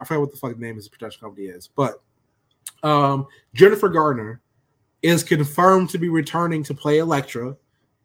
I 0.00 0.04
forget 0.04 0.20
what 0.20 0.30
the 0.30 0.38
fuck 0.38 0.54
the 0.54 0.60
name 0.60 0.70
of 0.70 0.76
his 0.76 0.88
production 0.88 1.20
company 1.20 1.46
is, 1.46 1.68
but 1.68 2.00
um 2.82 3.26
Jennifer 3.54 3.88
Garner 3.88 4.40
is 5.02 5.22
confirmed 5.22 5.90
to 5.90 5.98
be 5.98 6.08
returning 6.08 6.62
to 6.64 6.74
play 6.74 6.98
Elektra. 6.98 7.56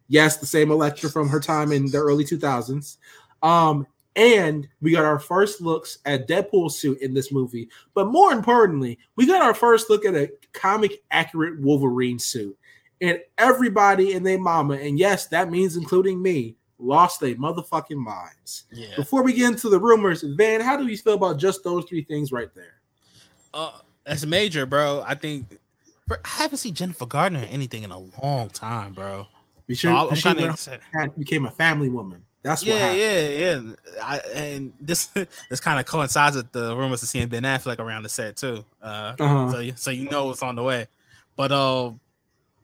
Yes, 0.07 0.37
the 0.37 0.45
same 0.45 0.71
Elektra 0.71 1.09
from 1.09 1.29
her 1.29 1.39
time 1.39 1.71
in 1.71 1.89
the 1.89 1.97
early 1.97 2.23
2000s. 2.23 2.97
Um, 3.41 3.87
and 4.15 4.67
we 4.81 4.91
got 4.91 5.05
our 5.05 5.19
first 5.19 5.59
looks 5.59 5.97
at 6.05 6.27
Deadpool 6.27 6.71
suit 6.71 7.01
in 7.01 7.13
this 7.13 7.31
movie. 7.31 7.69
But 7.93 8.07
more 8.07 8.31
importantly, 8.31 8.99
we 9.15 9.25
got 9.25 9.41
our 9.41 9.55
first 9.55 9.89
look 9.89 10.05
at 10.05 10.15
a 10.15 10.31
comic 10.53 11.03
accurate 11.09 11.59
Wolverine 11.59 12.19
suit. 12.19 12.57
And 13.01 13.19
everybody 13.37 14.13
and 14.13 14.25
their 14.25 14.39
mama, 14.39 14.75
and 14.75 14.99
yes, 14.99 15.27
that 15.27 15.49
means 15.49 15.75
including 15.75 16.21
me, 16.21 16.55
lost 16.77 17.19
their 17.19 17.35
motherfucking 17.35 17.97
minds. 17.97 18.65
Yeah. 18.71 18.95
Before 18.95 19.23
we 19.23 19.33
get 19.33 19.51
into 19.51 19.69
the 19.69 19.79
rumors, 19.79 20.21
Van, 20.21 20.61
how 20.61 20.77
do 20.77 20.87
you 20.87 20.97
feel 20.97 21.15
about 21.15 21.39
just 21.39 21.63
those 21.63 21.85
three 21.85 22.03
things 22.03 22.31
right 22.31 22.53
there? 22.53 22.81
Uh, 23.53 23.79
that's 24.05 24.25
major, 24.25 24.65
bro. 24.65 25.03
I 25.05 25.15
think 25.15 25.57
bro, 26.07 26.17
I 26.23 26.27
haven't 26.27 26.57
seen 26.57 26.73
Jennifer 26.73 27.05
Garner 27.05 27.39
in 27.39 27.45
anything 27.45 27.83
in 27.83 27.91
a 27.91 27.99
long 28.21 28.49
time, 28.49 28.93
bro. 28.93 29.27
Be 29.67 29.75
So 29.75 29.79
sure 29.89 29.91
I'm 29.91 30.15
kind 30.15 30.39
went- 30.39 30.67
of 31.09 31.17
became 31.17 31.45
a 31.45 31.51
family 31.51 31.89
woman. 31.89 32.23
That's 32.41 32.61
what 32.65 32.75
Yeah, 32.75 32.91
yeah, 32.91 33.27
yeah. 33.29 33.61
I, 34.03 34.17
and 34.35 34.73
this 34.81 35.05
this 35.49 35.59
kind 35.61 35.79
of 35.79 35.85
coincides 35.85 36.35
with 36.35 36.51
the 36.51 36.75
rumors 36.75 37.01
of 37.01 37.07
seeing 37.09 37.29
Ben 37.29 37.43
Affleck 37.43 37.79
around 37.79 38.03
the 38.03 38.09
set 38.09 38.35
too. 38.35 38.65
Uh, 38.81 39.15
Uh-huh. 39.19 39.51
so 39.51 39.59
you- 39.59 39.73
so 39.77 39.91
you 39.91 40.09
know 40.09 40.29
it's 40.31 40.43
on 40.43 40.55
the 40.55 40.63
way. 40.63 40.87
But 41.37 41.51
uh, 41.53 41.91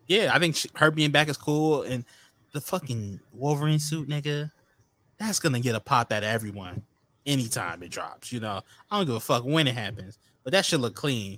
yeah, 0.08 0.32
I 0.34 0.40
think 0.40 0.58
she, 0.58 0.70
her 0.76 0.92
being 0.92 1.12
back 1.12 1.30
is 1.30 1.38
cool, 1.38 1.84
and 1.84 2.04
the 2.52 2.60
fucking 2.62 3.20
Wolverine 3.32 3.80
suit, 3.80 4.10
nigga, 4.10 4.52
that's 5.18 5.40
gonna 5.40 5.60
get 5.62 5.76
a 5.76 5.80
pop 5.80 6.12
out 6.12 6.24
of 6.24 6.30
everyone 6.30 6.84
anytime 7.26 7.82
it 7.84 7.90
drops. 7.92 8.32
You 8.34 8.42
know, 8.42 8.62
I 8.92 8.98
don't 8.98 9.06
give 9.06 9.16
a 9.16 9.20
fuck 9.22 9.44
when 9.46 9.68
it 9.68 9.76
happens, 9.76 10.20
but 10.50 10.58
that 10.58 10.66
should 10.66 10.82
look 10.82 10.95
clean. 10.95 11.38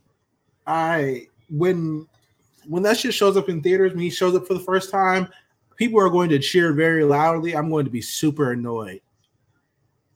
I 0.65 1.27
when 1.49 2.07
when 2.65 2.81
that 2.83 2.97
shit 2.97 3.13
shows 3.13 3.35
up 3.35 3.49
in 3.49 3.61
theaters, 3.61 3.91
when 3.91 3.99
he 3.99 4.09
shows 4.09 4.33
up 4.37 4.47
for 4.47 4.53
the 4.53 4.61
first 4.61 4.89
time, 4.89 5.27
people 5.75 5.99
are 5.99 6.09
going 6.09 6.29
to 6.29 6.39
cheer 6.39 6.71
very 6.71 7.03
loudly. 7.03 7.53
I'm 7.53 7.69
going 7.69 7.83
to 7.83 7.91
be 7.91 7.99
super 8.01 8.53
annoyed. 8.53 9.01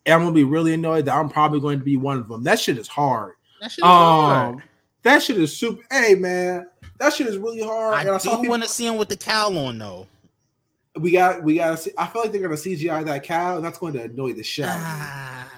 And 0.05 0.13
I'm 0.13 0.21
gonna 0.21 0.31
be 0.31 0.45
really 0.45 0.73
annoyed 0.75 1.03
that 1.07 1.15
I'm 1.15 1.27
probably 1.27 1.59
going 1.59 1.77
to 1.77 1.83
be 1.83 1.97
one 1.97 2.17
of 2.17 2.29
them. 2.29 2.41
That 2.43 2.57
shit 2.57 2.77
is 2.77 2.87
hard. 2.87 3.33
That 3.59 3.71
shit 3.71 3.79
is 3.79 3.83
hard. 3.85 4.55
Um, 4.55 4.63
that 5.03 5.21
shit 5.21 5.37
is 5.39 5.53
super. 5.57 5.83
Hey 5.91 6.15
man, 6.15 6.65
that 6.97 7.11
shit 7.13 7.27
is 7.27 7.37
really 7.37 7.63
hard. 7.63 7.99
and 7.99 8.09
I 8.09 8.15
I 8.15 8.17
do 8.19 8.29
people- 8.29 8.47
want 8.47 8.63
to 8.63 8.69
see 8.69 8.87
him 8.87 8.95
with 8.95 9.09
the 9.09 9.17
cowl 9.17 9.57
on 9.57 9.77
though. 9.77 10.07
we 11.01 11.11
got 11.11 11.43
we 11.43 11.55
got 11.55 11.71
to 11.71 11.77
see. 11.77 11.91
I 11.97 12.07
feel 12.07 12.21
like 12.21 12.31
they're 12.31 12.39
gonna 12.41 12.53
CGI 12.55 13.03
that 13.03 13.23
cow, 13.23 13.57
and 13.57 13.65
that's 13.65 13.77
going 13.77 13.91
to 13.95 14.03
annoy 14.03 14.31
the 14.31 14.43
shit. 14.43 14.63
out 14.63 14.75
of 14.75 14.79
me. 14.79 14.87
Ah, 14.87 15.51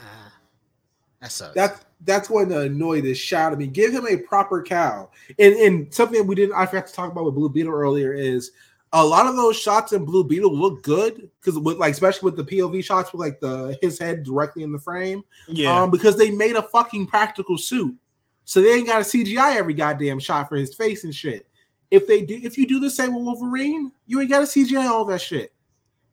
that 1.22 1.32
sucks. 1.32 1.54
That 1.54 1.84
that's 2.02 2.28
going 2.28 2.50
to 2.50 2.62
annoy 2.62 3.02
the 3.02 3.14
shit 3.14 3.38
out 3.38 3.54
of 3.54 3.60
me. 3.60 3.68
Give 3.68 3.92
him 3.92 4.06
a 4.08 4.18
proper 4.18 4.62
cow. 4.62 5.10
And 5.40 5.56
and 5.56 5.94
something 5.94 6.26
we 6.28 6.36
didn't 6.36 6.56
I 6.56 6.66
forgot 6.66 6.88
to 6.88 6.94
talk 6.94 7.12
about 7.12 7.26
with 7.26 7.36
Blue 7.36 7.50
Beetle 7.50 7.74
earlier 7.74 8.14
is 8.14 8.52
a 8.94 9.04
lot 9.04 9.26
of 9.26 9.36
those 9.36 9.58
shots 9.58 9.94
in 9.94 10.06
Blue 10.06 10.24
Beetle 10.24 10.56
look 10.56 10.82
good 10.84 11.30
because 11.40 11.60
with 11.60 11.78
like 11.78 11.92
especially 11.92 12.32
with 12.32 12.38
the 12.38 12.44
POV 12.44 12.84
shots 12.84 13.12
with 13.12 13.20
like 13.20 13.40
the 13.40 13.78
his 13.82 14.00
head 14.00 14.24
directly 14.24 14.64
in 14.64 14.72
the 14.72 14.80
frame. 14.80 15.24
yeah. 15.48 15.82
Um, 15.82 15.92
because 15.92 16.18
they 16.18 16.32
made 16.32 16.56
a 16.56 16.62
fucking 16.62 17.08
practical 17.08 17.58
suit. 17.58 17.96
So 18.46 18.62
they 18.62 18.74
ain't 18.74 18.88
got 18.88 19.02
a 19.02 19.04
CGI 19.04 19.58
every 19.58 19.74
goddamn 19.74 20.20
shot 20.20 20.48
for 20.48 20.56
his 20.56 20.74
face 20.74 21.04
and 21.04 21.14
shit. 21.14 21.48
If 21.92 22.08
they 22.08 22.22
do 22.22 22.40
if 22.42 22.58
you 22.58 22.68
do 22.68 22.80
the 22.80 22.90
same 22.90 23.14
with 23.14 23.24
Wolverine, 23.24 23.92
you 24.06 24.22
ain't 24.22 24.30
got 24.30 24.44
a 24.44 24.46
CGI 24.46 24.86
all 24.86 25.06
that 25.06 25.22
shit. 25.22 25.54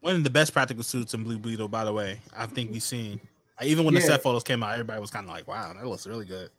One 0.01 0.17
of 0.17 0.25
the 0.25 0.31
best 0.31 0.53
practical 0.53 0.83
suits 0.83 1.15
in 1.15 1.25
Blue 1.25 1.39
Beetle, 1.39 1.69
by 1.69 1.85
the 1.85 1.93
way. 1.93 2.21
I 2.37 2.47
think 2.47 2.73
we've 2.73 2.83
seen. 2.83 3.21
Like, 3.61 3.69
even 3.69 3.85
when 3.85 3.95
the 3.95 4.01
set 4.01 4.23
photos 4.23 4.43
came 4.43 4.63
out, 4.63 4.73
everybody 4.73 5.01
was 5.01 5.11
kind 5.11 5.25
of 5.27 5.31
like, 5.33 5.47
"Wow, 5.47 5.73
that 5.73 5.87
looks 5.87 6.07
really 6.07 6.25
good." 6.25 6.51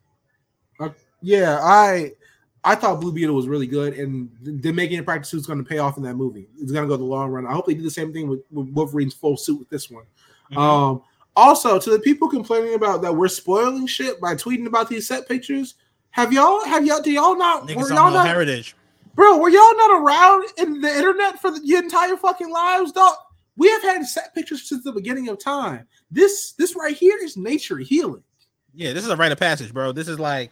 Yeah, 1.22 1.60
I 1.62 2.12
I 2.64 2.76
thought 2.76 3.00
Blue 3.02 3.12
Beetle 3.12 3.36
was 3.36 3.48
really 3.48 3.68
good, 3.68 3.94
and 3.94 4.30
they're 4.42 4.74
making 4.74 5.00
a 5.00 5.04
practice 5.04 5.30
suit's 5.30 5.46
going 5.46 5.60
to 5.60 5.66
pay 5.66 5.78
off 5.78 5.98
in 5.98 6.04
that 6.04 6.16
movie. 6.16 6.48
It's 6.60 6.72
going 6.72 6.84
to 6.84 6.90
go 6.90 6.98
the 6.98 7.04
long 7.04 7.30
run. 7.30 7.46
I 7.46 7.54
hope 7.54 7.68
they 7.68 7.74
do 7.74 7.84
the 7.84 7.92
same 7.92 8.12
thing 8.12 8.28
with, 8.28 8.42
with 8.52 8.70
Wolverine's 8.70 9.14
full 9.14 9.38
suit 9.38 9.60
with 9.60 9.70
this 9.70 9.90
one. 9.90 10.06
Mhm. 10.52 10.58
Um, 10.58 11.02
also, 11.36 11.80
to 11.80 11.90
the 11.90 12.00
people 12.00 12.30
complaining 12.30 12.76
about 12.76 13.02
that 13.02 13.16
we're 13.16 13.28
spoiling 13.28 13.88
shit 13.88 14.20
by 14.22 14.36
tweeting 14.36 14.68
about 14.68 14.90
these 14.90 15.08
set 15.08 15.28
pictures, 15.28 15.76
have 16.12 16.32
y'all 16.32 16.64
have 16.66 16.86
y'all 16.86 17.02
do 17.02 17.12
y'all 17.12 17.38
not 17.38 17.68
Niggas 17.68 17.76
were 17.76 17.90
y'all 17.90 18.12
not 18.12 18.26
heritage. 18.26 18.76
bro 19.16 19.38
were 19.38 19.50
y'all 19.50 19.76
not 19.76 20.02
around 20.02 20.46
in 20.58 20.80
the 20.82 20.90
internet 20.90 21.42
for 21.42 21.52
the, 21.52 21.60
your 21.64 21.84
entire 21.84 22.16
fucking 22.16 22.50
lives, 22.50 22.92
dog? 22.94 23.16
We 23.58 23.70
have 23.70 23.82
had 23.84 24.06
set 24.06 24.34
pictures 24.34 24.68
since 24.68 24.84
the 24.84 24.92
beginning 24.92 25.28
of 25.28 25.40
time. 25.40 25.88
This 26.12 26.54
this 26.54 26.76
right 26.76 26.96
here 26.96 27.18
is 27.22 27.38
nature 27.38 27.78
healing. 27.78 28.24
Yeah, 28.74 28.94
this 28.94 29.04
is 29.04 29.10
a 29.10 29.16
rite 29.16 29.32
of 29.32 29.40
passage, 29.40 29.74
bro. 29.74 29.92
This 29.92 30.08
is 30.08 30.20
like, 30.20 30.52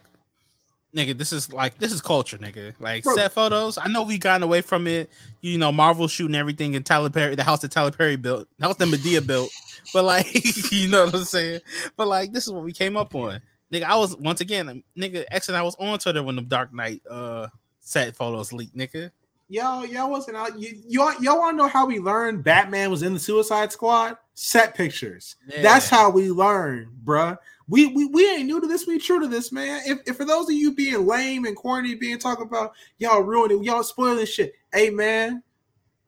nigga, 0.94 1.16
this 1.16 1.32
is 1.32 1.52
like 1.52 1.78
this 1.78 1.92
is 1.92 2.00
culture, 2.00 2.38
nigga. 2.38 2.74
Like 2.80 3.04
Bro. 3.04 3.14
set 3.16 3.32
photos. 3.32 3.78
I 3.78 3.88
know 3.88 4.02
we 4.02 4.18
gotten 4.18 4.42
away 4.42 4.60
from 4.60 4.86
it. 4.86 5.10
You 5.40 5.58
know, 5.58 5.72
Marvel 5.72 6.08
shooting 6.08 6.34
everything 6.34 6.74
in 6.74 6.82
Tyler 6.82 7.10
Perry, 7.10 7.34
the 7.34 7.44
house 7.44 7.60
that 7.60 7.70
Tyler 7.70 7.90
Perry 7.90 8.16
built, 8.16 8.48
the 8.58 8.66
house 8.66 8.76
that 8.76 8.88
Madea 8.88 9.26
built. 9.26 9.50
But 9.92 10.04
like, 10.04 10.72
you 10.72 10.88
know 10.88 11.04
what 11.04 11.14
I'm 11.14 11.24
saying? 11.24 11.60
But 11.94 12.08
like, 12.08 12.32
this 12.32 12.46
is 12.46 12.52
what 12.52 12.64
we 12.64 12.72
came 12.72 12.96
up 12.96 13.14
on. 13.14 13.38
Nigga, 13.70 13.82
I 13.82 13.96
was 13.96 14.16
once 14.16 14.40
again, 14.40 14.82
nigga, 14.98 15.24
X 15.30 15.48
and 15.48 15.58
I 15.58 15.62
was 15.62 15.76
on 15.78 15.98
Twitter 15.98 16.22
when 16.22 16.36
the 16.36 16.42
Dark 16.42 16.72
Knight 16.72 17.02
uh 17.08 17.48
set 17.80 18.16
photos 18.16 18.50
leaked, 18.50 18.74
nigga. 18.74 19.10
Y'all, 19.48 19.84
y'all 19.84 20.10
wasn't 20.10 20.36
out. 20.36 20.58
You, 20.58 20.74
y'all, 20.88 21.14
y'all 21.22 21.38
want 21.38 21.54
to 21.54 21.56
know 21.62 21.68
how 21.68 21.86
we 21.86 21.98
learned 21.98 22.42
Batman 22.42 22.90
was 22.90 23.02
in 23.02 23.12
the 23.12 23.20
Suicide 23.20 23.70
Squad? 23.72 24.16
Set 24.34 24.74
pictures. 24.74 25.36
That's 25.62 25.88
how 25.88 26.10
we 26.10 26.30
learned, 26.30 26.88
bruh. 27.04 27.36
We, 27.68 27.86
we 27.86 28.06
we 28.06 28.28
ain't 28.30 28.46
new 28.46 28.60
to 28.60 28.66
this. 28.66 28.86
We 28.86 28.98
true 28.98 29.20
to 29.20 29.28
this, 29.28 29.52
man. 29.52 29.82
If, 29.86 30.00
if 30.06 30.16
for 30.16 30.24
those 30.24 30.48
of 30.48 30.54
you 30.54 30.74
being 30.74 31.06
lame 31.06 31.44
and 31.44 31.56
corny, 31.56 31.94
being 31.94 32.18
talking 32.18 32.46
about 32.46 32.72
y'all 32.98 33.20
ruining, 33.20 33.62
y'all 33.62 33.82
spoiling 33.82 34.26
shit. 34.26 34.54
Hey, 34.72 34.90
man, 34.90 35.42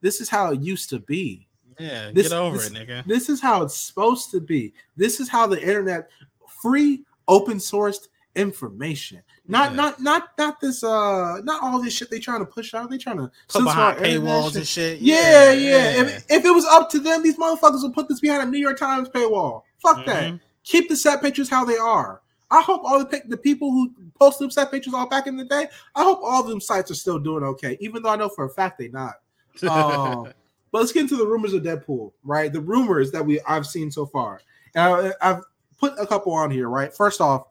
this 0.00 0.20
is 0.20 0.28
how 0.28 0.52
it 0.52 0.60
used 0.60 0.90
to 0.90 0.98
be. 0.98 1.46
Yeah, 1.78 2.10
This- 2.12 2.28
get 2.30 2.36
over 2.36 2.56
this- 2.56 2.66
it, 2.68 2.72
nigga. 2.74 3.06
This 3.06 3.28
is 3.28 3.40
how 3.40 3.62
it's 3.62 3.76
supposed 3.76 4.30
to 4.32 4.40
be. 4.40 4.72
This 4.96 5.20
is 5.20 5.28
how 5.28 5.46
the 5.46 5.60
internet, 5.60 6.08
free, 6.48 7.04
open 7.28 7.58
sourced 7.58 8.08
information. 8.36 9.22
Not 9.48 9.70
Yeah. 9.70 9.76
not 9.76 10.00
not 10.00 10.22
not 10.38 10.60
this 10.60 10.84
uh 10.84 11.40
not 11.42 11.62
all 11.62 11.80
this 11.82 11.92
shit 11.94 12.10
they 12.10 12.18
trying 12.20 12.40
to 12.40 12.46
push 12.46 12.74
out. 12.74 12.90
They 12.90 12.98
trying 12.98 13.18
to 13.18 13.30
Put 13.48 13.64
behind 13.64 13.98
paywalls 13.98 14.48
shit. 14.48 14.56
and 14.56 14.66
shit. 14.66 15.00
Yeah, 15.00 15.52
yeah. 15.52 16.00
If, 16.02 16.24
if 16.28 16.44
it 16.44 16.50
was 16.50 16.64
up 16.66 16.90
to 16.90 16.98
them, 17.00 17.22
these 17.22 17.36
motherfuckers 17.36 17.82
would 17.82 17.94
put 17.94 18.08
this 18.08 18.20
behind 18.20 18.42
a 18.42 18.46
New 18.46 18.58
York 18.58 18.78
Times 18.78 19.08
paywall. 19.08 19.62
Fuck 19.78 20.04
that. 20.06 20.32
Mhm. 20.32 20.40
Keep 20.64 20.88
the 20.88 20.96
set 20.96 21.22
pictures 21.22 21.48
how 21.48 21.64
they 21.64 21.76
are. 21.76 22.20
I 22.50 22.60
hope 22.62 22.82
all 22.84 22.98
the 23.00 23.22
the 23.26 23.36
people 23.36 23.70
who 23.70 23.92
posted 24.18 24.44
them 24.44 24.50
set 24.50 24.70
pictures 24.70 24.94
all 24.94 25.08
back 25.08 25.26
in 25.26 25.36
the 25.36 25.44
day. 25.44 25.68
I 25.94 26.02
hope 26.04 26.20
all 26.22 26.42
of 26.42 26.48
them 26.48 26.60
sites 26.60 26.90
are 26.90 26.94
still 26.96 27.18
doing 27.18 27.42
okay, 27.42 27.76
even 27.80 28.02
though 28.02 28.10
I 28.10 28.16
know 28.16 28.28
for 28.28 28.44
a 28.44 28.50
fact 28.50 28.78
they 28.78 28.88
not. 28.88 29.14
Um, 29.68 30.32
but 30.72 30.80
let's 30.80 30.92
get 30.92 31.02
into 31.02 31.16
the 31.16 31.26
rumors 31.26 31.54
of 31.54 31.62
Deadpool, 31.62 32.12
right? 32.24 32.52
The 32.52 32.60
rumors 32.60 33.10
that 33.12 33.24
we 33.24 33.40
I've 33.48 33.66
seen 33.66 33.90
so 33.90 34.04
far. 34.04 34.40
And 34.74 35.12
I, 35.22 35.30
I've 35.30 35.42
put 35.78 35.94
a 35.98 36.06
couple 36.06 36.32
on 36.32 36.50
here, 36.50 36.68
right? 36.68 36.92
First 36.94 37.20
off, 37.22 37.46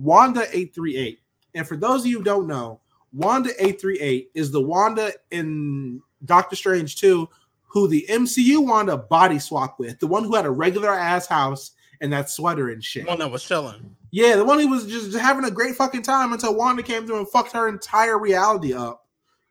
Wanda 0.00 0.46
eight 0.52 0.74
three 0.74 0.96
eight, 0.96 1.20
and 1.54 1.66
for 1.66 1.76
those 1.76 2.00
of 2.00 2.06
you 2.06 2.18
who 2.18 2.24
don't 2.24 2.46
know, 2.46 2.80
Wanda 3.12 3.50
eight 3.58 3.80
three 3.80 3.98
eight 3.98 4.30
is 4.34 4.50
the 4.50 4.60
Wanda 4.60 5.12
in 5.30 6.00
Doctor 6.24 6.56
Strange 6.56 6.96
two, 6.96 7.28
who 7.66 7.86
the 7.86 8.06
MCU 8.08 8.66
Wanda 8.66 8.96
body 8.96 9.38
swap 9.38 9.78
with, 9.78 9.98
the 10.00 10.06
one 10.06 10.24
who 10.24 10.34
had 10.34 10.46
a 10.46 10.50
regular 10.50 10.90
ass 10.90 11.26
house 11.26 11.72
and 12.00 12.12
that 12.12 12.30
sweater 12.30 12.70
and 12.70 12.82
shit. 12.82 13.04
The 13.04 13.10
one 13.10 13.18
that 13.18 13.30
was 13.30 13.44
chilling. 13.44 13.94
Yeah, 14.10 14.36
the 14.36 14.44
one 14.44 14.58
who 14.58 14.68
was 14.68 14.86
just 14.86 15.16
having 15.16 15.44
a 15.44 15.50
great 15.50 15.76
fucking 15.76 16.02
time 16.02 16.32
until 16.32 16.54
Wanda 16.54 16.82
came 16.82 17.06
through 17.06 17.18
and 17.18 17.28
fucked 17.28 17.52
her 17.52 17.68
entire 17.68 18.18
reality 18.18 18.72
up. 18.72 19.06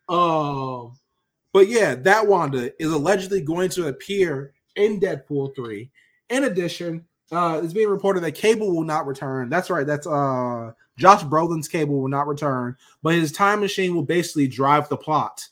Um, 0.10 0.97
but 1.54 1.68
yeah, 1.68 1.95
that 1.95 2.28
Wanda 2.28 2.72
is 2.82 2.91
allegedly 2.91 3.41
going 3.41 3.70
to 3.70 3.88
appear 3.88 4.54
in 4.76 5.00
Deadpool 5.00 5.56
3. 5.56 5.89
In 6.30 6.43
addition, 6.43 7.06
uh, 7.32 7.62
it's 7.64 7.74
being 7.74 7.90
reported 7.90 8.22
that 8.22 8.34
Cable 8.34 8.76
will 8.76 8.84
not 8.84 9.06
return. 9.06 9.50
That's 9.50 9.70
right, 9.70 9.86
that's 9.86 10.08
uh 10.08 10.72
Josh 10.98 11.24
Brolin's 11.24 11.68
Cable 11.68 12.02
will 12.02 12.10
not 12.10 12.28
return, 12.28 12.76
but 13.02 13.14
his 13.14 13.32
time 13.32 13.62
machine 13.62 13.96
will 13.96 14.04
basically 14.04 14.48
drive 14.48 14.90
the 14.90 14.98
plot. 14.98 15.48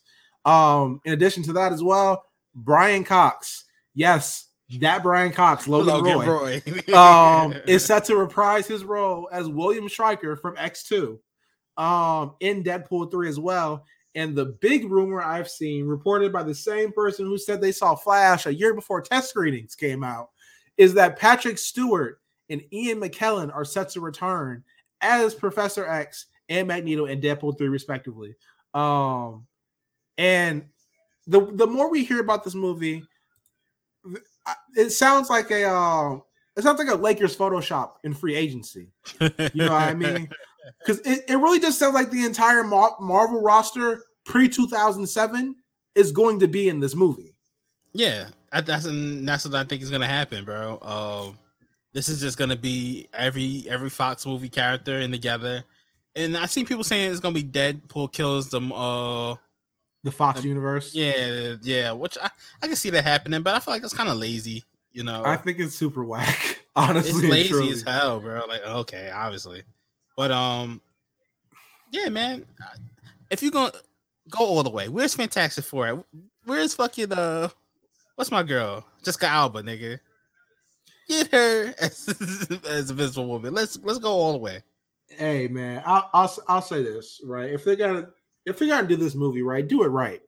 Um, 0.46 1.02
in 1.06 1.14
addition 1.14 1.44
to 1.44 1.54
that 1.54 1.72
as 1.72 1.82
well, 1.82 2.26
Brian 2.54 3.04
Cox. 3.04 3.66
Yes, 3.94 4.48
that 4.80 5.04
Brian 5.04 5.32
Cox, 5.32 5.68
Logan, 5.68 6.04
Roy 6.04 6.26
Roy. 6.26 6.94
um, 6.94 7.54
is 7.68 7.86
set 7.86 8.06
to 8.06 8.16
reprise 8.16 8.68
his 8.68 8.84
role 8.84 9.30
as 9.32 9.48
William 9.48 9.88
Stryker 9.88 10.36
from 10.36 10.56
X2 10.56 11.18
um, 11.78 12.36
in 12.42 12.64
Deadpool 12.64 13.10
3 13.10 13.30
as 13.30 13.40
well. 13.40 13.86
And 14.16 14.36
the 14.36 14.46
big 14.46 14.90
rumor 14.90 15.22
I've 15.22 15.50
seen, 15.50 15.86
reported 15.86 16.34
by 16.34 16.44
the 16.44 16.56
same 16.56 16.92
person 16.92 17.26
who 17.26 17.38
said 17.38 17.62
they 17.62 17.72
saw 17.72 17.96
Flash 17.96 18.46
a 18.46 18.54
year 18.54 18.74
before 18.74 19.02
test 19.02 19.30
screenings 19.30 19.76
came 19.76 20.04
out, 20.04 20.30
is 20.78 20.94
that 20.94 21.18
Patrick 21.18 21.58
Stewart 21.58 22.20
and 22.50 22.62
Ian 22.72 23.00
McKellen 23.00 23.54
are 23.54 23.66
set 23.66 23.90
to 23.90 24.02
return 24.02 24.64
as 25.02 25.34
Professor 25.36 25.86
X 25.88 26.28
and 26.50 26.68
Magneto 26.68 27.06
and 27.06 27.22
Deadpool 27.22 27.58
3, 27.58 27.68
respectively. 27.68 28.36
Um, 28.74 29.46
and 30.18 30.66
the 31.26 31.42
the 31.54 31.68
more 31.68 31.92
we 31.92 32.04
hear 32.04 32.22
about 32.22 32.44
this 32.44 32.56
movie, 32.56 33.04
it 34.76 34.92
sounds 34.92 35.30
like 35.30 35.52
a 35.52 35.66
uh, 35.66 36.16
it 36.56 36.64
sounds 36.64 36.80
like 36.80 36.88
a 36.88 36.96
Lakers 36.96 37.36
Photoshop 37.36 37.94
in 38.04 38.14
free 38.14 38.36
agency. 38.36 38.90
You 39.20 39.30
know 39.56 39.72
what 39.72 39.84
I 39.84 39.94
mean? 39.94 40.30
Because 40.80 41.00
it, 41.06 41.24
it 41.30 41.38
really 41.38 41.62
just 41.62 41.80
sounds 41.80 41.94
like 41.94 42.12
the 42.12 42.26
entire 42.26 42.62
Mar- 42.62 42.98
Marvel 43.00 43.42
roster 43.42 44.04
pre 44.26 44.50
2007 44.50 45.56
is 45.96 46.12
going 46.12 46.42
to 46.42 46.48
be 46.50 46.68
in 46.68 46.82
this 46.82 46.94
movie. 46.94 47.38
Yeah, 47.94 48.28
that's 48.62 48.88
that's 48.89 49.45
what 49.45 49.55
I 49.55 49.64
think 49.64 49.82
is 49.82 49.91
gonna 49.91 50.08
happen, 50.08 50.45
bro. 50.45 50.80
Um, 50.82 51.38
this 51.93 52.10
is 52.10 52.20
just 52.20 52.38
gonna 52.38 52.55
be 52.55 53.08
every 53.14 53.66
every 53.70 53.89
Fox 53.89 54.26
movie 54.26 54.49
character 54.49 54.99
in 54.99 55.12
together, 55.12 55.64
and 56.16 56.38
I 56.38 56.45
see 56.45 56.64
people 56.64 56.84
saying 56.84 57.12
it's 57.12 57.20
gonna 57.20 57.34
be 57.34 57.43
Deadpool 57.43 58.12
kills 58.14 58.49
them. 58.49 58.72
Uh, 58.72 59.36
the 60.03 60.12
Fox 60.12 60.43
universe. 60.43 60.93
Yeah, 60.93 61.55
yeah. 61.62 61.91
Which 61.91 62.18
I, 62.22 62.30
I 62.62 62.68
can 62.68 62.76
see 62.76 62.89
that 62.91 63.03
happening, 63.03 63.41
but 63.41 63.55
I 63.55 63.60
feel 63.60 63.74
like 63.74 63.82
that's 63.82 63.93
kind 63.93 64.10
of 64.10 64.18
lazy. 64.18 64.64
You 64.91 65.03
know, 65.03 65.24
I 65.26 65.36
think 65.36 65.60
it's 65.60 65.76
super 65.76 66.03
whack. 66.03 66.62
Honestly, 66.76 67.12
it's 67.12 67.24
lazy 67.24 67.49
truly. 67.49 67.72
as 67.72 67.82
hell, 67.82 68.20
bro. 68.20 68.45
Like, 68.47 68.66
okay, 68.66 69.12
obviously, 69.14 69.64
but 70.16 70.32
um, 70.32 70.82
yeah, 71.91 72.10
man. 72.10 72.45
If 73.30 73.41
you're 73.41 73.51
gonna 73.51 73.74
go 74.30 74.39
all 74.39 74.64
the 74.64 74.70
way, 74.70 74.88
where's 74.88 75.14
Fantastic 75.14 75.66
Four? 75.66 76.03
Where's 76.45 76.74
fucking 76.74 77.12
uh, 77.12 77.49
what's 78.18 78.32
my 78.32 78.43
girl? 78.43 78.84
Jessica 79.03 79.28
Alba, 79.28 79.63
nigga. 79.63 79.99
Get 81.07 81.32
her 81.32 81.74
as, 81.80 82.09
as 82.68 82.89
a 82.89 82.93
visible 82.93 83.28
woman. 83.28 83.53
Let's 83.53 83.80
let's 83.84 83.99
go 83.99 84.11
all 84.11 84.34
the 84.34 84.39
way. 84.39 84.63
Hey 85.07 85.47
man, 85.47 85.82
I'll 85.86 86.09
I'll, 86.13 86.38
I'll 86.49 86.61
say 86.61 86.84
this 86.84 87.22
right. 87.24 87.49
If 87.49 87.63
they 87.63 87.78
gotta 87.78 88.09
if 88.45 88.59
they 88.59 88.68
gotta 88.68 88.88
do 88.88 88.97
this 88.97 89.15
movie 89.15 89.43
right, 89.43 89.65
do 89.65 89.84
it 89.84 89.88
right. 89.88 90.22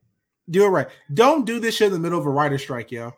Do 0.49 0.65
it 0.65 0.69
right. 0.69 0.87
Don't 1.13 1.45
do 1.45 1.59
this 1.59 1.75
shit 1.75 1.87
in 1.87 1.93
the 1.93 1.99
middle 1.99 2.17
of 2.17 2.25
a 2.25 2.29
writer 2.29 2.57
strike, 2.57 2.91
yo. 2.91 3.11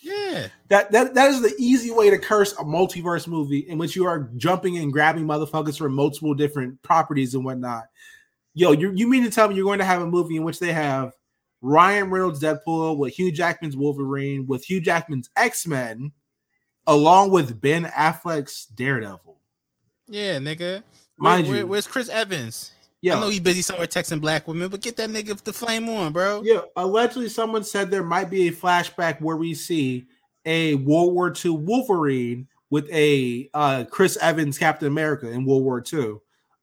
Yeah. 0.00 0.48
That 0.68 0.90
that 0.92 1.14
that 1.14 1.30
is 1.30 1.40
the 1.40 1.54
easy 1.58 1.90
way 1.90 2.10
to 2.10 2.18
curse 2.18 2.52
a 2.54 2.64
multiverse 2.64 3.28
movie 3.28 3.60
in 3.68 3.78
which 3.78 3.94
you 3.94 4.06
are 4.06 4.30
jumping 4.36 4.78
and 4.78 4.92
grabbing 4.92 5.24
motherfuckers 5.24 5.78
from 5.78 5.94
multiple 5.94 6.34
different 6.34 6.82
properties 6.82 7.34
and 7.34 7.44
whatnot. 7.44 7.84
Yo, 8.54 8.72
you 8.72 8.90
you 8.92 9.06
mean 9.06 9.22
to 9.22 9.30
tell 9.30 9.48
me 9.48 9.54
you're 9.54 9.64
going 9.64 9.78
to 9.78 9.84
have 9.84 10.02
a 10.02 10.06
movie 10.06 10.36
in 10.36 10.44
which 10.44 10.58
they 10.58 10.72
have 10.72 11.12
Ryan 11.64 12.10
Reynolds 12.10 12.42
Deadpool 12.42 12.98
with 12.98 13.14
Hugh 13.14 13.32
Jackman's 13.32 13.74
Wolverine 13.74 14.46
with 14.46 14.62
Hugh 14.62 14.82
Jackman's 14.82 15.30
X-Men 15.34 16.12
along 16.86 17.30
with 17.30 17.58
Ben 17.58 17.86
Affleck's 17.86 18.66
Daredevil. 18.66 19.38
Yeah, 20.06 20.36
nigga. 20.36 20.82
Mind 21.16 21.48
where, 21.48 21.60
you, 21.60 21.66
where's 21.66 21.86
Chris 21.86 22.10
Evans? 22.10 22.72
Yeah, 23.00 23.16
I 23.16 23.20
know 23.20 23.30
he's 23.30 23.40
busy 23.40 23.62
somewhere 23.62 23.86
texting 23.86 24.20
black 24.20 24.46
women, 24.46 24.68
but 24.68 24.82
get 24.82 24.98
that 24.98 25.08
nigga 25.08 25.42
the 25.42 25.54
flame 25.54 25.88
on, 25.88 26.12
bro. 26.12 26.42
Yeah, 26.44 26.60
allegedly 26.76 27.30
someone 27.30 27.64
said 27.64 27.90
there 27.90 28.02
might 28.02 28.28
be 28.28 28.48
a 28.48 28.52
flashback 28.52 29.22
where 29.22 29.36
we 29.36 29.54
see 29.54 30.04
a 30.44 30.74
World 30.74 31.14
War 31.14 31.32
II 31.32 31.52
Wolverine 31.52 32.46
with 32.68 32.90
a 32.92 33.48
uh, 33.54 33.84
Chris 33.90 34.18
Evans 34.20 34.58
Captain 34.58 34.88
America 34.88 35.30
in 35.30 35.46
World 35.46 35.64
War 35.64 35.82
II. 35.90 36.16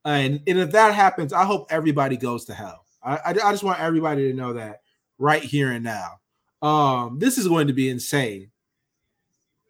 And, 0.05 0.41
and 0.45 0.59
if 0.59 0.71
that 0.71 0.93
happens, 0.93 1.33
I 1.33 1.43
hope 1.43 1.67
everybody 1.71 2.17
goes 2.17 2.45
to 2.45 2.53
hell. 2.53 2.85
I, 3.01 3.15
I, 3.17 3.29
I 3.29 3.51
just 3.51 3.63
want 3.63 3.79
everybody 3.79 4.31
to 4.31 4.37
know 4.37 4.53
that 4.53 4.81
right 5.21 5.43
here 5.43 5.71
and 5.71 5.83
now. 5.83 6.19
Um, 6.61 7.19
this 7.19 7.37
is 7.37 7.47
going 7.47 7.67
to 7.67 7.73
be 7.73 7.89
insane. 7.89 8.51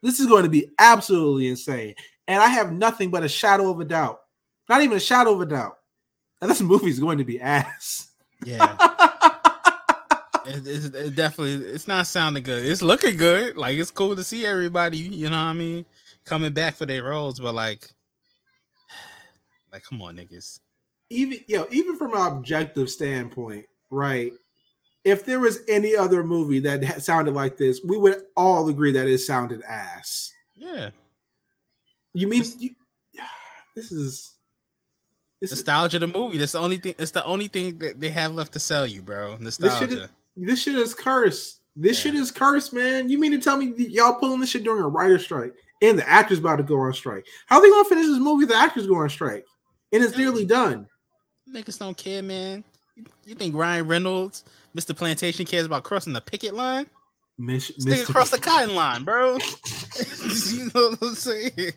This 0.02 0.20
is 0.20 0.26
going 0.26 0.43
to 0.43 0.49
be 0.49 0.70
absolutely 0.80 1.47
insane. 1.47 1.95
And 2.28 2.41
I 2.41 2.47
have 2.47 2.72
nothing 2.72 3.12
but 3.12 3.24
a 3.24 3.30
shadow 3.30 3.70
of 3.70 3.80
a 3.80 3.86
doubt, 3.86 4.22
not 4.68 4.82
even 4.82 4.97
a 4.97 5.02
shadow 5.02 5.34
of 5.34 5.41
a 5.41 5.45
doubt 5.45 5.78
and 6.41 6.49
this 6.49 6.62
movie 6.62 6.89
is 6.89 6.99
going 6.99 7.20
to 7.20 7.24
be 7.24 7.39
ass. 7.39 8.12
Yeah. 8.43 8.76
it, 10.45 10.66
it's, 10.66 10.86
it 10.86 11.16
definitely 11.16 11.66
it's 11.68 11.88
not 11.88 12.08
sounding 12.08 12.43
good. 12.43 12.66
It's 12.66 12.82
looking 12.82 13.16
good. 13.16 13.58
Like 13.58 13.78
it's 13.78 13.91
cool 13.91 14.16
to 14.16 14.24
see 14.24 14.45
everybody, 14.45 14.97
you 14.97 15.30
know 15.30 15.38
what 15.38 15.43
I 15.43 15.54
mean, 15.54 15.86
coming 16.26 16.52
back 16.52 16.76
for 16.76 16.86
their 16.86 17.04
roles, 17.04 17.39
but 17.39 17.54
like 17.54 17.88
like 19.72 19.84
come 19.84 20.02
on, 20.02 20.18
niggas. 20.18 20.60
Even 21.12 21.39
you 21.47 21.58
know, 21.58 21.68
even 21.72 21.97
from 21.97 22.16
an 22.16 22.38
objective 22.38 22.89
standpoint, 22.89 23.66
right? 23.91 24.32
If 25.04 25.26
there 25.26 25.39
was 25.39 25.60
any 25.68 25.95
other 25.95 26.24
movie 26.24 26.60
that 26.60 27.02
sounded 27.02 27.34
like 27.34 27.58
this, 27.58 27.82
we 27.84 27.97
would 27.97 28.24
all 28.38 28.70
agree 28.70 28.91
that 28.91 29.08
it 29.08 29.18
sounded 29.20 29.64
ass. 29.64 30.32
Yeah. 30.56 30.91
You 32.14 32.28
mean 32.28 32.41
this, 32.41 32.56
you, 32.60 32.70
this 33.76 33.91
is 33.91 34.36
it's 35.41 35.52
nostalgia 35.52 35.97
the 35.97 36.08
movie. 36.08 36.38
That's 36.38 36.52
the 36.52 36.60
only 36.60 36.78
thing. 36.78 36.93
It's 36.99 37.12
the 37.12 37.26
only 37.26 37.47
thing 37.47 37.80
that 37.80 37.99
they 37.99 38.10
have 38.10 38.36
left 38.36 38.54
to 38.54 38.60
sell 38.60 38.86
you, 38.86 39.02
bro. 39.02 39.38
Nostalgia. 39.39 39.88
This 39.88 39.97
shit 39.97 40.04
is, 40.04 40.10
this 40.38 40.62
shit 40.62 40.76
is 40.76 40.93
cursed. 40.93 41.62
This 41.76 41.97
yeah. 41.97 42.12
shit 42.12 42.20
is 42.20 42.32
cursed, 42.32 42.74
man. 42.74 43.10
You 43.10 43.20
mean 43.20 43.32
to 43.32 43.39
tell 43.39 43.58
me 43.58 43.74
y'all 43.78 44.14
pulling 44.14 44.39
this 44.39 44.49
shit 44.49 44.64
during 44.64 44.84
a 44.84 44.88
writer 44.88 45.18
strike 45.18 45.54
and 45.82 45.97
the 45.97 46.08
actors 46.08 46.38
about 46.39 46.58
to 46.58 46.64
go 46.64 46.80
on 46.80 46.93
strike? 46.93 47.26
How 47.47 47.58
are 47.58 47.62
they 47.62 47.70
gonna 47.70 47.89
finish 47.89 48.06
this 48.06 48.20
movie? 48.20 48.45
The 48.45 48.56
actors 48.56 48.86
go 48.86 48.97
on 48.97 49.10
strike 49.10 49.45
and 49.91 50.04
it's 50.04 50.16
nearly 50.16 50.45
done. 50.45 50.88
Niggas 51.52 51.80
don't 51.80 51.97
care, 51.97 52.22
man. 52.22 52.64
You 53.26 53.36
think 53.36 53.56
Ryan 53.56 53.88
Reynolds, 53.88 54.43
Mr. 54.76 54.95
Plantation, 54.95 55.45
cares 55.45 55.65
about 55.65 55.84
crossing 55.84 56.13
the 56.13 56.22
picket 56.22 56.53
line? 56.53 56.88
Miss, 57.38 57.72
Mr. 57.72 58.09
across 58.09 58.30
the 58.30 58.38
cotton 58.38 58.76
line, 58.76 59.03
bro. 59.03 59.34
you 60.51 60.69
know 60.74 60.89
what 60.89 60.99
I'm 61.01 61.15
saying? 61.15 61.74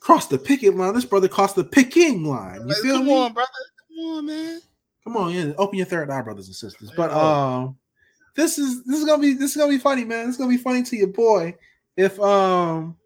cross 0.00 0.26
the 0.26 0.38
picket 0.38 0.74
line. 0.76 0.94
This 0.94 1.04
brother 1.04 1.28
crossed 1.28 1.56
the 1.56 1.64
picking 1.64 2.24
line. 2.24 2.66
You 2.66 2.74
feel 2.82 2.96
Come 2.96 3.06
me? 3.06 3.16
on, 3.16 3.32
brother. 3.32 3.50
Come 3.88 4.06
on, 4.06 4.26
man. 4.26 4.60
Come 5.04 5.16
on, 5.16 5.32
yeah. 5.32 5.52
Open 5.58 5.78
your 5.78 5.86
third 5.86 6.10
eye, 6.10 6.22
brothers 6.22 6.46
and 6.46 6.56
sisters. 6.56 6.90
But 6.96 7.10
um, 7.12 7.76
this 8.34 8.58
is 8.58 8.84
this 8.84 8.98
is 8.98 9.04
gonna 9.04 9.22
be 9.22 9.34
this 9.34 9.52
is 9.52 9.56
gonna 9.56 9.72
be 9.72 9.78
funny, 9.78 10.04
man. 10.04 10.26
This 10.26 10.34
is 10.34 10.38
gonna 10.38 10.50
be 10.50 10.58
funny 10.58 10.82
to 10.82 10.96
your 10.96 11.08
boy. 11.08 11.54
If 11.96 12.20
um 12.20 12.96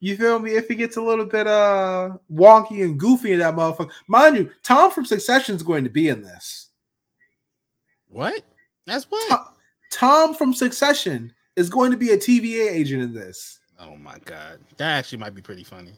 you 0.00 0.16
feel 0.16 0.38
me? 0.38 0.52
If 0.52 0.68
he 0.68 0.74
gets 0.74 0.96
a 0.96 1.02
little 1.02 1.26
bit 1.26 1.46
uh 1.46 2.16
wonky 2.32 2.82
and 2.82 2.98
goofy 2.98 3.32
in 3.32 3.40
that 3.40 3.54
motherfucker. 3.54 3.90
Mind 4.08 4.36
you, 4.36 4.50
Tom 4.62 4.90
from 4.90 5.04
Succession 5.04 5.54
is 5.54 5.62
going 5.62 5.84
to 5.84 5.90
be 5.90 6.08
in 6.08 6.22
this. 6.22 6.69
What? 8.10 8.42
That's 8.86 9.04
what? 9.04 9.28
Tom, 9.28 9.46
Tom 9.92 10.34
from 10.34 10.52
Succession 10.52 11.32
is 11.56 11.70
going 11.70 11.90
to 11.90 11.96
be 11.96 12.10
a 12.10 12.16
TVA 12.16 12.70
agent 12.70 13.02
in 13.02 13.14
this. 13.14 13.58
Oh 13.78 13.96
my 13.96 14.18
god. 14.24 14.60
That 14.76 14.98
actually 14.98 15.18
might 15.18 15.34
be 15.34 15.42
pretty 15.42 15.64
funny. 15.64 15.92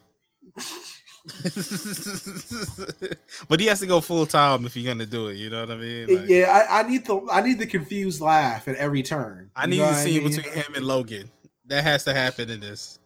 but 3.48 3.60
he 3.60 3.66
has 3.66 3.80
to 3.80 3.86
go 3.86 4.00
full 4.00 4.26
time 4.26 4.66
if 4.66 4.74
he's 4.74 4.86
gonna 4.86 5.06
do 5.06 5.28
it. 5.28 5.36
You 5.36 5.50
know 5.50 5.60
what 5.60 5.70
I 5.70 5.76
mean? 5.76 6.16
Like, 6.16 6.28
yeah, 6.28 6.66
I, 6.68 6.80
I, 6.80 6.88
need 6.88 7.06
the 7.06 7.20
I 7.30 7.40
need 7.40 7.58
the 7.58 7.66
confused 7.66 8.20
laugh 8.20 8.68
at 8.68 8.76
every 8.76 9.02
turn. 9.02 9.50
I 9.56 9.66
need 9.66 9.78
to 9.78 9.94
see 9.94 10.18
mean? 10.18 10.28
between 10.28 10.52
him 10.52 10.74
and 10.74 10.84
Logan. 10.84 11.30
That 11.66 11.84
has 11.84 12.04
to 12.04 12.14
happen 12.14 12.50
in 12.50 12.60
this. 12.60 12.98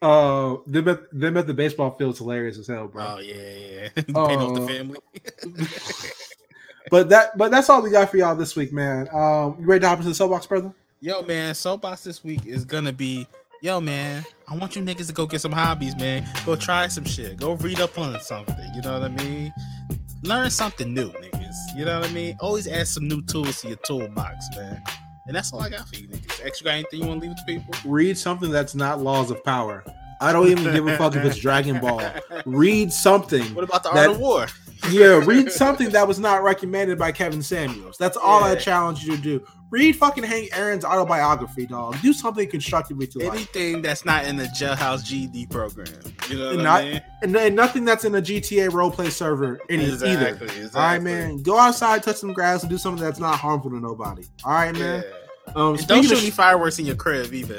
Uh, 0.00 0.56
them 0.66 0.88
at, 0.88 1.18
them 1.18 1.36
at 1.36 1.46
the 1.46 1.54
baseball 1.54 1.90
field's 1.92 2.18
hilarious 2.18 2.58
as 2.58 2.66
hell, 2.66 2.88
bro. 2.88 3.16
Oh 3.16 3.18
yeah, 3.18 3.34
yeah. 3.34 3.88
Paint 3.94 4.16
off 4.16 4.54
the 4.54 4.62
uh, 4.62 4.66
family. 4.66 4.98
but 6.94 7.08
that 7.08 7.36
but 7.36 7.50
that's 7.50 7.68
all 7.68 7.82
we 7.82 7.90
got 7.90 8.08
for 8.08 8.18
y'all 8.18 8.36
this 8.36 8.54
week, 8.54 8.72
man. 8.72 9.08
Um, 9.12 9.56
you 9.58 9.66
ready 9.66 9.80
to 9.80 9.88
hop 9.88 9.98
into 9.98 10.10
the 10.10 10.14
soapbox, 10.14 10.46
brother? 10.46 10.72
Yo, 11.00 11.22
man, 11.22 11.52
soapbox 11.52 12.04
this 12.04 12.22
week 12.22 12.46
is 12.46 12.64
gonna 12.64 12.92
be 12.92 13.26
yo, 13.62 13.80
man, 13.80 14.24
I 14.46 14.56
want 14.56 14.76
you 14.76 14.82
niggas 14.82 15.08
to 15.08 15.12
go 15.12 15.26
get 15.26 15.40
some 15.40 15.50
hobbies, 15.50 15.96
man. 15.96 16.24
Go 16.46 16.54
try 16.54 16.86
some 16.86 17.02
shit. 17.02 17.36
Go 17.36 17.54
read 17.54 17.80
up 17.80 17.98
on 17.98 18.20
something. 18.20 18.54
You 18.76 18.82
know 18.82 19.00
what 19.00 19.10
I 19.10 19.24
mean? 19.24 19.52
Learn 20.22 20.48
something 20.50 20.94
new, 20.94 21.10
niggas. 21.10 21.76
You 21.76 21.84
know 21.84 21.98
what 21.98 22.08
I 22.08 22.12
mean? 22.12 22.36
Always 22.38 22.68
add 22.68 22.86
some 22.86 23.08
new 23.08 23.22
tools 23.22 23.62
to 23.62 23.68
your 23.70 23.76
toolbox, 23.78 24.46
man. 24.56 24.80
And 25.26 25.34
that's 25.34 25.52
all 25.52 25.62
I 25.62 25.70
got 25.70 25.88
for 25.88 25.96
you 25.96 26.06
niggas. 26.06 26.46
Extra 26.46 26.66
got 26.66 26.74
anything 26.74 27.00
you 27.00 27.08
want 27.08 27.22
to 27.22 27.28
leave 27.28 27.36
with 27.36 27.44
people? 27.44 27.74
Read 27.90 28.16
something 28.16 28.52
that's 28.52 28.76
not 28.76 29.00
Laws 29.00 29.32
of 29.32 29.42
Power. 29.42 29.82
I 30.20 30.32
don't 30.32 30.46
even 30.46 30.72
give 30.72 30.86
a 30.86 30.96
fuck 30.96 31.16
if 31.16 31.24
it's 31.24 31.38
Dragon 31.38 31.80
Ball. 31.80 32.08
Read 32.46 32.92
something. 32.92 33.52
What 33.52 33.64
about 33.64 33.82
the 33.82 33.90
that, 33.90 34.06
Art 34.06 34.10
of 34.12 34.20
War? 34.20 34.46
Yeah, 34.90 35.22
read 35.24 35.50
something 35.50 35.90
that 35.90 36.06
was 36.06 36.18
not 36.18 36.42
recommended 36.42 36.98
by 36.98 37.12
Kevin 37.12 37.42
Samuels. 37.42 37.96
That's 37.98 38.16
all 38.16 38.40
yeah. 38.40 38.52
I 38.52 38.54
challenge 38.56 39.04
you 39.04 39.16
to 39.16 39.22
do. 39.22 39.46
Read 39.70 39.96
fucking 39.96 40.22
Hank 40.24 40.50
Aaron's 40.56 40.84
autobiography, 40.84 41.66
dog. 41.66 42.00
Do 42.00 42.12
something 42.12 42.48
constructively 42.48 43.06
to 43.08 43.22
anything 43.22 43.74
life. 43.74 43.82
that's 43.82 44.04
not 44.04 44.24
in 44.24 44.36
the 44.36 44.44
Jailhouse 44.44 45.02
GD 45.02 45.50
program. 45.50 45.88
You 46.28 46.38
know, 46.38 46.50
and 46.50 46.62
not, 46.62 46.82
I 46.82 46.84
mean? 46.84 47.02
and, 47.22 47.36
and, 47.36 47.56
nothing 47.56 47.84
that's 47.84 48.04
in 48.04 48.14
a 48.14 48.22
GTA 48.22 48.70
roleplay 48.70 49.10
server 49.10 49.58
in 49.68 49.80
exactly, 49.80 50.10
either. 50.10 50.28
Exactly. 50.44 50.80
All 50.80 50.86
right, 50.86 51.02
man. 51.02 51.42
Go 51.42 51.58
outside, 51.58 52.02
touch 52.02 52.16
some 52.16 52.32
grass, 52.32 52.62
and 52.62 52.70
do 52.70 52.78
something 52.78 53.02
that's 53.02 53.18
not 53.18 53.38
harmful 53.38 53.70
to 53.70 53.80
nobody. 53.80 54.24
All 54.44 54.52
right, 54.52 54.72
man. 54.72 55.02
Yeah. 55.04 55.52
Um, 55.56 55.76
don't 55.76 56.02
shoot 56.04 56.18
any 56.18 56.30
fireworks 56.30 56.78
in 56.78 56.86
your 56.86 56.96
crib 56.96 57.32
either. 57.34 57.58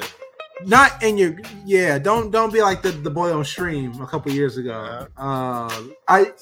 Not 0.64 1.02
in 1.02 1.18
your 1.18 1.36
yeah. 1.66 1.98
Don't 1.98 2.30
don't 2.30 2.52
be 2.52 2.62
like 2.62 2.80
the, 2.80 2.90
the 2.90 3.10
boy 3.10 3.32
on 3.32 3.44
stream 3.44 4.00
a 4.00 4.06
couple 4.06 4.32
years 4.32 4.56
ago. 4.56 5.06
Uh, 5.16 5.82
I 6.08 6.32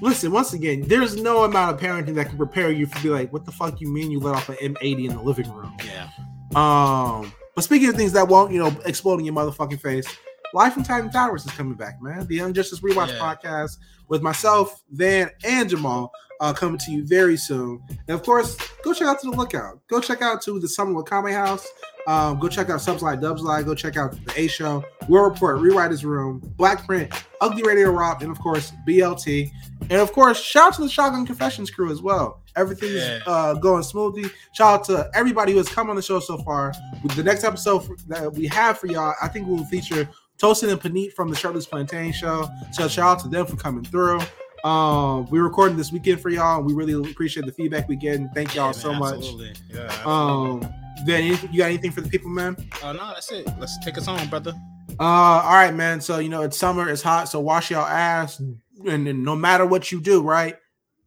listen, 0.00 0.30
once 0.32 0.52
again, 0.52 0.82
there's 0.86 1.16
no 1.16 1.44
amount 1.44 1.74
of 1.74 1.80
parenting 1.80 2.14
that 2.16 2.28
can 2.28 2.36
prepare 2.36 2.70
you 2.70 2.86
for 2.86 3.00
be 3.02 3.08
like, 3.10 3.32
what 3.32 3.44
the 3.44 3.52
fuck 3.52 3.80
you 3.80 3.88
mean 3.88 4.10
you 4.10 4.20
let 4.20 4.34
off 4.34 4.48
an 4.48 4.56
M80 4.56 5.10
in 5.10 5.16
the 5.16 5.22
living 5.22 5.50
room? 5.52 5.76
Yeah. 5.84 6.08
Um, 6.54 7.32
but 7.54 7.62
speaking 7.64 7.88
of 7.88 7.94
things 7.94 8.12
that 8.12 8.28
won't, 8.28 8.52
you 8.52 8.58
know, 8.58 8.74
explode 8.84 9.18
in 9.18 9.24
your 9.24 9.34
motherfucking 9.34 9.80
face, 9.80 10.06
Life 10.52 10.76
in 10.76 10.84
Titan 10.84 11.10
Towers 11.10 11.44
is 11.44 11.50
coming 11.52 11.74
back, 11.74 12.00
man. 12.00 12.26
The 12.28 12.36
Young 12.36 12.52
Justice 12.54 12.78
Rewatch 12.80 13.08
Yeah. 13.08 13.18
podcast 13.34 13.78
with 14.08 14.22
myself, 14.22 14.82
Van, 14.92 15.28
and 15.44 15.68
Jamal 15.68 16.12
uh, 16.40 16.52
coming 16.52 16.78
to 16.78 16.92
you 16.92 17.04
very 17.04 17.36
soon. 17.36 17.82
And 18.06 18.14
of 18.14 18.22
course, 18.22 18.56
go 18.84 18.92
check 18.94 19.08
out 19.08 19.20
to 19.22 19.30
the 19.30 19.36
Lookout. 19.36 19.80
Go 19.88 20.00
check 20.00 20.22
out 20.22 20.42
to 20.42 20.60
the 20.60 20.68
Summer 20.68 20.92
with 20.94 21.10
Kame 21.10 21.26
House. 21.32 21.66
Um, 22.06 22.38
go 22.38 22.48
check 22.48 22.68
out 22.70 22.80
Subslide 22.80 23.20
Dubslide. 23.22 23.64
Go 23.64 23.74
check 23.74 23.96
out 23.96 24.12
the 24.26 24.32
A 24.36 24.46
Show, 24.46 24.84
World 25.08 25.32
Report, 25.32 25.56
Rewriters 25.58 26.04
Room, 26.04 26.40
Black 26.56 26.84
Print, 26.86 27.10
Ugly 27.40 27.62
Radio 27.62 27.90
Rob, 27.90 28.22
and 28.22 28.30
of 28.30 28.38
course 28.40 28.72
BLT. 28.86 29.50
And 29.82 29.92
of 30.00 30.12
course, 30.12 30.40
shout 30.40 30.68
out 30.68 30.74
to 30.74 30.82
the 30.82 30.88
Shotgun 30.88 31.26
Confessions 31.26 31.70
crew 31.70 31.90
as 31.90 32.02
well. 32.02 32.40
Everything's 32.56 32.94
Yeah. 32.94 33.18
uh, 33.26 33.54
going 33.54 33.82
smoothly. 33.82 34.24
Shout 34.52 34.80
out 34.80 34.84
to 34.86 35.10
everybody 35.14 35.52
who 35.52 35.58
has 35.58 35.68
come 35.68 35.90
on 35.90 35.96
the 35.96 36.02
show 36.02 36.20
so 36.20 36.38
far. 36.38 36.72
With 37.02 37.12
the 37.16 37.22
next 37.22 37.42
episode 37.44 37.82
that 38.08 38.32
we 38.32 38.46
have 38.48 38.78
for 38.78 38.86
y'all, 38.86 39.14
I 39.20 39.28
think 39.28 39.46
we'll 39.48 39.64
feature 39.64 40.08
Toasted 40.38 40.68
and 40.68 40.80
Panit 40.80 41.12
from 41.12 41.30
the 41.30 41.36
Shirtless 41.36 41.66
Plantain 41.66 42.12
Show. 42.12 42.48
So 42.72 42.86
shout 42.88 43.06
out 43.18 43.20
to 43.20 43.28
them 43.28 43.46
for 43.46 43.56
coming 43.56 43.84
through. 43.84 44.20
Um, 44.64 45.26
we're 45.26 45.42
recording 45.42 45.76
this 45.76 45.92
weekend 45.92 46.20
for 46.20 46.30
y'all, 46.30 46.56
and 46.56 46.66
we 46.66 46.72
really 46.72 46.94
appreciate 47.10 47.44
the 47.44 47.52
feedback 47.52 47.86
we 47.86 47.96
get. 47.96 48.16
And 48.16 48.32
thank 48.32 48.54
y'all 48.54 48.68
Yeah, 48.68 48.72
so 48.72 48.90
man, 48.92 49.00
much. 49.00 49.14
absolutely. 49.16 49.52
Yeah, 49.70 49.80
absolutely. 49.82 50.66
Um, 50.66 50.74
then 51.04 51.24
you 51.52 51.58
got 51.58 51.66
anything 51.66 51.90
for 51.90 52.00
the 52.00 52.08
people, 52.08 52.30
man? 52.30 52.56
oh 52.82 52.92
no, 52.92 53.08
that's 53.08 53.30
it. 53.30 53.46
Let's 53.58 53.78
take 53.84 53.98
us 53.98 54.06
home, 54.06 54.26
brother. 54.30 54.54
Uh, 54.98 55.02
all 55.02 55.52
right, 55.52 55.74
man. 55.74 56.00
So 56.00 56.18
you 56.18 56.30
know 56.30 56.42
it's 56.42 56.56
summer, 56.56 56.88
it's 56.88 57.02
hot, 57.02 57.28
so 57.28 57.40
wash 57.40 57.70
your 57.70 57.82
ass, 57.82 58.40
and, 58.40 58.58
then 59.06 59.22
no 59.22 59.36
matter 59.36 59.66
what 59.66 59.92
you 59.92 60.00
do, 60.00 60.22
right, 60.22 60.56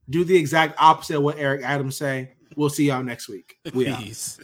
do 0.07 0.23
the 0.23 0.35
exact 0.35 0.75
opposite 0.79 1.17
of 1.17 1.23
what 1.23 1.39
Eric 1.39 1.63
Adams 1.63 1.97
say. 1.97 2.33
We'll 2.55 2.69
see 2.69 2.85
y'all 2.85 3.03
next 3.03 3.27
week. 3.27 3.55
We 3.73 3.87
out. 3.87 3.99
Peace. 4.03 4.39